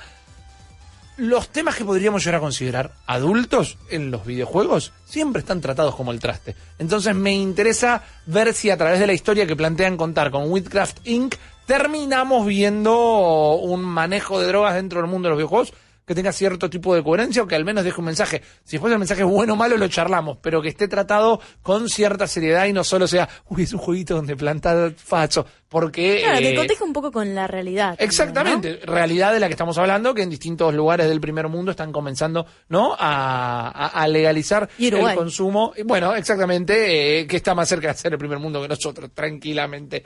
los 1.16 1.48
temas 1.48 1.76
que 1.76 1.84
podríamos 1.84 2.24
llegar 2.24 2.38
a 2.38 2.40
considerar 2.44 2.92
adultos 3.06 3.78
en 3.90 4.10
los 4.10 4.24
videojuegos 4.24 4.92
siempre 5.04 5.40
están 5.40 5.60
tratados 5.60 5.94
como 5.94 6.12
el 6.12 6.20
traste. 6.20 6.56
Entonces 6.78 7.14
me 7.14 7.32
interesa 7.32 8.02
ver 8.26 8.54
si 8.54 8.70
a 8.70 8.76
través 8.76 9.00
de 9.00 9.06
la 9.06 9.12
historia 9.12 9.46
que 9.46 9.56
plantean 9.56 9.96
contar 9.96 10.30
con 10.30 10.50
Witcraft 10.50 11.06
Inc. 11.06 11.34
terminamos 11.66 12.46
viendo 12.46 13.54
un 13.56 13.82
manejo 13.84 14.40
de 14.40 14.48
drogas 14.48 14.74
dentro 14.74 15.00
del 15.00 15.10
mundo 15.10 15.26
de 15.26 15.30
los 15.30 15.38
videojuegos 15.38 15.72
que 16.10 16.14
tenga 16.16 16.32
cierto 16.32 16.68
tipo 16.68 16.92
de 16.92 17.04
coherencia 17.04 17.40
o 17.40 17.46
que 17.46 17.54
al 17.54 17.64
menos 17.64 17.84
deje 17.84 18.00
un 18.00 18.06
mensaje. 18.06 18.42
Si 18.64 18.72
después 18.72 18.92
el 18.92 18.98
mensaje 18.98 19.20
es 19.20 19.28
bueno 19.28 19.52
o 19.52 19.56
malo, 19.56 19.76
lo 19.76 19.86
charlamos, 19.86 20.38
pero 20.42 20.60
que 20.60 20.68
esté 20.68 20.88
tratado 20.88 21.40
con 21.62 21.88
cierta 21.88 22.26
seriedad 22.26 22.66
y 22.66 22.72
no 22.72 22.82
solo 22.82 23.06
sea, 23.06 23.28
uy, 23.48 23.62
es 23.62 23.72
un 23.72 23.78
jueguito 23.78 24.16
donde 24.16 24.34
planta 24.36 24.92
facho. 24.96 25.46
Porque. 25.70 26.22
Claro, 26.24 26.38
que 26.40 26.50
eh, 26.50 26.56
coteja 26.56 26.84
un 26.84 26.92
poco 26.92 27.12
con 27.12 27.32
la 27.32 27.46
realidad. 27.46 27.94
Exactamente, 27.98 28.80
realidad 28.82 29.32
de 29.32 29.38
la 29.38 29.46
que 29.46 29.52
estamos 29.52 29.78
hablando, 29.78 30.12
que 30.12 30.22
en 30.22 30.28
distintos 30.28 30.74
lugares 30.74 31.08
del 31.08 31.20
primer 31.20 31.46
mundo 31.46 31.70
están 31.70 31.92
comenzando, 31.92 32.44
¿no? 32.68 32.96
A, 32.98 34.04
legalizar 34.08 34.68
el 34.78 35.14
consumo. 35.14 35.72
Bueno, 35.84 36.16
exactamente, 36.16 37.20
eh, 37.20 37.26
que 37.28 37.36
está 37.36 37.54
más 37.54 37.68
cerca 37.68 37.88
de 37.88 37.94
ser 37.94 38.12
el 38.12 38.18
primer 38.18 38.40
mundo 38.40 38.60
que 38.60 38.66
nosotros, 38.66 39.10
tranquilamente. 39.14 40.02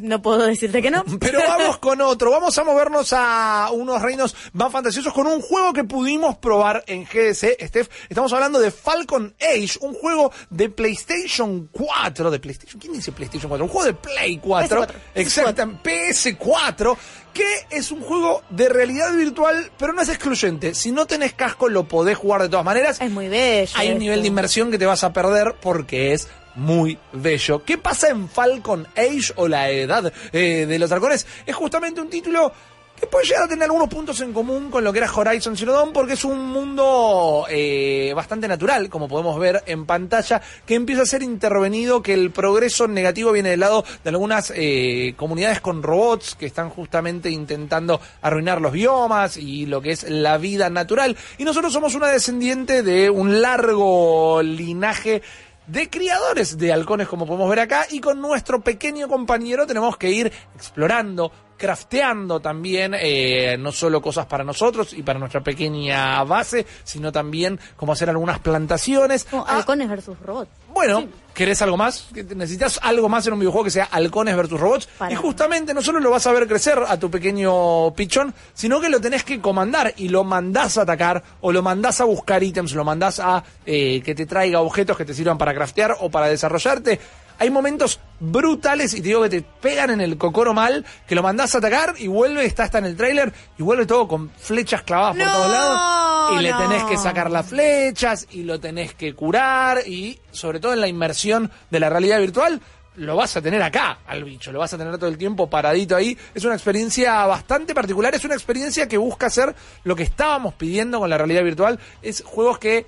no 0.00 0.20
puedo 0.20 0.44
decirte 0.44 0.82
que 0.82 0.90
no. 0.90 1.04
Pero 1.20 1.38
vamos 1.46 1.78
con 1.78 2.00
otro, 2.00 2.32
vamos 2.32 2.58
a 2.58 2.64
movernos 2.64 3.12
a 3.12 3.68
unos 3.72 4.02
reinos 4.02 4.34
más 4.54 4.72
fantasiosos 4.72 5.12
con 5.12 5.28
un 5.28 5.40
juego 5.40 5.72
que 5.72 5.84
pudimos 5.84 6.36
probar 6.38 6.82
en 6.88 7.04
GDC, 7.04 7.64
Steph. 7.64 7.88
Estamos 8.08 8.32
hablando 8.32 8.58
de 8.58 8.72
Falcon 8.72 9.32
Age, 9.40 9.78
un 9.82 9.94
juego 9.94 10.32
de 10.50 10.68
PlayStation 10.68 11.68
4, 11.70 12.32
de 12.32 12.40
PlayStation, 12.40 12.80
¿quién 12.80 12.92
dice 12.92 13.12
PlayStation 13.12 13.48
4? 13.48 13.64
Un 13.64 13.70
juego 13.70 13.86
de 13.86 13.94
Play 13.94 14.38
4. 14.38 14.95
Exactamente, 15.14 15.90
PS4, 15.90 16.96
que 17.32 17.66
es 17.70 17.90
un 17.90 18.00
juego 18.00 18.42
de 18.50 18.68
realidad 18.68 19.14
virtual, 19.14 19.70
pero 19.78 19.92
no 19.92 20.02
es 20.02 20.08
excluyente. 20.08 20.74
Si 20.74 20.92
no 20.92 21.06
tenés 21.06 21.34
casco, 21.34 21.68
lo 21.68 21.86
podés 21.86 22.16
jugar 22.16 22.42
de 22.42 22.48
todas 22.48 22.64
maneras. 22.64 23.00
Es 23.00 23.10
muy 23.10 23.28
bello. 23.28 23.72
Hay 23.76 23.92
un 23.92 23.98
nivel 23.98 24.22
de 24.22 24.28
inmersión 24.28 24.70
que 24.70 24.78
te 24.78 24.86
vas 24.86 25.04
a 25.04 25.12
perder 25.12 25.54
porque 25.60 26.12
es 26.12 26.28
muy 26.54 26.98
bello. 27.12 27.62
¿Qué 27.64 27.78
pasa 27.78 28.08
en 28.08 28.28
Falcon 28.28 28.86
Age 28.96 29.32
o 29.36 29.46
la 29.46 29.70
edad 29.70 30.12
eh, 30.32 30.66
de 30.66 30.78
los 30.78 30.90
dragones? 30.90 31.26
Es 31.44 31.54
justamente 31.54 32.00
un 32.00 32.08
título 32.08 32.52
que 32.98 33.06
puede 33.06 33.26
llegar 33.26 33.44
a 33.44 33.48
tener 33.48 33.64
algunos 33.64 33.88
puntos 33.88 34.20
en 34.20 34.32
común 34.32 34.70
con 34.70 34.82
lo 34.82 34.92
que 34.92 34.98
era 34.98 35.12
Horizon 35.12 35.56
Zero 35.56 35.72
Dawn, 35.72 35.92
porque 35.92 36.14
es 36.14 36.24
un 36.24 36.46
mundo 36.46 37.46
eh, 37.48 38.12
bastante 38.14 38.48
natural, 38.48 38.88
como 38.88 39.08
podemos 39.08 39.38
ver 39.38 39.62
en 39.66 39.86
pantalla, 39.86 40.40
que 40.64 40.74
empieza 40.74 41.02
a 41.02 41.06
ser 41.06 41.22
intervenido, 41.22 42.02
que 42.02 42.14
el 42.14 42.30
progreso 42.30 42.88
negativo 42.88 43.32
viene 43.32 43.50
del 43.50 43.60
lado 43.60 43.84
de 44.02 44.10
algunas 44.10 44.52
eh, 44.54 45.14
comunidades 45.16 45.60
con 45.60 45.82
robots 45.82 46.34
que 46.34 46.46
están 46.46 46.70
justamente 46.70 47.30
intentando 47.30 48.00
arruinar 48.22 48.60
los 48.60 48.72
biomas 48.72 49.36
y 49.36 49.66
lo 49.66 49.80
que 49.80 49.92
es 49.92 50.08
la 50.08 50.38
vida 50.38 50.70
natural. 50.70 51.16
Y 51.38 51.44
nosotros 51.44 51.72
somos 51.72 51.94
una 51.94 52.08
descendiente 52.08 52.82
de 52.82 53.10
un 53.10 53.42
largo 53.42 54.42
linaje 54.42 55.22
de 55.66 55.90
criadores 55.90 56.58
de 56.58 56.72
halcones 56.72 57.08
como 57.08 57.26
podemos 57.26 57.48
ver 57.48 57.60
acá 57.60 57.86
y 57.90 58.00
con 58.00 58.20
nuestro 58.20 58.60
pequeño 58.60 59.08
compañero 59.08 59.66
tenemos 59.66 59.96
que 59.96 60.10
ir 60.10 60.32
explorando, 60.54 61.32
crafteando 61.56 62.40
también 62.40 62.94
eh, 62.98 63.56
no 63.58 63.72
solo 63.72 64.00
cosas 64.00 64.26
para 64.26 64.44
nosotros 64.44 64.92
y 64.92 65.02
para 65.02 65.18
nuestra 65.18 65.42
pequeña 65.42 66.22
base, 66.24 66.66
sino 66.84 67.10
también 67.10 67.58
como 67.76 67.92
hacer 67.92 68.10
algunas 68.10 68.38
plantaciones. 68.38 69.26
Ah, 69.32 69.44
halcones 69.46 69.88
versus 69.88 70.18
robots. 70.20 70.50
Bueno, 70.72 71.08
¿querés 71.36 71.60
algo 71.60 71.76
más? 71.76 72.08
¿Necesitas 72.34 72.80
algo 72.82 73.10
más 73.10 73.26
en 73.26 73.34
un 73.34 73.38
videojuego 73.38 73.64
que 73.64 73.70
sea 73.70 73.84
halcones 73.84 74.34
versus 74.34 74.58
robots? 74.58 74.88
y 75.10 75.14
justamente 75.14 75.74
no 75.74 75.82
solo 75.82 76.00
lo 76.00 76.10
vas 76.10 76.26
a 76.26 76.32
ver 76.32 76.48
crecer 76.48 76.78
a 76.88 76.98
tu 76.98 77.10
pequeño 77.10 77.92
pichón, 77.94 78.34
sino 78.54 78.80
que 78.80 78.88
lo 78.88 79.00
tenés 79.02 79.22
que 79.22 79.38
comandar 79.38 79.92
y 79.98 80.08
lo 80.08 80.24
mandás 80.24 80.78
a 80.78 80.82
atacar 80.82 81.22
o 81.42 81.52
lo 81.52 81.62
mandás 81.62 82.00
a 82.00 82.04
buscar 82.04 82.42
ítems, 82.42 82.72
lo 82.72 82.84
mandás 82.84 83.20
a 83.20 83.44
eh, 83.66 84.00
que 84.02 84.14
te 84.14 84.24
traiga 84.24 84.60
objetos 84.60 84.96
que 84.96 85.04
te 85.04 85.12
sirvan 85.12 85.36
para 85.36 85.54
craftear 85.54 85.98
o 86.00 86.10
para 86.10 86.28
desarrollarte 86.28 86.98
hay 87.38 87.50
momentos 87.50 88.00
brutales 88.18 88.94
y 88.94 88.98
te 88.98 89.08
digo 89.08 89.22
que 89.22 89.28
te 89.28 89.42
pegan 89.42 89.90
en 89.90 90.00
el 90.00 90.16
cocoro 90.16 90.54
mal, 90.54 90.84
que 91.06 91.14
lo 91.14 91.22
mandás 91.22 91.54
a 91.54 91.58
atacar 91.58 91.94
y 91.98 92.06
vuelve, 92.06 92.44
está 92.44 92.64
hasta 92.64 92.78
en 92.78 92.86
el 92.86 92.96
tráiler 92.96 93.32
y 93.58 93.62
vuelve 93.62 93.86
todo 93.86 94.08
con 94.08 94.30
flechas 94.30 94.82
clavadas 94.82 95.16
por 95.16 95.26
todos 95.26 95.52
lados 95.52 96.38
y 96.38 96.42
le 96.42 96.50
no. 96.50 96.58
tenés 96.58 96.84
que 96.84 96.96
sacar 96.96 97.30
las 97.30 97.46
flechas 97.46 98.26
y 98.30 98.42
lo 98.42 98.58
tenés 98.58 98.94
que 98.94 99.14
curar 99.14 99.86
y 99.86 100.18
sobre 100.30 100.60
todo 100.60 100.72
en 100.72 100.80
la 100.80 100.88
inmersión 100.88 101.50
de 101.70 101.80
la 101.80 101.90
realidad 101.90 102.20
virtual 102.20 102.60
lo 102.96 103.14
vas 103.16 103.36
a 103.36 103.42
tener 103.42 103.62
acá 103.62 103.98
al 104.06 104.24
bicho, 104.24 104.52
lo 104.52 104.58
vas 104.60 104.72
a 104.72 104.78
tener 104.78 104.96
todo 104.96 105.08
el 105.08 105.18
tiempo 105.18 105.48
paradito 105.48 105.96
ahí. 105.96 106.16
Es 106.34 106.44
una 106.44 106.54
experiencia 106.54 107.26
bastante 107.26 107.74
particular, 107.74 108.14
es 108.14 108.24
una 108.24 108.34
experiencia 108.34 108.88
que 108.88 108.96
busca 108.96 109.26
hacer 109.26 109.54
lo 109.84 109.94
que 109.94 110.02
estábamos 110.02 110.54
pidiendo 110.54 110.98
con 110.98 111.10
la 111.10 111.18
realidad 111.18 111.44
virtual, 111.44 111.78
es 112.02 112.22
juegos 112.24 112.58
que 112.58 112.86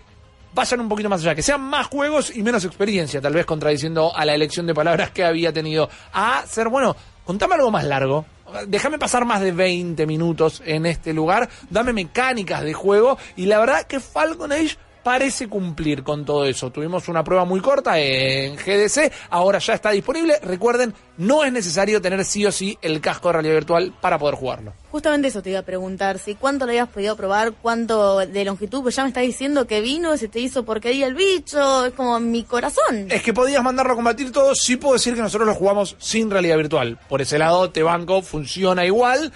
vayan 0.55 0.81
un 0.81 0.89
poquito 0.89 1.09
más 1.09 1.21
allá, 1.21 1.35
que 1.35 1.43
sean 1.43 1.61
más 1.61 1.87
juegos 1.87 2.35
y 2.35 2.43
menos 2.43 2.65
experiencia, 2.65 3.21
tal 3.21 3.35
vez 3.35 3.47
contradiciendo 3.47 4.15
a 4.15 4.25
la 4.25 4.35
elección 4.35 4.67
de 4.67 4.75
palabras 4.75 5.11
que 5.11 5.25
había 5.25 5.53
tenido. 5.53 5.89
A 6.13 6.45
ser, 6.47 6.69
bueno, 6.69 6.97
contame 7.25 7.55
algo 7.55 7.71
más 7.71 7.85
largo. 7.85 8.25
Déjame 8.67 8.99
pasar 8.99 9.27
más 9.27 9.43
de 9.43 9.53
20 9.53 10.07
minutos 10.07 10.63
en 10.65 10.87
este 10.87 11.13
lugar, 11.13 11.51
dame 11.69 11.93
mecánicas 11.93 12.63
de 12.63 12.73
juego 12.73 13.19
y 13.37 13.45
la 13.45 13.59
verdad 13.59 13.87
que 13.87 14.01
Falcon 14.01 14.53
Age 14.53 14.79
parece 15.03 15.49
cumplir 15.49 16.03
con 16.03 16.25
todo 16.25 16.45
eso. 16.45 16.71
Tuvimos 16.71 17.09
una 17.09 17.25
prueba 17.25 17.45
muy 17.45 17.61
corta 17.61 17.99
en 17.99 18.57
GDC, 18.57 19.13
ahora 19.31 19.59
ya 19.59 19.75
está 19.75 19.91
disponible. 19.91 20.39
Recuerden, 20.43 20.95
no 21.17 21.45
es 21.45 21.53
necesario 21.53 22.01
tener 22.01 22.25
sí 22.25 22.47
o 22.47 22.53
sí 22.53 22.79
el 22.83 23.01
casco 23.01 23.29
de 23.29 23.35
realidad 23.35 23.55
virtual 23.55 23.95
para 24.01 24.19
poder 24.19 24.35
jugarlo. 24.37 24.73
Justamente 24.91 25.29
eso 25.29 25.43
te 25.43 25.51
iba 25.51 25.61
a 25.61 25.65
preguntar, 25.65 26.19
si 26.19 26.35
cuánto 26.35 26.65
lo 26.65 26.71
habías 26.71 26.89
podido 26.89 27.17
probar, 27.17 27.53
cuánto 27.53 28.19
de 28.19 28.45
longitud, 28.45 28.83
pues 28.83 28.97
ya 28.97 29.03
me 29.03 29.09
estás 29.09 29.23
diciendo 29.23 29.67
que 29.67 29.81
vino, 29.81 30.17
se 30.17 30.29
te 30.29 30.41
hizo 30.41 30.65
porquería 30.65 31.07
el 31.07 31.15
bicho, 31.15 31.87
es 31.87 31.93
como 31.93 32.19
mi 32.21 32.45
corazón. 32.45 33.07
Es 33.11 33.23
que 33.23 33.35
podías 33.35 33.63
mandarlo 33.63 33.93
a 33.93 33.97
combatir 33.97 34.33
todo, 34.33 34.55
sí 34.55 34.77
puedo 34.77 34.95
decir 34.95 35.15
que 35.15 35.21
nosotros 35.21 35.47
lo 35.47 35.55
jugamos 35.55 35.97
sin 35.99 36.31
realidad 36.31 36.57
virtual. 36.57 36.99
Por 37.09 37.21
ese 37.21 37.39
lado, 37.39 37.71
te 37.71 37.83
banco, 37.83 38.23
funciona 38.23 38.85
igual. 38.87 39.33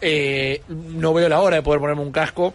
Eh, 0.00 0.62
no 0.68 1.12
veo 1.12 1.28
la 1.28 1.40
hora 1.40 1.56
de 1.56 1.62
poder 1.62 1.80
ponerme 1.80 2.02
un 2.02 2.12
casco 2.12 2.54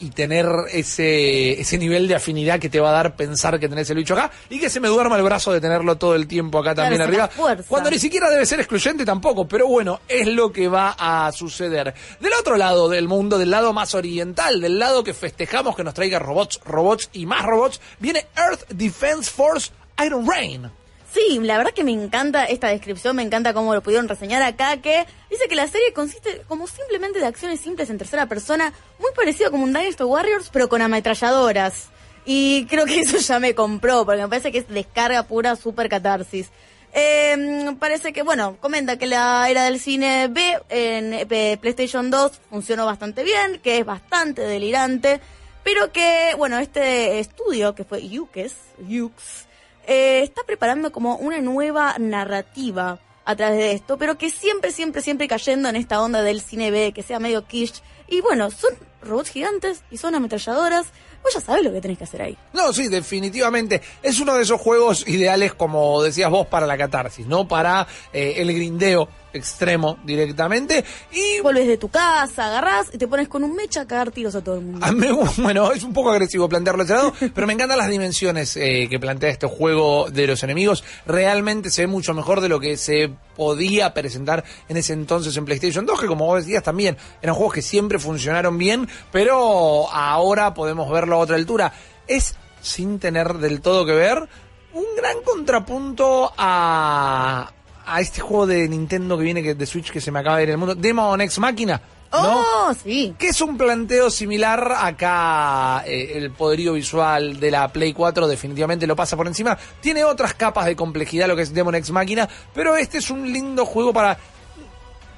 y 0.00 0.10
tener 0.10 0.46
ese, 0.72 1.60
ese 1.60 1.78
nivel 1.78 2.08
de 2.08 2.14
afinidad 2.14 2.58
que 2.58 2.68
te 2.68 2.80
va 2.80 2.90
a 2.90 2.92
dar 2.92 3.16
pensar 3.16 3.60
que 3.60 3.68
tenés 3.68 3.88
el 3.90 3.98
bicho 3.98 4.14
acá 4.14 4.30
y 4.48 4.58
que 4.58 4.70
se 4.70 4.80
me 4.80 4.88
duerma 4.88 5.16
el 5.16 5.22
brazo 5.22 5.52
de 5.52 5.60
tenerlo 5.60 5.96
todo 5.96 6.14
el 6.14 6.26
tiempo 6.26 6.58
acá 6.58 6.74
Claro, 6.74 6.96
también 6.96 7.02
arriba. 7.02 7.30
Cuando 7.68 7.90
ni 7.90 7.98
siquiera 7.98 8.30
debe 8.30 8.46
ser 8.46 8.60
excluyente 8.60 9.04
tampoco, 9.04 9.46
pero 9.46 9.66
bueno, 9.66 10.00
es 10.08 10.26
lo 10.26 10.52
que 10.52 10.68
va 10.68 10.96
a 10.98 11.30
suceder. 11.32 11.94
Del 12.20 12.32
otro 12.32 12.56
lado 12.56 12.88
del 12.88 13.08
mundo, 13.08 13.38
del 13.38 13.50
lado 13.50 13.72
más 13.72 13.94
oriental, 13.94 14.60
del 14.60 14.78
lado 14.78 15.04
que 15.04 15.14
festejamos 15.14 15.76
que 15.76 15.84
nos 15.84 15.94
traiga 15.94 16.18
robots, 16.18 16.60
robots 16.64 17.10
y 17.12 17.26
más 17.26 17.44
robots, 17.44 17.80
viene 17.98 18.26
Earth 18.36 18.68
Defense 18.70 19.30
Force 19.30 19.70
Iron 20.04 20.26
Rain. 20.26 20.70
Sí, 21.12 21.40
la 21.42 21.58
verdad 21.58 21.72
que 21.72 21.82
me 21.82 21.90
encanta 21.90 22.44
esta 22.44 22.68
descripción, 22.68 23.16
me 23.16 23.22
encanta 23.22 23.52
cómo 23.52 23.74
lo 23.74 23.82
pudieron 23.82 24.08
reseñar 24.08 24.42
acá, 24.42 24.76
que 24.76 25.06
dice 25.28 25.48
que 25.48 25.56
la 25.56 25.66
serie 25.66 25.92
consiste 25.92 26.42
como 26.46 26.68
simplemente 26.68 27.18
de 27.18 27.26
acciones 27.26 27.60
simples 27.60 27.90
en 27.90 27.98
tercera 27.98 28.26
persona, 28.26 28.72
muy 29.00 29.10
parecido 29.16 29.50
como 29.50 29.64
un 29.64 29.72
Dynasty 29.72 30.04
Warriors, 30.04 30.50
pero 30.52 30.68
con 30.68 30.82
ametralladoras. 30.82 31.88
Y 32.24 32.66
creo 32.66 32.86
que 32.86 33.00
eso 33.00 33.18
ya 33.18 33.40
me 33.40 33.56
compró, 33.56 34.04
porque 34.04 34.22
me 34.22 34.28
parece 34.28 34.52
que 34.52 34.58
es 34.58 34.68
descarga 34.68 35.24
pura 35.24 35.56
super 35.56 35.88
catarsis. 35.88 36.48
Eh, 36.92 37.74
parece 37.78 38.12
que, 38.12 38.22
bueno, 38.22 38.56
comenta 38.60 38.96
que 38.96 39.06
la 39.06 39.48
era 39.50 39.64
del 39.64 39.80
cine 39.80 40.28
B 40.28 40.58
en 40.68 41.14
eh, 41.14 41.58
PlayStation 41.60 42.10
2 42.10 42.32
funcionó 42.50 42.86
bastante 42.86 43.24
bien, 43.24 43.60
que 43.62 43.78
es 43.78 43.84
bastante 43.84 44.42
delirante, 44.42 45.20
pero 45.64 45.90
que, 45.92 46.34
bueno, 46.36 46.58
este 46.58 47.18
estudio, 47.18 47.74
que 47.74 47.84
fue 47.84 48.08
Yukes, 48.08 48.54
Yukes, 48.88 49.49
eh, 49.90 50.22
está 50.22 50.44
preparando 50.44 50.92
como 50.92 51.16
una 51.16 51.40
nueva 51.40 51.96
narrativa 51.98 53.00
a 53.24 53.34
través 53.34 53.58
de 53.58 53.72
esto, 53.72 53.98
pero 53.98 54.16
que 54.16 54.30
siempre, 54.30 54.70
siempre, 54.70 55.02
siempre 55.02 55.26
cayendo 55.26 55.68
en 55.68 55.74
esta 55.74 56.00
onda 56.00 56.22
del 56.22 56.40
cine 56.40 56.70
B, 56.70 56.92
que 56.92 57.02
sea 57.02 57.18
medio 57.18 57.44
quiche. 57.44 57.82
Y 58.06 58.20
bueno, 58.20 58.52
son 58.52 58.70
robots 59.02 59.30
gigantes 59.30 59.82
y 59.90 59.96
son 59.96 60.14
ametralladoras. 60.14 60.86
Vos 61.24 61.34
ya 61.34 61.40
sabés 61.40 61.64
lo 61.64 61.72
que 61.72 61.80
tenés 61.80 61.98
que 61.98 62.04
hacer 62.04 62.22
ahí. 62.22 62.38
No, 62.52 62.72
sí, 62.72 62.86
definitivamente. 62.86 63.82
Es 64.00 64.20
uno 64.20 64.36
de 64.36 64.42
esos 64.42 64.60
juegos 64.60 65.06
ideales, 65.08 65.54
como 65.54 66.00
decías 66.04 66.30
vos, 66.30 66.46
para 66.46 66.66
la 66.66 66.78
catarsis, 66.78 67.26
¿no? 67.26 67.48
Para 67.48 67.88
eh, 68.12 68.34
el 68.36 68.54
grindeo 68.54 69.08
extremo 69.32 69.98
directamente. 70.04 70.84
Y 71.12 71.40
Volvés 71.40 71.66
de 71.66 71.76
tu 71.76 71.88
casa, 71.88 72.46
agarrás 72.46 72.90
y 72.92 72.98
te 72.98 73.06
pones 73.06 73.28
con 73.28 73.44
un 73.44 73.54
mecha 73.54 73.82
a 73.82 73.86
cagar 73.86 74.10
tiros 74.10 74.34
a 74.34 74.42
todo 74.42 74.56
el 74.56 74.62
mundo. 74.62 74.84
a 74.84 74.92
mí, 74.92 75.06
bueno, 75.38 75.72
es 75.72 75.82
un 75.82 75.92
poco 75.92 76.10
agresivo 76.10 76.48
plantearlo 76.48 76.84
ese 76.84 76.94
lado, 76.94 77.12
pero 77.34 77.46
me 77.46 77.52
encantan 77.52 77.78
las 77.78 77.88
dimensiones 77.88 78.56
eh, 78.56 78.86
que 78.88 78.98
plantea 78.98 79.30
este 79.30 79.46
juego 79.46 80.10
de 80.10 80.26
los 80.26 80.42
enemigos. 80.42 80.84
Realmente 81.06 81.70
se 81.70 81.82
ve 81.82 81.86
mucho 81.86 82.14
mejor 82.14 82.40
de 82.40 82.48
lo 82.48 82.60
que 82.60 82.76
se 82.76 83.10
podía 83.36 83.94
presentar 83.94 84.44
en 84.68 84.76
ese 84.76 84.92
entonces 84.92 85.36
en 85.36 85.44
PlayStation 85.44 85.86
2, 85.86 86.00
que 86.00 86.06
como 86.06 86.26
vos 86.26 86.44
decías 86.44 86.62
también 86.62 86.96
eran 87.22 87.34
juegos 87.34 87.54
que 87.54 87.62
siempre 87.62 87.98
funcionaron 87.98 88.58
bien, 88.58 88.88
pero 89.12 89.90
ahora 89.90 90.54
podemos 90.54 90.90
verlo 90.90 91.16
a 91.16 91.18
otra 91.18 91.36
altura. 91.36 91.72
Es, 92.06 92.36
sin 92.60 92.98
tener 92.98 93.34
del 93.34 93.60
todo 93.60 93.86
que 93.86 93.92
ver, 93.92 94.28
un 94.72 94.84
gran 94.96 95.22
contrapunto 95.22 96.32
a, 96.36 97.50
a 97.94 98.00
este 98.00 98.20
juego 98.20 98.46
de 98.46 98.68
Nintendo 98.68 99.16
que 99.18 99.24
viene 99.24 99.42
que- 99.42 99.54
de 99.54 99.66
Switch 99.66 99.90
que 99.90 100.00
se 100.00 100.10
me 100.10 100.18
acaba 100.20 100.36
de 100.38 100.44
ir 100.44 100.50
el 100.50 100.56
mundo, 100.58 100.74
Demon 100.74 101.20
X 101.22 101.38
Máquina. 101.38 101.80
¿no? 102.12 102.40
¡Oh, 102.40 102.74
sí! 102.82 103.14
Que 103.16 103.28
es 103.28 103.40
un 103.40 103.56
planteo 103.56 104.10
similar 104.10 104.72
acá, 104.78 105.84
eh, 105.86 106.12
el 106.16 106.32
poderío 106.32 106.72
visual 106.72 107.38
de 107.38 107.50
la 107.52 107.68
Play 107.68 107.92
4 107.92 108.26
definitivamente 108.26 108.84
lo 108.86 108.96
pasa 108.96 109.16
por 109.16 109.26
encima. 109.28 109.56
Tiene 109.80 110.02
otras 110.04 110.34
capas 110.34 110.66
de 110.66 110.74
complejidad 110.74 111.28
lo 111.28 111.36
que 111.36 111.42
es 111.42 111.54
Demon 111.54 111.76
X 111.76 111.90
Máquina, 111.92 112.28
pero 112.52 112.74
este 112.74 112.98
es 112.98 113.10
un 113.10 113.32
lindo 113.32 113.64
juego 113.64 113.92
para... 113.92 114.18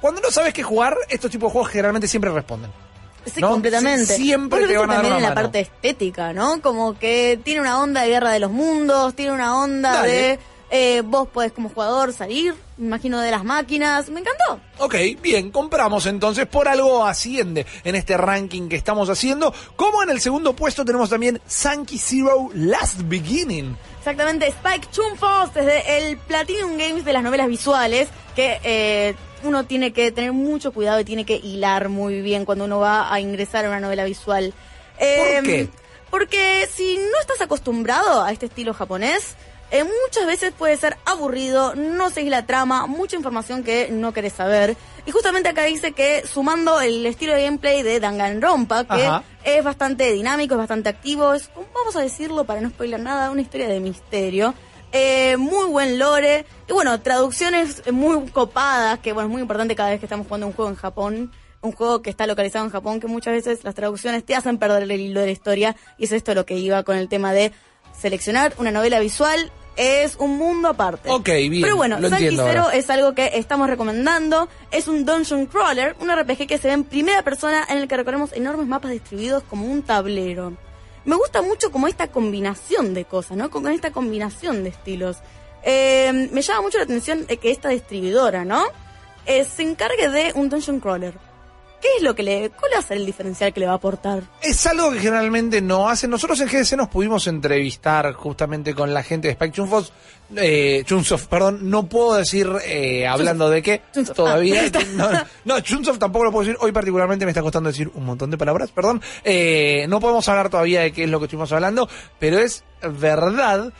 Cuando 0.01 0.21
no 0.21 0.29
sabes 0.29 0.53
qué 0.53 0.61
jugar, 0.63 0.95
estos 1.09 1.31
tipos 1.31 1.49
de 1.49 1.53
juegos 1.53 1.71
generalmente 1.71 2.07
siempre 2.07 2.29
responden. 2.29 2.69
Sí, 3.25 3.39
¿no? 3.39 3.51
completamente. 3.51 4.13
Sie- 4.13 4.17
Siempre 4.17 4.59
Vos 4.59 4.67
te 4.67 4.77
van 4.77 4.89
a 4.89 4.93
dar 4.95 5.01
también 5.01 5.23
en 5.23 5.29
la 5.29 5.33
parte 5.33 5.61
estética, 5.61 6.33
¿no? 6.33 6.61
Como 6.61 6.99
que 6.99 7.39
tiene 7.43 7.61
una 7.61 7.79
onda 7.81 8.01
de 8.01 8.09
guerra 8.09 8.31
de 8.31 8.39
los 8.39 8.51
mundos, 8.51 9.15
tiene 9.15 9.31
una 9.31 9.57
onda 9.57 9.93
Dale. 9.93 10.09
de 10.11 10.39
eh, 10.75 11.03
vos 11.05 11.27
podés 11.27 11.51
como 11.51 11.69
jugador 11.69 12.13
salir, 12.13 12.55
me 12.77 12.87
imagino 12.87 13.21
de 13.21 13.29
las 13.29 13.43
máquinas. 13.43 14.09
Me 14.09 14.21
encantó. 14.21 14.59
Ok, 14.79 14.95
bien, 15.21 15.51
compramos 15.51 16.07
entonces, 16.07 16.47
por 16.47 16.67
algo 16.67 17.05
asciende 17.05 17.67
en 17.83 17.93
este 17.93 18.17
ranking 18.17 18.69
que 18.69 18.75
estamos 18.75 19.07
haciendo. 19.07 19.53
Como 19.75 20.01
en 20.01 20.09
el 20.09 20.19
segundo 20.19 20.55
puesto 20.55 20.83
tenemos 20.83 21.11
también 21.11 21.39
Sankey 21.45 21.99
Zero 21.99 22.49
Last 22.55 23.01
Beginning. 23.03 23.77
Exactamente, 23.99 24.47
Spike 24.47 24.87
Chunfos 24.89 25.53
desde 25.53 26.09
el 26.09 26.17
Platinum 26.17 26.75
Games 26.75 27.05
de 27.05 27.13
las 27.13 27.21
novelas 27.21 27.47
visuales, 27.49 28.07
que 28.35 28.59
eh, 28.63 29.13
uno 29.43 29.67
tiene 29.67 29.93
que 29.93 30.11
tener 30.11 30.33
mucho 30.33 30.73
cuidado 30.73 30.99
y 30.99 31.05
tiene 31.05 31.23
que 31.23 31.35
hilar 31.35 31.89
muy 31.89 32.21
bien 32.21 32.45
cuando 32.45 32.65
uno 32.65 32.79
va 32.79 33.13
a 33.13 33.19
ingresar 33.19 33.63
a 33.65 33.69
una 33.69 33.79
novela 33.79 34.05
visual. 34.05 34.55
Eh, 34.97 35.35
¿Por 35.35 35.43
qué? 35.43 35.69
Porque 36.09 36.67
si 36.73 36.97
no 36.97 37.19
estás 37.21 37.41
acostumbrado 37.41 38.23
a 38.23 38.31
este 38.31 38.47
estilo 38.47 38.73
japonés, 38.73 39.35
eh, 39.73 39.83
muchas 39.83 40.27
veces 40.27 40.53
puede 40.53 40.77
ser 40.77 40.97
aburrido, 41.03 41.73
no 41.73 42.11
seguís 42.11 42.29
la 42.29 42.45
trama, 42.45 42.85
mucha 42.85 43.15
información 43.15 43.63
que 43.63 43.89
no 43.89 44.13
querés 44.13 44.33
saber. 44.33 44.77
Y 45.07 45.11
justamente 45.11 45.49
acá 45.49 45.63
dice 45.63 45.93
que 45.93 46.23
sumando 46.27 46.79
el 46.79 47.03
estilo 47.07 47.33
de 47.33 47.45
gameplay 47.45 47.81
de 47.81 47.99
Danganronpa, 47.99 48.83
que 48.85 49.03
Ajá. 49.03 49.23
es 49.43 49.63
bastante 49.63 50.11
dinámico, 50.11 50.53
es 50.53 50.59
bastante 50.59 50.89
activo, 50.89 51.33
es, 51.33 51.49
vamos 51.73 51.95
a 51.95 52.01
decirlo 52.01 52.43
para 52.43 52.61
no 52.61 52.69
spoiler 52.69 52.99
nada, 52.99 53.31
una 53.31 53.41
historia 53.41 53.67
de 53.67 53.79
misterio. 53.79 54.53
Eh, 54.91 55.37
muy 55.37 55.65
buen 55.65 55.97
lore, 55.97 56.45
y 56.69 56.71
bueno, 56.71 57.01
traducciones 57.01 57.81
muy 57.91 58.29
copadas, 58.29 58.99
que 58.99 59.11
bueno, 59.11 59.27
es 59.27 59.31
muy 59.31 59.41
importante 59.41 59.75
cada 59.75 59.89
vez 59.89 59.99
que 59.99 60.05
estamos 60.05 60.27
jugando 60.27 60.45
un 60.45 60.53
juego 60.53 60.69
en 60.69 60.77
Japón, 60.77 61.31
un 61.61 61.71
juego 61.71 62.03
que 62.03 62.11
está 62.11 62.27
localizado 62.27 62.63
en 62.63 62.69
Japón, 62.69 62.99
que 62.99 63.07
muchas 63.07 63.33
veces 63.33 63.63
las 63.63 63.73
traducciones 63.73 64.23
te 64.23 64.35
hacen 64.35 64.59
perder 64.59 64.83
el 64.83 64.91
hilo 65.01 65.21
de 65.21 65.25
la 65.25 65.31
historia, 65.31 65.75
y 65.97 66.03
es 66.03 66.11
esto 66.11 66.35
lo 66.35 66.45
que 66.45 66.59
iba 66.59 66.83
con 66.83 66.95
el 66.95 67.09
tema 67.09 67.33
de 67.33 67.51
seleccionar 67.99 68.53
una 68.59 68.69
novela 68.69 68.99
visual, 68.99 69.51
es 69.75 70.15
un 70.17 70.37
mundo 70.37 70.69
aparte. 70.69 71.09
Ok, 71.09 71.25
bien, 71.25 71.61
Pero 71.61 71.75
bueno, 71.75 71.97
entiendo 71.97 72.45
Zero 72.45 72.69
es 72.71 72.89
algo 72.89 73.13
que 73.13 73.31
estamos 73.35 73.69
recomendando. 73.69 74.47
Es 74.71 74.87
un 74.87 75.05
dungeon 75.05 75.45
crawler, 75.47 75.95
un 75.99 76.11
RPG 76.11 76.47
que 76.47 76.57
se 76.57 76.67
ve 76.67 76.73
en 76.73 76.83
primera 76.83 77.23
persona 77.23 77.65
en 77.69 77.79
el 77.79 77.87
que 77.87 77.97
recorremos 77.97 78.33
enormes 78.33 78.67
mapas 78.67 78.91
distribuidos 78.91 79.43
como 79.43 79.65
un 79.65 79.81
tablero. 79.81 80.53
Me 81.05 81.15
gusta 81.15 81.41
mucho 81.41 81.71
como 81.71 81.87
esta 81.87 82.07
combinación 82.07 82.93
de 82.93 83.05
cosas, 83.05 83.35
¿no? 83.35 83.49
Con 83.49 83.67
esta 83.67 83.91
combinación 83.91 84.63
de 84.63 84.69
estilos. 84.69 85.17
Eh, 85.63 86.29
me 86.31 86.41
llama 86.41 86.61
mucho 86.61 86.77
la 86.77 86.85
atención 86.85 87.25
de 87.25 87.37
que 87.37 87.51
esta 87.51 87.69
distribuidora, 87.69 88.45
¿no? 88.45 88.63
Eh, 89.25 89.45
se 89.45 89.63
encargue 89.63 90.09
de 90.09 90.31
un 90.35 90.49
dungeon 90.49 90.79
crawler. 90.79 91.13
¿Qué 91.83 91.97
es 91.97 92.01
lo 92.03 92.15
que 92.15 92.23
le... 92.23 92.49
¿Cuál 92.49 92.71
va 92.75 92.79
a 92.79 92.81
ser 92.81 92.95
el 92.95 93.05
diferencial 93.05 93.51
que 93.51 93.59
le 93.59 93.65
va 93.65 93.73
a 93.73 93.75
aportar? 93.75 94.23
Es 94.41 94.65
algo 94.67 94.89
que 94.93 94.99
generalmente 94.99 95.61
no 95.61 95.89
hacen. 95.89 96.09
Nosotros 96.09 96.39
en 96.39 96.47
GDC 96.47 96.77
nos 96.77 96.87
pudimos 96.87 97.27
entrevistar 97.27 98.13
justamente 98.13 98.73
con 98.73 98.93
la 98.93 99.03
gente 99.03 99.27
de 99.27 99.33
Spike 99.33 99.53
Chunsoft, 99.53 99.89
eh, 100.33 100.83
Chunsoft, 100.85 101.27
perdón, 101.27 101.69
no 101.69 101.89
puedo 101.89 102.13
decir 102.13 102.49
eh, 102.63 103.05
hablando 103.05 103.49
de 103.49 103.61
qué 103.61 103.81
Chunsoft. 103.93 104.15
todavía. 104.15 104.63
Ah, 104.97 105.25
no, 105.43 105.55
no, 105.55 105.59
Chunsoft 105.59 105.99
tampoco 105.99 106.23
lo 106.23 106.31
puedo 106.31 106.45
decir. 106.45 106.57
Hoy 106.61 106.71
particularmente 106.71 107.25
me 107.25 107.31
está 107.31 107.41
costando 107.41 107.67
decir 107.67 107.91
un 107.95 108.05
montón 108.05 108.31
de 108.31 108.37
palabras, 108.37 108.71
perdón. 108.71 109.01
Eh, 109.25 109.85
no 109.89 109.99
podemos 109.99 110.25
hablar 110.29 110.49
todavía 110.49 110.83
de 110.83 110.93
qué 110.93 111.03
es 111.03 111.09
lo 111.09 111.19
que 111.19 111.25
estuvimos 111.25 111.51
hablando, 111.51 111.89
pero 112.17 112.39
es 112.39 112.63
verdad 112.81 113.73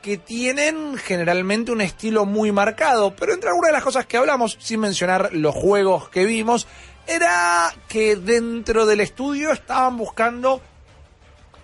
que 0.00 0.16
tienen 0.16 0.96
generalmente 0.96 1.72
un 1.72 1.80
estilo 1.80 2.24
muy 2.24 2.52
marcado, 2.52 3.16
pero 3.16 3.34
entre 3.34 3.48
algunas 3.48 3.70
de 3.70 3.72
las 3.72 3.82
cosas 3.82 4.06
que 4.06 4.16
hablamos, 4.16 4.56
sin 4.60 4.78
mencionar 4.78 5.30
los 5.32 5.56
juegos 5.56 6.08
que 6.08 6.24
vimos, 6.24 6.68
era 7.08 7.74
que 7.88 8.16
dentro 8.16 8.84
del 8.84 9.00
estudio 9.00 9.50
estaban 9.50 9.96
buscando 9.96 10.60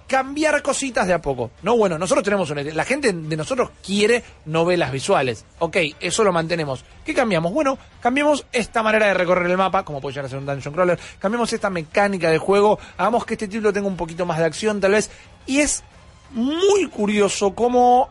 cambiar 0.06 0.62
cositas 0.62 1.06
de 1.06 1.12
a 1.12 1.20
poco. 1.20 1.50
No, 1.62 1.76
bueno, 1.76 1.98
nosotros 1.98 2.24
tenemos 2.24 2.48
una 2.50 2.62
La 2.62 2.84
gente 2.84 3.12
de 3.12 3.36
nosotros 3.36 3.70
quiere 3.84 4.22
novelas 4.46 4.90
visuales. 4.90 5.44
Ok, 5.58 5.76
eso 6.00 6.24
lo 6.24 6.32
mantenemos. 6.32 6.84
¿Qué 7.04 7.12
cambiamos? 7.12 7.52
Bueno, 7.52 7.76
cambiamos 8.00 8.46
esta 8.52 8.82
manera 8.82 9.06
de 9.06 9.14
recorrer 9.14 9.50
el 9.50 9.56
mapa, 9.56 9.84
como 9.84 10.00
puede 10.00 10.14
llegar 10.14 10.26
a 10.26 10.28
ser 10.30 10.38
un 10.38 10.46
dungeon 10.46 10.74
crawler. 10.74 10.98
Cambiamos 11.18 11.52
esta 11.52 11.68
mecánica 11.68 12.30
de 12.30 12.38
juego. 12.38 12.78
Hagamos 12.96 13.26
que 13.26 13.34
este 13.34 13.48
título 13.48 13.72
tenga 13.72 13.88
un 13.88 13.96
poquito 13.96 14.24
más 14.24 14.38
de 14.38 14.46
acción, 14.46 14.80
tal 14.80 14.92
vez. 14.92 15.10
Y 15.46 15.60
es 15.60 15.84
muy 16.30 16.88
curioso 16.88 17.54
cómo 17.54 18.08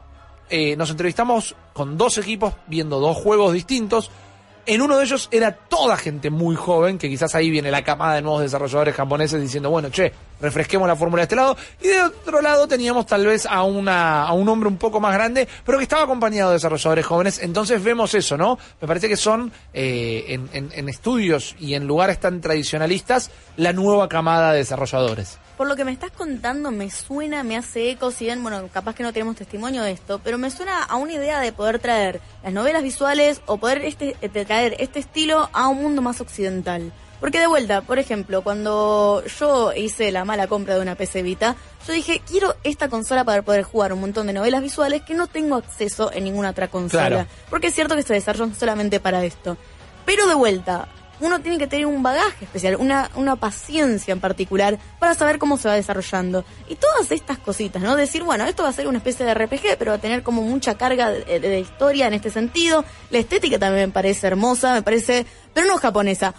eh, 0.49 0.76
nos 0.76 0.91
entrevistamos 0.91 1.55
con 1.73 1.97
dos 1.97 2.19
equipos 2.19 2.53
viendo 2.68 2.99
dos 2.99 3.18
juegos 3.18 3.53
distintos 3.53 4.11
en 4.65 4.81
uno 4.81 4.98
de 4.98 5.03
ellos 5.03 5.27
era 5.31 5.52
toda 5.52 5.98
gente 5.98 6.30
muy 6.30 6.56
joven, 6.56 6.98
que 6.98 7.10
quizás 7.10 7.35
ahí 7.35 7.49
viene 7.49 7.72
la 7.72 7.84
camada 7.84 8.15
de 8.15 8.22
nuevos 8.22 8.41
desarrolladores 8.41 8.95
japoneses 8.95 9.41
diciendo, 9.41 9.69
bueno, 9.69 9.90
che, 9.90 10.11
refresquemos 10.41 10.88
la 10.88 10.95
fórmula 10.95 11.22
de 11.22 11.23
este 11.23 11.35
lado. 11.35 11.57
Y 11.81 11.88
de 11.88 12.02
otro 12.02 12.41
lado 12.41 12.68
teníamos 12.68 13.06
tal 13.06 13.26
vez 13.26 13.45
a, 13.45 13.64
una, 13.64 14.23
a 14.23 14.34
un 14.34 14.48
hombre 14.48 14.69
un 14.69 14.77
poco 14.77 14.99
más 14.99 15.14
grande, 15.14 15.48
pero 15.65 15.77
que 15.77 15.84
estaba 15.84 16.03
acompañado 16.03 16.52
de 16.52 16.56
desarrolladores 16.56 17.06
jóvenes. 17.06 17.40
Entonces 17.41 17.84
vemos 17.84 18.14
eso, 18.14 18.38
¿no? 18.38 18.57
Me 18.81 18.88
parece 18.88 19.10
que 19.10 19.18
son 19.18 19.52
eh, 19.73 20.26
en, 20.53 20.72
en 20.73 20.90
estudios 20.90 21.56
y 21.60 21.73
en 21.73 21.85
lugares 21.85 22.19
tan 22.19 22.41
tradicionalistas 22.41 23.31
la 23.57 23.73
nueva 23.73 24.07
camada 24.07 24.52
de 24.52 24.60
desarrolladores 24.60 25.40
por 25.57 25.67
lo 25.67 25.75
que 25.75 25.85
me 25.85 25.91
estás 25.91 26.11
contando, 26.11 26.71
me 26.71 26.89
suena, 26.89 27.43
me 27.43 27.57
hace 27.57 27.91
eco, 27.91 28.11
si 28.11 28.25
bien, 28.25 28.41
bueno, 28.41 28.69
capaz 28.73 28.95
que 28.95 29.03
no 29.03 29.13
tenemos 29.13 29.35
testimonio 29.35 29.84
de 29.84 29.91
esto, 29.91 30.19
pero 30.23 30.38
me 30.38 30.51
suena 30.51 30.84
a 30.84 30.95
una 30.95 31.13
idea 31.13 31.39
de 31.39 31.51
poder 31.51 31.80
traer 31.80 32.21
las 32.43 32.53
novelas 32.53 32.84
visuales 32.84 33.41
o 33.45 33.57
poder 33.57 33.85
este, 33.85 34.15
eh, 34.21 34.45
traer 34.45 34.75
este 34.80 34.99
estilo 34.99 35.49
a 35.53 35.67
un 35.67 35.81
mundo 35.81 36.01
más 36.01 36.21
occidental. 36.21 36.91
Porque 37.23 37.39
de 37.39 37.47
vuelta, 37.47 37.81
por 37.81 37.99
ejemplo, 37.99 38.41
cuando 38.41 39.23
yo 39.39 39.71
hice 39.71 40.11
la 40.11 40.25
mala 40.25 40.47
compra 40.47 40.75
de 40.75 40.81
una 40.81 40.95
PC 40.95 41.23
Vita, 41.23 41.55
yo 41.88 41.93
dije, 41.93 42.21
quiero 42.27 42.55
esta 42.65 42.89
consola 42.89 43.23
para 43.23 43.41
poder 43.43 43.63
jugar 43.63 43.93
un 43.93 44.01
montón 44.01 44.27
de 44.27 44.34
novelas 44.34 44.61
visuales 44.61 45.03
que 45.03 45.13
no 45.13 45.27
tengo 45.27 45.55
acceso 45.55 46.11
en 46.11 46.25
ninguna 46.25 46.49
otra 46.49 46.67
consola. 46.67 47.27
Porque 47.49 47.67
es 47.67 47.75
cierto 47.75 47.95
que 47.95 48.03
se 48.03 48.13
desarrollan 48.13 48.53
solamente 48.53 48.99
para 48.99 49.23
esto. 49.23 49.55
Pero 50.05 50.27
de 50.27 50.35
vuelta, 50.35 50.89
uno 51.23 51.39
tiene 51.39 51.57
que 51.57 51.67
tener 51.67 51.85
un 51.85 52.03
bagaje 52.03 52.43
especial, 52.43 52.75
una, 52.75 53.09
una 53.15 53.37
paciencia 53.37 54.11
en 54.11 54.19
particular 54.19 54.77
para 54.99 55.15
saber 55.15 55.39
cómo 55.39 55.57
se 55.57 55.69
va 55.69 55.75
desarrollando. 55.75 56.43
Y 56.67 56.75
todas 56.75 57.11
estas 57.11 57.37
cositas, 57.37 57.81
¿no? 57.81 57.95
Decir, 57.95 58.23
bueno, 58.23 58.45
esto 58.45 58.63
va 58.63 58.69
a 58.69 58.73
ser 58.73 58.87
una 58.87 58.97
especie 58.97 59.25
de 59.25 59.33
RPG, 59.33 59.77
pero 59.79 59.91
va 59.91 59.97
a 59.97 60.01
tener 60.01 60.21
como 60.21 60.41
mucha 60.41 60.75
carga 60.75 61.09
de, 61.09 61.59
historia 61.59 62.07
en 62.07 62.13
este 62.13 62.29
sentido. 62.29 62.83
La 63.09 63.19
estética 63.19 63.57
también 63.57 63.87
me 63.87 63.93
parece 63.93 64.27
hermosa, 64.27 64.73
me 64.73 64.81
parece, 64.81 65.25
pero 65.53 65.65
no 65.67 65.77
japonesa 65.77 66.33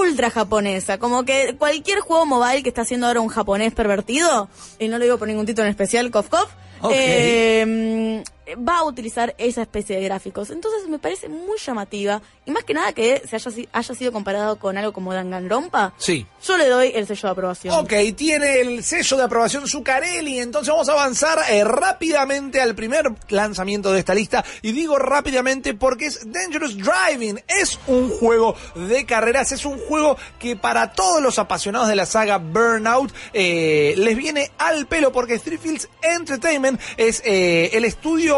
ultra 0.00 0.30
japonesa, 0.30 0.98
como 0.98 1.24
que 1.24 1.54
cualquier 1.56 2.00
juego 2.00 2.26
mobile 2.26 2.64
que 2.64 2.70
está 2.70 2.82
haciendo 2.82 3.06
ahora 3.06 3.20
un 3.20 3.28
japonés 3.28 3.72
pervertido, 3.72 4.48
y 4.80 4.88
no 4.88 4.98
lo 4.98 5.04
digo 5.04 5.16
por 5.16 5.28
ningún 5.28 5.46
título 5.46 5.64
en 5.64 5.70
especial, 5.70 6.10
Kof 6.10 6.28
Kof, 6.28 6.50
eh, 6.90 8.24
va 8.54 8.78
a 8.78 8.84
utilizar 8.84 9.34
esa 9.38 9.62
especie 9.62 9.96
de 9.96 10.04
gráficos. 10.04 10.50
Entonces 10.50 10.88
me 10.88 10.98
parece 10.98 11.28
muy 11.28 11.58
llamativa 11.58 12.22
y 12.44 12.50
más 12.50 12.64
que 12.64 12.74
nada 12.74 12.92
que 12.92 13.22
se 13.28 13.36
haya, 13.36 13.50
haya 13.72 13.94
sido 13.94 14.12
comparado 14.12 14.58
con 14.58 14.78
algo 14.78 14.92
como 14.92 15.12
Danganronpa. 15.12 15.94
Sí. 15.98 16.26
Yo 16.44 16.56
le 16.56 16.68
doy 16.68 16.92
el 16.94 17.06
sello 17.06 17.22
de 17.22 17.32
aprobación. 17.32 17.74
Ok, 17.74 17.92
tiene 18.16 18.60
el 18.60 18.84
sello 18.84 19.16
de 19.16 19.24
aprobación 19.24 19.66
Zuccarelli. 19.66 20.38
Entonces 20.38 20.72
vamos 20.72 20.88
a 20.88 20.92
avanzar 20.92 21.38
eh, 21.50 21.64
rápidamente 21.64 22.60
al 22.60 22.74
primer 22.74 23.06
lanzamiento 23.28 23.92
de 23.92 23.98
esta 23.98 24.14
lista. 24.14 24.44
Y 24.62 24.72
digo 24.72 24.98
rápidamente 24.98 25.74
porque 25.74 26.06
es 26.06 26.20
Dangerous 26.30 26.76
Driving. 26.76 27.42
Es 27.48 27.78
un 27.88 28.10
juego 28.10 28.54
de 28.74 29.04
carreras. 29.06 29.52
Es 29.52 29.64
un 29.64 29.78
juego 29.78 30.16
que 30.38 30.56
para 30.56 30.92
todos 30.92 31.20
los 31.20 31.38
apasionados 31.38 31.88
de 31.88 31.96
la 31.96 32.06
saga 32.06 32.38
Burnout 32.38 33.12
eh, 33.32 33.94
les 33.96 34.16
viene 34.16 34.52
al 34.58 34.86
pelo 34.86 35.10
porque 35.10 35.38
Three 35.38 35.58
Fields 35.58 35.88
Entertainment 36.02 36.80
es 36.96 37.22
eh, 37.24 37.70
el 37.72 37.84
estudio 37.84 38.35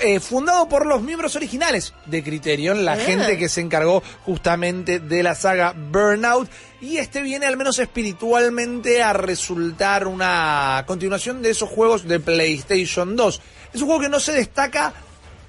eh, 0.00 0.20
fundado 0.20 0.68
por 0.68 0.86
los 0.86 1.02
miembros 1.02 1.36
originales 1.36 1.94
de 2.06 2.22
Criterion, 2.22 2.84
la 2.84 2.96
gente 2.96 3.38
que 3.38 3.48
se 3.48 3.60
encargó 3.60 4.02
justamente 4.24 5.00
de 5.00 5.22
la 5.22 5.34
saga 5.34 5.74
Burnout. 5.76 6.48
Y 6.80 6.98
este 6.98 7.22
viene 7.22 7.46
al 7.46 7.56
menos 7.56 7.78
espiritualmente 7.78 9.02
a 9.02 9.12
resultar 9.12 10.06
una 10.06 10.84
continuación 10.86 11.42
de 11.42 11.50
esos 11.50 11.68
juegos 11.68 12.08
de 12.08 12.20
PlayStation 12.20 13.14
2. 13.14 13.40
Es 13.72 13.80
un 13.80 13.86
juego 13.86 14.02
que 14.02 14.08
no 14.08 14.20
se 14.20 14.32
destaca 14.32 14.92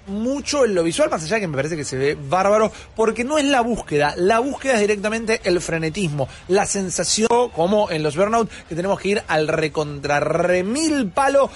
mucho 0.07 0.65
en 0.65 0.75
lo 0.75 0.83
visual, 0.83 1.09
más 1.09 1.23
allá 1.23 1.39
que 1.39 1.47
me 1.47 1.55
parece 1.55 1.77
que 1.77 1.85
se 1.85 1.97
ve 1.97 2.17
bárbaro, 2.19 2.71
porque 2.95 3.23
no 3.23 3.37
es 3.37 3.45
la 3.45 3.61
búsqueda, 3.61 4.13
la 4.17 4.39
búsqueda 4.39 4.75
es 4.75 4.81
directamente 4.81 5.41
el 5.43 5.61
frenetismo, 5.61 6.27
la 6.49 6.65
sensación, 6.65 7.49
como 7.55 7.89
en 7.89 8.03
los 8.03 8.15
Burnout, 8.15 8.49
que 8.67 8.75
tenemos 8.75 8.99
que 8.99 9.09
ir 9.09 9.23
al 9.27 9.47
recontra 9.47 10.19
remil 10.19 11.09
palo 11.09 11.49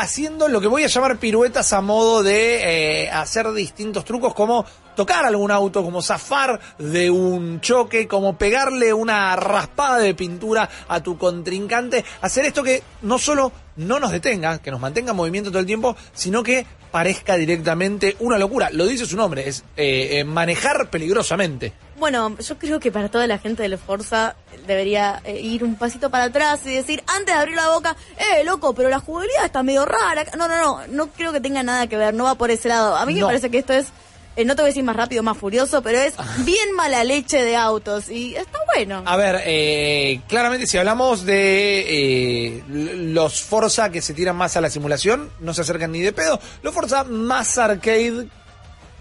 haciendo 0.00 0.48
lo 0.48 0.60
que 0.60 0.68
voy 0.68 0.84
a 0.84 0.86
llamar 0.86 1.18
piruetas 1.18 1.72
a 1.72 1.80
modo 1.80 2.22
de 2.22 3.04
eh, 3.04 3.10
hacer 3.10 3.52
distintos 3.52 4.04
trucos 4.04 4.34
como 4.34 4.64
tocar 4.94 5.24
algún 5.24 5.50
auto, 5.50 5.84
como 5.84 6.02
zafar 6.02 6.58
de 6.78 7.10
un 7.10 7.60
choque, 7.60 8.08
como 8.08 8.36
pegarle 8.36 8.92
una 8.92 9.36
raspada 9.36 9.98
de 9.98 10.14
pintura 10.14 10.68
a 10.88 11.00
tu 11.02 11.16
contrincante, 11.16 12.04
hacer 12.20 12.46
esto 12.46 12.62
que 12.62 12.82
no 13.02 13.18
solo 13.18 13.52
no 13.76 14.00
nos 14.00 14.10
detenga, 14.10 14.58
que 14.58 14.70
nos 14.70 14.80
mantenga 14.80 15.12
en 15.12 15.16
movimiento 15.16 15.50
todo 15.50 15.60
el 15.60 15.66
tiempo, 15.66 15.96
sino 16.12 16.42
que 16.42 16.66
parezca 16.90 17.36
directamente 17.36 18.16
una 18.20 18.38
locura. 18.38 18.70
Lo 18.72 18.86
dice 18.86 19.06
su 19.06 19.16
nombre, 19.16 19.48
es 19.48 19.64
eh, 19.76 20.18
eh, 20.18 20.24
manejar 20.24 20.90
peligrosamente. 20.90 21.72
Bueno, 21.98 22.36
yo 22.38 22.58
creo 22.58 22.78
que 22.80 22.92
para 22.92 23.08
toda 23.08 23.26
la 23.26 23.38
gente 23.38 23.62
de 23.62 23.68
la 23.68 23.78
Forza 23.78 24.36
debería 24.66 25.20
eh, 25.24 25.40
ir 25.40 25.64
un 25.64 25.76
pasito 25.76 26.10
para 26.10 26.24
atrás 26.24 26.60
y 26.64 26.74
decir, 26.74 27.02
antes 27.06 27.34
de 27.34 27.40
abrir 27.40 27.56
la 27.56 27.70
boca, 27.70 27.96
eh, 28.16 28.44
loco, 28.44 28.74
pero 28.74 28.88
la 28.88 29.00
jugabilidad 29.00 29.44
está 29.44 29.62
medio 29.62 29.84
rara. 29.84 30.24
No, 30.36 30.48
no, 30.48 30.56
no, 30.56 30.86
no 30.86 31.08
creo 31.08 31.32
que 31.32 31.40
tenga 31.40 31.62
nada 31.62 31.86
que 31.86 31.96
ver, 31.96 32.14
no 32.14 32.24
va 32.24 32.36
por 32.36 32.50
ese 32.50 32.68
lado. 32.68 32.96
A 32.96 33.04
mí 33.04 33.14
me 33.14 33.22
parece 33.22 33.50
que 33.50 33.58
esto 33.58 33.72
es 33.72 33.92
eh, 34.38 34.44
no 34.44 34.54
te 34.54 34.62
voy 34.62 34.68
a 34.68 34.70
decir 34.70 34.84
más 34.84 34.94
rápido, 34.94 35.24
más 35.24 35.36
furioso, 35.36 35.82
pero 35.82 35.98
es 35.98 36.14
bien 36.44 36.72
mala 36.76 37.02
leche 37.02 37.42
de 37.42 37.56
autos 37.56 38.08
y 38.08 38.36
está 38.36 38.56
bueno. 38.72 39.02
A 39.04 39.16
ver, 39.16 39.42
eh, 39.44 40.20
claramente 40.28 40.68
si 40.68 40.78
hablamos 40.78 41.24
de 41.26 42.62
los 42.68 43.42
Forza 43.42 43.90
que 43.90 44.00
se 44.00 44.14
tiran 44.14 44.36
más 44.36 44.56
a 44.56 44.60
la 44.60 44.70
simulación, 44.70 45.32
no 45.40 45.54
se 45.54 45.62
acercan 45.62 45.90
ni 45.90 46.02
de 46.02 46.12
pedo. 46.12 46.38
Los 46.62 46.72
Forza 46.72 47.02
más 47.02 47.58
arcade 47.58 48.28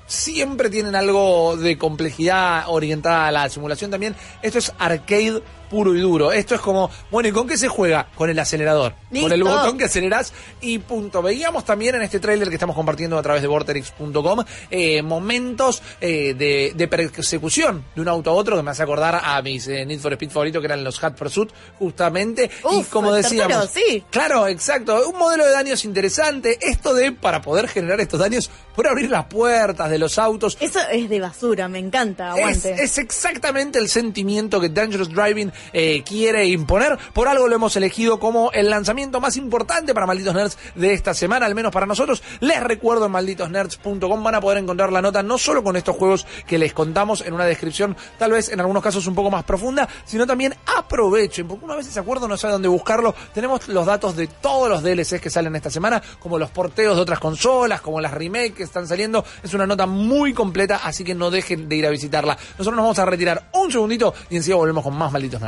siempre 0.08 0.70
tienen 0.70 0.96
algo 0.96 1.58
de 1.58 1.78
complejidad 1.78 2.64
orientada 2.68 3.28
a 3.28 3.32
la 3.32 3.50
simulación 3.50 3.92
también. 3.92 4.16
Esto 4.42 4.58
es 4.58 4.74
arcade 4.80 5.44
puro 5.70 5.96
y 5.96 6.00
duro. 6.00 6.32
Esto 6.32 6.56
es 6.56 6.62
como, 6.62 6.90
bueno, 7.12 7.30
¿y 7.30 7.32
con 7.32 7.48
qué 7.48 7.58
se 7.58 7.68
juega? 7.68 8.08
Con 8.16 8.30
el 8.30 8.40
acelerador. 8.40 8.94
Con 9.10 9.32
el 9.32 9.44
botón 9.44 9.78
que 9.78 9.86
acelerás 9.86 10.34
y 10.62 10.80
punto. 10.80 11.22
Veíamos 11.22 11.66
también 11.66 11.96
en 11.96 12.02
este 12.02 12.20
tráiler 12.20 12.50
que 12.50 12.56
estamos 12.56 12.76
compartiendo 12.76 13.18
a 13.18 13.22
través 13.22 13.42
de 13.42 13.48
vorterix.com 13.48 14.44
eh, 14.70 15.02
momentos 15.02 15.82
eh, 16.02 16.34
de, 16.34 16.88
persecución 16.88 17.84
de 17.96 18.02
un 18.02 18.08
auto 18.08 18.30
a 18.30 18.34
otro 18.34 18.56
que 18.56 18.64
me 18.64 18.72
hace 18.72 18.84
acordar 18.84 19.20
a 19.24 19.42
mis 19.42 19.68
eh, 19.68 19.86
Need 19.86 20.00
for 20.00 20.14
Speed 20.14 20.32
favoritos 20.32 20.62
que 20.62 20.66
eran 20.66 20.84
los 20.84 21.00
Hot 21.00 21.16
Pursuit, 21.16 21.50
justamente. 21.80 22.50
y 22.72 22.84
como 22.84 23.14
decíamos, 23.14 23.70
sí. 23.72 24.04
claro, 24.10 24.48
exacto, 24.48 25.10
un 25.10 25.18
modelo 25.18 25.46
de 25.46 25.52
daños 25.52 25.86
interesante. 25.86 26.58
Esto 26.62 26.94
de, 26.94 27.12
para 27.12 27.42
poder 27.42 27.68
generar 27.68 28.00
estos 28.00 28.20
daños, 28.20 28.50
por 28.76 28.88
abrir 28.88 29.10
las 29.10 29.26
puertas 29.26 29.90
de 29.90 30.00
los 30.00 30.18
autos. 30.18 30.58
Eso 30.60 30.80
es 30.92 31.10
de 31.10 31.20
basura, 31.20 31.68
me 31.68 31.80
encanta, 31.80 32.32
aguante. 32.32 32.74
Es, 32.74 32.80
es 32.80 32.98
exactamente 32.98 33.80
el 33.80 33.90
sentimiento 33.90 34.60
que 34.60 34.70
Dangerous 34.70 35.10
Driving 35.10 35.52
eh, 35.74 36.04
quiere 36.04 36.48
imponer. 36.48 36.98
Por 37.14 37.28
algo 37.28 37.48
lo 37.48 37.56
hemos 37.56 37.76
elegido 37.76 38.20
como 38.20 38.52
el 38.52 38.70
lanzamiento 38.70 39.20
más 39.20 39.38
importante 39.38 39.94
para 39.94 40.06
Malditos 40.06 40.34
Nerds 40.34 40.58
de 40.76 40.94
esta 40.94 41.14
semana, 41.14 41.46
al 41.46 41.56
menos 41.56 41.72
para 41.72 41.86
nosotros. 41.86 42.24
Les 42.40 42.62
recuerdo 42.62 43.06
en 43.06 43.12
malditosnerds.com 43.12 44.24
van 44.24 44.36
a 44.36 44.42
poder 44.42 44.58
encontrar 44.58 44.92
la 44.92 45.02
nota 45.02 45.24
no 45.24 45.38
solo 45.38 45.64
con 45.64 45.76
estos 45.76 45.96
juegos 45.96 46.26
que 46.46 46.58
les 46.58 46.74
contamos 46.74 47.22
en 47.22 47.34
una 47.34 47.46
descripción, 47.46 47.96
tal 48.18 48.32
vez 48.32 48.50
en 48.50 48.60
algunos 48.60 48.84
casos 48.84 49.08
un 49.08 49.16
poco 49.16 49.32
más 49.32 49.44
profunda, 49.44 49.88
sino 50.06 50.26
también 50.26 50.56
aprovechen, 50.66 51.48
porque 51.48 51.66
una 51.66 51.76
vez 51.76 51.88
se 51.88 52.00
acuerdo 52.00 52.28
no 52.28 52.38
sabe 52.38 52.54
dónde 52.54 52.68
buscarlo. 52.68 53.14
Tenemos 53.34 53.68
los 53.68 53.86
datos 53.86 54.16
de 54.16 54.28
todos 54.28 54.70
los 54.70 54.84
DLCs 54.84 55.22
que 55.22 55.30
salen 55.30 55.56
esta 55.56 55.70
semana, 55.70 56.02
como 56.20 56.38
los 56.38 56.50
porteos 56.50 56.96
de 56.96 57.02
otras 57.02 57.20
consolas, 57.20 57.82
como 57.82 58.02
las 58.02 58.14
remakes 58.14 58.54
que 58.54 58.64
están 58.64 58.88
saliendo. 58.88 59.24
Es 59.44 59.54
una 59.54 59.68
nota 59.68 59.86
muy 59.86 60.34
completa, 60.34 60.82
así 60.84 61.04
que 61.04 61.16
no 61.16 61.32
dejen 61.32 61.70
de 61.70 61.76
ir 61.76 61.86
a 61.86 61.90
visitarla. 61.90 62.38
Nosotros 62.58 62.76
nos 62.76 62.84
vamos 62.84 63.00
a 63.00 63.06
retirar 63.06 63.50
un 63.54 63.72
segundito 63.72 64.14
y 64.30 64.38
enseguida 64.38 64.58
volvemos 64.58 64.84
con 64.84 64.96
más 64.96 65.12
Malditos 65.12 65.42
Nerds. 65.42 65.47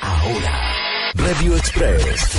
Ahora, 0.00 1.12
Review 1.14 1.56
Express 1.56 2.30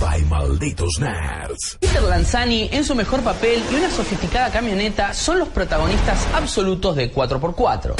by 0.00 0.22
Malditos 0.24 0.98
Nerds. 0.98 1.78
Peter 1.80 2.02
Lanzani, 2.02 2.68
en 2.72 2.84
su 2.84 2.94
mejor 2.94 3.22
papel 3.22 3.62
y 3.70 3.76
una 3.76 3.90
sofisticada 3.90 4.50
camioneta, 4.50 5.14
son 5.14 5.38
los 5.38 5.48
protagonistas 5.48 6.26
absolutos 6.34 6.96
de 6.96 7.12
4x4. 7.12 7.94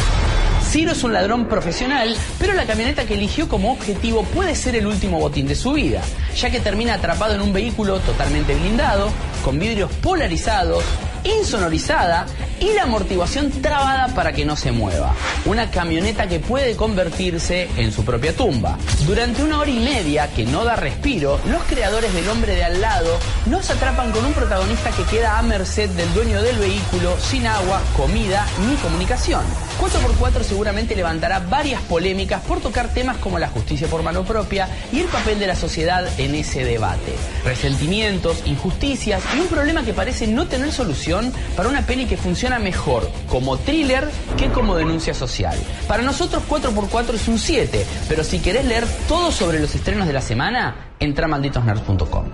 Ciro 0.68 0.92
es 0.92 1.04
un 1.04 1.12
ladrón 1.12 1.46
profesional, 1.46 2.16
pero 2.40 2.54
la 2.54 2.66
camioneta 2.66 3.06
que 3.06 3.14
eligió 3.14 3.48
como 3.48 3.72
objetivo 3.72 4.24
puede 4.24 4.56
ser 4.56 4.74
el 4.74 4.86
último 4.86 5.20
botín 5.20 5.46
de 5.46 5.54
su 5.54 5.72
vida, 5.72 6.02
ya 6.36 6.50
que 6.50 6.58
termina 6.58 6.94
atrapado 6.94 7.34
en 7.34 7.42
un 7.42 7.52
vehículo 7.52 8.00
totalmente 8.00 8.56
blindado, 8.56 9.10
con 9.44 9.60
vidrios 9.60 9.92
polarizados, 10.02 10.82
insonorizada 11.26 12.26
y 12.60 12.72
la 12.72 12.84
amortiguación 12.84 13.50
trabada 13.50 14.14
para 14.14 14.32
que 14.32 14.44
no 14.44 14.56
se 14.56 14.72
mueva. 14.72 15.14
Una 15.44 15.70
camioneta 15.70 16.28
que 16.28 16.40
puede 16.40 16.76
convertirse 16.76 17.68
en 17.76 17.92
su 17.92 18.04
propia 18.04 18.34
tumba. 18.34 18.78
Durante 19.06 19.42
una 19.42 19.58
hora 19.58 19.70
y 19.70 19.78
media 19.78 20.28
que 20.32 20.44
no 20.44 20.64
da 20.64 20.76
respiro, 20.76 21.40
los 21.46 21.62
creadores 21.64 22.12
del 22.14 22.28
hombre 22.28 22.54
de 22.54 22.64
al 22.64 22.80
lado 22.80 23.18
nos 23.46 23.68
atrapan 23.70 24.10
con 24.12 24.24
un 24.24 24.32
protagonista 24.32 24.90
que 24.90 25.04
queda 25.04 25.38
a 25.38 25.42
merced 25.42 25.90
del 25.90 26.12
dueño 26.14 26.42
del 26.42 26.56
vehículo 26.58 27.16
sin 27.20 27.46
agua, 27.46 27.80
comida 27.96 28.46
ni 28.68 28.76
comunicación. 28.76 29.42
4x4 29.80 30.42
seguramente 30.42 30.96
levantará 30.96 31.40
varias 31.40 31.82
polémicas 31.82 32.40
por 32.42 32.60
tocar 32.60 32.88
temas 32.88 33.18
como 33.18 33.38
la 33.38 33.48
justicia 33.48 33.88
por 33.88 34.02
mano 34.02 34.24
propia 34.24 34.68
y 34.92 35.00
el 35.00 35.06
papel 35.06 35.38
de 35.38 35.46
la 35.46 35.56
sociedad 35.56 36.08
en 36.18 36.34
ese 36.34 36.64
debate. 36.64 37.14
Resentimientos, 37.44 38.42
injusticias 38.46 39.22
y 39.36 39.40
un 39.40 39.48
problema 39.48 39.84
que 39.84 39.92
parece 39.92 40.26
no 40.26 40.46
tener 40.46 40.72
solución 40.72 41.15
para 41.56 41.68
una 41.68 41.82
peli 41.86 42.06
que 42.06 42.16
funciona 42.16 42.58
mejor 42.58 43.10
como 43.28 43.56
thriller 43.58 44.08
que 44.36 44.48
como 44.50 44.76
denuncia 44.76 45.14
social. 45.14 45.58
Para 45.88 46.02
nosotros 46.02 46.42
4x4 46.48 47.14
es 47.14 47.28
un 47.28 47.38
7, 47.38 47.86
pero 48.08 48.24
si 48.24 48.38
querés 48.40 48.64
leer 48.66 48.86
todo 49.08 49.30
sobre 49.32 49.58
los 49.60 49.74
estrenos 49.74 50.06
de 50.06 50.12
la 50.12 50.20
semana, 50.20 50.92
entra 51.00 51.26
a 51.26 51.28
malditosnerds.com. 51.28 52.24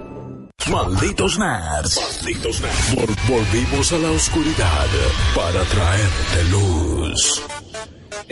Malditos 0.71 1.39
nerds. 1.39 2.01
Malditos 2.01 2.61
nerds. 2.61 2.95
Vol- 2.95 3.17
volvimos 3.29 3.93
a 3.93 3.99
la 3.99 4.11
oscuridad 4.13 4.87
para 5.35 5.63
traerte 5.65 6.45
luz. 6.51 7.43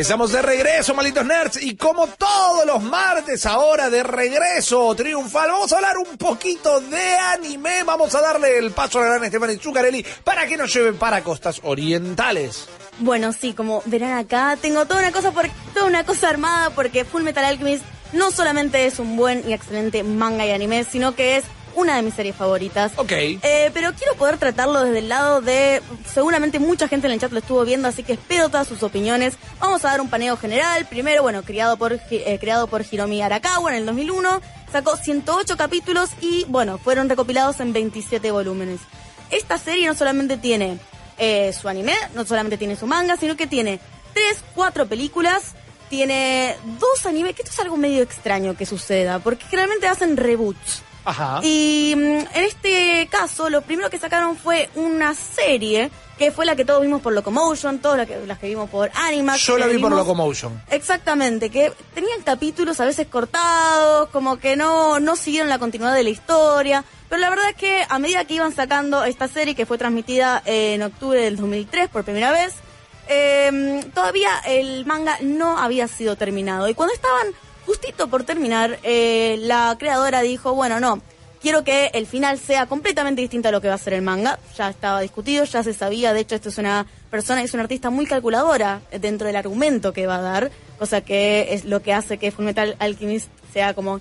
Estamos 0.00 0.32
de 0.32 0.40
regreso, 0.40 0.94
malditos 0.94 1.26
nerds, 1.26 1.62
y 1.62 1.76
como 1.76 2.06
todos 2.06 2.64
los 2.64 2.82
martes, 2.82 3.44
ahora 3.44 3.90
de 3.90 4.02
regreso 4.02 4.94
triunfal, 4.94 5.50
vamos 5.50 5.70
a 5.70 5.76
hablar 5.76 5.98
un 5.98 6.16
poquito 6.16 6.80
de 6.80 7.16
anime, 7.16 7.84
vamos 7.84 8.14
a 8.14 8.22
darle 8.22 8.56
el 8.56 8.70
paso 8.70 8.98
a 8.98 9.02
la 9.02 9.08
gran 9.08 9.24
Esteban 9.24 9.60
Zuccarelli 9.60 10.02
para 10.24 10.46
que 10.46 10.56
nos 10.56 10.72
lleve 10.72 10.94
para 10.94 11.22
costas 11.22 11.60
orientales. 11.64 12.66
Bueno, 13.00 13.34
sí, 13.34 13.52
como 13.52 13.82
verán 13.84 14.16
acá, 14.16 14.56
tengo 14.58 14.86
toda 14.86 15.00
una 15.00 15.12
cosa 15.12 15.32
por, 15.32 15.46
toda 15.74 15.84
una 15.84 16.06
cosa 16.06 16.30
armada 16.30 16.70
porque 16.70 17.04
Full 17.04 17.22
Metal 17.22 17.44
Alchemist 17.44 17.84
no 18.14 18.30
solamente 18.30 18.86
es 18.86 19.00
un 19.00 19.18
buen 19.18 19.46
y 19.46 19.52
excelente 19.52 20.02
manga 20.02 20.46
y 20.46 20.52
anime, 20.52 20.84
sino 20.84 21.14
que 21.14 21.36
es 21.36 21.44
una 21.74 21.96
de 21.96 22.02
mis 22.02 22.14
series 22.14 22.36
favoritas. 22.36 22.92
Ok. 22.96 23.12
Eh, 23.12 23.70
pero 23.72 23.92
quiero 23.94 24.14
poder 24.14 24.38
tratarlo 24.38 24.84
desde 24.84 24.98
el 24.98 25.08
lado 25.08 25.40
de. 25.40 25.82
Seguramente 26.12 26.58
mucha 26.58 26.88
gente 26.88 27.06
en 27.06 27.12
el 27.12 27.20
chat 27.20 27.32
lo 27.32 27.38
estuvo 27.38 27.64
viendo, 27.64 27.88
así 27.88 28.02
que 28.02 28.14
espero 28.14 28.48
todas 28.48 28.68
sus 28.68 28.82
opiniones. 28.82 29.34
Vamos 29.60 29.84
a 29.84 29.88
dar 29.88 30.00
un 30.00 30.08
paneo 30.08 30.36
general. 30.36 30.86
Primero, 30.86 31.22
bueno, 31.22 31.42
creado 31.42 31.76
por, 31.76 31.92
eh, 31.92 32.38
creado 32.40 32.66
por 32.66 32.84
Hiromi 32.90 33.22
Arakawa 33.22 33.70
en 33.70 33.76
el 33.76 33.86
2001. 33.86 34.40
Sacó 34.72 34.96
108 34.96 35.56
capítulos 35.56 36.10
y, 36.20 36.44
bueno, 36.48 36.78
fueron 36.78 37.08
recopilados 37.08 37.60
en 37.60 37.72
27 37.72 38.30
volúmenes. 38.30 38.80
Esta 39.30 39.58
serie 39.58 39.86
no 39.86 39.94
solamente 39.94 40.36
tiene 40.36 40.78
eh, 41.18 41.52
su 41.52 41.68
anime, 41.68 41.94
no 42.14 42.24
solamente 42.24 42.56
tiene 42.56 42.76
su 42.76 42.86
manga, 42.86 43.16
sino 43.16 43.36
que 43.36 43.46
tiene 43.46 43.80
3, 44.14 44.44
4 44.54 44.86
películas. 44.86 45.54
Tiene 45.88 46.56
dos 46.78 47.04
animes, 47.04 47.34
que 47.34 47.42
esto 47.42 47.52
es 47.52 47.58
algo 47.58 47.76
medio 47.76 48.02
extraño 48.02 48.56
que 48.56 48.64
suceda, 48.64 49.18
porque 49.18 49.44
generalmente 49.46 49.88
hacen 49.88 50.16
reboots. 50.16 50.82
Ajá. 51.04 51.40
Y 51.42 51.94
mm, 51.96 52.00
en 52.00 52.44
este 52.44 53.08
caso, 53.10 53.48
lo 53.50 53.62
primero 53.62 53.88
que 53.90 53.98
sacaron 53.98 54.36
fue 54.36 54.68
una 54.74 55.14
serie, 55.14 55.90
que 56.18 56.30
fue 56.30 56.44
la 56.44 56.54
que 56.56 56.64
todos 56.64 56.82
vimos 56.82 57.00
por 57.00 57.12
Locomotion, 57.14 57.78
todas 57.78 57.96
las 57.98 58.06
que, 58.06 58.18
las 58.26 58.38
que 58.38 58.48
vimos 58.48 58.68
por 58.68 58.90
Animax. 58.94 59.40
Yo 59.40 59.56
la 59.58 59.66
vi 59.66 59.78
por 59.78 59.90
vimos- 59.90 59.98
Locomotion. 60.06 60.62
Exactamente, 60.70 61.48
que 61.50 61.72
tenían 61.94 62.20
capítulos 62.22 62.78
a 62.80 62.84
veces 62.84 63.06
cortados, 63.06 64.08
como 64.10 64.38
que 64.38 64.56
no, 64.56 65.00
no 65.00 65.16
siguieron 65.16 65.48
la 65.48 65.58
continuidad 65.58 65.94
de 65.94 66.02
la 66.04 66.10
historia. 66.10 66.84
Pero 67.08 67.20
la 67.20 67.30
verdad 67.30 67.48
es 67.50 67.56
que 67.56 67.84
a 67.88 67.98
medida 67.98 68.24
que 68.24 68.34
iban 68.34 68.54
sacando 68.54 69.02
esta 69.04 69.26
serie, 69.28 69.54
que 69.54 69.66
fue 69.66 69.78
transmitida 69.78 70.42
en 70.44 70.82
octubre 70.82 71.20
del 71.20 71.36
2003 71.36 71.88
por 71.88 72.04
primera 72.04 72.30
vez, 72.30 72.54
eh, 73.08 73.80
todavía 73.94 74.30
el 74.46 74.86
manga 74.86 75.16
no 75.22 75.58
había 75.58 75.88
sido 75.88 76.16
terminado. 76.16 76.68
Y 76.68 76.74
cuando 76.74 76.94
estaban 76.94 77.26
justito 77.66 78.08
por 78.08 78.24
terminar, 78.24 78.78
eh, 78.82 79.36
la 79.40 79.76
creadora 79.78 80.22
dijo, 80.22 80.54
bueno, 80.54 80.80
no, 80.80 81.00
quiero 81.40 81.64
que 81.64 81.90
el 81.94 82.06
final 82.06 82.38
sea 82.38 82.66
completamente 82.66 83.22
distinto 83.22 83.48
a 83.48 83.52
lo 83.52 83.60
que 83.60 83.68
va 83.68 83.74
a 83.74 83.78
ser 83.78 83.94
el 83.94 84.02
manga. 84.02 84.38
Ya 84.56 84.68
estaba 84.68 85.00
discutido, 85.00 85.44
ya 85.44 85.62
se 85.62 85.74
sabía, 85.74 86.12
de 86.12 86.20
hecho 86.20 86.34
esto 86.34 86.48
es 86.50 86.58
una 86.58 86.86
persona, 87.10 87.42
es 87.42 87.54
una 87.54 87.64
artista 87.64 87.90
muy 87.90 88.06
calculadora 88.06 88.80
dentro 89.00 89.26
del 89.26 89.36
argumento 89.36 89.92
que 89.92 90.06
va 90.06 90.16
a 90.16 90.22
dar, 90.22 90.50
cosa 90.78 91.00
que 91.00 91.54
es 91.54 91.64
lo 91.64 91.80
que 91.80 91.92
hace 91.92 92.18
que 92.18 92.30
Fullmetal 92.30 92.76
Alchemist 92.78 93.28
sea 93.52 93.74
como 93.74 94.00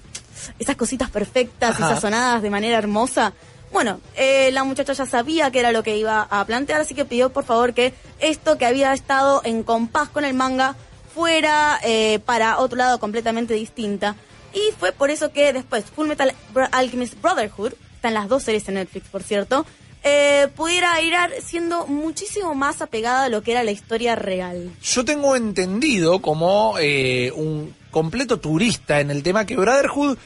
esas 0.60 0.76
cositas 0.76 1.10
perfectas 1.10 1.80
y 1.80 1.84
Ajá. 1.84 1.95
sazonadas 1.95 2.41
de 2.41 2.49
manera 2.49 2.77
hermosa. 2.77 3.34
Bueno, 3.72 3.99
eh, 4.15 4.49
la 4.52 4.64
muchacha 4.64 4.94
ya 4.94 5.06
sabía 5.06 5.52
que 5.52 5.60
era 5.60 5.72
lo 5.72 5.84
que 5.84 5.95
iba 5.95 6.22
a 6.30 6.45
plantear, 6.45 6.81
así 6.81 6.95
que 6.95 7.06
pidió 7.06 7.30
por 7.30 7.45
favor 7.45 7.73
que 7.73 7.94
esto 8.19 8.57
que 8.57 8.65
había 8.65 8.94
estado 8.94 9.41
en 9.44 9.64
compás 9.64 10.10
con 10.10 10.26
el 10.26 10.34
manga 10.34 10.76
fuera 11.20 11.82
eh, 11.84 12.20
para 12.26 12.60
otro 12.60 12.78
lado 12.78 12.98
completamente 12.98 13.54
distinta. 13.54 14.16
Y 14.54 14.72
fue 14.80 14.94
por 14.94 15.10
eso 15.10 15.34
que 15.34 15.52
después 15.52 15.84
Full 15.94 16.08
Metal 16.08 16.34
Alchemist 16.72 17.22
Brotherhood, 17.22 17.74
están 17.96 18.14
las 18.14 18.30
dos 18.30 18.44
series 18.44 18.70
en 18.70 18.76
Netflix 18.76 19.10
por 19.10 19.22
cierto, 19.22 19.66
eh, 20.02 20.48
pudiera 20.56 21.02
ir 21.02 21.14
siendo 21.44 21.88
muchísimo 21.88 22.56
más 22.56 22.82
apegada 22.82 23.26
a 23.26 23.30
lo 23.30 23.44
que 23.44 23.52
era 23.52 23.66
la 23.66 23.72
historia 23.72 24.16
real. 24.16 24.72
Yo 24.82 25.04
tengo 25.04 25.36
entendido 25.36 26.22
como 26.22 26.76
eh, 26.80 27.34
un 27.36 27.76
completo 27.91 28.40
turista 28.40 29.02
en 29.02 29.12
el 29.12 29.22
tema 29.22 29.46
que 29.46 29.58
Brotherhood 29.58 30.18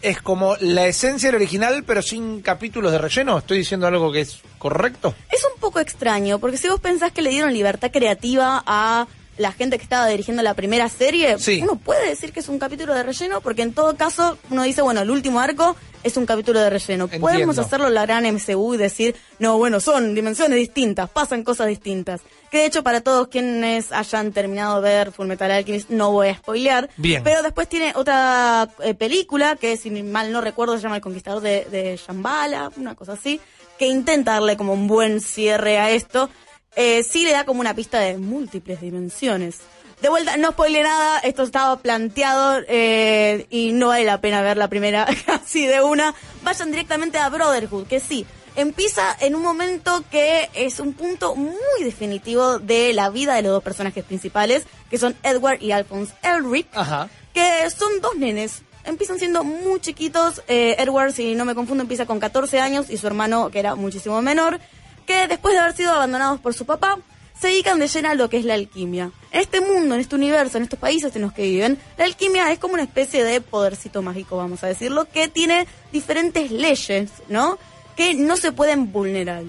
es 0.00 0.22
como 0.22 0.54
la 0.60 0.86
esencia 0.86 1.28
del 1.28 1.36
original, 1.36 1.82
pero 1.84 2.02
sin 2.02 2.40
capítulos 2.40 2.92
de 2.92 2.98
relleno. 2.98 3.36
¿Estoy 3.36 3.58
diciendo 3.58 3.88
algo 3.88 4.12
que 4.12 4.20
es 4.20 4.38
correcto? 4.58 5.12
Es 5.32 5.44
un 5.52 5.58
poco 5.58 5.80
extraño, 5.80 6.38
porque 6.38 6.56
si 6.56 6.68
vos 6.68 6.78
pensás 6.78 7.10
que 7.10 7.22
le 7.22 7.30
dieron 7.30 7.52
libertad 7.52 7.90
creativa 7.90 8.62
a 8.64 9.08
la 9.38 9.52
gente 9.52 9.76
que 9.76 9.82
estaba 9.84 10.06
dirigiendo 10.06 10.42
la 10.42 10.54
primera 10.54 10.88
serie, 10.88 11.38
Sí. 11.38 11.60
uno 11.62 11.76
puede 11.76 12.08
decir 12.08 12.32
que 12.32 12.40
es 12.40 12.48
un 12.48 12.58
capítulo 12.58 12.94
de 12.94 13.02
relleno, 13.02 13.40
porque 13.40 13.62
en 13.62 13.72
todo 13.74 13.96
caso 13.96 14.38
uno 14.50 14.62
dice, 14.62 14.82
bueno, 14.82 15.02
el 15.02 15.10
último 15.10 15.40
arco 15.40 15.76
es 16.02 16.16
un 16.16 16.24
capítulo 16.24 16.60
de 16.60 16.70
relleno. 16.70 17.04
Entiendo. 17.04 17.26
Podemos 17.26 17.58
hacerlo 17.58 17.88
la 17.90 18.06
gran 18.06 18.24
MCU 18.24 18.74
y 18.74 18.76
decir, 18.76 19.14
no, 19.38 19.58
bueno, 19.58 19.80
son 19.80 20.14
dimensiones 20.14 20.58
distintas, 20.58 21.10
pasan 21.10 21.42
cosas 21.42 21.66
distintas. 21.66 22.20
Que 22.50 22.58
de 22.58 22.66
hecho 22.66 22.82
para 22.84 23.00
todos 23.00 23.26
quienes 23.28 23.90
hayan 23.92 24.30
terminado 24.32 24.80
de 24.80 24.88
ver 24.90 25.12
Fullmetal 25.12 25.50
Alchemist 25.50 25.90
no 25.90 26.12
voy 26.12 26.28
a 26.28 26.36
spoilear. 26.36 26.88
Bien. 26.96 27.22
Pero 27.24 27.42
después 27.42 27.68
tiene 27.68 27.92
otra 27.96 28.68
eh, 28.84 28.94
película 28.94 29.56
que 29.56 29.76
si 29.76 29.90
mal 29.90 30.30
no 30.32 30.40
recuerdo 30.40 30.76
se 30.76 30.82
llama 30.84 30.96
El 30.96 31.02
Conquistador 31.02 31.42
de, 31.42 31.66
de 31.70 31.96
Shambhala, 31.96 32.70
una 32.76 32.94
cosa 32.94 33.14
así, 33.14 33.40
que 33.78 33.88
intenta 33.88 34.34
darle 34.34 34.56
como 34.56 34.72
un 34.72 34.86
buen 34.86 35.20
cierre 35.20 35.78
a 35.78 35.90
esto. 35.90 36.30
Eh, 36.76 37.02
sí 37.02 37.24
le 37.24 37.32
da 37.32 37.44
como 37.44 37.60
una 37.60 37.74
pista 37.74 37.98
de 37.98 38.18
múltiples 38.18 38.80
dimensiones. 38.80 39.58
De 40.02 40.10
vuelta, 40.10 40.36
no 40.36 40.50
spoile 40.50 40.82
nada, 40.82 41.18
esto 41.20 41.42
estaba 41.42 41.78
planteado 41.78 42.60
eh, 42.68 43.46
y 43.48 43.72
no 43.72 43.88
vale 43.88 44.04
la 44.04 44.20
pena 44.20 44.42
ver 44.42 44.58
la 44.58 44.68
primera 44.68 45.06
así 45.26 45.66
de 45.66 45.82
una. 45.82 46.14
Vayan 46.44 46.70
directamente 46.70 47.16
a 47.18 47.30
Brotherhood, 47.30 47.86
que 47.86 47.98
sí, 47.98 48.26
empieza 48.56 49.16
en 49.20 49.34
un 49.34 49.42
momento 49.42 50.04
que 50.10 50.50
es 50.54 50.80
un 50.80 50.92
punto 50.92 51.34
muy 51.34 51.82
definitivo 51.82 52.58
de 52.58 52.92
la 52.92 53.08
vida 53.08 53.34
de 53.36 53.42
los 53.42 53.52
dos 53.52 53.62
personajes 53.62 54.04
principales, 54.04 54.64
que 54.90 54.98
son 54.98 55.16
Edward 55.22 55.62
y 55.62 55.72
Alphonse 55.72 56.12
Elric, 56.22 56.66
Ajá. 56.74 57.08
que 57.32 57.70
son 57.70 58.00
dos 58.02 58.16
nenes. 58.16 58.62
Empiezan 58.84 59.18
siendo 59.18 59.42
muy 59.44 59.80
chiquitos. 59.80 60.42
eh, 60.46 60.76
Edward, 60.78 61.12
si 61.12 61.34
no 61.34 61.44
me 61.46 61.54
confundo, 61.54 61.82
empieza 61.82 62.04
con 62.06 62.20
14 62.20 62.60
años 62.60 62.86
y 62.90 62.98
su 62.98 63.06
hermano, 63.06 63.50
que 63.50 63.58
era 63.60 63.74
muchísimo 63.74 64.20
menor, 64.22 64.60
que 65.06 65.28
después 65.28 65.54
de 65.54 65.60
haber 65.60 65.76
sido 65.76 65.92
abandonados 65.92 66.40
por 66.40 66.52
su 66.52 66.66
papá, 66.66 66.98
se 67.40 67.48
dedican 67.48 67.78
de 67.78 67.88
lleno 67.88 68.10
a 68.10 68.14
lo 68.14 68.30
que 68.30 68.38
es 68.38 68.44
la 68.44 68.54
alquimia. 68.54 69.10
En 69.30 69.40
este 69.40 69.60
mundo, 69.60 69.94
en 69.94 70.00
este 70.00 70.14
universo, 70.14 70.56
en 70.56 70.64
estos 70.64 70.78
países 70.78 71.14
en 71.16 71.22
los 71.22 71.32
que 71.32 71.42
viven, 71.42 71.78
la 71.98 72.04
alquimia 72.04 72.50
es 72.50 72.58
como 72.58 72.74
una 72.74 72.82
especie 72.82 73.24
de 73.24 73.40
podercito 73.40 74.02
mágico, 74.02 74.36
vamos 74.36 74.64
a 74.64 74.68
decirlo, 74.68 75.06
que 75.06 75.28
tiene 75.28 75.66
diferentes 75.92 76.50
leyes, 76.50 77.10
¿no? 77.28 77.58
Que 77.94 78.14
no 78.14 78.36
se 78.36 78.52
pueden 78.52 78.92
vulnerar. 78.92 79.44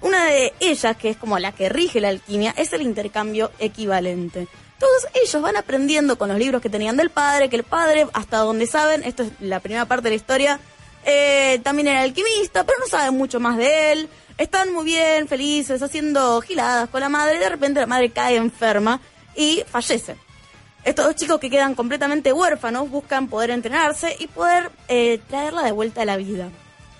Una 0.00 0.26
de 0.26 0.52
ellas, 0.60 0.96
que 0.96 1.10
es 1.10 1.16
como 1.16 1.38
la 1.38 1.52
que 1.52 1.68
rige 1.68 2.00
la 2.00 2.08
alquimia, 2.08 2.54
es 2.56 2.72
el 2.72 2.82
intercambio 2.82 3.50
equivalente. 3.58 4.48
Todos 4.78 5.06
ellos 5.14 5.40
van 5.40 5.56
aprendiendo 5.56 6.18
con 6.18 6.28
los 6.28 6.38
libros 6.38 6.60
que 6.60 6.68
tenían 6.68 6.96
del 6.96 7.10
padre, 7.10 7.48
que 7.48 7.56
el 7.56 7.62
padre, 7.62 8.06
hasta 8.12 8.38
donde 8.38 8.66
saben, 8.66 9.04
esto 9.04 9.22
es 9.22 9.30
la 9.40 9.60
primera 9.60 9.86
parte 9.86 10.04
de 10.04 10.10
la 10.10 10.16
historia, 10.16 10.60
eh, 11.04 11.60
también 11.62 11.88
era 11.88 12.02
alquimista, 12.02 12.64
pero 12.64 12.78
no 12.78 12.86
saben 12.86 13.16
mucho 13.16 13.40
más 13.40 13.56
de 13.56 13.92
él. 13.92 14.08
Están 14.42 14.72
muy 14.72 14.84
bien, 14.84 15.28
felices, 15.28 15.80
haciendo 15.82 16.40
giladas 16.40 16.88
con 16.88 17.00
la 17.00 17.08
madre, 17.08 17.36
y 17.36 17.38
de 17.38 17.48
repente 17.48 17.78
la 17.78 17.86
madre 17.86 18.10
cae 18.10 18.34
enferma 18.34 19.00
y 19.36 19.62
fallece. 19.70 20.16
Estos 20.82 21.06
dos 21.06 21.14
chicos 21.14 21.38
que 21.38 21.48
quedan 21.48 21.76
completamente 21.76 22.32
huérfanos 22.32 22.90
buscan 22.90 23.28
poder 23.28 23.50
entrenarse 23.50 24.16
y 24.18 24.26
poder 24.26 24.72
eh, 24.88 25.20
traerla 25.28 25.62
de 25.62 25.70
vuelta 25.70 26.02
a 26.02 26.06
la 26.06 26.16
vida. 26.16 26.48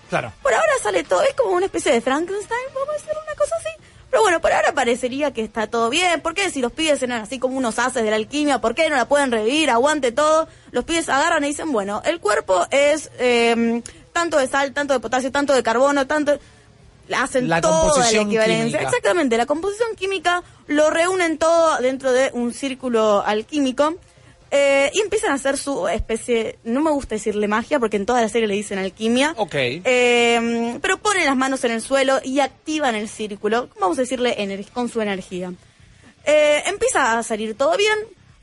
Claro. 0.08 0.32
Por 0.40 0.54
ahora 0.54 0.72
sale 0.84 1.02
todo, 1.02 1.20
es 1.22 1.34
como 1.34 1.56
una 1.56 1.66
especie 1.66 1.90
de 1.90 2.00
Frankenstein, 2.00 2.60
vamos 2.72 2.90
a 2.90 2.92
decir 2.92 3.10
una 3.10 3.34
cosa 3.34 3.56
así. 3.56 3.70
Pero 4.08 4.22
bueno, 4.22 4.40
por 4.40 4.52
ahora 4.52 4.72
parecería 4.72 5.32
que 5.32 5.42
está 5.42 5.66
todo 5.66 5.90
bien. 5.90 6.20
¿Por 6.20 6.34
qué 6.34 6.48
si 6.48 6.60
los 6.60 6.70
pibes 6.70 7.02
eran 7.02 7.22
así 7.22 7.40
como 7.40 7.56
unos 7.56 7.80
haces 7.80 8.04
de 8.04 8.10
la 8.10 8.16
alquimia, 8.16 8.60
por 8.60 8.76
qué 8.76 8.88
no 8.88 8.94
la 8.94 9.08
pueden 9.08 9.32
revivir, 9.32 9.68
aguante 9.68 10.12
todo? 10.12 10.46
Los 10.70 10.84
pibes 10.84 11.08
agarran 11.08 11.42
y 11.42 11.48
dicen, 11.48 11.72
bueno, 11.72 12.02
el 12.04 12.20
cuerpo 12.20 12.68
es 12.70 13.10
eh, 13.18 13.82
tanto 14.12 14.38
de 14.38 14.46
sal, 14.46 14.72
tanto 14.72 14.94
de 14.94 15.00
potasio, 15.00 15.32
tanto 15.32 15.54
de 15.54 15.64
carbono, 15.64 16.06
tanto 16.06 16.38
hacen 17.14 17.48
La 17.48 17.60
toda 17.60 17.98
la 17.98 18.10
equivalencia. 18.10 18.78
química. 18.78 18.82
Exactamente, 18.82 19.36
la 19.36 19.46
composición 19.46 19.94
química 19.96 20.42
lo 20.66 20.90
reúnen 20.90 21.38
todo 21.38 21.78
dentro 21.78 22.12
de 22.12 22.30
un 22.32 22.52
círculo 22.52 23.22
alquímico 23.24 23.94
eh, 24.50 24.90
y 24.92 25.00
empiezan 25.00 25.30
a 25.32 25.34
hacer 25.34 25.56
su 25.56 25.88
especie, 25.88 26.58
no 26.64 26.80
me 26.82 26.90
gusta 26.90 27.14
decirle 27.14 27.48
magia 27.48 27.78
porque 27.78 27.96
en 27.96 28.04
toda 28.04 28.20
la 28.20 28.28
serie 28.28 28.46
le 28.46 28.54
dicen 28.54 28.78
alquimia, 28.78 29.34
Ok. 29.38 29.54
eh, 29.54 30.78
pero 30.82 30.98
ponen 30.98 31.24
las 31.26 31.36
manos 31.36 31.64
en 31.64 31.72
el 31.72 31.80
suelo 31.80 32.20
y 32.22 32.40
activan 32.40 32.94
el 32.94 33.08
círculo, 33.08 33.68
vamos 33.80 33.96
a 33.98 34.02
decirle 34.02 34.36
con 34.72 34.88
su 34.88 35.00
energía. 35.00 35.52
Eh, 36.24 36.62
empieza 36.66 37.18
a 37.18 37.22
salir 37.22 37.56
todo 37.56 37.76
bien 37.76 37.98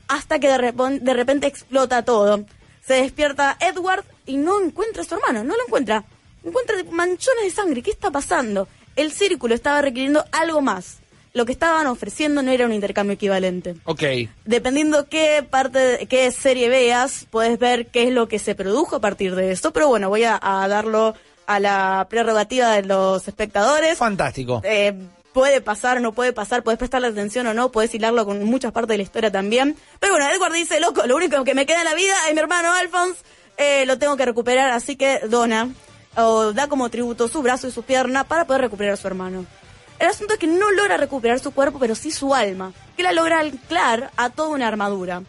hasta 0.08 0.38
que 0.38 0.48
de, 0.48 0.98
de 1.00 1.14
repente 1.14 1.46
explota 1.46 2.04
todo. 2.04 2.44
Se 2.84 2.94
despierta 2.94 3.56
Edward 3.60 4.04
y 4.26 4.36
no 4.36 4.60
encuentra 4.60 5.02
a 5.02 5.04
su 5.04 5.14
hermano, 5.14 5.44
no 5.44 5.54
lo 5.56 5.62
encuentra. 5.66 6.04
Encuentra 6.44 6.76
manchones 6.90 7.44
de 7.44 7.50
sangre. 7.50 7.82
¿Qué 7.82 7.90
está 7.90 8.10
pasando? 8.10 8.68
El 8.96 9.12
círculo 9.12 9.54
estaba 9.54 9.82
requiriendo 9.82 10.24
algo 10.32 10.60
más. 10.60 10.98
Lo 11.32 11.46
que 11.46 11.52
estaban 11.52 11.86
ofreciendo 11.86 12.42
no 12.42 12.50
era 12.50 12.66
un 12.66 12.72
intercambio 12.72 13.14
equivalente. 13.14 13.76
Ok. 13.84 14.02
Dependiendo 14.44 15.08
qué 15.08 15.46
parte, 15.48 15.78
de- 15.78 16.06
qué 16.06 16.30
serie 16.32 16.68
veas, 16.68 17.26
puedes 17.30 17.58
ver 17.58 17.86
qué 17.86 18.08
es 18.08 18.12
lo 18.12 18.26
que 18.26 18.38
se 18.40 18.54
produjo 18.56 18.96
a 18.96 19.00
partir 19.00 19.36
de 19.36 19.52
esto. 19.52 19.72
Pero 19.72 19.86
bueno, 19.88 20.08
voy 20.08 20.24
a, 20.24 20.38
a 20.42 20.66
darlo 20.66 21.14
a 21.46 21.60
la 21.60 22.06
prerrogativa 22.10 22.70
de 22.74 22.82
los 22.82 23.28
espectadores. 23.28 23.96
Fantástico. 23.98 24.60
Eh, 24.64 24.92
puede 25.32 25.60
pasar, 25.60 26.00
no 26.00 26.12
puede 26.12 26.32
pasar, 26.32 26.64
puedes 26.64 26.78
prestarle 26.78 27.06
atención 27.08 27.46
o 27.46 27.54
no, 27.54 27.70
puedes 27.70 27.94
hilarlo 27.94 28.24
con 28.26 28.42
muchas 28.44 28.72
partes 28.72 28.88
de 28.94 28.96
la 28.96 29.02
historia 29.04 29.30
también. 29.30 29.76
Pero 30.00 30.14
bueno, 30.14 30.28
Edward 30.34 30.52
dice, 30.52 30.80
loco, 30.80 31.06
lo 31.06 31.14
único 31.14 31.44
que 31.44 31.54
me 31.54 31.64
queda 31.66 31.78
en 31.78 31.84
la 31.84 31.94
vida 31.94 32.14
es 32.28 32.34
mi 32.34 32.40
hermano 32.40 32.72
Alphonse, 32.72 33.20
eh, 33.56 33.84
lo 33.86 33.98
tengo 33.98 34.16
que 34.16 34.24
recuperar, 34.24 34.70
así 34.72 34.96
que 34.96 35.20
dona 35.28 35.68
o 36.16 36.52
da 36.52 36.68
como 36.68 36.90
tributo 36.90 37.28
su 37.28 37.42
brazo 37.42 37.68
y 37.68 37.72
su 37.72 37.82
pierna 37.82 38.24
para 38.24 38.46
poder 38.46 38.62
recuperar 38.62 38.94
a 38.94 38.96
su 38.96 39.06
hermano. 39.06 39.46
El 39.98 40.08
asunto 40.08 40.32
es 40.34 40.40
que 40.40 40.46
no 40.46 40.70
logra 40.70 40.96
recuperar 40.96 41.40
su 41.40 41.52
cuerpo, 41.52 41.78
pero 41.78 41.94
sí 41.94 42.10
su 42.10 42.34
alma, 42.34 42.72
que 42.96 43.02
la 43.02 43.12
logra 43.12 43.40
anclar 43.40 44.10
a 44.16 44.30
toda 44.30 44.48
una 44.48 44.66
armadura. 44.66 45.22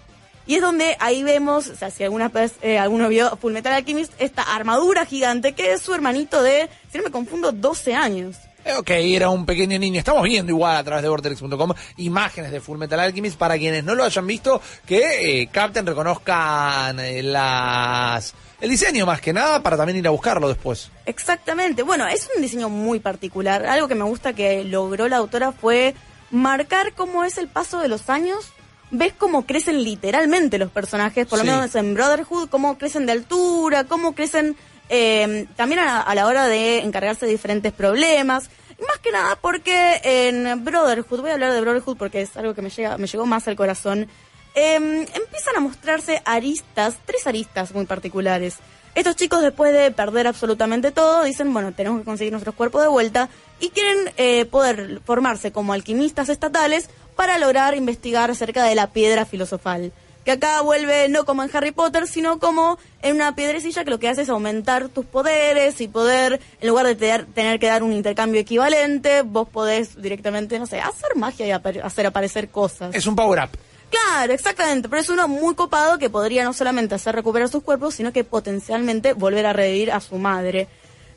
Y 0.48 0.56
es 0.56 0.62
donde 0.62 0.96
ahí 1.00 1.24
vemos, 1.24 1.68
o 1.68 1.76
sea, 1.76 1.92
si 1.92 2.04
alguna 2.04 2.30
vez 2.30 2.54
eh, 2.62 2.80
alguno 2.80 3.10
vio 3.10 3.36
Full 3.38 3.54
Metal 3.54 3.74
Alchemist, 3.74 4.14
esta 4.18 4.42
armadura 4.42 5.06
gigante 5.06 5.54
que 5.54 5.74
es 5.74 5.82
su 5.82 5.94
hermanito 5.94 6.42
de, 6.42 6.70
si 6.92 6.98
no 6.98 7.04
me 7.04 7.12
confundo, 7.12 7.52
12 7.52 7.96
años. 7.96 8.38
Eh, 8.66 8.74
Ok, 8.78 8.90
era 8.92 9.30
un 9.30 9.46
pequeño 9.46 9.78
niño. 9.80 10.00
Estamos 10.00 10.24
viendo 10.24 10.52
igual 10.52 10.78
a 10.78 10.84
través 10.84 11.04
de 11.04 11.10
Vortex.com 11.10 11.74
imágenes 11.98 12.52
de 12.52 12.62
Full 12.62 12.78
Metal 12.78 13.00
Alchemist 13.00 13.38
para 13.38 13.58
quienes 13.58 13.84
no 13.84 13.96
lo 13.96 14.04
hayan 14.04 14.28
visto, 14.28 14.62
que 14.86 15.42
eh, 15.42 15.48
capten, 15.52 15.86
reconozcan 15.86 17.00
eh, 17.00 17.24
las 17.24 18.34
el 18.62 18.70
diseño 18.70 19.08
más 19.08 19.20
que 19.22 19.34
nada 19.34 19.64
para 19.64 19.76
también 19.76 19.98
ir 19.98 20.06
a 20.08 20.12
buscarlo 20.12 20.48
después. 20.48 20.92
Exactamente. 21.08 21.82
Bueno, 21.82 22.06
es 22.08 22.30
un 22.36 22.44
diseño 22.44 22.70
muy 22.70 23.00
particular. 23.00 23.66
Algo 23.66 23.88
que 23.88 23.96
me 23.96 24.04
gusta 24.04 24.34
que 24.34 24.64
logró 24.64 25.08
la 25.10 25.18
autora 25.18 25.52
fue 25.52 25.96
marcar 26.30 26.94
cómo 26.94 27.24
es 27.24 27.40
el 27.40 27.48
paso 27.48 27.80
de 27.80 27.88
los 27.88 28.10
años. 28.12 28.52
Ves 28.92 29.14
cómo 29.18 29.46
crecen 29.48 29.84
literalmente 29.84 30.60
los 30.60 30.70
personajes, 30.70 31.26
por 31.26 31.40
lo 31.40 31.46
Sí. 31.46 31.50
menos 31.50 31.74
en 31.76 31.94
Brotherhood, 31.96 32.50
cómo 32.50 32.78
crecen 32.78 33.06
de 33.08 33.14
altura, 33.14 33.86
cómo 33.86 34.14
crecen 34.14 34.56
eh, 34.92 35.48
también 35.56 35.80
a, 35.80 36.02
a 36.02 36.14
la 36.14 36.28
hora 36.28 36.48
de 36.48 36.80
encargarse 36.80 37.26
de 37.26 37.32
diferentes 37.32 37.74
problemas. 37.74 38.52
Más 38.88 38.98
que 39.00 39.12
nada 39.12 39.36
porque 39.36 40.02
en 40.04 40.64
Brotherhood, 40.64 41.22
voy 41.22 41.30
a 41.30 41.34
hablar 41.34 41.54
de 41.54 41.62
Brotherhood 41.62 41.98
porque 41.98 42.22
es 42.22 42.36
algo 42.36 42.56
que 42.56 42.64
me, 42.64 42.70
llega, 42.70 42.98
me 42.98 43.06
llegó 43.06 43.28
más 43.28 43.48
al 43.48 43.56
corazón, 43.56 44.08
eh, 44.56 44.76
empiezan 44.76 45.56
a 45.56 45.60
mostrarse 45.60 46.22
aristas, 46.26 46.96
tres 47.06 47.28
aristas 47.28 47.74
muy 47.74 47.86
particulares. 47.86 48.56
Estos 48.96 49.16
chicos 49.16 49.42
después 49.42 49.72
de 49.72 49.92
perder 49.92 50.28
absolutamente 50.28 50.92
todo 50.92 51.24
dicen, 51.24 51.54
bueno, 51.54 51.72
tenemos 51.72 52.00
que 52.00 52.06
conseguir 52.06 52.34
nuestros 52.34 52.56
cuerpos 52.56 52.82
de 52.82 52.90
vuelta 52.90 53.30
y 53.60 53.70
quieren 53.70 54.12
eh, 54.18 54.46
poder 54.46 55.00
formarse 55.06 55.52
como 55.52 55.74
alquimistas 55.74 56.28
estatales 56.28 56.90
para 57.16 57.38
lograr 57.38 57.76
investigar 57.76 58.32
acerca 58.32 58.64
de 58.66 58.76
la 58.76 58.88
piedra 58.88 59.26
filosofal. 59.26 59.94
Que 60.26 60.32
acá 60.34 60.62
vuelve 60.62 61.10
no 61.10 61.26
como 61.26 61.42
en 61.44 61.50
Harry 61.54 61.72
Potter, 61.72 62.08
sino 62.08 62.38
como 62.38 62.78
en 63.02 63.16
una 63.16 63.34
piedrecilla 63.36 63.84
que 63.84 63.90
lo 63.90 64.00
que 64.00 64.08
hace 64.08 64.22
es 64.22 64.30
aumentar 64.30 64.88
tus 64.90 65.06
poderes 65.06 65.82
y 65.82 65.88
poder, 65.88 66.40
en 66.60 66.68
lugar 66.68 66.86
de 66.86 66.96
te- 66.96 67.26
tener 67.34 67.60
que 67.60 67.66
dar 67.68 67.82
un 67.82 67.92
intercambio 67.92 68.40
equivalente, 68.40 69.24
vos 69.24 69.48
podés 69.50 70.00
directamente, 70.00 70.60
no 70.60 70.68
sé, 70.68 70.80
hacer 70.80 71.16
magia 71.16 71.48
y 71.48 71.52
hacer 71.52 72.06
aparecer 72.06 72.50
cosas. 72.50 72.94
Es 72.94 73.08
un 73.08 73.16
power 73.16 73.46
up. 73.46 73.58
Claro, 73.90 74.32
exactamente, 74.34 74.88
pero 74.88 75.02
es 75.02 75.10
uno 75.10 75.28
muy 75.28 75.56
copado 75.56 75.98
que 75.98 76.10
podría 76.10 76.44
no 76.44 76.54
solamente 76.54 76.94
hacer 76.96 77.16
recuperar 77.16 77.50
sus 77.50 77.64
cuerpos, 77.64 77.96
sino 77.96 78.14
que 78.14 78.24
potencialmente 78.24 79.14
volver 79.14 79.46
a 79.48 79.54
revivir 79.54 79.92
a 79.92 80.00
su 80.00 80.16
madre. 80.18 80.68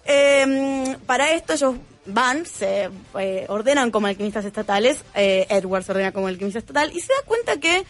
Eh, 0.07 0.97
para 1.07 1.31
esto 1.33 1.53
ellos 1.53 1.75
van, 2.07 2.45
se 2.47 2.91
eh, 3.19 3.47
ordenan 3.49 3.91
como 3.91 4.07
alquimistas 4.07 4.45
estatales, 4.45 4.99
eh, 5.15 5.47
Edward 5.49 5.85
se 5.85 5.93
ordena 5.93 6.13
como 6.13 6.27
alquimista 6.27 6.59
estatal 6.59 6.91
y 6.95 7.01
se 7.01 7.13
da 7.13 7.21
cuenta 7.27 7.57
que 7.59 7.85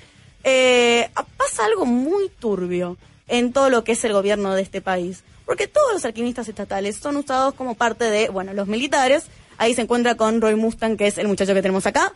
eh, 0.45 1.11
pasa 1.37 1.65
algo 1.65 1.87
muy 1.87 2.29
turbio 2.29 2.97
en 3.29 3.53
todo 3.53 3.71
lo 3.71 3.85
que 3.85 3.93
es 3.93 4.05
el 4.05 4.13
gobierno 4.13 4.55
de 4.55 4.63
este 4.63 4.81
país. 4.81 5.25
Porque 5.47 5.67
todos 5.67 5.93
los 5.93 6.05
alquimistas 6.05 6.49
estatales 6.49 6.97
son 6.97 7.17
usados 7.17 7.55
como 7.55 7.75
parte 7.75 8.05
de, 8.05 8.29
bueno, 8.29 8.53
los 8.55 8.67
militares. 8.67 9.25
Ahí 9.59 9.75
se 9.75 9.83
encuentra 9.83 10.15
con 10.17 10.41
Roy 10.41 10.55
Mustang, 10.55 10.97
que 10.97 11.07
es 11.07 11.19
el 11.19 11.29
muchacho 11.29 11.55
que 11.55 11.63
tenemos 11.63 11.87
acá, 11.87 12.13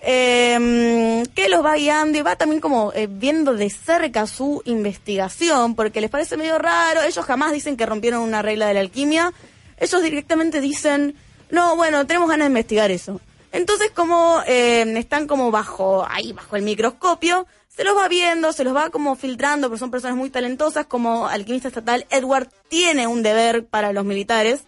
eh, 0.00 1.22
que 1.34 1.48
los 1.48 1.64
va 1.64 1.76
guiando 1.76 2.18
y 2.18 2.22
va 2.22 2.36
también 2.36 2.60
como 2.60 2.92
eh, 2.92 3.06
viendo 3.08 3.54
de 3.54 3.70
cerca 3.70 4.26
su 4.26 4.62
investigación, 4.64 5.74
porque 5.74 6.00
les 6.00 6.10
parece 6.10 6.36
medio 6.36 6.58
raro. 6.58 7.02
Ellos 7.02 7.24
jamás 7.24 7.52
dicen 7.52 7.76
que 7.76 7.86
rompieron 7.86 8.22
una 8.22 8.42
regla 8.42 8.66
de 8.66 8.74
la 8.74 8.80
alquimia. 8.80 9.32
Ellos 9.78 10.02
directamente 10.02 10.60
dicen, 10.60 11.14
no, 11.50 11.76
bueno, 11.76 12.06
tenemos 12.06 12.28
ganas 12.28 12.46
de 12.46 12.50
investigar 12.50 12.90
eso. 12.90 13.20
Entonces, 13.52 13.90
como 13.90 14.40
eh, 14.46 14.82
están 14.96 15.26
como 15.26 15.50
bajo, 15.50 16.06
ahí 16.08 16.32
bajo 16.32 16.56
el 16.56 16.62
microscopio, 16.62 17.46
se 17.74 17.84
los 17.84 17.96
va 17.96 18.08
viendo, 18.08 18.52
se 18.52 18.64
los 18.64 18.74
va 18.74 18.90
como 18.90 19.16
filtrando, 19.16 19.68
porque 19.68 19.78
son 19.78 19.90
personas 19.90 20.16
muy 20.16 20.30
talentosas, 20.30 20.86
como 20.86 21.26
alquimista 21.26 21.68
estatal, 21.68 22.06
Edward 22.10 22.48
tiene 22.68 23.06
un 23.06 23.22
deber 23.22 23.64
para 23.64 23.92
los 23.92 24.04
militares, 24.04 24.64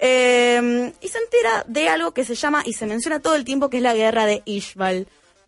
eh, 0.00 0.92
y 1.00 1.08
se 1.08 1.18
entera 1.18 1.64
de 1.66 1.88
algo 1.88 2.12
que 2.12 2.24
se 2.24 2.34
llama, 2.34 2.62
y 2.66 2.74
se 2.74 2.86
menciona 2.86 3.20
todo 3.20 3.36
el 3.36 3.44
tiempo, 3.44 3.70
que 3.70 3.78
es 3.78 3.82
la 3.82 3.94
guerra 3.94 4.26
de 4.26 4.42
Ishbal. 4.44 5.06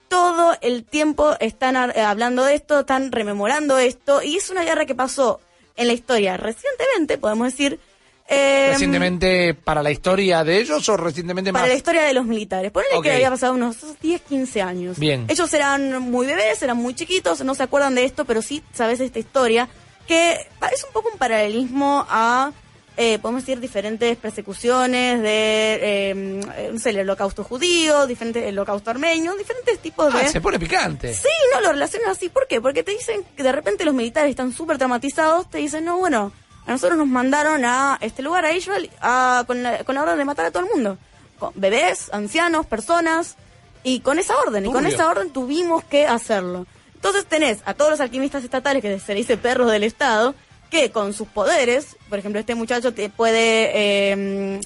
Todo 0.09 0.57
el 0.61 0.85
tiempo 0.85 1.35
están 1.41 1.77
eh, 1.77 2.01
hablando 2.01 2.45
de 2.45 2.55
esto, 2.55 2.81
están 2.81 3.13
rememorando 3.13 3.79
esto, 3.79 4.23
y 4.23 4.37
es 4.37 4.49
una 4.49 4.65
guerra 4.65 4.87
que 4.87 4.95
pasó 4.95 5.41
en 5.77 5.89
la 5.89 5.93
historia 5.93 6.37
recientemente, 6.37 7.19
podemos 7.19 7.49
decir, 7.53 7.81
eh, 8.29 8.69
¿Recientemente 8.73 9.55
para 9.55 9.83
la 9.83 9.91
historia 9.91 10.43
de 10.45 10.59
ellos 10.59 10.89
o 10.89 10.97
recientemente 10.97 11.53
más? 11.53 11.61
para 11.61 11.73
la 11.73 11.77
historia 11.77 12.03
de 12.03 12.15
los 12.15 12.25
militares. 12.25 12.71
Ponele 12.73 12.97
Ok. 12.97 13.03
que 13.05 13.13
había 13.13 13.31
pasado 13.31 13.53
unos 13.55 13.77
10, 14.01 14.21
15 14.23 14.63
años. 14.63 14.99
Bien. 14.99 15.27
Ellos 15.29 15.53
eran 15.53 15.99
muy 16.01 16.27
bebés, 16.27 16.63
eran 16.63 16.77
muy 16.79 16.95
chiquitos, 16.95 17.45
no 17.45 17.55
se 17.55 17.63
acuerdan 17.63 17.95
de 17.95 18.05
esto, 18.05 18.25
pero 18.25 18.41
sí 18.43 18.63
sabes 18.73 19.01
esta 19.01 19.19
historia, 19.19 19.69
que 20.09 20.33
es 20.73 20.85
un 20.85 20.93
poco 20.93 21.11
un 21.13 21.19
paralelismo 21.19 22.07
a, 22.09 22.53
eh, 22.97 23.19
podemos 23.19 23.43
decir, 23.43 23.61
diferentes 23.61 24.17
persecuciones 24.17 25.21
de, 25.21 25.79
eh, 25.83 26.71
no 26.73 26.79
sé, 26.79 26.91
el 26.91 27.01
holocausto 27.01 27.45
judío, 27.45 28.07
diferentes, 28.07 28.45
el 28.45 28.59
holocausto 28.59 28.91
armenio, 28.91 29.35
diferentes 29.37 29.79
tipos 29.81 30.13
de... 30.15 30.21
Ah, 30.21 30.29
se 30.29 30.41
pone 30.41 30.59
picante. 30.59 31.13
Sí, 31.13 31.29
no, 31.55 31.61
lo 31.61 31.73
relacionan 31.73 32.11
así. 32.11 32.29
¿Por 32.31 32.47
qué? 32.47 32.61
Porque 32.61 32.83
te 32.83 32.93
dicen 32.93 33.23
que 33.37 33.43
de 33.43 33.53
repente 33.53 33.85
los 33.85 33.95
militares 33.95 34.31
están 34.31 34.53
súper 34.53 34.79
traumatizados, 34.79 35.51
te 35.51 35.59
dicen, 35.59 35.85
no, 35.85 35.99
bueno, 35.99 36.33
a 36.67 36.71
nosotros 36.73 36.97
nos 36.99 37.07
mandaron 37.09 37.65
a 37.65 37.99
este 38.01 38.23
lugar, 38.23 38.45
a 38.45 38.53
Israel, 38.53 38.91
a- 39.01 39.45
con, 39.47 39.63
la, 39.63 39.85
con 39.85 39.95
la 39.95 40.03
orden 40.03 40.19
de 40.19 40.25
matar 40.25 40.47
a 40.47 40.51
todo 40.51 40.63
el 40.65 40.71
mundo. 40.75 40.99
Con 41.39 41.53
bebés, 41.57 42.09
ancianos, 42.13 42.67
personas, 42.67 43.37
y 43.83 44.01
con 44.01 44.19
esa 44.19 44.35
orden, 44.39 44.65
y 44.65 44.73
con 44.73 44.87
esa 44.87 45.09
orden 45.09 45.31
tuvimos 45.31 45.85
que 45.85 46.07
hacerlo. 46.07 46.67
Entonces 46.95 47.27
tenés 47.27 47.59
a 47.67 47.75
todos 47.75 47.91
los 47.91 48.01
alquimistas 48.01 48.43
estatales, 48.45 48.81
que 48.83 48.99
se 48.99 49.13
le 49.13 49.21
dice 49.21 49.37
perros 49.37 49.71
del 49.71 49.85
Estado, 49.85 50.35
que 50.71 50.91
con 50.91 51.13
sus 51.13 51.29
poderes, 51.29 51.97
por 52.09 52.19
ejemplo, 52.19 52.41
este 52.41 52.55
muchacho 52.55 52.95
te 52.95 53.09
puede... 53.11 53.71
eh, 54.13 54.61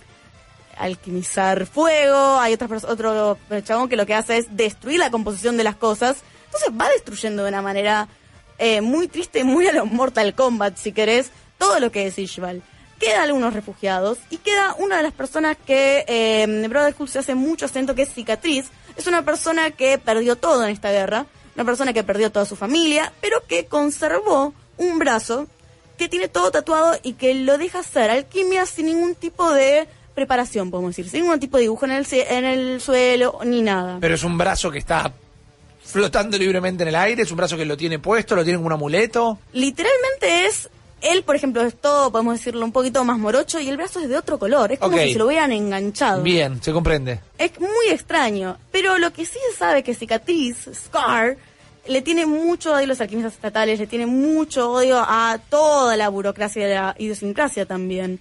alquimizar 0.77 1.67
fuego, 1.67 2.39
hay 2.39 2.55
otras 2.55 2.71
pers- 2.71 2.89
otro 2.89 3.37
chabón 3.65 3.89
que 3.89 3.97
lo 3.97 4.07
que 4.07 4.15
hace 4.15 4.39
es 4.39 4.57
destruir 4.57 5.01
la 5.01 5.11
composición 5.11 5.57
de 5.57 5.65
las 5.65 5.75
cosas, 5.75 6.19
entonces 6.47 6.71
va 6.81 6.89
destruyendo 6.91 7.43
de 7.43 7.49
una 7.49 7.63
manera 7.63 8.07
eh, 8.59 8.81
muy 8.81 9.09
triste 9.09 9.43
muy 9.43 9.67
a 9.67 9.73
lo 9.73 9.87
Mortal 9.87 10.35
Kombat, 10.35 10.77
si 10.77 10.93
querés, 10.93 11.31
todo 11.59 11.81
lo 11.81 11.91
que 11.91 12.07
es 12.07 12.19
Ishbal. 12.19 12.63
Quedan 12.99 13.23
algunos 13.23 13.55
refugiados 13.55 14.19
y 14.31 14.39
queda 14.39 14.75
una 14.79 14.97
de 14.97 15.03
las 15.05 15.13
personas 15.13 15.57
que 15.65 16.05
eh, 16.09 16.67
Brotherhood 16.69 17.09
se 17.09 17.21
hace 17.21 17.35
mucho 17.35 17.67
acento, 17.67 17.95
que 17.95 18.03
es 18.03 18.13
Cicatriz. 18.13 18.67
Es 18.97 19.07
una 19.07 19.25
persona 19.25 19.71
que 19.71 19.99
perdió 19.99 20.37
todo 20.37 20.65
en 20.65 20.71
esta 20.71 20.91
guerra, 20.91 21.27
una 21.55 21.65
persona 21.65 21.93
que 21.93 22.03
perdió 22.03 22.33
toda 22.33 22.45
su 22.45 22.57
familia, 22.57 23.13
pero 23.21 23.47
que 23.47 23.67
conservó 23.67 24.53
un 24.79 24.99
brazo 24.99 25.47
que 25.97 26.09
tiene 26.09 26.29
todo 26.29 26.51
tatuado 26.51 26.99
y 27.03 27.15
que 27.15 27.35
lo 27.35 27.59
deja 27.59 27.81
hacer 27.81 28.11
alquimia 28.11 28.67
sin 28.67 28.87
ningún 28.87 29.15
tipo 29.15 29.53
de 29.53 29.87
preparación, 30.15 30.71
podemos 30.71 30.97
decir, 30.97 31.11
sin 31.11 31.23
ningún 31.23 31.39
tipo 31.39 31.59
de 31.59 31.63
dibujo 31.63 31.85
en 31.85 31.93
el, 31.93 32.07
en 32.11 32.45
el 32.45 32.81
suelo 32.81 33.39
ni 33.45 33.63
nada. 33.63 33.99
Pero 34.01 34.15
es 34.15 34.25
un 34.25 34.37
brazo 34.37 34.71
que 34.71 34.79
está 34.79 35.13
flotando 35.85 36.37
libremente 36.37 36.83
en 36.83 36.89
el 36.89 36.97
aire, 36.97 37.23
es 37.23 37.31
un 37.31 37.37
brazo 37.37 37.57
que 37.57 37.65
lo 37.65 37.77
tiene 37.77 37.99
puesto, 37.99 38.35
lo 38.35 38.43
tiene 38.43 38.59
como 38.59 38.67
un 38.67 38.73
amuleto. 38.73 39.39
Literalmente 39.53 40.47
es, 40.47 40.69
él, 41.03 41.23
por 41.23 41.37
ejemplo, 41.37 41.63
es 41.63 41.75
todo, 41.75 42.11
podemos 42.11 42.35
decirlo, 42.39 42.65
un 42.65 42.73
poquito 42.73 43.05
más 43.05 43.19
morocho 43.19 43.61
y 43.61 43.69
el 43.69 43.77
brazo 43.77 44.01
es 44.01 44.09
de 44.09 44.17
otro 44.17 44.39
color. 44.39 44.73
Es 44.73 44.79
como 44.79 44.97
si 44.99 45.13
se 45.13 45.19
lo 45.19 45.27
hubieran 45.27 45.53
enganchado. 45.53 46.23
Bien, 46.23 46.63
se 46.63 46.73
comprende. 46.73 47.21
Es 47.39 47.59
muy 47.61 47.89
extraño. 47.91 48.57
Pero 48.73 48.99
lo 48.99 49.13
que 49.13 49.25
sí 49.25 49.39
se 49.53 49.57
sabe 49.57 49.83
que 49.83 49.95
Cicatriz, 49.95 50.69
Scar, 50.75 51.37
le 51.87 52.03
tiene 52.03 52.27
mucho 52.27 52.73
odio 52.73 52.85
a 52.85 52.87
los 52.89 53.01
alquimistas 53.01 53.35
estatales, 53.35 53.79
le 53.79 53.87
tiene 53.87 54.07
mucho 54.07 54.71
odio 54.73 54.99
a 54.99 55.39
toda 55.49 55.97
la 55.97 56.09
burocracia 56.09 56.67
y 56.67 56.75
la 56.75 56.95
idiosincrasia 56.99 57.65
también. 57.67 58.21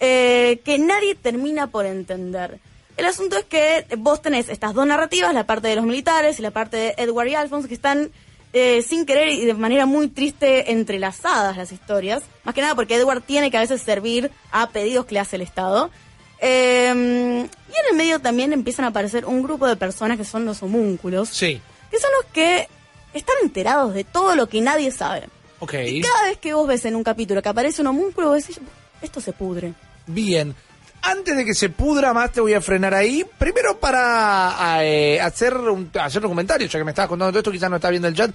eh, 0.00 0.60
que 0.64 0.78
nadie 0.78 1.14
termina 1.16 1.66
por 1.66 1.84
entender. 1.84 2.60
El 2.96 3.04
asunto 3.06 3.36
es 3.36 3.44
que 3.44 3.84
vos 3.96 4.22
tenés 4.22 4.48
estas 4.48 4.74
dos 4.74 4.86
narrativas, 4.86 5.32
la 5.34 5.44
parte 5.44 5.68
de 5.68 5.76
los 5.76 5.84
militares 5.84 6.38
y 6.38 6.42
la 6.42 6.50
parte 6.52 6.76
de 6.76 6.94
Edward 6.98 7.28
y 7.28 7.34
Alphonse, 7.34 7.68
que 7.68 7.74
están 7.74 8.10
eh, 8.52 8.82
sin 8.82 9.04
querer 9.06 9.28
y 9.28 9.44
de 9.44 9.54
manera 9.54 9.86
muy 9.86 10.08
triste 10.08 10.72
entrelazadas 10.72 11.56
las 11.56 11.70
historias. 11.72 12.22
Más 12.44 12.54
que 12.54 12.60
nada 12.62 12.74
porque 12.74 12.94
Edward 12.96 13.22
tiene 13.22 13.50
que 13.50 13.56
a 13.56 13.60
veces 13.60 13.82
servir 13.82 14.30
a 14.50 14.68
pedidos 14.70 15.06
que 15.06 15.14
le 15.14 15.20
hace 15.20 15.36
el 15.36 15.42
Estado. 15.42 15.90
Eh, 16.40 16.92
y 16.94 17.72
en 17.80 17.86
el 17.90 17.96
medio 17.96 18.20
también 18.20 18.52
empiezan 18.52 18.84
a 18.84 18.88
aparecer 18.88 19.24
un 19.26 19.42
grupo 19.42 19.66
de 19.66 19.76
personas 19.76 20.16
que 20.16 20.24
son 20.24 20.44
los 20.44 20.62
homúnculos, 20.62 21.28
Sí. 21.30 21.60
que 21.90 21.98
son 21.98 22.10
los 22.22 22.32
que 22.32 22.68
están 23.14 23.34
enterados 23.42 23.92
de 23.94 24.04
todo 24.04 24.36
lo 24.36 24.48
que 24.48 24.60
nadie 24.60 24.90
sabe. 24.90 25.28
Ok. 25.60 25.74
Y 25.86 26.00
cada 26.00 26.24
vez 26.24 26.38
que 26.38 26.54
vos 26.54 26.66
ves 26.68 26.84
en 26.84 26.94
un 26.96 27.02
capítulo 27.02 27.42
que 27.42 27.48
aparece 27.48 27.80
un 27.82 27.88
homúnculo, 27.88 28.28
vos 28.28 28.36
decís, 28.46 28.60
esto 29.02 29.20
se 29.20 29.32
pudre. 29.32 29.74
Bien. 30.06 30.54
Antes 31.02 31.36
de 31.36 31.44
que 31.44 31.54
se 31.54 31.68
pudra 31.70 32.12
más, 32.12 32.32
te 32.32 32.40
voy 32.40 32.54
a 32.54 32.60
frenar 32.60 32.92
ahí. 32.94 33.24
Primero 33.38 33.78
para 33.78 34.78
eh, 34.84 35.20
hacer, 35.20 35.54
un, 35.56 35.90
hacer 36.00 36.24
un 36.24 36.30
comentario, 36.30 36.66
ya 36.66 36.78
que 36.78 36.84
me 36.84 36.90
estabas 36.90 37.08
contando 37.08 37.32
todo 37.32 37.40
esto, 37.40 37.52
quizás 37.52 37.70
no 37.70 37.76
está 37.76 37.90
viendo 37.90 38.08
el 38.08 38.14
chat. 38.14 38.30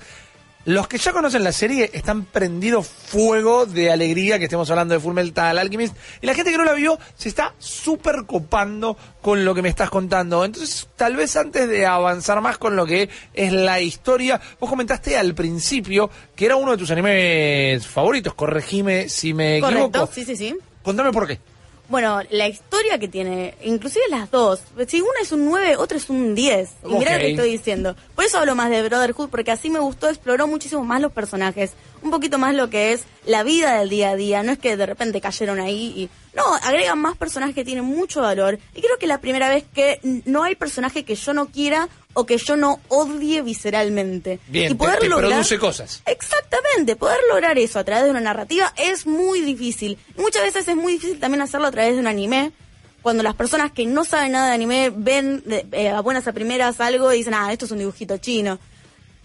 Los 0.65 0.87
que 0.87 0.97
ya 0.97 1.11
conocen 1.11 1.43
la 1.43 1.51
serie 1.51 1.91
están 1.93 2.23
prendidos 2.23 2.87
fuego 2.87 3.65
de 3.65 3.91
alegría 3.91 4.39
que 4.39 4.45
estemos 4.45 4.71
hablando 4.71 4.93
de 4.93 5.01
Fullmetal 5.01 5.57
Alchemist. 5.59 5.93
Y 6.21 6.25
la 6.25 6.33
gente 6.33 6.51
que 6.51 6.57
no 6.57 6.63
la 6.63 6.71
vio 6.71 6.97
se 7.17 7.27
está 7.27 7.53
súper 7.59 8.23
copando 8.25 8.97
con 9.21 9.43
lo 9.43 9.53
que 9.53 9.61
me 9.61 9.67
estás 9.67 9.89
contando. 9.89 10.45
Entonces, 10.45 10.87
tal 10.95 11.17
vez 11.17 11.35
antes 11.35 11.67
de 11.67 11.85
avanzar 11.85 12.39
más 12.39 12.57
con 12.57 12.77
lo 12.77 12.85
que 12.85 13.09
es 13.33 13.51
la 13.51 13.81
historia, 13.81 14.39
vos 14.57 14.69
comentaste 14.69 15.17
al 15.17 15.35
principio 15.35 16.09
que 16.33 16.45
era 16.45 16.55
uno 16.55 16.71
de 16.71 16.77
tus 16.77 16.91
animes 16.91 17.85
favoritos. 17.85 18.33
Corregime 18.33 19.09
si 19.09 19.33
me 19.33 19.59
Correcto, 19.59 19.87
equivoco. 19.87 20.13
sí, 20.13 20.23
sí, 20.23 20.37
sí. 20.37 20.55
Contame 20.81 21.11
por 21.11 21.27
qué. 21.27 21.39
Bueno, 21.93 22.21
la 22.31 22.47
historia 22.47 22.97
que 22.97 23.07
tiene, 23.07 23.53
inclusive 23.61 24.05
las 24.09 24.31
dos, 24.31 24.63
si 24.87 24.99
una 24.99 25.11
es 25.21 25.31
un 25.31 25.45
9, 25.45 25.75
otra 25.77 25.95
es 25.95 26.09
un 26.09 26.33
10. 26.33 26.69
Y 26.85 26.95
mirá 26.95 27.11
lo 27.11 27.17
Ok. 27.17 27.21
que 27.21 27.31
estoy 27.33 27.51
diciendo. 27.51 27.95
Por 28.15 28.25
eso 28.25 28.39
hablo 28.39 28.55
más 28.55 28.71
de 28.71 28.81
Brotherhood, 28.81 29.29
porque 29.29 29.51
así 29.51 29.69
me 29.69 29.77
gustó, 29.77 30.09
exploró 30.09 30.47
muchísimo 30.47 30.83
más 30.83 31.01
los 31.01 31.11
personajes, 31.11 31.73
un 32.01 32.09
poquito 32.09 32.39
más 32.39 32.55
lo 32.55 32.71
que 32.71 32.93
es 32.93 33.03
la 33.27 33.43
vida 33.43 33.77
del 33.77 33.89
día 33.89 34.09
a 34.09 34.15
día. 34.15 34.41
No 34.41 34.53
es 34.53 34.57
que 34.57 34.75
de 34.75 34.87
repente 34.87 35.21
cayeron 35.21 35.59
ahí 35.59 35.93
y... 35.95 36.09
No, 36.35 36.43
agregan 36.63 36.97
más 36.97 37.15
personajes 37.15 37.53
que 37.53 37.63
tienen 37.63 37.85
mucho 37.85 38.21
valor. 38.21 38.57
Y 38.73 38.81
creo 38.81 38.97
que 38.97 39.05
la 39.05 39.21
primera 39.21 39.47
vez 39.49 39.63
que 39.71 39.99
no 40.25 40.41
hay 40.41 40.55
personaje 40.55 41.05
que 41.05 41.13
yo 41.13 41.31
no 41.35 41.49
quiera 41.49 41.89
o 42.13 42.25
que 42.25 42.37
yo 42.37 42.55
no 42.55 42.79
odie 42.89 43.41
visceralmente. 43.41 44.39
Bien, 44.47 44.71
y 44.71 44.75
poder 44.75 44.99
te 44.99 45.09
lograr... 45.09 45.31
produce 45.31 45.57
cosas. 45.59 46.01
Exactamente, 46.05 46.95
poder 46.95 47.19
lograr 47.29 47.57
eso 47.57 47.79
a 47.79 47.83
través 47.83 48.05
de 48.05 48.11
una 48.11 48.21
narrativa 48.21 48.73
es 48.77 49.05
muy 49.07 49.41
difícil. 49.41 49.97
Muchas 50.17 50.43
veces 50.43 50.67
es 50.67 50.75
muy 50.75 50.93
difícil 50.93 51.19
también 51.19 51.41
hacerlo 51.41 51.67
a 51.67 51.71
través 51.71 51.93
de 51.95 51.99
un 51.99 52.07
anime. 52.07 52.51
Cuando 53.01 53.21
las 53.23 53.35
personas 53.35 53.71
que 53.71 53.85
no 53.85 54.05
saben 54.05 54.31
nada 54.31 54.47
de 54.47 54.53
anime 54.53 54.91
ven 54.95 55.43
de- 55.45 55.65
eh, 55.73 55.89
a 55.89 55.99
buenas 56.01 56.27
a 56.27 56.31
primeras 56.31 56.79
algo 56.79 57.11
y 57.11 57.17
dicen, 57.17 57.33
ah, 57.33 57.51
esto 57.51 57.65
es 57.65 57.71
un 57.71 57.79
dibujito 57.79 58.17
chino. 58.17 58.59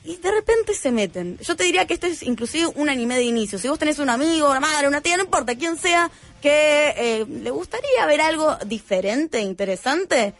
Y 0.05 0.16
de 0.16 0.31
repente 0.31 0.74
se 0.74 0.90
meten. 0.90 1.39
Yo 1.40 1.55
te 1.55 1.65
diría 1.65 1.86
que 1.86 1.94
esto 1.94 2.06
es 2.06 2.23
inclusive 2.23 2.66
un 2.77 2.89
anime 2.89 3.16
de 3.16 3.24
inicio. 3.24 3.59
Si 3.59 3.69
vos 3.69 3.78
tenés 3.78 3.98
un 3.98 4.09
amigo, 4.09 4.51
una 4.51 4.59
madre, 4.60 4.89
una 4.89 5.01
tía, 5.02 5.16
no 5.16 5.24
importa 5.24 5.55
quién 5.55 5.77
sea, 5.77 6.10
que 6.40 6.94
eh, 6.97 7.27
le 7.28 7.51
gustaría 7.51 8.06
ver 8.06 8.20
algo 8.23 8.56
diferente, 8.65 9.40
interesante, 9.40 10.35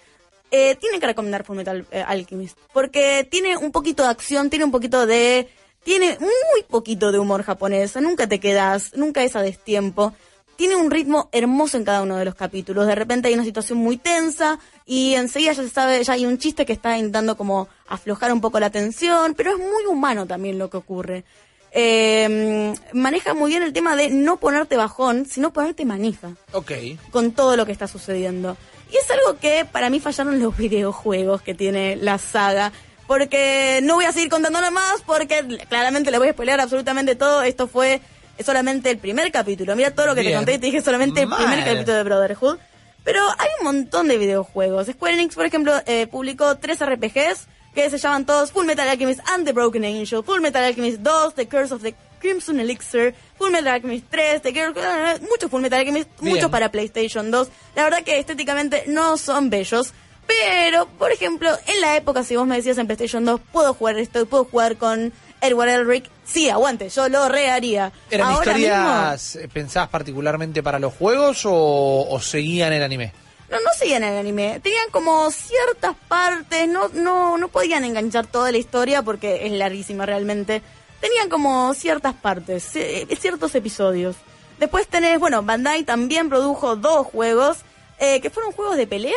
eh, 0.51 0.77
tiene 0.77 0.99
que 1.01 1.07
recomendar 1.07 1.45
Fullmetal 1.45 1.87
eh, 1.91 2.03
Alchemist. 2.07 2.59
Porque 2.73 3.27
tiene 3.31 3.57
un 3.57 3.73
poquito 3.73 4.03
de 4.03 4.11
acción, 4.11 4.51
tiene 4.51 4.65
un 4.65 4.71
poquito 4.71 5.07
de... 5.07 5.49
Tiene 5.85 6.19
muy 6.21 6.63
poquito 6.69 7.13
de 7.13 7.19
humor 7.19 7.43
japonés. 7.45 7.97
Nunca 7.97 8.27
te 8.27 8.41
quedas, 8.41 8.93
nunca 8.97 9.23
es 9.23 9.37
a 9.37 9.43
destiempo. 9.43 10.13
Tiene 10.57 10.75
un 10.77 10.91
ritmo 10.91 11.29
hermoso 11.33 11.77
en 11.77 11.85
cada 11.85 12.03
uno 12.03 12.17
de 12.17 12.25
los 12.25 12.35
capítulos. 12.35 12.87
De 12.87 12.95
repente 12.95 13.29
hay 13.29 13.35
una 13.35 13.45
situación 13.45 13.79
muy 13.79 13.97
tensa 13.97 14.59
y 14.85 15.15
enseguida 15.15 15.53
ya 15.53 15.63
se 15.63 15.69
sabe, 15.71 16.03
ya 16.03 16.15
hay 16.15 16.27
un 16.27 16.37
chiste 16.37 16.67
que 16.67 16.73
está 16.73 16.99
intentando 16.99 17.37
como 17.37 17.69
aflojar 17.87 18.33
un 18.33 18.41
poco 18.41 18.59
la 18.59 18.69
tensión, 18.71 19.35
pero 19.35 19.53
es 19.53 19.59
muy 19.59 19.87
humano 19.89 20.27
también 20.27 20.59
lo 20.59 20.69
que 20.69 20.77
ocurre. 20.79 21.25
Eh, 21.71 22.75
maneja 22.93 23.35
muy 23.35 23.51
bien 23.51 23.63
el 23.63 23.73
tema 23.73 23.95
de 23.95 24.11
no 24.11 24.39
ponerte 24.39 24.77
bajón, 24.77 25.27
sino 25.27 25.53
ponerte 25.53 25.85
manija 25.85 26.33
Ok. 26.53 26.73
con 27.11 27.33
todo 27.33 27.57
lo 27.57 27.67
que 27.67 27.73
está 27.73 27.87
sucediendo. 27.87 28.57
Y 28.91 28.97
es 28.97 29.11
algo 29.11 29.39
que 29.39 29.65
para 29.71 29.91
mí 29.91 30.01
fallaron 30.01 30.41
los 30.41 30.57
videojuegos 30.57 31.43
que 31.43 31.55
tiene 31.55 31.97
la 31.97 32.19
saga. 32.19 32.73
Porque 33.07 33.81
no 33.83 33.95
voy 33.95 34.05
a 34.05 34.13
seguir 34.13 34.29
contando 34.29 34.59
nada 34.61 34.71
más, 34.71 35.03
porque 35.07 35.43
claramente 35.69 36.11
le 36.11 36.19
voy 36.19 36.29
a 36.29 36.33
spoilear 36.33 36.61
absolutamente 36.61 37.15
todo. 37.15 37.43
Esto 37.43 37.67
fue 37.67 38.01
solamente 38.45 38.91
el 38.91 38.99
primer 38.99 39.33
capítulo. 39.33 39.75
Mira 39.77 39.93
todo 39.95 40.07
lo 40.07 40.15
que 40.15 40.21
Bien. 40.21 40.33
te 40.33 40.37
conté 40.37 40.55
y 40.55 40.59
te 40.59 40.67
dije 40.67 40.83
solamente 40.83 41.23
el 41.23 41.27
Mal. 41.29 41.39
primer 41.39 41.65
capítulo 41.65 41.97
de 41.97 42.03
Brotherhood. 42.03 42.59
Pero 43.05 43.23
hay 43.39 43.49
un 43.61 43.65
montón 43.65 44.09
de 44.09 44.19
videojuegos. 44.19 44.87
Square 44.89 45.15
Enix, 45.15 45.35
por 45.35 45.47
ejemplo, 45.47 45.73
eh, 45.87 46.07
publicó 46.07 46.57
tres 46.59 46.81
RPGs 46.85 47.47
que 47.75 47.89
se 47.89 47.97
llaman 47.99 48.27
todos 48.27 48.53
Full 48.53 48.67
Metal 48.67 48.87
Alchemist 48.87 49.21
and 49.31 49.47
the 49.47 49.53
Broken 49.53 49.85
Angel, 49.85 50.23
Full 50.23 50.41
Metal 50.41 50.63
Alchemist 50.63 50.99
2, 50.99 51.35
The 51.35 51.47
Curse 51.49 51.73
of 51.75 51.83
the 51.83 51.95
Crimson 52.19 52.61
Elixir, 52.61 53.15
Full 53.39 53.51
Metal 53.51 53.69
Alchemist 53.75 54.07
3, 54.11 54.43
The 54.43 54.53
Curse, 54.53 54.81
eh, 54.81 55.21
muchos 55.29 55.51
Full 55.51 55.63
Metal 55.63 55.79
Alchemist, 55.79 56.09
Bien. 56.21 56.35
muchos 56.35 56.51
para 56.51 56.71
PlayStation 56.71 57.31
2. 57.31 57.49
La 57.77 57.85
verdad 57.85 58.03
que 58.03 58.19
estéticamente 58.19 58.85
no 58.87 59.17
son 59.17 59.51
bellos. 59.51 59.93
Pero, 60.27 60.87
por 60.87 61.11
ejemplo, 61.11 61.51
en 61.67 61.81
la 61.81 61.97
época, 61.97 62.23
si 62.23 62.37
vos 62.37 62.47
me 62.47 62.57
decías 62.57 62.77
en 62.77 62.87
PlayStation 62.87 63.25
2, 63.25 63.41
puedo 63.51 63.73
jugar 63.73 63.99
esto, 63.99 64.27
puedo 64.27 64.45
jugar 64.45 64.77
con 64.77 65.11
Edward 65.41 65.71
Elric, 65.71 66.11
sí, 66.27 66.51
aguante, 66.51 66.91
yo 66.91 67.09
lo 67.09 67.29
reharía. 67.31 67.93
¿Eran 68.11 68.29
Ahora 68.29 68.53
historias 68.53 69.37
eh, 69.37 69.49
pensadas 69.51 69.89
particularmente 69.89 70.63
para 70.63 70.79
los 70.79 70.93
juegos 70.93 71.47
o, 71.47 72.07
o 72.11 72.21
seguían 72.21 72.75
el 72.75 72.83
anime? 72.83 73.13
No, 73.51 73.57
no 73.61 73.71
seguían 73.79 74.05
el 74.05 74.19
anime. 74.19 74.61
Tenían 74.63 74.91
como 74.91 75.31
ciertas 75.31 75.97
partes, 76.09 76.69
no, 76.69 76.89
no, 76.89 77.39
no 77.39 77.49
podían 77.49 77.85
enganchar 77.85 78.27
toda 78.27 78.53
la 78.53 78.59
historia 78.59 79.03
porque 79.03 79.47
es 79.47 79.53
larguísima 79.53 80.05
realmente. 80.05 80.61
Tenían 81.01 81.29
como 81.29 81.73
ciertas 81.75 82.15
partes, 82.15 82.75
eh, 82.75 83.07
ciertos 83.21 83.55
episodios. 83.55 84.17
Después 84.59 84.89
tenés, 84.89 85.21
bueno, 85.21 85.43
Bandai 85.43 85.85
también 85.85 86.29
produjo 86.29 86.75
dos 86.77 87.07
juegos 87.07 87.59
eh, 88.01 88.21
que 88.21 88.31
fueron 88.31 88.53
juegos 88.53 88.77
de 88.77 88.87
pelea. 88.87 89.15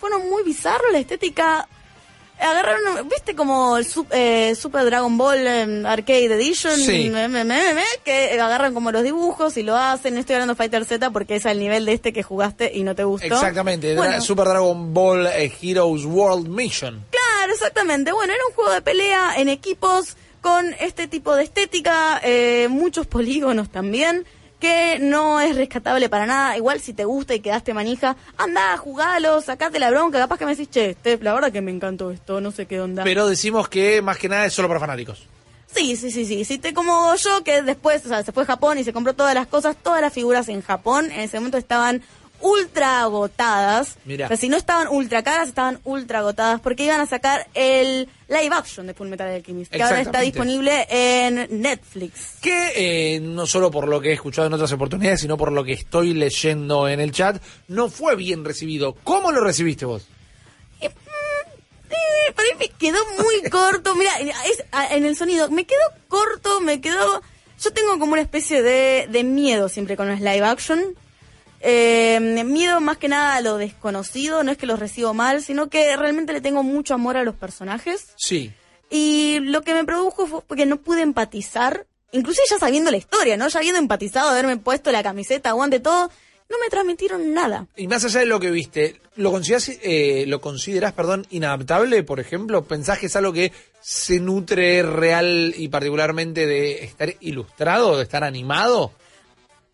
Fueron 0.00 0.28
muy 0.30 0.42
bizarros, 0.42 0.90
la 0.92 0.98
estética. 0.98 1.68
Agarraron, 2.38 3.06
¿viste 3.06 3.34
como 3.36 3.76
el 3.76 3.86
eh, 4.12 4.54
Super 4.58 4.86
Dragon 4.86 5.18
Ball 5.18 5.46
eh, 5.46 5.82
Arcade 5.86 6.24
Edition? 6.34 6.74
Sí. 6.78 7.10
Me- 7.10 7.28
me- 7.28 7.44
me- 7.44 7.82
que 8.02 8.40
agarran 8.40 8.72
como 8.72 8.90
los 8.92 9.02
dibujos 9.02 9.58
y 9.58 9.62
lo 9.62 9.76
hacen. 9.76 10.14
No 10.14 10.20
estoy 10.20 10.36
hablando 10.36 10.54
de 10.54 10.56
Fighter 10.56 10.86
Z 10.86 11.10
porque 11.10 11.36
es 11.36 11.44
al 11.44 11.58
nivel 11.58 11.84
de 11.84 11.92
este 11.92 12.14
que 12.14 12.22
jugaste 12.22 12.72
y 12.74 12.82
no 12.82 12.94
te 12.94 13.04
gustó. 13.04 13.26
Exactamente, 13.26 13.94
Bueno, 13.94 14.14
Dra- 14.14 14.20
Super 14.22 14.46
Dragon 14.48 14.94
Ball 14.94 15.26
eh, 15.26 15.52
Heroes 15.60 16.06
World 16.06 16.48
Mission. 16.48 17.04
Claro, 17.10 17.52
exactamente. 17.52 18.10
Bueno, 18.12 18.32
era 18.32 18.42
un 18.48 18.54
juego 18.54 18.70
de 18.72 18.80
pelea 18.80 19.34
en 19.36 19.50
equipos 19.50 20.16
con 20.40 20.74
este 20.80 21.08
tipo 21.08 21.34
de 21.34 21.44
estética, 21.44 22.20
eh, 22.22 22.68
muchos 22.70 23.06
polígonos 23.06 23.70
también, 23.70 24.24
que 24.58 24.98
no 25.00 25.40
es 25.40 25.56
rescatable 25.56 26.08
para 26.08 26.26
nada. 26.26 26.56
Igual 26.56 26.80
si 26.80 26.92
te 26.92 27.04
gusta 27.04 27.34
y 27.34 27.40
quedaste 27.40 27.74
manija, 27.74 28.16
anda, 28.36 28.76
jugalo, 28.76 29.40
sacate 29.40 29.78
la 29.78 29.90
bronca. 29.90 30.18
Capaz 30.18 30.38
que 30.38 30.44
me 30.44 30.54
decís, 30.54 30.70
che, 30.70 30.94
Steph, 30.94 31.22
la 31.22 31.32
verdad 31.32 31.50
que 31.50 31.62
me 31.62 31.70
encantó 31.70 32.10
esto, 32.10 32.40
no 32.40 32.50
sé 32.50 32.66
qué 32.66 32.80
onda. 32.80 33.02
Pero 33.04 33.26
decimos 33.26 33.68
que 33.68 34.02
más 34.02 34.18
que 34.18 34.28
nada 34.28 34.46
es 34.46 34.52
solo 34.52 34.68
para 34.68 34.80
fanáticos. 34.80 35.26
Sí, 35.74 35.96
sí, 35.96 36.10
sí, 36.10 36.24
sí. 36.24 36.44
Si 36.44 36.58
te 36.58 36.74
como 36.74 37.14
yo, 37.14 37.44
que 37.44 37.62
después, 37.62 38.04
o 38.04 38.08
sea, 38.08 38.24
se 38.24 38.32
fue 38.32 38.42
a 38.42 38.46
Japón 38.46 38.78
y 38.78 38.84
se 38.84 38.92
compró 38.92 39.14
todas 39.14 39.34
las 39.34 39.46
cosas, 39.46 39.76
todas 39.80 40.00
las 40.00 40.12
figuras 40.12 40.48
en 40.48 40.62
Japón 40.62 41.10
en 41.12 41.20
ese 41.20 41.38
momento 41.38 41.58
estaban 41.58 42.02
ultra 42.40 43.02
agotadas. 43.02 43.96
O 44.06 44.28
sea, 44.28 44.36
si 44.36 44.48
no 44.48 44.56
estaban 44.56 44.88
ultra 44.88 45.22
caras, 45.22 45.48
estaban 45.48 45.80
ultra 45.84 46.20
agotadas 46.20 46.60
porque 46.60 46.84
iban 46.84 47.00
a 47.00 47.06
sacar 47.06 47.46
el 47.54 48.08
live 48.28 48.54
action 48.54 48.86
de 48.86 48.94
Full 48.94 49.08
Metal 49.08 49.28
Alchemist, 49.28 49.72
que 49.72 49.82
ahora 49.82 50.00
está 50.00 50.20
disponible 50.20 50.86
en 50.88 51.60
Netflix. 51.60 52.36
Que 52.40 53.16
eh, 53.16 53.20
no 53.20 53.46
solo 53.46 53.70
por 53.70 53.88
lo 53.88 54.00
que 54.00 54.10
he 54.10 54.12
escuchado 54.12 54.46
en 54.46 54.54
otras 54.54 54.72
oportunidades, 54.72 55.20
sino 55.20 55.36
por 55.36 55.52
lo 55.52 55.64
que 55.64 55.72
estoy 55.72 56.14
leyendo 56.14 56.88
en 56.88 57.00
el 57.00 57.12
chat, 57.12 57.42
no 57.68 57.88
fue 57.88 58.16
bien 58.16 58.44
recibido. 58.44 58.94
¿Cómo 59.04 59.32
lo 59.32 59.40
recibiste 59.42 59.84
vos? 59.84 60.06
Eh, 60.80 60.90
para 62.34 62.48
mí 62.48 62.54
me 62.58 62.68
quedó 62.68 62.98
muy 63.18 63.42
corto. 63.50 63.94
Mira, 63.96 64.12
en 64.90 65.04
el 65.04 65.16
sonido, 65.16 65.50
me 65.50 65.64
quedó 65.64 65.84
corto, 66.08 66.60
me 66.60 66.80
quedó. 66.80 67.22
Yo 67.62 67.72
tengo 67.72 67.98
como 67.98 68.12
una 68.12 68.22
especie 68.22 68.62
de, 68.62 69.06
de 69.10 69.24
miedo 69.24 69.68
siempre 69.68 69.96
con 69.96 70.08
los 70.08 70.20
live 70.20 70.44
action. 70.44 70.94
Eh, 71.60 72.18
miedo 72.44 72.80
más 72.80 72.96
que 72.96 73.08
nada 73.08 73.36
a 73.36 73.40
lo 73.42 73.58
desconocido, 73.58 74.42
no 74.42 74.52
es 74.52 74.58
que 74.58 74.66
los 74.66 74.78
recibo 74.78 75.12
mal, 75.12 75.42
sino 75.42 75.68
que 75.68 75.96
realmente 75.96 76.32
le 76.32 76.40
tengo 76.40 76.62
mucho 76.62 76.94
amor 76.94 77.16
a 77.16 77.24
los 77.24 77.34
personajes. 77.34 78.08
Sí. 78.16 78.52
Y 78.88 79.38
lo 79.40 79.62
que 79.62 79.74
me 79.74 79.84
produjo 79.84 80.26
fue 80.26 80.42
porque 80.42 80.66
no 80.66 80.78
pude 80.78 81.02
empatizar, 81.02 81.86
incluso 82.12 82.42
ya 82.48 82.58
sabiendo 82.58 82.90
la 82.90 82.96
historia, 82.96 83.36
¿no? 83.36 83.48
Ya 83.48 83.58
habiendo 83.58 83.78
empatizado, 83.78 84.30
haberme 84.30 84.56
puesto 84.56 84.90
la 84.90 85.02
camiseta, 85.02 85.50
aguante 85.50 85.80
todo, 85.80 86.10
no 86.50 86.56
me 86.58 86.68
transmitieron 86.68 87.32
nada. 87.32 87.66
Y 87.76 87.86
más 87.86 88.04
allá 88.04 88.20
de 88.20 88.26
lo 88.26 88.40
que 88.40 88.50
viste, 88.50 89.00
¿lo 89.16 89.30
consideras, 89.30 89.70
eh, 89.82 90.24
lo 90.26 90.40
consideras, 90.40 90.92
perdón, 90.92 91.26
inadaptable, 91.30 92.02
por 92.02 92.18
ejemplo? 92.18 92.64
¿Pensás 92.64 92.98
que 92.98 93.06
es 93.06 93.16
algo 93.16 93.32
que 93.32 93.52
se 93.80 94.18
nutre 94.18 94.82
real 94.82 95.54
y 95.56 95.68
particularmente 95.68 96.46
de 96.46 96.84
estar 96.84 97.14
ilustrado, 97.20 97.98
de 97.98 98.02
estar 98.02 98.24
animado? 98.24 98.92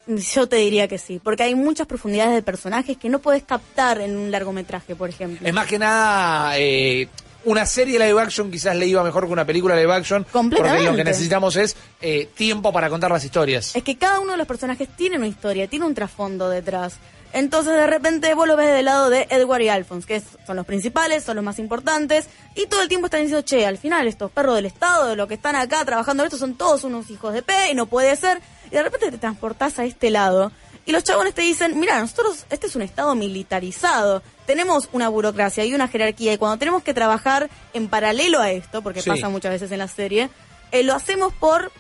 Yo 0.07 0.49
te 0.49 0.57
diría 0.57 0.87
que 0.87 0.99
sí, 0.99 1.21
porque 1.23 1.43
hay 1.43 1.55
muchas 1.55 1.87
profundidades 1.87 2.35
de 2.35 2.43
personajes 2.43 2.97
que 2.97 3.09
no 3.09 3.19
puedes 3.19 3.43
captar 3.43 4.01
en 4.01 4.17
un 4.17 4.31
largometraje, 4.31 4.95
por 4.95 5.09
ejemplo. 5.09 5.47
Es 5.47 5.53
más 5.53 5.67
que 5.67 5.79
nada, 5.79 6.57
eh, 6.59 7.09
una 7.47 7.65
serie 7.65 7.99
live 7.99 8.21
action 8.21 8.51
quizás 8.51 8.77
le 8.77 8.87
iba 8.87 9.03
mejor 9.03 9.27
que 9.27 9.33
una 9.33 9.45
película 9.45 9.75
live 9.75 9.93
action. 9.93 10.27
Porque 10.31 10.83
lo 10.83 10.95
que 10.95 11.05
necesitamos 11.05 11.57
es 11.57 11.77
eh, 12.01 12.29
tiempo 12.35 12.73
para 12.73 12.89
contar 12.89 13.11
las 13.11 13.25
historias. 13.25 13.75
Es 13.75 13.83
que 13.83 13.97
cada 13.97 14.21
uno 14.21 14.33
de 14.33 14.39
los 14.39 14.47
personajes 14.47 14.89
tiene 14.97 15.17
una 15.17 15.29
historia, 15.29 15.67
tiene 15.67 15.87
un 15.87 15.95
trasfondo 15.95 16.49
detrás. 16.49 16.99
Entonces 17.33 17.75
de 17.75 17.87
repente 17.87 18.33
vos 18.35 18.49
lo 18.49 18.57
ves 18.57 18.73
del 18.73 18.87
lado 18.87 19.11
de 19.11 19.27
Edward 19.31 19.61
y 19.63 19.69
Alphonse, 19.69 20.07
que 20.07 20.23
son 20.47 20.57
los 20.57 20.67
principales, 20.67 21.23
son 21.23 21.37
los 21.37 21.45
más 21.45 21.59
importantes, 21.59 22.29
y 22.55 22.67
todo 22.67 22.83
el 22.83 22.89
tiempo 22.89 23.07
están 23.07 23.21
diciendo, 23.21 23.43
che, 23.43 23.67
al 23.67 23.79
final 23.79 24.09
estos 24.09 24.31
perros 24.31 24.55
del 24.55 24.67
Estado, 24.67 25.09
de 25.09 25.17
los 25.17 25.29
que 25.29 25.35
están 25.35 25.55
acá 25.55 25.85
trabajando 25.85 26.23
en 26.23 26.29
esto, 26.29 26.39
son 26.39 26.55
todos 26.55 26.85
unos 26.85 27.11
hijos 27.11 27.35
de 27.35 27.43
P 27.43 27.53
y 27.71 27.75
no 27.75 27.87
puede 27.87 28.15
ser. 28.17 28.41
Y 28.77 28.79
de 28.79 28.83
repente 28.83 29.11
te 29.11 29.17
transportás 29.17 29.79
a 29.79 29.87
este 29.87 30.11
lado 30.11 30.53
y 30.85 30.93
los 30.93 31.03
chabones 31.03 31.33
te 31.33 31.41
dicen, 31.41 31.81
mira, 31.81 31.99
nosotros, 31.99 32.45
este 32.51 32.67
es 32.67 32.77
un 32.77 32.83
Estado 32.83 33.15
militarizado, 33.15 34.23
tenemos 34.45 34.91
una 34.93 35.09
burocracia 35.09 35.65
y 35.65 35.75
una 35.75 35.89
jerarquía 35.89 36.35
y 36.35 36.37
cuando 36.37 36.59
tenemos 36.59 36.83
que 36.83 36.93
trabajar 36.93 37.49
en 37.73 37.89
paralelo 37.89 38.39
a 38.39 38.51
esto, 38.51 38.83
porque 38.83 39.03
pasa 39.03 39.31
muchas 39.31 39.53
veces 39.53 39.73
en 39.73 39.79
la 39.79 39.89
serie, 39.89 40.29
eh, 40.73 40.83
lo 40.83 40.93
hacemos 40.93 41.33
por 41.33 41.73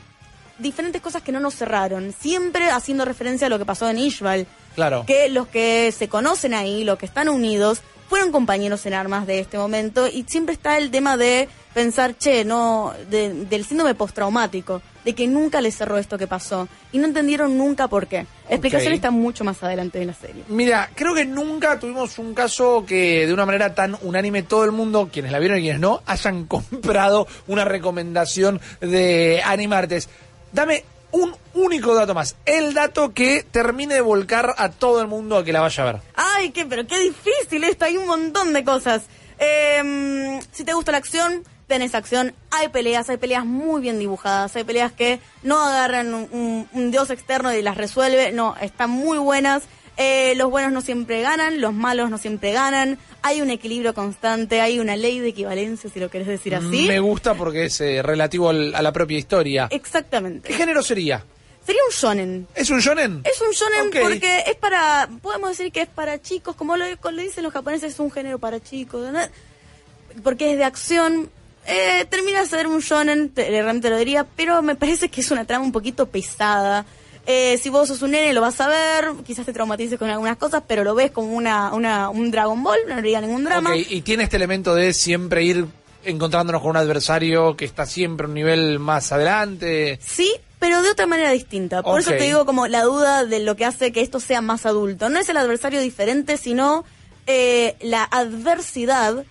diferentes 0.58 1.02
cosas 1.02 1.20
que 1.20 1.32
no 1.32 1.38
nos 1.38 1.54
cerraron, 1.54 2.14
siempre 2.18 2.70
haciendo 2.70 3.04
referencia 3.04 3.48
a 3.48 3.50
lo 3.50 3.58
que 3.58 3.66
pasó 3.66 3.90
en 3.90 3.98
Ishval. 3.98 4.46
Claro. 4.74 5.04
Que 5.06 5.28
los 5.28 5.48
que 5.48 5.92
se 5.92 6.08
conocen 6.08 6.54
ahí, 6.54 6.82
los 6.82 6.98
que 6.98 7.04
están 7.04 7.28
unidos, 7.28 7.82
fueron 8.08 8.32
compañeros 8.32 8.86
en 8.86 8.94
armas 8.94 9.26
de 9.26 9.40
este 9.40 9.58
momento 9.58 10.08
y 10.08 10.24
siempre 10.26 10.54
está 10.54 10.78
el 10.78 10.90
tema 10.90 11.18
de 11.18 11.50
pensar, 11.74 12.16
che, 12.16 12.46
no, 12.46 12.94
del 13.10 13.66
síndrome 13.66 13.94
postraumático, 13.94 14.80
de 15.06 15.14
que 15.14 15.28
nunca 15.28 15.60
les 15.60 15.76
cerró 15.76 15.98
esto 15.98 16.18
que 16.18 16.26
pasó 16.26 16.68
y 16.90 16.98
no 16.98 17.06
entendieron 17.06 17.56
nunca 17.56 17.86
por 17.86 18.08
qué. 18.08 18.26
La 18.48 18.56
explicación 18.56 18.92
está 18.92 19.12
mucho 19.12 19.44
más 19.44 19.62
adelante 19.62 20.00
en 20.00 20.08
la 20.08 20.14
serie. 20.14 20.42
Mira, 20.48 20.90
creo 20.96 21.14
que 21.14 21.24
nunca 21.24 21.78
tuvimos 21.78 22.18
un 22.18 22.34
caso 22.34 22.84
que 22.84 23.24
de 23.24 23.32
una 23.32 23.46
manera 23.46 23.72
tan 23.72 23.96
unánime 24.02 24.42
todo 24.42 24.64
el 24.64 24.72
mundo, 24.72 25.08
quienes 25.12 25.30
la 25.30 25.38
vieron 25.38 25.58
y 25.58 25.62
quienes 25.62 25.80
no, 25.80 26.02
hayan 26.06 26.44
comprado 26.46 27.28
una 27.46 27.64
recomendación 27.64 28.60
de 28.80 29.42
Animartes. 29.44 30.08
Dame 30.50 30.82
un 31.12 31.36
único 31.54 31.94
dato 31.94 32.12
más. 32.12 32.34
El 32.44 32.74
dato 32.74 33.14
que 33.14 33.44
termine 33.48 33.94
de 33.94 34.00
volcar 34.00 34.56
a 34.58 34.70
todo 34.70 35.00
el 35.00 35.06
mundo 35.06 35.36
a 35.36 35.44
que 35.44 35.52
la 35.52 35.60
vaya 35.60 35.84
a 35.84 35.92
ver. 35.92 36.02
Ay, 36.16 36.50
qué, 36.50 36.66
pero 36.66 36.84
qué 36.84 36.98
difícil 36.98 37.62
esto. 37.62 37.84
Hay 37.84 37.96
un 37.96 38.08
montón 38.08 38.52
de 38.52 38.64
cosas. 38.64 39.04
Em, 39.38 40.40
si 40.50 40.64
te 40.64 40.72
gusta 40.72 40.90
la 40.90 40.98
acción, 40.98 41.44
tenés 41.66 41.94
acción. 41.94 42.34
Hay 42.50 42.68
peleas, 42.68 43.08
hay 43.10 43.16
peleas 43.16 43.44
muy 43.44 43.80
bien 43.80 43.98
dibujadas. 43.98 44.54
Hay 44.56 44.64
peleas 44.64 44.92
que 44.92 45.20
no 45.42 45.60
agarran 45.60 46.14
un, 46.14 46.68
un 46.72 46.90
dios 46.90 47.10
externo 47.10 47.52
y 47.54 47.62
las 47.62 47.76
resuelve. 47.76 48.32
No, 48.32 48.54
están 48.60 48.90
muy 48.90 49.18
buenas. 49.18 49.64
Eh, 49.98 50.34
los 50.36 50.50
buenos 50.50 50.72
no 50.72 50.82
siempre 50.82 51.22
ganan, 51.22 51.60
los 51.60 51.72
malos 51.72 52.10
no 52.10 52.18
siempre 52.18 52.52
ganan. 52.52 52.98
Hay 53.22 53.40
un 53.40 53.50
equilibrio 53.50 53.94
constante, 53.94 54.60
hay 54.60 54.78
una 54.78 54.94
ley 54.94 55.20
de 55.20 55.28
equivalencia, 55.28 55.88
si 55.88 56.00
lo 56.00 56.10
querés 56.10 56.26
decir 56.26 56.54
así. 56.54 56.86
Me 56.86 57.00
gusta 57.00 57.34
porque 57.34 57.66
es 57.66 57.80
eh, 57.80 58.02
relativo 58.02 58.50
a 58.50 58.52
la 58.52 58.92
propia 58.92 59.16
historia. 59.16 59.68
Exactamente. 59.70 60.48
¿Qué 60.48 60.54
género 60.54 60.82
sería? 60.82 61.24
Sería 61.64 61.80
un 61.84 61.92
shonen. 61.92 62.48
¿Es 62.54 62.70
un 62.70 62.80
shonen? 62.80 63.22
Es 63.24 63.40
un 63.40 63.50
shonen 63.50 63.90
porque 63.90 64.44
es 64.46 64.56
para, 64.56 65.08
podemos 65.22 65.50
decir 65.50 65.72
que 65.72 65.82
es 65.82 65.88
para 65.88 66.20
chicos, 66.20 66.54
como 66.54 66.76
lo, 66.76 66.84
dicen 67.16 67.42
los 67.42 67.52
japoneses, 67.52 67.94
es 67.94 67.98
un 67.98 68.10
género 68.10 68.38
para 68.38 68.62
chicos. 68.62 69.08
Porque 70.22 70.52
es 70.52 70.58
de 70.58 70.64
acción, 70.64 71.30
eh, 71.66 72.06
termina 72.08 72.40
de 72.40 72.46
ser 72.46 72.66
un 72.66 72.80
shonen, 72.80 73.32
realmente 73.34 73.90
lo 73.90 73.96
diría, 73.96 74.26
pero 74.36 74.62
me 74.62 74.76
parece 74.76 75.08
que 75.08 75.20
es 75.20 75.30
una 75.30 75.44
trama 75.44 75.64
un 75.64 75.72
poquito 75.72 76.06
pesada. 76.06 76.86
Eh, 77.26 77.58
si 77.60 77.70
vos 77.70 77.88
sos 77.88 78.02
un 78.02 78.12
nene 78.12 78.32
lo 78.32 78.40
vas 78.40 78.60
a 78.60 78.68
ver, 78.68 79.10
quizás 79.26 79.44
te 79.44 79.52
traumatices 79.52 79.98
con 79.98 80.08
algunas 80.08 80.36
cosas, 80.36 80.62
pero 80.66 80.84
lo 80.84 80.94
ves 80.94 81.10
como 81.10 81.34
una, 81.34 81.74
una 81.74 82.08
un 82.08 82.30
Dragon 82.30 82.62
Ball, 82.62 82.78
no 82.88 82.96
diría 82.96 83.20
ningún 83.20 83.44
drama. 83.44 83.76
y 83.76 84.00
tiene 84.02 84.22
este 84.22 84.36
elemento 84.36 84.74
de 84.76 84.92
siempre 84.92 85.42
ir 85.42 85.66
encontrándonos 86.06 86.62
con 86.62 86.70
un 86.70 86.76
adversario 86.76 87.56
que 87.56 87.64
está 87.64 87.84
siempre 87.84 88.26
un 88.26 88.34
nivel 88.34 88.78
más 88.78 89.12
adelante. 89.12 89.98
Sí, 90.00 90.32
pero 90.58 90.82
de 90.82 90.90
otra 90.90 91.06
manera 91.06 91.30
distinta. 91.32 91.82
Por 91.82 92.00
eso 92.00 92.10
te 92.10 92.24
digo 92.24 92.46
como 92.46 92.66
la 92.66 92.82
duda 92.82 93.24
de 93.24 93.40
lo 93.40 93.56
que 93.56 93.64
hace 93.64 93.92
que 93.92 94.00
esto 94.00 94.20
sea 94.20 94.40
más 94.40 94.64
adulto. 94.64 95.08
No 95.08 95.18
es 95.18 95.28
el 95.28 95.36
adversario 95.36 95.80
diferente, 95.80 96.36
sino 96.36 96.84
eh, 97.26 97.76
la 97.80 98.04
adversidad 98.04 99.24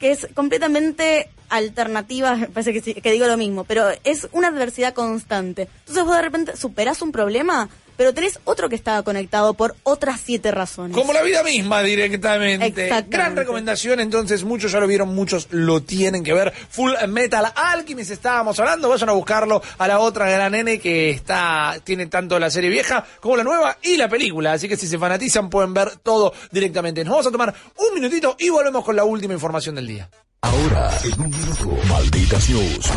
que 0.00 0.10
es 0.10 0.26
completamente 0.34 1.30
alternativas, 1.52 2.48
parece 2.52 2.72
que, 2.72 3.00
que 3.00 3.12
digo 3.12 3.26
lo 3.26 3.36
mismo, 3.36 3.64
pero 3.64 3.86
es 4.04 4.28
una 4.32 4.48
adversidad 4.48 4.94
constante. 4.94 5.68
Entonces 5.80 6.04
vos 6.04 6.16
de 6.16 6.22
repente 6.22 6.56
superás 6.56 7.02
un 7.02 7.12
problema, 7.12 7.68
pero 7.96 8.14
tenés 8.14 8.40
otro 8.44 8.68
que 8.68 8.74
estaba 8.74 9.02
conectado 9.02 9.54
por 9.54 9.76
otras 9.82 10.20
siete 10.20 10.50
razones. 10.50 10.96
Como 10.96 11.12
la 11.12 11.22
vida 11.22 11.42
misma 11.42 11.82
directamente. 11.82 12.90
Gran 13.08 13.36
recomendación, 13.36 14.00
entonces 14.00 14.44
muchos 14.44 14.72
ya 14.72 14.80
lo 14.80 14.86
vieron, 14.86 15.14
muchos 15.14 15.48
lo 15.50 15.82
tienen 15.82 16.24
que 16.24 16.32
ver. 16.32 16.52
Full 16.52 16.92
Metal 17.08 17.52
Alchemist 17.54 18.10
estábamos 18.10 18.58
hablando, 18.58 18.88
vayan 18.88 19.08
a 19.08 19.12
buscarlo 19.12 19.62
a 19.78 19.88
la 19.88 19.98
otra 19.98 20.28
gran 20.30 20.52
nene 20.52 20.78
que 20.78 21.10
está 21.10 21.76
tiene 21.84 22.06
tanto 22.06 22.38
la 22.38 22.50
serie 22.50 22.70
vieja 22.70 23.04
como 23.20 23.36
la 23.36 23.44
nueva 23.44 23.78
y 23.82 23.96
la 23.96 24.08
película, 24.08 24.52
así 24.52 24.68
que 24.68 24.76
si 24.76 24.86
se 24.86 24.98
fanatizan 24.98 25.48
pueden 25.48 25.72
ver 25.72 25.96
todo 25.98 26.32
directamente. 26.50 27.04
Nos 27.04 27.12
vamos 27.12 27.26
a 27.26 27.30
tomar 27.30 27.54
un 27.76 27.94
minutito 27.94 28.36
y 28.38 28.48
volvemos 28.48 28.84
con 28.84 28.96
la 28.96 29.04
última 29.04 29.34
información 29.34 29.74
del 29.74 29.86
día. 29.86 30.10
Ahora, 30.42 30.90
en 31.04 31.20
un 31.20 31.30
minuto, 31.30 31.88
Malditas 31.88 32.50
News, 32.50 32.90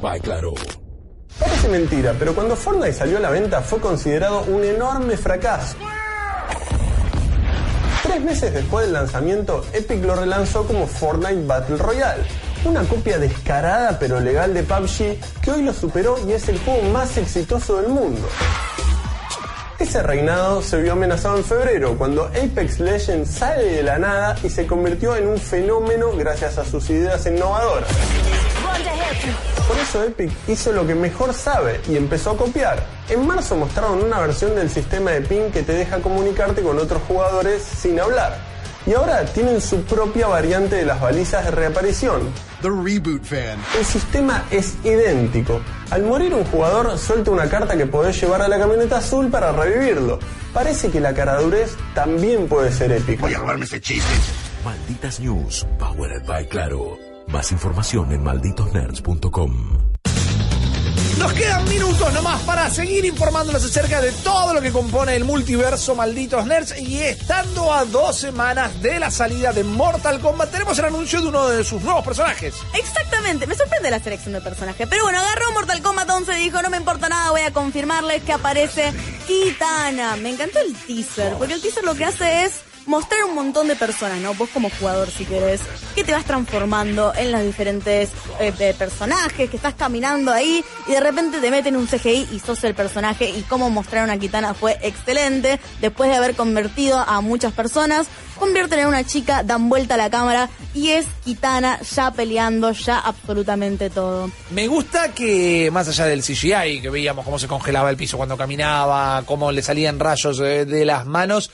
by 0.00 0.20
Claro. 0.20 0.54
Parece 1.38 1.68
mentira, 1.68 2.14
pero 2.18 2.34
cuando 2.34 2.54
Fortnite 2.54 2.92
salió 2.92 3.18
a 3.18 3.20
la 3.20 3.30
venta 3.30 3.60
fue 3.60 3.80
considerado 3.80 4.42
un 4.44 4.62
enorme 4.62 5.16
fracaso. 5.16 5.76
Tres 8.02 8.22
meses 8.22 8.54
después 8.54 8.86
del 8.86 8.94
lanzamiento, 8.94 9.64
Epic 9.72 10.04
lo 10.04 10.14
relanzó 10.14 10.66
como 10.66 10.86
Fortnite 10.86 11.44
Battle 11.44 11.78
Royale, 11.78 12.22
una 12.64 12.84
copia 12.84 13.18
descarada 13.18 13.98
pero 13.98 14.20
legal 14.20 14.54
de 14.54 14.62
PUBG 14.62 15.40
que 15.42 15.50
hoy 15.50 15.62
lo 15.62 15.72
superó 15.72 16.16
y 16.26 16.32
es 16.32 16.48
el 16.48 16.58
juego 16.60 16.82
más 16.90 17.16
exitoso 17.16 17.82
del 17.82 17.88
mundo. 17.88 18.28
Ese 19.84 20.02
reinado 20.02 20.62
se 20.62 20.80
vio 20.80 20.92
amenazado 20.92 21.36
en 21.36 21.44
febrero, 21.44 21.94
cuando 21.98 22.24
Apex 22.24 22.80
Legends 22.80 23.28
sale 23.30 23.64
de 23.64 23.82
la 23.82 23.98
nada 23.98 24.34
y 24.42 24.48
se 24.48 24.66
convirtió 24.66 25.14
en 25.14 25.28
un 25.28 25.36
fenómeno 25.36 26.16
gracias 26.16 26.56
a 26.56 26.64
sus 26.64 26.88
ideas 26.88 27.26
innovadoras. 27.26 27.90
Por 29.68 29.76
eso 29.76 30.02
Epic 30.02 30.32
hizo 30.48 30.72
lo 30.72 30.86
que 30.86 30.94
mejor 30.94 31.34
sabe 31.34 31.82
y 31.86 31.98
empezó 31.98 32.30
a 32.30 32.36
copiar. 32.38 32.82
En 33.10 33.26
marzo 33.26 33.56
mostraron 33.56 34.02
una 34.02 34.20
versión 34.20 34.54
del 34.54 34.70
sistema 34.70 35.10
de 35.10 35.20
ping 35.20 35.50
que 35.52 35.62
te 35.62 35.74
deja 35.74 35.98
comunicarte 35.98 36.62
con 36.62 36.78
otros 36.78 37.02
jugadores 37.06 37.62
sin 37.62 38.00
hablar 38.00 38.38
y 38.86 38.92
ahora 38.92 39.24
tienen 39.24 39.60
su 39.60 39.82
propia 39.84 40.26
variante 40.26 40.76
de 40.76 40.84
las 40.84 41.00
balizas 41.00 41.44
de 41.44 41.50
reaparición. 41.50 42.22
The 42.62 42.68
Reboot 42.68 43.24
Fan. 43.24 43.58
El 43.78 43.84
sistema 43.84 44.44
es 44.50 44.74
idéntico. 44.84 45.60
Al 45.90 46.02
morir 46.02 46.34
un 46.34 46.44
jugador, 46.44 46.98
suelta 46.98 47.30
una 47.30 47.48
carta 47.48 47.76
que 47.76 47.86
podés 47.86 48.20
llevar 48.20 48.42
a 48.42 48.48
la 48.48 48.58
camioneta 48.58 48.98
azul 48.98 49.30
para 49.30 49.52
revivirlo. 49.52 50.18
Parece 50.52 50.90
que 50.90 51.00
la 51.00 51.14
caradurez 51.14 51.76
también 51.94 52.46
puede 52.46 52.72
ser 52.72 52.92
épica. 52.92 53.22
Voy 53.22 53.34
a 53.34 53.38
robarme 53.38 53.64
ese 53.64 53.80
chiste. 53.80 54.08
Malditas 54.64 55.20
News, 55.20 55.66
Powered 55.78 56.24
by 56.26 56.48
Claro. 56.48 56.98
Más 57.28 57.52
información 57.52 58.12
en 58.12 58.22
malditosnerds.com. 58.22 59.94
Nos 61.18 61.32
quedan 61.32 61.64
minutos 61.68 62.12
nomás 62.12 62.42
para 62.42 62.68
seguir 62.70 63.04
informándonos 63.04 63.64
acerca 63.64 64.00
de 64.00 64.10
todo 64.10 64.52
lo 64.52 64.60
que 64.60 64.72
compone 64.72 65.14
el 65.14 65.24
multiverso 65.24 65.94
Malditos 65.94 66.44
Nerds 66.44 66.76
y 66.78 67.00
estando 67.00 67.72
a 67.72 67.84
dos 67.84 68.18
semanas 68.18 68.82
de 68.82 68.98
la 68.98 69.10
salida 69.10 69.52
de 69.52 69.62
Mortal 69.62 70.18
Kombat 70.20 70.50
tenemos 70.50 70.78
el 70.78 70.86
anuncio 70.86 71.20
de 71.20 71.28
uno 71.28 71.48
de 71.48 71.62
sus 71.62 71.82
nuevos 71.82 72.04
personajes. 72.04 72.54
Exactamente, 72.74 73.46
me 73.46 73.54
sorprende 73.54 73.90
la 73.90 74.00
selección 74.00 74.34
de 74.34 74.40
personajes, 74.40 74.88
pero 74.88 75.04
bueno, 75.04 75.20
agarró 75.20 75.52
Mortal 75.52 75.82
Kombat 75.82 76.10
11 76.10 76.40
y 76.40 76.44
dijo 76.44 76.60
no 76.62 76.70
me 76.70 76.78
importa 76.78 77.08
nada, 77.08 77.30
voy 77.30 77.42
a 77.42 77.52
confirmarles 77.52 78.22
que 78.24 78.32
aparece 78.32 78.92
Kitana. 79.26 80.16
Me 80.16 80.30
encantó 80.30 80.58
el 80.60 80.74
teaser, 80.74 81.34
porque 81.34 81.54
el 81.54 81.62
teaser 81.62 81.84
lo 81.84 81.94
que 81.94 82.06
hace 82.06 82.44
es 82.44 82.52
mostrar 82.86 83.24
un 83.24 83.34
montón 83.34 83.68
de 83.68 83.76
personas, 83.76 84.18
¿no? 84.18 84.34
Vos 84.34 84.48
como 84.50 84.70
jugador, 84.70 85.10
si 85.10 85.24
querés, 85.24 85.60
que 85.94 86.04
te 86.04 86.12
vas 86.12 86.24
transformando 86.24 87.12
en 87.14 87.32
los 87.32 87.42
diferentes 87.42 88.10
eh, 88.40 88.52
eh, 88.58 88.74
personajes, 88.76 89.48
que 89.48 89.56
estás 89.56 89.74
caminando 89.74 90.32
ahí 90.32 90.64
y 90.86 90.92
de 90.92 91.00
repente 91.00 91.40
te 91.40 91.50
meten 91.50 91.76
un 91.76 91.86
CGI 91.86 92.28
y 92.32 92.38
sos 92.40 92.62
el 92.64 92.74
personaje 92.74 93.30
y 93.30 93.42
cómo 93.42 93.70
mostrar 93.70 94.04
una 94.04 94.18
Kitana 94.18 94.54
fue 94.54 94.78
excelente. 94.82 95.60
Después 95.80 96.10
de 96.10 96.16
haber 96.16 96.34
convertido 96.34 96.98
a 96.98 97.20
muchas 97.20 97.52
personas, 97.52 98.06
convierten 98.38 98.80
en 98.80 98.86
una 98.86 99.04
chica, 99.04 99.42
dan 99.42 99.68
vuelta 99.68 99.94
a 99.94 99.98
la 99.98 100.10
cámara 100.10 100.48
y 100.74 100.90
es 100.90 101.06
Kitana 101.24 101.80
ya 101.82 102.10
peleando, 102.10 102.72
ya 102.72 102.98
absolutamente 102.98 103.90
todo. 103.90 104.30
Me 104.50 104.66
gusta 104.66 105.12
que, 105.12 105.70
más 105.72 105.88
allá 105.88 106.06
del 106.06 106.22
CGI, 106.22 106.80
que 106.82 106.90
veíamos 106.90 107.24
cómo 107.24 107.38
se 107.38 107.48
congelaba 107.48 107.90
el 107.90 107.96
piso 107.96 108.16
cuando 108.16 108.36
caminaba, 108.36 109.22
cómo 109.24 109.52
le 109.52 109.62
salían 109.62 109.98
rayos 109.98 110.38
de, 110.38 110.64
de 110.64 110.84
las 110.84 111.06
manos, 111.06 111.50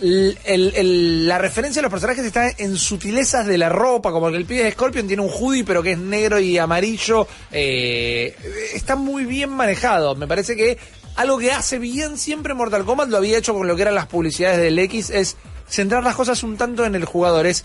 la 0.00 1.38
referencia 1.38 1.80
a 1.80 1.82
los 1.82 1.90
personajes 1.90 2.24
está 2.24 2.50
en 2.56 2.76
sutilezas 2.76 3.46
de 3.46 3.58
la 3.58 3.68
ropa, 3.68 4.12
como 4.12 4.30
que 4.30 4.36
el 4.36 4.44
pibe 4.44 4.64
de 4.64 4.72
Scorpion 4.72 5.06
tiene 5.06 5.22
un 5.22 5.30
hoodie 5.30 5.64
pero 5.64 5.82
que 5.82 5.92
es 5.92 5.98
negro 5.98 6.38
y 6.38 6.58
amarillo. 6.58 7.26
eh, 7.50 8.36
está 8.74 8.96
muy 8.96 9.24
bien 9.24 9.50
manejado. 9.50 10.14
Me 10.14 10.26
parece 10.26 10.56
que 10.56 10.78
algo 11.16 11.38
que 11.38 11.50
hace 11.50 11.78
bien 11.78 12.16
siempre 12.16 12.54
Mortal 12.54 12.84
Kombat, 12.84 13.08
lo 13.08 13.16
había 13.16 13.38
hecho 13.38 13.52
con 13.52 13.66
lo 13.66 13.74
que 13.74 13.82
eran 13.82 13.96
las 13.96 14.06
publicidades 14.06 14.58
del 14.58 14.78
X, 14.78 15.10
es 15.10 15.36
centrar 15.68 16.04
las 16.04 16.14
cosas 16.14 16.42
un 16.44 16.56
tanto 16.56 16.84
en 16.84 16.94
el 16.94 17.04
jugador. 17.04 17.46
Es, 17.46 17.64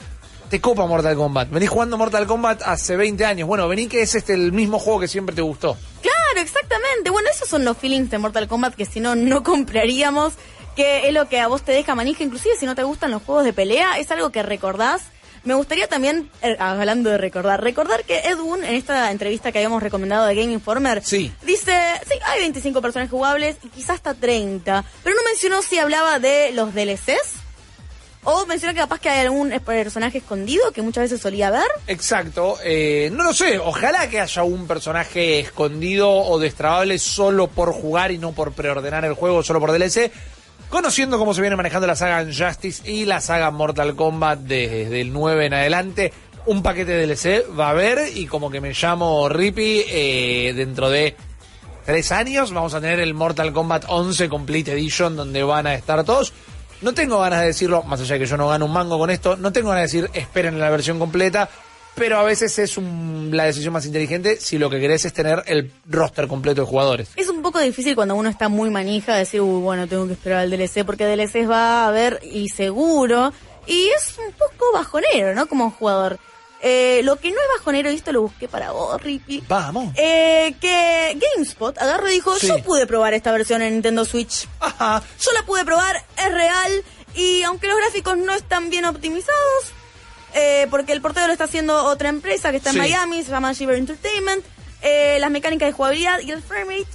te 0.50 0.60
copa 0.60 0.88
Mortal 0.88 1.16
Kombat. 1.16 1.52
Venís 1.52 1.70
jugando 1.70 1.98
Mortal 1.98 2.26
Kombat 2.26 2.64
hace 2.64 2.96
20 2.96 3.26
años. 3.26 3.48
Bueno, 3.48 3.68
vení 3.68 3.88
que 3.88 4.02
es 4.02 4.16
este 4.16 4.34
el 4.34 4.52
mismo 4.54 4.80
juego 4.80 5.02
que 5.02 5.08
siempre 5.08 5.36
te 5.36 5.44
gustó. 5.44 5.78
Claro, 6.02 6.42
exactamente. 6.42 7.12
Bueno, 7.12 7.30
esos 7.34 7.48
son 7.48 7.64
los 7.64 7.78
feelings 7.78 8.10
de 8.10 8.18
Mortal 8.18 8.48
Kombat 8.48 8.74
que 8.74 8.86
si 8.86 9.00
no, 9.00 9.16
no 9.16 9.44
compraríamos. 9.44 10.34
Que 10.76 11.08
es 11.08 11.14
lo 11.14 11.28
que 11.30 11.40
a 11.40 11.48
vos 11.48 11.62
te 11.62 11.72
deja 11.72 11.94
manija, 11.96 12.24
inclusive 12.24 12.56
si 12.60 12.66
no 12.66 12.76
te 12.76 12.84
gustan 12.84 13.12
los 13.12 13.22
juegos 13.24 13.46
de 13.46 13.54
pelea, 13.54 14.00
es 14.00 14.10
algo 14.12 14.32
que 14.32 14.42
recordás. 14.44 15.02
Me 15.44 15.54
gustaría 15.56 15.88
también, 15.88 16.32
eh, 16.42 16.56
hablando 16.58 17.10
de 17.10 17.18
recordar, 17.18 17.62
recordar 17.62 18.06
que 18.06 18.20
Ed 18.20 18.38
Boon, 18.38 18.64
en 18.64 18.76
esta 18.76 19.12
entrevista 19.12 19.52
que 19.52 19.58
habíamos 19.60 19.84
recomendado 19.84 20.26
de 20.26 20.36
Game 20.36 20.54
Informer, 20.54 21.04
Sí. 21.04 21.34
dice, 21.46 21.74
sí, 22.10 22.14
hay 22.26 22.40
25 22.40 22.82
personajes 22.82 23.12
jugables 23.12 23.58
y 23.62 23.68
quizás 23.68 23.96
hasta 23.98 24.14
30, 24.14 24.86
pero 25.04 25.16
no 25.16 25.22
mencionó 25.26 25.62
si 25.62 25.78
hablaba 25.80 26.20
de 26.20 26.52
los 26.54 26.74
DLCs 26.74 27.34
o 28.24 28.46
mencionó 28.46 28.74
que 28.74 28.80
capaz 28.80 29.02
que 29.02 29.10
hay 29.10 29.20
algún 29.20 29.50
personaje 29.66 30.20
escondido 30.20 30.72
que 30.72 30.82
muchas 30.82 31.04
veces 31.04 31.20
solía 31.20 31.52
ver. 31.52 31.68
Exacto, 31.88 32.58
eh, 32.64 33.10
no 33.12 33.26
lo 33.26 33.34
sé, 33.34 33.60
ojalá 33.60 34.10
que 34.10 34.22
haya 34.22 34.44
un 34.44 34.66
personaje 34.66 35.42
escondido 35.42 36.10
o 36.10 36.40
destrabable 36.40 36.98
solo 37.00 37.48
por 37.48 37.74
jugar 37.74 38.12
y 38.14 38.18
no 38.18 38.32
por 38.32 38.54
preordenar 38.54 39.04
el 39.04 39.14
juego, 39.14 39.44
solo 39.44 39.60
por 39.60 39.74
DLC. 39.74 40.10
Conociendo 40.74 41.20
cómo 41.20 41.36
se 41.36 41.42
viene 41.42 41.56
manejando 41.56 41.86
la 41.86 41.96
saga 41.96 42.24
Injustice 42.24 42.92
y 42.92 43.06
la 43.06 43.22
saga 43.22 43.52
Mortal 43.52 43.96
Kombat 43.96 44.40
desde 44.40 45.02
el 45.02 45.14
9 45.14 45.46
en 45.46 45.54
adelante, 45.54 46.12
un 46.48 46.64
paquete 46.64 46.94
de 46.94 47.06
DLC 47.06 47.46
va 47.56 47.68
a 47.68 47.70
haber 47.70 48.18
y 48.18 48.26
como 48.26 48.50
que 48.50 48.60
me 48.60 48.74
llamo 48.74 49.30
Rippy, 49.30 49.86
eh, 49.88 50.52
dentro 50.56 50.90
de 50.90 51.16
tres 51.86 52.12
años 52.12 52.52
vamos 52.52 52.74
a 52.74 52.82
tener 52.82 53.00
el 53.00 53.14
Mortal 53.14 53.54
Kombat 53.54 53.86
11 53.88 54.28
Complete 54.30 54.72
Edition 54.72 55.16
donde 55.16 55.44
van 55.44 55.68
a 55.68 55.76
estar 55.76 56.04
todos. 56.04 56.34
No 56.82 56.96
tengo 56.96 57.20
ganas 57.20 57.42
de 57.42 57.46
decirlo, 57.46 57.84
más 57.84 58.02
allá 58.02 58.16
de 58.16 58.22
que 58.22 58.26
yo 58.26 58.38
no 58.38 58.48
gano 58.48 58.66
un 58.66 58.74
mango 58.74 58.98
con 58.98 59.12
esto, 59.12 59.36
no 59.36 59.54
tengo 59.54 59.70
ganas 59.70 59.92
de 59.92 60.00
decir 60.00 60.20
esperen 60.20 60.60
la 60.60 60.72
versión 60.72 60.98
completa, 60.98 61.50
pero 61.96 62.18
a 62.20 62.24
veces 62.24 62.58
es 62.60 62.78
un- 62.78 63.30
la 63.34 63.46
decisión 63.46 63.74
más 63.74 63.86
inteligente 63.86 64.40
si 64.40 64.58
lo 64.58 64.70
que 64.70 64.80
querés 64.80 65.06
es 65.06 65.14
tener 65.14 65.44
el 65.48 65.72
roster 65.88 66.28
completo 66.28 66.62
de 66.62 66.68
jugadores. 66.68 67.10
Es 67.16 67.30
un 67.30 67.42
poco 67.42 67.60
difícil 67.60 67.96
cuando 67.96 68.16
uno 68.16 68.30
está 68.30 68.50
muy 68.50 68.70
manija 68.70 69.16
decir, 69.16 69.42
uy, 69.42 69.62
bueno, 69.62 69.88
tengo 69.88 70.08
que 70.08 70.14
esperar 70.14 70.40
al 70.40 70.50
DLC, 70.50 70.84
porque 70.86 71.06
DLCs 71.06 71.50
va 71.50 71.84
a 71.84 71.88
haber 71.88 72.20
y 72.24 72.50
seguro. 72.50 73.32
Y 73.66 73.88
es 73.90 74.16
un 74.18 74.34
poco 74.34 74.66
bajonero, 74.74 75.34
¿no? 75.36 75.48
Como 75.48 75.72
jugador. 75.72 76.20
Eh, 76.66 77.02
lo 77.04 77.18
que 77.18 77.30
no 77.30 77.36
es 77.36 77.48
bajonero, 77.60 77.92
y 77.92 77.96
esto 77.96 78.12
lo 78.14 78.22
busqué 78.22 78.48
para 78.48 78.72
vos, 78.72 79.02
Rippy. 79.02 79.44
Vamos. 79.50 79.94
Eh, 79.98 80.56
que 80.62 81.18
GameSpot 81.36 81.78
agarró 81.78 82.10
y 82.10 82.14
dijo, 82.14 82.38
Sí. 82.40 82.48
yo 82.48 82.60
pude 82.64 82.88
probar 82.88 83.14
esta 83.14 83.32
versión 83.34 83.62
en 83.62 83.74
Nintendo 83.74 84.06
Switch. 84.06 84.48
Ajá. 84.62 85.04
Yo 85.20 85.32
la 85.34 85.44
pude 85.46 85.66
probar, 85.66 86.04
es 86.18 86.32
real, 86.34 86.72
y 87.16 87.44
aunque 87.44 87.68
los 87.68 87.78
gráficos 87.78 88.18
no 88.18 88.34
están 88.34 88.70
bien 88.70 88.86
optimizados, 88.86 89.74
eh, 90.34 90.68
porque 90.70 90.94
el 90.94 91.02
porteo 91.02 91.28
lo 91.28 91.34
está 91.34 91.46
haciendo 91.46 91.86
otra 91.86 92.10
empresa 92.10 92.52
que 92.52 92.58
está 92.58 92.70
en 92.70 92.74
Sí. 92.76 92.80
Miami, 92.80 93.24
se 93.24 93.32
llama 93.32 93.54
Shiver 93.54 93.76
Entertainment, 93.78 94.44
eh, 94.82 95.18
las 95.20 95.32
mecánicas 95.32 95.68
de 95.68 95.74
jugabilidad 95.74 96.20
y 96.22 96.32
el 96.32 96.42
framerate 96.42 96.88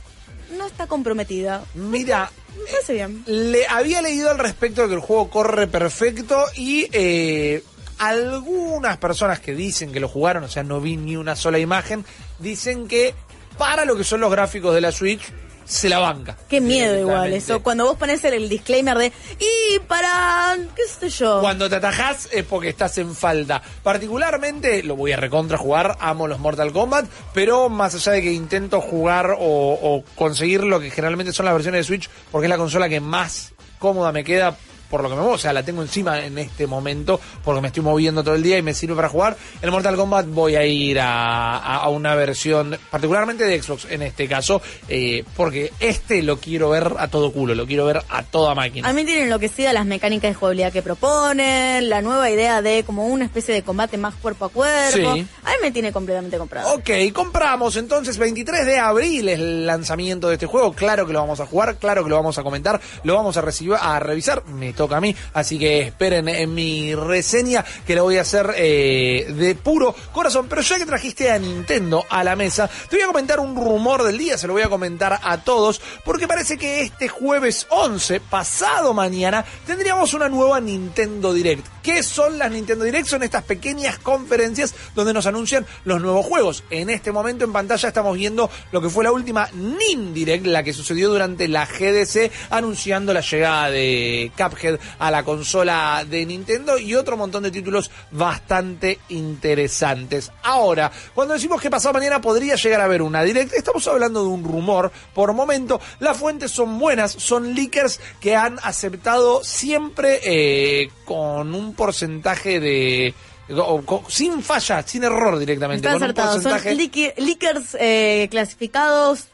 no 0.56 0.66
está 0.66 0.86
comprometida. 0.86 1.64
Mira, 1.74 2.30
Me 2.56 2.64
parece 2.72 2.94
bien. 2.94 3.22
Le 3.26 3.66
había 3.68 4.02
leído 4.02 4.30
al 4.30 4.38
respecto 4.38 4.82
de 4.82 4.88
que 4.88 4.94
el 4.94 5.00
juego 5.00 5.30
corre 5.30 5.66
perfecto 5.68 6.44
y 6.56 6.88
eh, 6.92 7.62
algunas 7.98 8.96
personas 8.96 9.40
que 9.40 9.54
dicen 9.54 9.92
que 9.92 10.00
lo 10.00 10.08
jugaron, 10.08 10.44
o 10.44 10.48
sea, 10.48 10.62
no 10.62 10.80
vi 10.80 10.96
ni 10.96 11.16
una 11.16 11.36
sola 11.36 11.58
imagen, 11.58 12.04
dicen 12.38 12.88
que 12.88 13.14
para 13.58 13.84
lo 13.84 13.96
que 13.96 14.04
son 14.04 14.20
los 14.20 14.30
gráficos 14.30 14.74
de 14.74 14.80
la 14.80 14.92
Switch 14.92 15.20
se 15.68 15.88
la 15.88 15.98
banca. 15.98 16.36
Qué 16.48 16.60
miedo 16.60 16.98
igual 16.98 17.32
eso, 17.32 17.62
cuando 17.62 17.84
vos 17.84 17.96
pones 17.96 18.24
el, 18.24 18.34
el 18.34 18.48
disclaimer 18.48 18.96
de, 18.96 19.12
y 19.38 19.78
para, 19.80 20.56
qué 20.74 20.82
sé 20.88 21.10
yo. 21.10 21.40
Cuando 21.40 21.68
te 21.68 21.76
atajás 21.76 22.28
es 22.32 22.42
porque 22.44 22.70
estás 22.70 22.96
en 22.98 23.14
falta. 23.14 23.62
Particularmente, 23.82 24.82
lo 24.82 24.96
voy 24.96 25.12
a 25.12 25.16
recontra 25.16 25.58
jugar, 25.58 25.96
amo 26.00 26.26
los 26.26 26.40
Mortal 26.40 26.72
Kombat, 26.72 27.06
pero 27.34 27.68
más 27.68 27.94
allá 27.94 28.12
de 28.12 28.22
que 28.22 28.32
intento 28.32 28.80
jugar 28.80 29.36
o, 29.38 29.38
o 29.38 30.04
conseguir 30.14 30.64
lo 30.64 30.80
que 30.80 30.90
generalmente 30.90 31.32
son 31.32 31.44
las 31.44 31.54
versiones 31.54 31.80
de 31.80 31.84
Switch, 31.84 32.10
porque 32.32 32.46
es 32.46 32.50
la 32.50 32.56
consola 32.56 32.88
que 32.88 33.00
más 33.00 33.52
cómoda 33.78 34.10
me 34.10 34.24
queda 34.24 34.56
por 34.90 35.02
lo 35.02 35.08
que 35.08 35.14
me 35.14 35.20
muevo, 35.20 35.34
o 35.34 35.38
sea, 35.38 35.52
la 35.52 35.62
tengo 35.62 35.82
encima 35.82 36.20
en 36.24 36.38
este 36.38 36.66
momento 36.66 37.20
porque 37.44 37.60
me 37.60 37.68
estoy 37.68 37.82
moviendo 37.82 38.22
todo 38.24 38.34
el 38.34 38.42
día 38.42 38.58
y 38.58 38.62
me 38.62 38.74
sirve 38.74 38.94
para 38.96 39.08
jugar. 39.08 39.36
El 39.62 39.70
Mortal 39.70 39.96
Kombat 39.96 40.26
voy 40.28 40.56
a 40.56 40.64
ir 40.64 40.98
a, 41.00 41.56
a- 41.58 41.76
a 41.78 41.88
una 41.88 42.14
versión, 42.14 42.76
particularmente 42.90 43.44
de 43.44 43.62
Xbox 43.62 43.86
en 43.90 44.02
este 44.02 44.26
caso, 44.28 44.60
eh, 44.88 45.24
porque 45.36 45.72
este 45.80 46.22
lo 46.22 46.38
quiero 46.38 46.70
ver 46.70 46.92
a 46.98 47.08
todo 47.08 47.32
culo, 47.32 47.54
lo 47.54 47.66
quiero 47.66 47.84
ver 47.86 48.02
a 48.08 48.22
toda 48.22 48.54
máquina. 48.54 48.88
A 48.88 48.92
mí 48.92 49.04
tienen 49.04 49.24
enloquecida 49.24 49.72
las 49.72 49.86
mecánicas 49.86 50.30
de 50.30 50.34
jugabilidad 50.34 50.72
que 50.72 50.82
proponen, 50.82 51.88
la 51.88 52.00
nueva 52.02 52.30
idea 52.30 52.62
de 52.62 52.84
como 52.84 53.06
una 53.06 53.24
especie 53.24 53.54
de 53.54 53.62
combate 53.62 53.98
más 53.98 54.14
cuerpo 54.14 54.46
a 54.46 54.48
cuerpo. 54.48 55.14
Sí. 55.14 55.26
A 55.44 55.50
mí 55.50 55.56
me 55.62 55.70
tiene 55.70 55.92
completamente 55.92 56.38
comprado. 56.38 56.74
Ok, 56.74 56.90
compramos 57.12 57.76
entonces 57.76 58.18
23 58.18 58.66
de 58.66 58.78
abril 58.78 59.28
es 59.28 59.38
el 59.38 59.66
lanzamiento 59.66 60.28
de 60.28 60.34
este 60.34 60.46
juego. 60.46 60.72
Claro 60.72 61.06
que 61.06 61.12
lo 61.12 61.20
vamos 61.20 61.40
a 61.40 61.46
jugar, 61.46 61.76
claro 61.76 62.02
que 62.04 62.10
lo 62.10 62.16
vamos 62.16 62.38
a 62.38 62.42
comentar, 62.42 62.80
lo 63.04 63.14
vamos 63.14 63.36
a, 63.36 63.40
recibir, 63.40 63.74
a 63.80 63.98
revisar. 64.00 64.44
Me 64.46 64.72
toca 64.78 64.96
a 64.96 65.00
mí, 65.00 65.14
así 65.34 65.58
que 65.58 65.80
esperen 65.80 66.28
en 66.28 66.54
mi 66.54 66.94
reseña 66.94 67.64
que 67.86 67.96
la 67.96 68.02
voy 68.02 68.16
a 68.16 68.22
hacer 68.22 68.54
eh, 68.56 69.26
de 69.28 69.54
puro 69.56 69.94
corazón. 70.12 70.46
Pero 70.48 70.62
ya 70.62 70.78
que 70.78 70.86
trajiste 70.86 71.30
a 71.30 71.38
Nintendo 71.38 72.04
a 72.08 72.24
la 72.24 72.36
mesa, 72.36 72.70
te 72.88 72.96
voy 72.96 73.02
a 73.02 73.08
comentar 73.08 73.40
un 73.40 73.56
rumor 73.56 74.04
del 74.04 74.16
día, 74.16 74.38
se 74.38 74.46
lo 74.46 74.52
voy 74.54 74.62
a 74.62 74.68
comentar 74.68 75.18
a 75.22 75.38
todos, 75.38 75.82
porque 76.04 76.28
parece 76.28 76.56
que 76.56 76.82
este 76.82 77.08
jueves 77.08 77.66
11, 77.70 78.20
pasado 78.20 78.94
mañana, 78.94 79.44
tendríamos 79.66 80.14
una 80.14 80.28
nueva 80.28 80.60
Nintendo 80.60 81.34
Direct. 81.34 81.77
¿Qué 81.88 82.02
son 82.02 82.38
las 82.38 82.50
Nintendo 82.50 82.84
Direct? 82.84 83.08
Son 83.08 83.22
estas 83.22 83.44
pequeñas 83.44 83.98
conferencias 83.98 84.74
donde 84.94 85.14
nos 85.14 85.24
anuncian 85.24 85.64
los 85.86 86.02
nuevos 86.02 86.26
juegos. 86.26 86.62
En 86.68 86.90
este 86.90 87.12
momento 87.12 87.46
en 87.46 87.52
pantalla 87.54 87.88
estamos 87.88 88.14
viendo 88.14 88.50
lo 88.72 88.82
que 88.82 88.90
fue 88.90 89.04
la 89.04 89.10
última 89.10 89.48
Nin 89.54 90.12
Direct, 90.12 90.44
la 90.44 90.62
que 90.62 90.74
sucedió 90.74 91.08
durante 91.08 91.48
la 91.48 91.64
GDC, 91.64 92.30
anunciando 92.50 93.14
la 93.14 93.22
llegada 93.22 93.70
de 93.70 94.30
Cuphead 94.36 94.78
a 94.98 95.10
la 95.10 95.24
consola 95.24 96.04
de 96.06 96.26
Nintendo 96.26 96.76
y 96.76 96.94
otro 96.94 97.16
montón 97.16 97.44
de 97.44 97.50
títulos 97.50 97.90
bastante 98.10 98.98
interesantes. 99.08 100.30
Ahora, 100.42 100.92
cuando 101.14 101.32
decimos 101.32 101.58
que 101.58 101.70
pasado 101.70 101.94
mañana 101.94 102.20
podría 102.20 102.56
llegar 102.56 102.82
a 102.82 102.84
haber 102.84 103.00
una 103.00 103.22
Direct, 103.22 103.54
estamos 103.54 103.88
hablando 103.88 104.20
de 104.20 104.28
un 104.28 104.44
rumor. 104.44 104.92
Por 105.14 105.32
momento, 105.32 105.80
las 106.00 106.18
fuentes 106.18 106.50
son 106.50 106.78
buenas, 106.78 107.12
son 107.12 107.54
leakers 107.54 107.98
que 108.20 108.36
han 108.36 108.58
aceptado 108.62 109.42
siempre 109.42 110.20
eh, 110.22 110.90
con 111.06 111.54
un 111.54 111.77
porcentaje 111.78 112.60
de... 112.60 113.14
o- 113.56 113.80
co- 113.82 114.04
sin 114.08 114.42
falla, 114.42 114.82
sin 114.82 115.04
error 115.04 115.38
directamente. 115.38 115.86
Están 115.88 116.00
con 116.00 116.10
un 116.10 116.42
son 116.42 116.52
porcentaje- 116.52 116.76
leaki- 116.76 117.14
leakers 117.16 117.76
eh, 117.80 118.28
clasificados, 118.30 119.28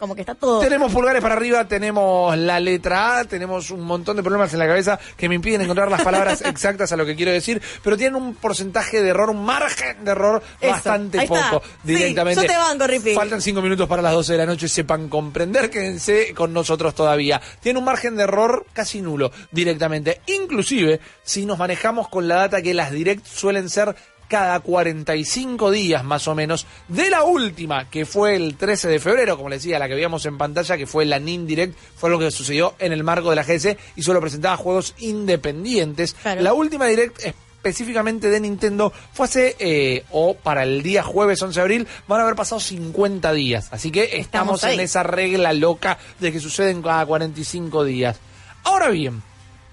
como 0.00 0.14
que 0.14 0.22
está 0.22 0.34
todo. 0.34 0.60
Tenemos 0.60 0.92
pulgares 0.92 1.22
para 1.22 1.34
arriba, 1.34 1.68
tenemos 1.68 2.36
la 2.36 2.58
letra 2.58 3.18
A, 3.18 3.24
tenemos 3.24 3.70
un 3.70 3.82
montón 3.82 4.16
de 4.16 4.22
problemas 4.22 4.52
en 4.52 4.58
la 4.58 4.66
cabeza 4.66 4.98
que 5.16 5.28
me 5.28 5.34
impiden 5.34 5.60
encontrar 5.60 5.90
las 5.90 6.02
palabras 6.02 6.40
exactas 6.44 6.90
a 6.90 6.96
lo 6.96 7.04
que 7.04 7.14
quiero 7.14 7.30
decir, 7.30 7.60
pero 7.84 7.96
tienen 7.96 8.20
un 8.20 8.34
porcentaje 8.34 9.02
de 9.02 9.10
error, 9.10 9.30
un 9.30 9.44
margen 9.44 10.02
de 10.04 10.10
error 10.10 10.42
Eso, 10.60 10.72
bastante 10.72 11.26
poco 11.26 11.62
Sí, 11.84 11.92
directamente. 11.92 12.40
yo 12.42 12.48
te 12.48 12.56
banco. 12.56 12.70
Faltan 13.14 13.42
cinco 13.42 13.60
minutos 13.60 13.86
para 13.88 14.00
las 14.00 14.12
12 14.12 14.32
de 14.32 14.38
la 14.38 14.46
noche, 14.46 14.68
sepan 14.68 15.08
comprender, 15.08 15.68
quédense 15.68 16.32
con 16.34 16.52
nosotros 16.52 16.94
todavía. 16.94 17.40
Tiene 17.60 17.78
un 17.78 17.84
margen 17.84 18.16
de 18.16 18.22
error 18.22 18.66
casi 18.72 19.02
nulo 19.02 19.30
directamente. 19.50 20.22
Inclusive, 20.26 21.00
si 21.22 21.44
nos 21.44 21.58
manejamos 21.58 22.08
con 22.08 22.26
la 22.26 22.36
data 22.36 22.62
que 22.62 22.72
las 22.72 22.90
direct 22.90 23.26
suelen 23.26 23.68
ser 23.68 23.94
cada 24.30 24.60
45 24.60 25.72
días 25.72 26.04
más 26.04 26.28
o 26.28 26.36
menos 26.36 26.64
de 26.86 27.10
la 27.10 27.24
última, 27.24 27.90
que 27.90 28.06
fue 28.06 28.36
el 28.36 28.56
13 28.56 28.88
de 28.88 29.00
febrero, 29.00 29.36
como 29.36 29.48
les 29.48 29.62
decía, 29.62 29.80
la 29.80 29.88
que 29.88 29.94
veíamos 29.96 30.24
en 30.24 30.38
pantalla, 30.38 30.76
que 30.76 30.86
fue 30.86 31.04
la 31.04 31.18
NIN 31.18 31.48
Direct, 31.48 31.76
fue 31.96 32.10
lo 32.10 32.18
que 32.18 32.30
sucedió 32.30 32.76
en 32.78 32.92
el 32.92 33.02
marco 33.02 33.30
de 33.30 33.36
la 33.36 33.42
GS 33.42 33.76
y 33.96 34.02
solo 34.02 34.20
presentaba 34.20 34.56
juegos 34.56 34.94
independientes. 34.98 36.14
La 36.38 36.52
última 36.52 36.86
Direct 36.86 37.20
específicamente 37.24 38.30
de 38.30 38.40
Nintendo 38.40 38.92
fue 39.12 39.26
hace, 39.26 39.56
eh, 39.58 40.04
o 40.12 40.34
para 40.34 40.62
el 40.62 40.82
día 40.82 41.02
jueves 41.02 41.42
11 41.42 41.58
de 41.58 41.62
abril, 41.62 41.88
van 42.06 42.20
a 42.20 42.22
haber 42.22 42.36
pasado 42.36 42.60
50 42.60 43.32
días. 43.32 43.68
Así 43.72 43.90
que 43.90 44.16
estamos, 44.18 44.62
en 44.62 44.78
esa 44.78 45.02
regla 45.02 45.52
loca 45.52 45.98
de 46.20 46.30
que 46.30 46.38
suceden 46.38 46.82
cada 46.82 47.04
45 47.04 47.84
días. 47.84 48.20
Ahora 48.62 48.90
bien, 48.90 49.22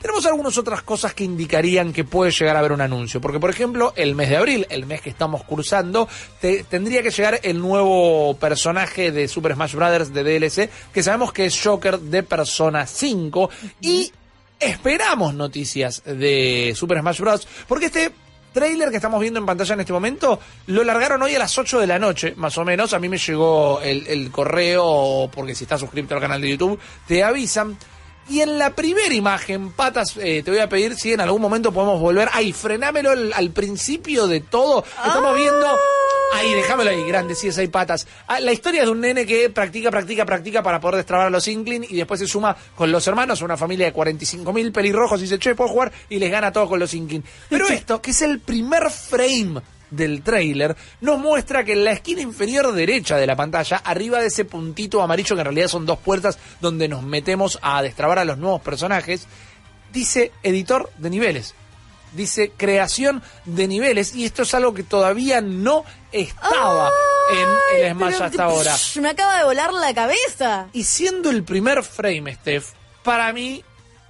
tenemos 0.01 0.25
algunas 0.25 0.57
otras 0.57 0.81
cosas 0.83 1.13
que 1.13 1.23
indicarían 1.23 1.91
que 1.93 2.03
puede 2.03 2.31
llegar 2.31 2.55
a 2.55 2.59
haber 2.59 2.71
un 2.71 2.81
anuncio. 2.81 3.19
Porque, 3.19 3.39
por 3.39 3.49
ejemplo, 3.49 3.93
el 3.95 4.15
mes 4.15 4.29
de 4.29 4.37
abril, 4.37 4.67
el 4.69 4.85
mes 4.85 5.01
que 5.01 5.09
estamos 5.09 5.43
cursando, 5.43 6.07
te- 6.39 6.63
tendría 6.63 7.01
que 7.01 7.09
llegar 7.11 7.39
el 7.43 7.59
nuevo 7.59 8.35
personaje 8.37 9.11
de 9.11 9.27
Super 9.27 9.53
Smash 9.55 9.73
Bros. 9.75 10.13
de 10.13 10.23
DLC, 10.23 10.69
que 10.93 11.03
sabemos 11.03 11.33
que 11.33 11.45
es 11.45 11.59
Joker 11.61 11.99
de 11.99 12.23
Persona 12.23 12.85
5. 12.85 13.49
Y 13.81 14.11
esperamos 14.59 15.33
noticias 15.33 16.01
de 16.05 16.73
Super 16.75 16.99
Smash 16.99 17.19
Bros. 17.19 17.47
Porque 17.67 17.87
este 17.87 18.11
trailer 18.53 18.89
que 18.89 18.95
estamos 18.95 19.19
viendo 19.21 19.39
en 19.39 19.45
pantalla 19.45 19.73
en 19.75 19.81
este 19.81 19.93
momento 19.93 20.39
lo 20.67 20.83
largaron 20.83 21.21
hoy 21.21 21.35
a 21.35 21.39
las 21.39 21.55
8 21.57 21.79
de 21.79 21.85
la 21.87 21.99
noche, 21.99 22.33
más 22.37 22.57
o 22.57 22.65
menos. 22.65 22.93
A 22.93 22.99
mí 22.99 23.07
me 23.09 23.17
llegó 23.17 23.81
el, 23.81 24.07
el 24.07 24.31
correo, 24.31 25.29
porque 25.33 25.53
si 25.53 25.65
estás 25.65 25.79
suscrito 25.79 26.15
al 26.15 26.21
canal 26.21 26.41
de 26.41 26.49
YouTube, 26.49 26.79
te 27.07 27.23
avisan. 27.23 27.77
Y 28.29 28.41
en 28.41 28.57
la 28.57 28.71
primera 28.71 29.13
imagen, 29.13 29.71
patas, 29.71 30.17
eh, 30.17 30.41
te 30.43 30.51
voy 30.51 30.59
a 30.59 30.67
pedir 30.67 30.95
si 30.95 31.13
en 31.13 31.21
algún 31.21 31.41
momento 31.41 31.71
podemos 31.71 31.99
volver. 31.99 32.29
Ay, 32.33 32.51
frenámelo 32.51 33.11
al, 33.11 33.31
al 33.33 33.51
principio 33.51 34.27
de 34.27 34.41
todo. 34.41 34.83
Estamos 35.05 35.35
viendo. 35.35 35.65
Ahí, 36.33 36.53
déjamelo 36.53 36.89
ahí, 36.89 37.03
grande, 37.07 37.35
sí, 37.35 37.47
es 37.47 37.57
ahí 37.57 37.67
patas. 37.67 38.05
Ah, 38.27 38.41
la 38.41 38.51
historia 38.51 38.83
de 38.83 38.89
un 38.89 38.99
nene 38.99 39.25
que 39.25 39.49
practica, 39.49 39.89
practica, 39.89 40.25
practica 40.25 40.61
para 40.61 40.79
poder 40.81 40.97
destrabar 40.97 41.27
a 41.27 41.29
los 41.29 41.47
Inkling 41.47 41.85
y 41.89 41.95
después 41.95 42.19
se 42.19 42.27
suma 42.27 42.55
con 42.75 42.91
los 42.91 43.07
hermanos, 43.07 43.41
una 43.41 43.55
familia 43.55 43.85
de 43.85 43.93
45 43.93 44.51
mil 44.51 44.71
pelirrojos 44.73 45.19
y 45.19 45.23
dice, 45.23 45.39
che, 45.39 45.55
puedo 45.55 45.69
jugar 45.69 45.91
y 46.09 46.19
les 46.19 46.29
gana 46.29 46.51
todo 46.51 46.67
con 46.67 46.79
los 46.79 46.93
Inkling. 46.93 47.23
Pero 47.49 47.67
esto, 47.67 48.01
que 48.01 48.11
es 48.11 48.21
el 48.21 48.39
primer 48.39 48.91
frame 48.91 49.61
del 49.89 50.21
trailer, 50.21 50.75
nos 51.01 51.19
muestra 51.19 51.63
que 51.63 51.73
en 51.73 51.85
la 51.85 51.91
esquina 51.91 52.21
inferior 52.21 52.71
derecha 52.73 53.17
de 53.17 53.27
la 53.27 53.35
pantalla, 53.35 53.77
arriba 53.77 54.19
de 54.19 54.27
ese 54.27 54.45
puntito 54.45 55.01
amarillo 55.01 55.35
que 55.35 55.41
en 55.41 55.45
realidad 55.45 55.67
son 55.67 55.85
dos 55.85 55.99
puertas 55.99 56.37
donde 56.61 56.87
nos 56.87 57.03
metemos 57.03 57.59
a 57.61 57.81
destrabar 57.81 58.19
a 58.19 58.25
los 58.25 58.37
nuevos 58.37 58.61
personajes, 58.61 59.27
dice 59.91 60.31
editor 60.43 60.91
de 60.97 61.09
niveles. 61.09 61.55
Dice 62.13 62.51
creación 62.55 63.21
de 63.45 63.67
niveles 63.67 64.15
y 64.15 64.25
esto 64.25 64.43
es 64.43 64.53
algo 64.53 64.73
que 64.73 64.83
todavía 64.83 65.41
no 65.41 65.83
estaba 66.11 66.89
en 67.31 67.81
el 67.83 67.91
Smash 67.93 68.21
hasta 68.21 68.43
ahora. 68.45 68.75
me 69.01 69.09
acaba 69.09 69.37
de 69.37 69.43
volar 69.43 69.73
la 69.73 69.93
cabeza. 69.93 70.69
Y 70.71 70.83
siendo 70.83 71.29
el 71.29 71.43
primer 71.43 71.83
frame, 71.83 72.33
Steph, 72.35 72.71
para 73.03 73.31
mí, 73.33 73.63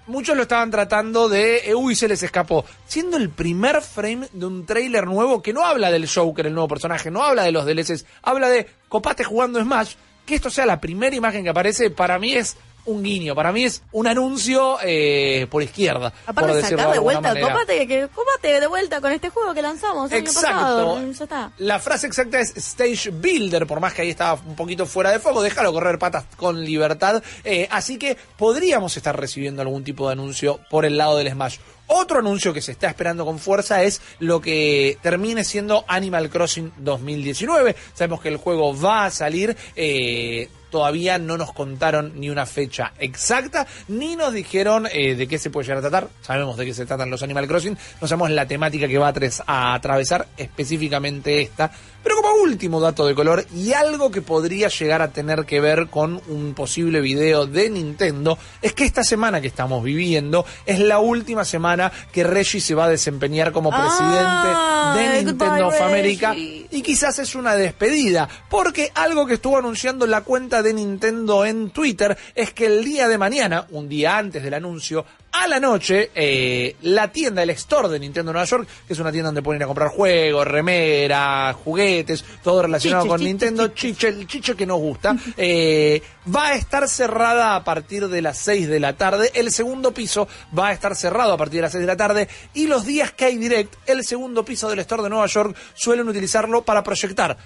muchos 0.08 0.36
lo 0.36 0.44
estaban 0.44 0.72
tratando 0.72 1.30
de, 1.30 1.70
eh, 1.70 1.76
uy, 1.76 1.96
se 1.96 2.08
les 2.08 2.24
escapó. 2.24 2.66
Siendo 2.86 3.18
el 3.18 3.30
primer 3.30 3.82
frame 3.82 4.28
de 4.32 4.46
un 4.46 4.66
tráiler 4.66 5.06
nuevo 5.06 5.42
que 5.42 5.54
no 5.54 5.66
habla 5.66 5.92
del 5.92 6.10
Joker, 6.10 6.48
el 6.48 6.54
nuevo 6.54 6.68
personaje, 6.68 7.12
no 7.12 7.24
habla 7.24 7.44
de 7.44 7.52
los 7.52 7.66
DLCs, 7.66 8.06
habla 8.22 8.50
de 8.50 8.68
copate 8.90 9.24
jugando 9.24 9.62
Smash, 9.62 9.96
que 10.26 10.36
esto 10.36 10.50
sea 10.50 10.66
la 10.66 10.82
primera 10.82 11.16
imagen 11.16 11.44
que 11.44 11.50
aparece, 11.50 11.90
para 11.90 12.20
mí 12.20 12.34
es 12.34 12.58
un 12.88 13.04
guiño, 13.04 13.36
para 13.36 13.52
mí 13.52 13.64
es 13.64 13.84
un 13.92 14.08
anuncio 14.08 14.78
eh, 14.84 15.46
por 15.50 15.62
izquierda. 15.62 16.10
por 16.12 16.30
Aparte 16.32 16.56
de 16.56 16.62
sacar 16.64 16.92
de 16.94 17.00
vuelta, 17.00 17.22
manera. 17.22 17.48
cópate, 17.54 17.88
que, 17.88 18.08
cópate 18.08 18.60
de 18.60 18.68
vuelta 18.68 19.00
con 19.02 19.12
este 19.12 19.30
juego 19.30 19.54
que 19.54 19.62
lanzamos 19.62 20.12
el 20.12 20.18
año 20.18 20.26
Exacto. 20.28 20.48
pasado. 20.50 21.02
Ya 21.12 21.24
está. 21.24 21.52
La 21.60 21.80
frase 21.80 22.08
exacta 22.08 22.40
es 22.40 22.56
Stage 22.58 23.12
Builder, 23.12 23.68
por 23.68 23.80
más 23.80 23.94
que 23.94 24.02
ahí 24.02 24.10
estaba 24.10 24.34
un 24.46 24.56
poquito 24.56 24.86
fuera 24.86 25.12
de 25.12 25.20
foco, 25.20 25.42
déjalo 25.44 25.72
correr 25.72 26.00
patas 26.00 26.26
con 26.36 26.64
libertad. 26.66 27.22
Eh, 27.44 27.68
así 27.72 27.98
que 27.98 28.18
podríamos 28.38 28.98
estar 28.98 29.18
recibiendo 29.20 29.62
algún 29.62 29.84
tipo 29.84 30.08
de 30.08 30.14
anuncio 30.14 30.60
por 30.70 30.86
el 30.86 30.98
lado 30.98 31.18
del 31.18 31.30
Smash. 31.32 31.58
Otro 31.90 32.20
anuncio 32.20 32.54
que 32.54 32.62
se 32.62 32.74
está 32.74 32.88
esperando 32.90 33.24
con 33.24 33.40
fuerza 33.40 33.82
es 33.84 34.02
lo 34.20 34.42
que 34.42 34.98
termine 35.02 35.46
siendo 35.46 35.86
Animal 35.88 36.30
Crossing 36.30 36.74
2019. 36.80 37.76
Sabemos 37.94 38.20
que 38.22 38.28
el 38.28 38.38
juego 38.38 38.78
va 38.78 39.06
a 39.06 39.12
salir. 39.12 39.56
eh, 39.76 40.50
Todavía 40.70 41.18
no 41.18 41.38
nos 41.38 41.54
contaron 41.54 42.20
ni 42.20 42.30
una 42.30 42.46
fecha 42.46 42.94
exacta, 43.00 43.68
ni 43.88 44.16
nos 44.16 44.34
dijeron 44.34 44.88
eh, 44.92 45.16
de 45.16 45.28
qué 45.28 45.38
se 45.38 45.50
puede 45.50 45.66
llegar 45.66 45.80
a 45.80 45.90
tratar. 45.90 46.10
Sabemos 46.22 46.58
de 46.58 46.66
qué 46.66 46.74
se 46.74 46.86
tratan 46.86 47.10
los 47.10 47.24
Animal 47.24 47.48
Crossing, 47.48 47.78
no 48.02 48.08
sabemos 48.08 48.32
la 48.32 48.46
temática 48.46 48.88
que 48.88 48.98
va 48.98 49.10
a, 49.10 49.14
a 49.46 49.74
atravesar 49.74 50.28
específicamente 50.38 51.42
esta. 51.42 51.72
Pero 52.08 52.22
como 52.22 52.42
último 52.42 52.80
dato 52.80 53.06
de 53.06 53.14
color 53.14 53.46
y 53.54 53.74
algo 53.74 54.10
que 54.10 54.22
podría 54.22 54.70
llegar 54.70 55.02
a 55.02 55.12
tener 55.12 55.44
que 55.44 55.60
ver 55.60 55.88
con 55.88 56.22
un 56.30 56.54
posible 56.54 57.02
video 57.02 57.46
de 57.46 57.70
Nintendo, 57.70 58.38
es 58.62 58.72
que 58.72 58.86
esta 58.86 59.04
semana 59.04 59.42
que 59.42 59.48
estamos 59.48 59.84
viviendo 59.84 60.46
es 60.66 60.80
la 60.80 61.00
última 61.00 61.44
semana 61.44 61.92
que 62.14 62.24
Reggie 62.24 62.62
se 62.62 62.76
va 62.76 62.86
a 62.86 62.90
desempeñar 62.90 63.52
como 63.52 63.72
presidente 63.72 64.48
de 64.96 65.24
Nintendo 65.26 65.68
of 65.68 65.82
America 65.82 66.32
Reggie. 66.32 66.68
y 66.72 66.82
quizás 66.82 67.20
es 67.20 67.36
una 67.36 67.56
despedida, 67.56 68.30
porque 68.50 68.90
algo 68.96 69.28
que 69.28 69.34
estuvo 69.34 69.58
anunciando 69.58 70.08
la 70.08 70.22
cuenta 70.22 70.64
de 70.64 70.74
Nintendo 70.74 71.44
en 71.44 71.72
Twitter 71.72 72.18
es 72.36 72.54
que 72.54 72.68
el 72.68 72.86
día 72.86 73.10
de 73.10 73.18
mañana, 73.18 73.68
un 73.72 73.90
día 73.90 74.18
antes 74.18 74.42
del 74.44 74.54
anuncio, 74.54 75.04
a 75.44 75.48
la 75.48 75.60
noche, 75.60 76.12
eh, 76.16 76.76
la 76.84 77.12
tienda, 77.12 77.44
el 77.44 77.50
store 77.52 77.90
de 77.90 78.00
Nintendo 78.00 78.32
Nueva 78.32 78.48
York, 78.48 78.68
que 78.88 78.94
es 78.94 79.00
una 79.00 79.12
tienda 79.12 79.28
donde 79.28 79.42
pueden 79.42 79.60
ir 79.60 79.64
a 79.64 79.68
comprar 79.68 79.90
juegos, 79.90 80.48
remeras, 80.48 81.56
juguetes, 81.56 82.24
todo 82.44 82.64
relacionado 82.64 83.08
con 83.08 83.24
Nintendo, 83.24 83.70
chiche, 83.70 84.10
el 84.10 84.28
chiche 84.28 84.56
que 84.56 84.66
nos 84.66 84.80
gusta, 84.80 85.16
eh, 85.38 86.02
va 86.34 86.48
a 86.48 86.56
estar 86.56 86.88
cerrada 86.88 87.56
a 87.56 87.64
partir 87.64 88.08
de 88.08 88.22
las 88.22 88.38
6 88.40 88.68
de 88.68 88.80
la 88.80 88.94
tarde. 88.94 89.32
El 89.34 89.52
segundo 89.52 89.94
piso 89.94 90.28
va 90.58 90.70
a 90.70 90.74
estar 90.74 90.96
cerrado 90.96 91.34
a 91.34 91.38
partir 91.38 91.58
de 91.58 91.62
las 91.64 91.72
6 91.72 91.82
de 91.82 91.88
la 91.88 91.98
tarde. 91.98 92.28
Y 92.54 92.68
los 92.68 92.86
días 92.86 93.12
que 93.12 93.26
hay 93.26 93.38
direct, 93.38 93.74
el 93.86 94.04
segundo 94.04 94.44
piso 94.44 94.70
del 94.70 94.80
store 94.80 95.04
de 95.04 95.10
Nueva 95.10 95.28
York 95.28 95.56
suelen 95.74 96.08
utilizarlo 96.08 96.64
para 96.64 96.84
proyectar 96.84 97.38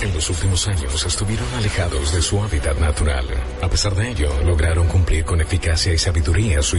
En 0.00 0.14
los 0.14 0.28
últimos 0.30 0.66
años 0.68 1.04
estuvieron 1.04 1.46
alejados 1.54 2.12
de 2.12 2.22
su 2.22 2.40
hábitat 2.42 2.78
natural. 2.78 3.26
A 3.60 3.68
pesar 3.68 3.94
de 3.94 4.10
ello, 4.10 4.32
lograron 4.44 4.88
cumplir 4.88 5.24
con 5.24 5.40
eficacia 5.40 5.92
y 5.92 5.98
sabiduría 5.98 6.62
su 6.62 6.76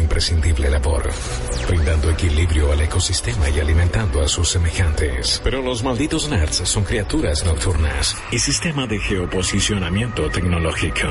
labor, 0.60 1.10
brindando 1.68 2.10
equilibrio 2.10 2.72
al 2.72 2.82
ecosistema 2.82 3.50
y 3.50 3.60
alimentando 3.60 4.22
a 4.22 4.28
sus 4.28 4.50
semejantes. 4.50 5.42
Pero 5.44 5.62
los 5.62 5.84
malditos 5.84 6.30
nerds 6.30 6.68
son 6.68 6.84
criaturas 6.84 7.44
nocturnas 7.46 8.16
y 8.32 8.40
sistema 8.40 8.88
de 8.88 9.00
geoposicionamiento 9.00 10.30
tecnológico. 10.30 11.08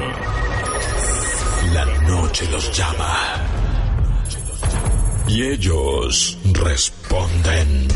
La 1.72 1.84
noche 2.02 2.46
los 2.50 2.76
llama. 2.76 3.42
Y 5.28 5.42
ellos 5.44 6.36
responden. 6.52 7.88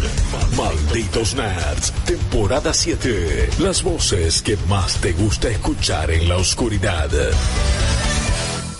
Malditos 0.56 1.34
Nerds, 1.34 1.92
temporada 2.06 2.72
7. 2.72 3.50
Las 3.58 3.82
voces 3.82 4.40
que 4.40 4.56
más 4.68 4.96
te 4.98 5.12
gusta 5.12 5.48
escuchar 5.48 6.10
en 6.10 6.28
la 6.28 6.36
oscuridad. 6.36 7.10